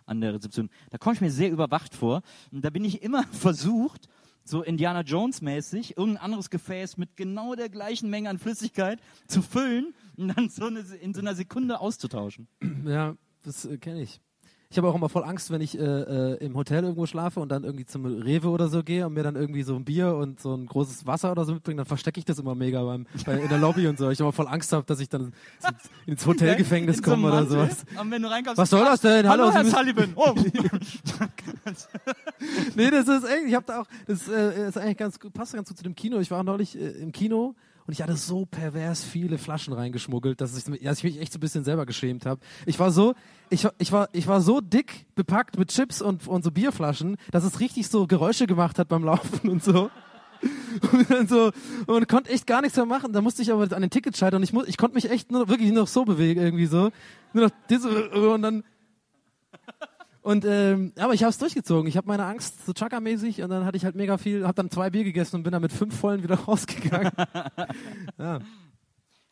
an 0.04 0.20
der 0.20 0.34
Rezeption. 0.34 0.70
Da 0.90 0.98
komme 0.98 1.14
ich 1.14 1.20
mir 1.20 1.30
sehr 1.30 1.50
überwacht 1.50 1.94
vor. 1.94 2.22
Und 2.50 2.64
da 2.64 2.70
bin 2.70 2.84
ich 2.84 3.02
immer 3.02 3.22
versucht, 3.30 4.08
so 4.44 4.62
Indiana 4.62 5.02
Jones 5.02 5.40
mäßig, 5.40 5.96
irgendein 5.96 6.22
anderes 6.24 6.50
Gefäß 6.50 6.96
mit 6.96 7.16
genau 7.16 7.54
der 7.54 7.68
gleichen 7.68 8.10
Menge 8.10 8.30
an 8.30 8.38
Flüssigkeit 8.38 8.98
zu 9.28 9.42
füllen 9.42 9.94
und 10.16 10.36
dann 10.36 10.48
so 10.48 10.66
eine, 10.66 10.80
in 10.80 11.14
so 11.14 11.20
einer 11.20 11.34
Sekunde 11.34 11.80
auszutauschen. 11.80 12.48
Ja, 12.84 13.16
das 13.44 13.66
äh, 13.66 13.78
kenne 13.78 14.02
ich. 14.02 14.20
Ich 14.70 14.76
habe 14.76 14.86
auch 14.88 14.94
immer 14.94 15.08
voll 15.08 15.24
Angst, 15.24 15.50
wenn 15.50 15.62
ich 15.62 15.78
äh, 15.78 15.82
äh, 15.82 16.44
im 16.44 16.54
Hotel 16.54 16.82
irgendwo 16.82 17.06
schlafe 17.06 17.40
und 17.40 17.48
dann 17.48 17.64
irgendwie 17.64 17.86
zum 17.86 18.04
Rewe 18.04 18.48
oder 18.50 18.68
so 18.68 18.82
gehe 18.82 19.06
und 19.06 19.14
mir 19.14 19.22
dann 19.22 19.34
irgendwie 19.34 19.62
so 19.62 19.74
ein 19.74 19.84
Bier 19.86 20.14
und 20.14 20.42
so 20.42 20.54
ein 20.54 20.66
großes 20.66 21.06
Wasser 21.06 21.32
oder 21.32 21.46
so 21.46 21.54
mitbringe, 21.54 21.78
dann 21.78 21.86
verstecke 21.86 22.18
ich 22.18 22.26
das 22.26 22.38
immer 22.38 22.54
mega 22.54 22.84
beim, 22.84 23.06
bei, 23.24 23.38
in 23.38 23.48
der 23.48 23.56
Lobby 23.56 23.86
und 23.86 23.98
so. 23.98 24.10
Ich 24.10 24.20
habe 24.20 24.30
voll 24.30 24.46
Angst 24.46 24.70
habe, 24.74 24.84
dass 24.84 25.00
ich 25.00 25.08
dann 25.08 25.32
so 25.58 25.68
ins 26.04 26.26
Hotelgefängnis 26.26 26.98
In 26.98 27.04
so 27.04 27.10
komme 27.10 27.28
oder 27.28 27.46
sowas. 27.46 27.86
Und 27.98 28.10
wenn 28.10 28.20
du 28.20 28.28
reinkommst, 28.28 28.58
Was 28.58 28.68
soll 28.68 28.84
das 28.84 29.00
denn? 29.00 29.26
Hallo, 29.26 29.44
Hallo, 29.44 29.54
Herr 29.54 29.64
Sullivan. 29.64 30.12
Oh. 30.14 30.34
Nee, 32.76 32.90
das 32.90 33.08
ist 33.08 33.24
echt, 33.24 33.46
ich 33.46 33.54
habe 33.54 33.66
da 33.66 33.80
auch, 33.80 33.86
das 34.06 34.28
äh, 34.28 34.68
ist 34.68 34.78
eigentlich 34.78 34.96
ganz 34.96 35.18
gut, 35.18 35.32
passt 35.32 35.54
ganz 35.54 35.68
gut 35.68 35.76
zu 35.76 35.82
dem 35.82 35.94
Kino. 35.94 36.18
Ich 36.18 36.30
war 36.30 36.40
auch 36.40 36.44
neulich 36.44 36.78
äh, 36.78 36.90
im 36.90 37.12
Kino 37.12 37.54
und 37.88 37.94
ich 37.94 38.02
hatte 38.02 38.16
so 38.16 38.44
pervers 38.44 39.02
viele 39.02 39.38
Flaschen 39.38 39.72
reingeschmuggelt, 39.72 40.42
dass 40.42 40.54
ich, 40.58 40.64
dass 40.82 40.98
ich 40.98 41.04
mich 41.04 41.20
echt 41.20 41.32
so 41.32 41.38
ein 41.38 41.40
bisschen 41.40 41.64
selber 41.64 41.86
geschämt 41.86 42.26
habe. 42.26 42.38
Ich 42.66 42.78
war 42.78 42.90
so, 42.90 43.14
ich, 43.48 43.66
ich 43.78 43.92
war, 43.92 44.10
ich 44.12 44.26
war 44.26 44.42
so 44.42 44.60
dick 44.60 45.06
bepackt 45.14 45.58
mit 45.58 45.70
Chips 45.70 46.02
und, 46.02 46.28
und 46.28 46.44
so 46.44 46.50
Bierflaschen, 46.50 47.16
dass 47.30 47.44
es 47.44 47.60
richtig 47.60 47.88
so 47.88 48.06
Geräusche 48.06 48.46
gemacht 48.46 48.78
hat 48.78 48.88
beim 48.88 49.04
Laufen 49.04 49.48
und 49.48 49.64
so. 49.64 49.90
Und 50.92 51.10
dann 51.10 51.26
so, 51.26 51.46
und 51.46 51.88
man 51.88 52.06
konnte 52.06 52.30
echt 52.30 52.46
gar 52.46 52.60
nichts 52.60 52.76
mehr 52.76 52.86
machen. 52.86 53.12
Da 53.12 53.20
musste 53.20 53.42
ich 53.42 53.50
aber 53.50 53.74
an 53.74 53.80
den 53.80 53.90
Ticket 53.90 54.16
scheitern 54.16 54.40
und 54.40 54.44
ich, 54.44 54.68
ich 54.68 54.76
konnte 54.76 54.94
mich 54.94 55.10
echt 55.10 55.32
nur 55.32 55.48
wirklich 55.48 55.72
nur 55.72 55.82
noch 55.82 55.88
so 55.88 56.04
bewegen 56.04 56.40
irgendwie 56.40 56.66
so. 56.66 56.90
Nur 57.32 57.46
noch 57.46 57.50
diese, 57.68 58.08
und 58.10 58.42
dann, 58.42 58.62
und 60.28 60.44
ähm, 60.44 60.92
aber 60.98 61.14
ich 61.14 61.22
habe 61.22 61.30
es 61.30 61.38
durchgezogen. 61.38 61.88
Ich 61.88 61.96
habe 61.96 62.06
meine 62.06 62.26
Angst 62.26 62.66
so 62.66 62.74
Chaka-mäßig 62.74 63.42
und 63.42 63.48
dann 63.48 63.64
hatte 63.64 63.78
ich 63.78 63.86
halt 63.86 63.94
mega 63.94 64.18
viel, 64.18 64.44
habe 64.44 64.52
dann 64.56 64.70
zwei 64.70 64.90
Bier 64.90 65.02
gegessen 65.02 65.36
und 65.36 65.42
bin 65.42 65.52
dann 65.52 65.62
mit 65.62 65.72
fünf 65.72 65.98
vollen 65.98 66.22
wieder 66.22 66.34
rausgegangen. 66.46 67.10
ja. 68.18 68.38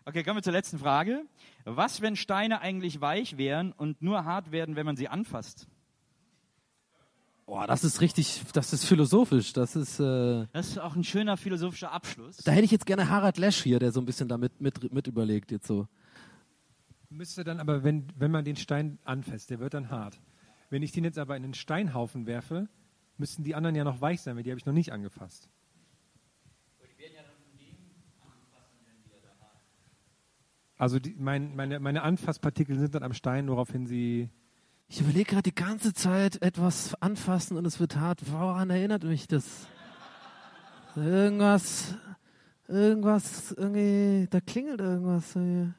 Okay, 0.07 0.23
kommen 0.23 0.39
wir 0.39 0.43
zur 0.43 0.55
letzten 0.55 0.79
Frage. 0.79 1.27
Was, 1.67 2.01
wenn 2.01 2.17
Steine 2.17 2.63
eigentlich 2.63 3.03
weich 3.03 3.37
wären 3.37 3.73
und 3.73 4.01
nur 4.01 4.25
hart 4.25 4.53
werden, 4.53 4.75
wenn 4.75 4.87
man 4.87 4.97
sie 4.97 5.09
anfasst? 5.09 5.69
Boah, 7.45 7.67
das 7.67 7.85
ist 7.85 8.01
richtig, 8.01 8.41
das 8.55 8.73
ist 8.73 8.87
philosophisch. 8.87 9.53
Das 9.53 9.77
ist, 9.77 10.01
äh, 10.01 10.47
Das 10.55 10.69
ist 10.69 10.79
auch 10.79 10.97
ein 10.97 11.05
schöner 11.05 11.37
philosophischer 11.37 11.93
Abschluss. 11.93 12.39
da 12.39 12.53
hätte 12.53 12.65
ich 12.65 12.71
jetzt 12.71 12.87
gerne 12.87 13.11
Harald 13.11 13.37
Lesch 13.37 13.63
hier, 13.63 13.79
der 13.79 13.93
so 13.93 14.01
ein 14.01 14.07
bisschen 14.07 14.29
damit 14.29 14.63
mit, 14.63 14.91
mit 14.95 15.07
überlegt 15.09 15.51
jetzt 15.53 15.67
so. 15.67 15.89
Müsste 17.11 17.45
dann 17.45 17.61
aber, 17.61 17.85
wenn, 17.85 18.07
wenn 18.17 18.31
man 18.31 18.47
den 18.47 18.57
Stein 18.57 18.99
anfasst, 19.05 19.51
der 19.51 19.61
wird 19.61 19.75
dann 19.75 19.91
hart. 19.91 20.19
Wenn 20.71 20.83
ich 20.83 20.93
den 20.93 21.05
jetzt 21.05 21.19
aber 21.19 21.37
in 21.37 21.45
einen 21.45 21.55
Steinhaufen 21.55 22.27
werfe, 22.27 22.69
müssten 23.19 23.45
die 23.45 23.55
anderen 23.55 23.77
ja 23.77 23.85
noch 23.85 24.01
weich 24.01 24.21
sein, 24.21 24.37
weil 24.37 24.43
die 24.43 24.51
habe 24.51 24.59
ich 24.59 24.67
noch 24.67 24.73
nicht 24.73 24.93
angefasst. 24.93 25.49
Also 30.79 30.99
die, 30.99 31.15
mein, 31.19 31.57
meine, 31.57 31.81
meine 31.81 32.03
Anfasspartikel 32.03 32.79
sind 32.79 32.95
dann 32.95 33.03
am 33.03 33.15
Stein, 33.15 33.49
woraufhin 33.49 33.87
sie. 33.87 34.29
Ich 34.89 35.01
überlege 35.01 35.31
gerade 35.31 35.43
die 35.43 35.55
ganze 35.55 35.95
Zeit 35.95 36.43
etwas 36.43 36.95
anfassen 37.01 37.57
und 37.57 37.67
es 37.67 37.81
wird 37.81 37.97
hart. 37.97 38.21
Woran 38.31 38.71
erinnert 38.71 39.03
mich 39.03 39.27
das? 39.27 39.67
Irgendwas, 40.95 41.95
irgendwas, 42.69 43.53
irgendwie, 43.53 44.29
da 44.31 44.41
klingelt 44.41 44.81
irgendwas. 44.81 45.35
Irgendwie. 45.35 45.73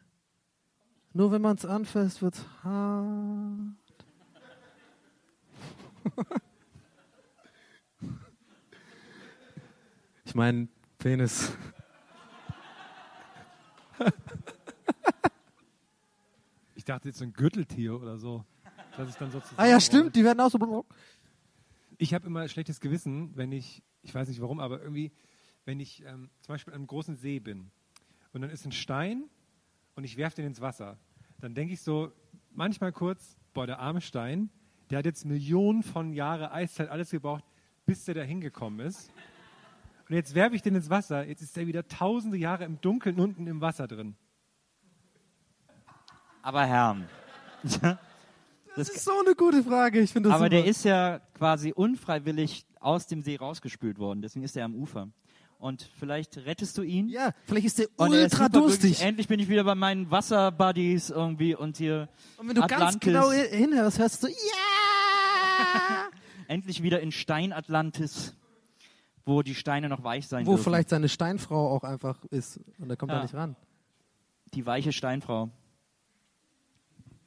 Nur 1.14 1.32
wenn 1.32 1.42
man 1.42 1.58
es 1.58 1.66
anfasst, 1.66 2.22
wird 2.22 2.44
hart. 2.64 3.87
Ich 10.26 10.36
meine, 10.36 10.68
Penis. 10.98 11.54
Ich 16.76 16.86
dachte 16.86 17.10
jetzt 17.10 17.18
so 17.18 17.26
ein 17.26 17.34
Gürteltier 17.34 18.00
oder 18.00 18.18
so. 18.18 18.46
Dass 18.96 19.10
ich 19.10 19.16
dann 19.16 19.32
so 19.32 19.42
Ah 19.58 19.68
ja, 19.68 19.80
stimmt, 19.80 20.16
die 20.16 20.24
werden 20.24 20.40
auch 20.40 20.50
so. 20.50 20.86
Ich 21.98 22.14
habe 22.14 22.26
immer 22.28 22.48
schlechtes 22.48 22.80
Gewissen, 22.80 23.36
wenn 23.36 23.52
ich, 23.52 23.84
ich 24.02 24.14
weiß 24.14 24.28
nicht 24.28 24.42
warum, 24.42 24.60
aber 24.60 24.82
irgendwie, 24.82 25.12
wenn 25.66 25.80
ich 25.80 26.04
ähm, 26.06 26.30
zum 26.42 26.54
Beispiel 26.54 26.74
an 26.74 26.80
einem 26.80 26.88
großen 26.88 27.16
See 27.16 27.40
bin 27.40 27.72
und 28.34 28.42
dann 28.42 28.50
ist 28.50 28.66
ein 28.66 28.72
Stein 28.72 29.30
und 29.96 30.04
ich 30.04 30.18
werfe 30.18 30.38
den 30.38 30.46
ins 30.46 30.62
Wasser, 30.62 30.98
dann 31.40 31.54
denke 31.54 31.74
ich 31.74 31.82
so 31.82 32.12
manchmal 32.52 32.92
kurz, 32.92 33.38
boah, 33.54 33.68
der 33.68 33.80
arme 33.80 34.02
Stein, 34.02 34.50
der 34.90 35.00
hat 35.00 35.06
jetzt 35.06 35.26
Millionen 35.26 35.84
von 35.84 36.14
Jahre 36.14 36.52
Eiszeit 36.52 36.90
alles 36.90 37.12
gebraucht, 37.12 37.44
bis 37.86 38.06
der 38.06 38.16
da 38.16 38.22
hingekommen 38.22 38.86
ist. 38.86 39.12
Und 40.10 40.16
jetzt 40.16 40.36
werfe 40.36 40.56
ich 40.56 40.62
den 40.62 40.76
ins 40.76 40.90
Wasser. 40.90 41.26
Jetzt 41.28 41.42
ist 41.42 41.58
er 41.58 41.68
wieder 41.68 41.88
tausende 41.88 42.38
Jahre 42.38 42.64
im 42.64 42.80
Dunkeln 42.80 43.20
unten 43.20 43.48
im 43.48 43.60
Wasser 43.60 43.88
drin. 43.88 44.16
Aber 46.42 46.66
Herr, 46.66 46.96
Das 48.78 48.90
ist 48.90 49.04
so 49.04 49.12
eine 49.26 49.36
gute 49.36 49.64
Frage. 49.64 50.00
Ich 50.00 50.14
finde 50.14 50.30
das 50.30 50.36
aber 50.36 50.46
super. 50.46 50.62
der 50.62 50.66
ist 50.66 50.86
ja 50.86 51.20
quasi 51.34 51.74
unfreiwillig 51.74 52.66
aus 52.80 53.08
dem 53.08 53.24
See 53.24 53.36
rausgespült 53.36 53.98
worden. 53.98 54.22
Deswegen 54.22 54.46
ist 54.46 54.56
er 54.56 54.66
am 54.66 54.76
Ufer. 54.76 55.10
Und 55.60 55.90
vielleicht 56.00 56.38
rettest 56.38 56.78
du 56.78 56.84
ihn. 56.84 57.10
ja, 57.10 57.32
vielleicht 57.46 57.66
ist 57.66 57.80
der 57.80 57.88
Und 57.98 58.14
er 58.14 58.26
ist 58.28 58.34
ultra 58.34 58.46
super 58.46 58.50
durstig. 58.60 58.80
glücklich. 58.82 59.02
Endlich 59.02 59.28
bin 59.28 59.40
ich 59.40 59.50
wieder 59.50 59.64
bei 59.64 59.74
meinen 59.76 60.12
Wasserbuddies 60.12 61.10
irgendwie 61.10 61.56
und 61.56 61.78
hier 61.78 62.10
Und 62.38 62.48
wenn 62.50 62.56
du 62.56 62.62
ganz 62.62 62.74
Atlantis. 62.74 63.00
genau 63.02 63.32
hi- 63.32 63.48
hinhörst, 63.50 63.98
hörst 64.00 64.24
du, 64.24 64.28
ja! 64.28 64.34
endlich 66.48 66.84
wieder 66.84 67.00
in 67.02 67.12
Stein 67.12 67.52
Atlantis, 67.54 68.36
wo 69.26 69.42
die 69.42 69.56
Steine 69.56 69.90
noch 69.90 70.04
weich 70.04 70.28
sein 70.28 70.46
Wo 70.46 70.52
dürfen. 70.52 70.66
vielleicht 70.66 70.90
seine 70.90 71.10
Steinfrau 71.10 71.76
auch 71.76 71.84
einfach 71.84 72.24
ist. 72.26 72.60
Und 72.78 72.90
er 72.90 72.96
kommt 72.98 73.12
Ja. 73.12 73.18
da 73.18 73.24
nicht 73.24 73.34
ran. 73.34 73.56
die 74.54 74.66
weiche 74.66 74.94
Steinfrau. 74.94 75.50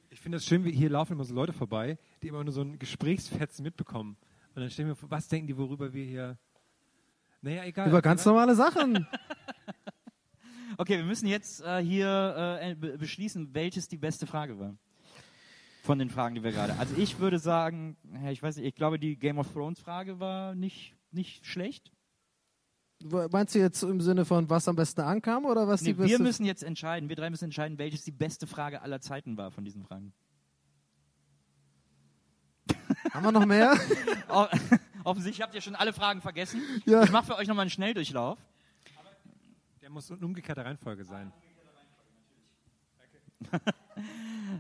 Ich 0.09 0.21
finde 0.21 0.37
das 0.37 0.47
schön, 0.47 0.65
wie 0.65 0.73
hier 0.73 0.89
laufen 0.89 1.13
immer 1.13 1.25
so 1.25 1.35
Leute 1.35 1.53
vorbei, 1.53 1.99
die 2.23 2.29
immer 2.29 2.43
nur 2.45 2.53
so 2.53 2.63
ein 2.63 2.79
Gesprächsfetzen 2.79 3.63
mitbekommen. 3.63 4.17
Und 4.55 4.63
dann 4.63 4.71
stellen 4.71 4.89
wir 4.89 4.97
vor, 4.97 5.11
was 5.11 5.29
denken 5.29 5.47
die, 5.47 5.57
worüber 5.59 5.93
wir 5.93 6.05
hier. 6.05 6.39
Naja, 7.43 7.65
egal. 7.65 7.89
Über 7.89 8.03
ganz 8.03 8.25
normale 8.25 8.55
Sachen. 8.55 9.07
Okay, 10.79 10.97
wir 10.97 11.05
müssen 11.05 11.27
jetzt 11.27 11.61
äh, 11.63 11.83
hier 11.83 12.59
äh, 12.63 12.75
be- 12.75 12.97
beschließen, 12.97 13.53
welches 13.53 13.87
die 13.89 13.99
beste 13.99 14.27
Frage 14.27 14.59
war. 14.59 14.75
Von 15.83 15.99
den 15.99 16.09
Fragen, 16.09 16.37
die 16.37 16.43
wir 16.43 16.53
gerade. 16.53 16.75
Also 16.79 16.95
ich 16.97 17.19
würde 17.19 17.39
sagen, 17.39 17.99
ich 18.31 18.43
weiß 18.43 18.57
nicht, 18.57 18.65
ich 18.67 18.75
glaube, 18.77 18.99
die 18.99 19.17
Game 19.17 19.39
of 19.39 19.53
Thrones 19.53 19.79
Frage 19.79 20.21
war 20.21 20.55
nicht, 20.55 20.97
nicht 21.11 21.45
schlecht. 21.45 21.93
Meinst 23.03 23.55
du 23.55 23.59
jetzt 23.59 23.83
im 23.83 24.01
Sinne 24.01 24.25
von, 24.25 24.49
was 24.49 24.69
am 24.69 24.77
besten 24.77 25.03
ankam 25.03 25.45
oder 25.45 25.69
was 25.69 25.83
Nee, 25.83 25.93
die 25.93 25.99
wir 25.99 26.05
beste? 26.07 26.23
müssen 26.23 26.47
jetzt 26.47 26.63
entscheiden, 26.63 27.11
wir 27.11 27.17
drei 27.17 27.29
müssen 27.29 27.45
entscheiden, 27.45 27.77
welches 27.77 28.03
die 28.05 28.13
beste 28.13 28.47
Frage 28.47 28.81
aller 28.81 29.03
Zeiten 29.03 29.37
war 29.37 29.51
von 29.51 29.65
diesen 29.65 29.83
Fragen. 29.83 30.15
Haben 33.13 33.25
wir 33.25 33.33
noch 33.33 33.45
mehr? 33.45 33.77
Offensichtlich 35.05 35.43
habt 35.43 35.55
ihr 35.55 35.61
schon 35.61 35.75
alle 35.75 35.93
Fragen 35.93 36.21
vergessen. 36.21 36.63
Ja. 36.85 37.03
Ich 37.03 37.11
mache 37.11 37.27
für 37.27 37.37
euch 37.37 37.49
nochmal 37.49 37.63
einen 37.63 37.71
Schnelldurchlauf. 37.71 38.39
Der 39.83 39.91
muss 39.91 40.11
in 40.11 40.23
umgekehrter 40.23 40.65
Reihenfolge 40.65 41.05
sein. 41.05 41.33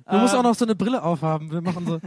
Du 0.08 0.16
musst 0.16 0.34
auch 0.34 0.42
noch 0.42 0.54
so 0.54 0.64
eine 0.64 0.74
Brille 0.74 1.02
aufhaben. 1.02 1.50
Wir 1.50 1.60
machen 1.60 1.86
so. 1.86 2.00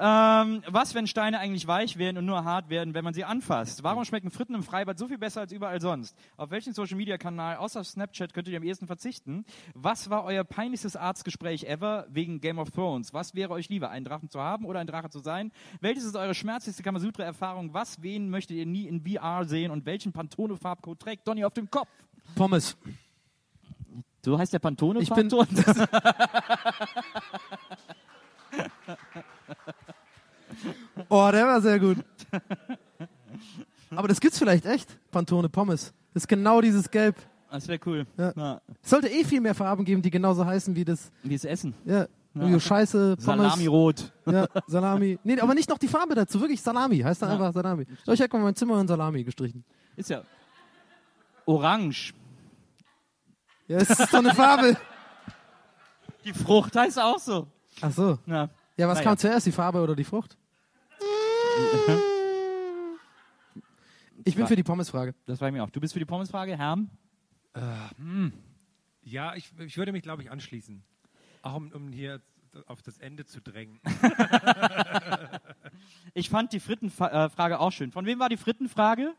Ähm, 0.00 0.62
was, 0.68 0.94
wenn 0.94 1.08
Steine 1.08 1.40
eigentlich 1.40 1.66
weich 1.66 1.98
werden 1.98 2.18
und 2.18 2.24
nur 2.26 2.44
hart 2.44 2.70
werden, 2.70 2.94
wenn 2.94 3.02
man 3.02 3.14
sie 3.14 3.24
anfasst? 3.24 3.82
Warum 3.82 4.04
schmecken 4.04 4.30
Fritten 4.30 4.54
im 4.54 4.62
Freibad 4.62 4.96
so 4.96 5.08
viel 5.08 5.18
besser 5.18 5.40
als 5.40 5.50
überall 5.50 5.80
sonst? 5.80 6.16
Auf 6.36 6.50
welchen 6.52 6.72
Social 6.72 6.96
Media 6.96 7.18
Kanal 7.18 7.56
außer 7.56 7.82
Snapchat 7.82 8.32
könntet 8.32 8.52
ihr 8.52 8.58
am 8.58 8.62
ehesten 8.64 8.86
verzichten? 8.86 9.44
Was 9.74 10.08
war 10.08 10.22
euer 10.22 10.44
peinlichstes 10.44 10.94
Arztgespräch 10.94 11.64
ever 11.64 12.06
wegen 12.10 12.40
Game 12.40 12.60
of 12.60 12.70
Thrones? 12.70 13.12
Was 13.12 13.34
wäre 13.34 13.50
euch 13.50 13.68
lieber, 13.70 13.90
einen 13.90 14.04
Drachen 14.04 14.30
zu 14.30 14.40
haben 14.40 14.66
oder 14.66 14.78
ein 14.78 14.86
Drache 14.86 15.10
zu 15.10 15.18
sein? 15.18 15.50
Welches 15.80 16.04
ist 16.04 16.14
eure 16.14 16.34
schmerzlichste 16.34 16.84
Kamasutra-Erfahrung? 16.84 17.74
Was, 17.74 18.00
wen 18.00 18.30
möchtet 18.30 18.56
ihr 18.56 18.66
nie 18.66 18.86
in 18.86 19.04
VR 19.04 19.44
sehen 19.46 19.72
und 19.72 19.84
welchen 19.84 20.12
Pantone-Farbcode 20.12 21.00
trägt 21.00 21.26
Donny 21.26 21.44
auf 21.44 21.54
dem 21.54 21.68
Kopf? 21.68 21.88
Pommes. 22.36 22.76
So 24.24 24.38
heißt 24.38 24.52
der 24.52 24.58
Pantone 24.58 25.00
Ich 25.00 25.10
bin- 25.10 25.28
Oh, 31.08 31.28
der 31.32 31.46
war 31.46 31.60
sehr 31.60 31.78
gut. 31.78 31.98
Aber 33.90 34.08
das 34.08 34.20
gibt's 34.20 34.38
vielleicht 34.38 34.66
echt. 34.66 34.88
Pantone 35.10 35.48
Pommes. 35.48 35.92
Das 36.14 36.24
ist 36.24 36.28
genau 36.28 36.60
dieses 36.60 36.90
Gelb. 36.90 37.16
Das 37.50 37.66
wäre 37.68 37.80
cool. 37.86 38.06
Ja. 38.18 38.32
Ja. 38.36 38.60
Es 38.82 38.90
sollte 38.90 39.08
eh 39.08 39.24
viel 39.24 39.40
mehr 39.40 39.54
Farben 39.54 39.84
geben, 39.84 40.02
die 40.02 40.10
genauso 40.10 40.44
heißen 40.44 40.76
wie 40.76 40.84
das. 40.84 41.10
Wie 41.22 41.34
es 41.34 41.44
Essen. 41.44 41.74
Ja. 41.84 42.06
ja. 42.34 42.60
Scheiße, 42.60 43.16
Pommes. 43.16 43.24
Salami-rot. 43.24 44.12
Ja, 44.26 44.46
Salami. 44.66 45.18
Nee, 45.24 45.40
aber 45.40 45.54
nicht 45.54 45.70
noch 45.70 45.78
die 45.78 45.88
Farbe 45.88 46.14
dazu. 46.14 46.40
Wirklich 46.40 46.60
Salami. 46.60 46.98
Heißt 46.98 47.22
dann 47.22 47.30
einfach 47.30 47.52
Salami. 47.52 47.86
So, 48.04 48.12
ich 48.12 48.20
hätte 48.20 48.36
mal 48.36 48.42
mein 48.42 48.54
Zimmer 48.54 48.80
in 48.80 48.88
Salami 48.88 49.24
gestrichen. 49.24 49.64
Ist 49.96 50.10
ja 50.10 50.22
orange. 51.46 52.12
Ja, 53.66 53.78
es 53.78 53.90
ist 53.90 54.10
so 54.10 54.18
eine 54.18 54.34
Farbe. 54.34 54.76
Die 56.24 56.32
Frucht 56.32 56.76
heißt 56.76 57.00
auch 57.00 57.18
so. 57.18 57.46
Ach 57.80 57.92
so. 57.92 58.18
Ja. 58.26 58.48
Ja, 58.76 58.86
was 58.86 58.98
Naja. 58.98 59.08
kam 59.08 59.18
zuerst, 59.18 59.46
die 59.46 59.52
Farbe 59.52 59.80
oder 59.80 59.96
die 59.96 60.04
Frucht? 60.04 60.36
Ich 64.24 64.34
bin 64.34 64.46
für 64.46 64.56
die 64.56 64.62
Pommesfrage. 64.62 65.14
Das 65.26 65.40
war 65.40 65.50
mir 65.50 65.64
auch. 65.64 65.70
Du 65.70 65.80
bist 65.80 65.92
für 65.92 65.98
die 65.98 66.04
Pommesfrage, 66.04 66.56
Herm? 66.56 66.90
Ja, 69.02 69.34
ich, 69.34 69.50
ich 69.58 69.76
würde 69.78 69.92
mich, 69.92 70.02
glaube 70.02 70.22
ich, 70.22 70.30
anschließen. 70.30 70.82
Auch 71.42 71.54
um, 71.54 71.72
um 71.72 71.92
hier 71.92 72.20
auf 72.66 72.82
das 72.82 72.98
Ende 72.98 73.24
zu 73.24 73.40
drängen. 73.40 73.80
Ich 76.14 76.30
fand 76.30 76.52
die 76.52 76.60
Frittenfrage 76.60 77.60
auch 77.60 77.70
schön. 77.70 77.92
Von 77.92 78.06
wem 78.06 78.18
war 78.18 78.28
die 78.28 78.36
Frittenfrage? 78.36 79.14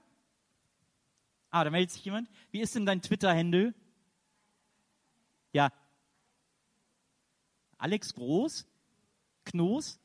Ah, 1.49 1.63
da 1.63 1.69
meldet 1.69 1.91
sich 1.91 2.03
jemand. 2.03 2.29
Wie 2.51 2.59
ist 2.59 2.75
denn 2.75 2.85
dein 2.85 3.01
Twitter-Handle? 3.01 3.73
Ja. 5.53 5.71
Alex 7.77 8.13
Groß? 8.13 8.67
Knoß? 9.45 9.99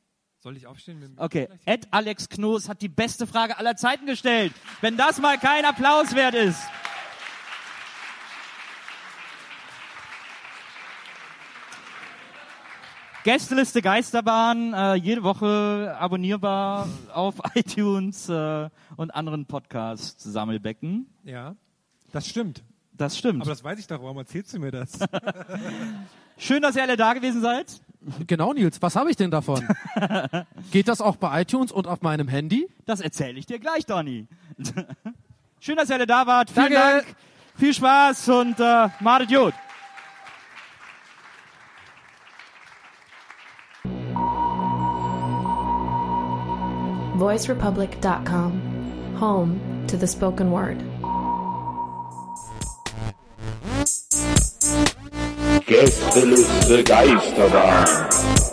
Soll 0.44 0.58
ich 0.58 0.66
aufstehen? 0.66 1.16
Okay. 1.16 1.48
Ed 1.64 1.88
Alex 1.90 2.28
Knoß 2.28 2.68
hat 2.68 2.82
die 2.82 2.90
beste 2.90 3.26
Frage 3.26 3.56
aller 3.56 3.76
Zeiten 3.76 4.04
gestellt. 4.04 4.52
Wenn 4.82 4.98
das 4.98 5.18
mal 5.18 5.38
kein 5.38 5.64
Applaus 5.64 6.14
wert 6.14 6.34
ist. 6.34 6.60
Gästeliste 13.22 13.80
Geisterbahn, 13.80 14.74
äh, 14.74 14.96
jede 14.96 15.22
Woche 15.22 15.96
abonnierbar 15.98 16.90
auf 17.14 17.36
iTunes 17.54 18.28
äh, 18.28 18.68
und 18.96 19.14
anderen 19.14 19.46
Podcast-Sammelbecken. 19.46 21.06
Ja, 21.24 21.56
das 22.12 22.28
stimmt. 22.28 22.62
Das 22.92 23.16
stimmt. 23.16 23.40
Aber 23.40 23.50
das 23.50 23.64
weiß 23.64 23.78
ich 23.78 23.86
doch. 23.86 24.02
Warum 24.02 24.18
erzählst 24.18 24.52
du 24.52 24.58
mir 24.58 24.72
das? 24.72 24.98
Schön, 26.36 26.60
dass 26.60 26.76
ihr 26.76 26.82
alle 26.82 26.98
da 26.98 27.14
gewesen 27.14 27.40
seid. 27.40 27.80
Genau, 28.26 28.52
Nils. 28.52 28.80
Was 28.82 28.96
habe 28.96 29.10
ich 29.10 29.16
denn 29.16 29.30
davon? 29.30 29.66
Geht 30.70 30.88
das 30.88 31.00
auch 31.00 31.16
bei 31.16 31.42
iTunes 31.42 31.72
und 31.72 31.86
auf 31.86 32.02
meinem 32.02 32.28
Handy? 32.28 32.68
Das 32.84 33.00
erzähle 33.00 33.38
ich 33.38 33.46
dir 33.46 33.58
gleich, 33.58 33.86
Donny. 33.86 34.26
Schön, 35.60 35.76
dass 35.76 35.88
ihr 35.88 35.94
alle 35.96 36.06
da 36.06 36.26
wart. 36.26 36.50
Vielen 36.50 36.72
Danke. 36.72 37.06
Dank. 37.06 37.16
Viel 37.56 37.72
Spaß 37.72 38.28
und 38.28 38.60
äh, 38.60 38.88
madet 39.00 39.30
Jod. 39.30 39.54
VoiceRepublic.com, 47.16 48.60
home 49.20 49.86
to 49.86 49.96
the 49.96 50.06
spoken 50.06 50.50
word. 50.50 50.82
Gästeliste 55.66 56.84
Geisterbahn. 56.84 58.43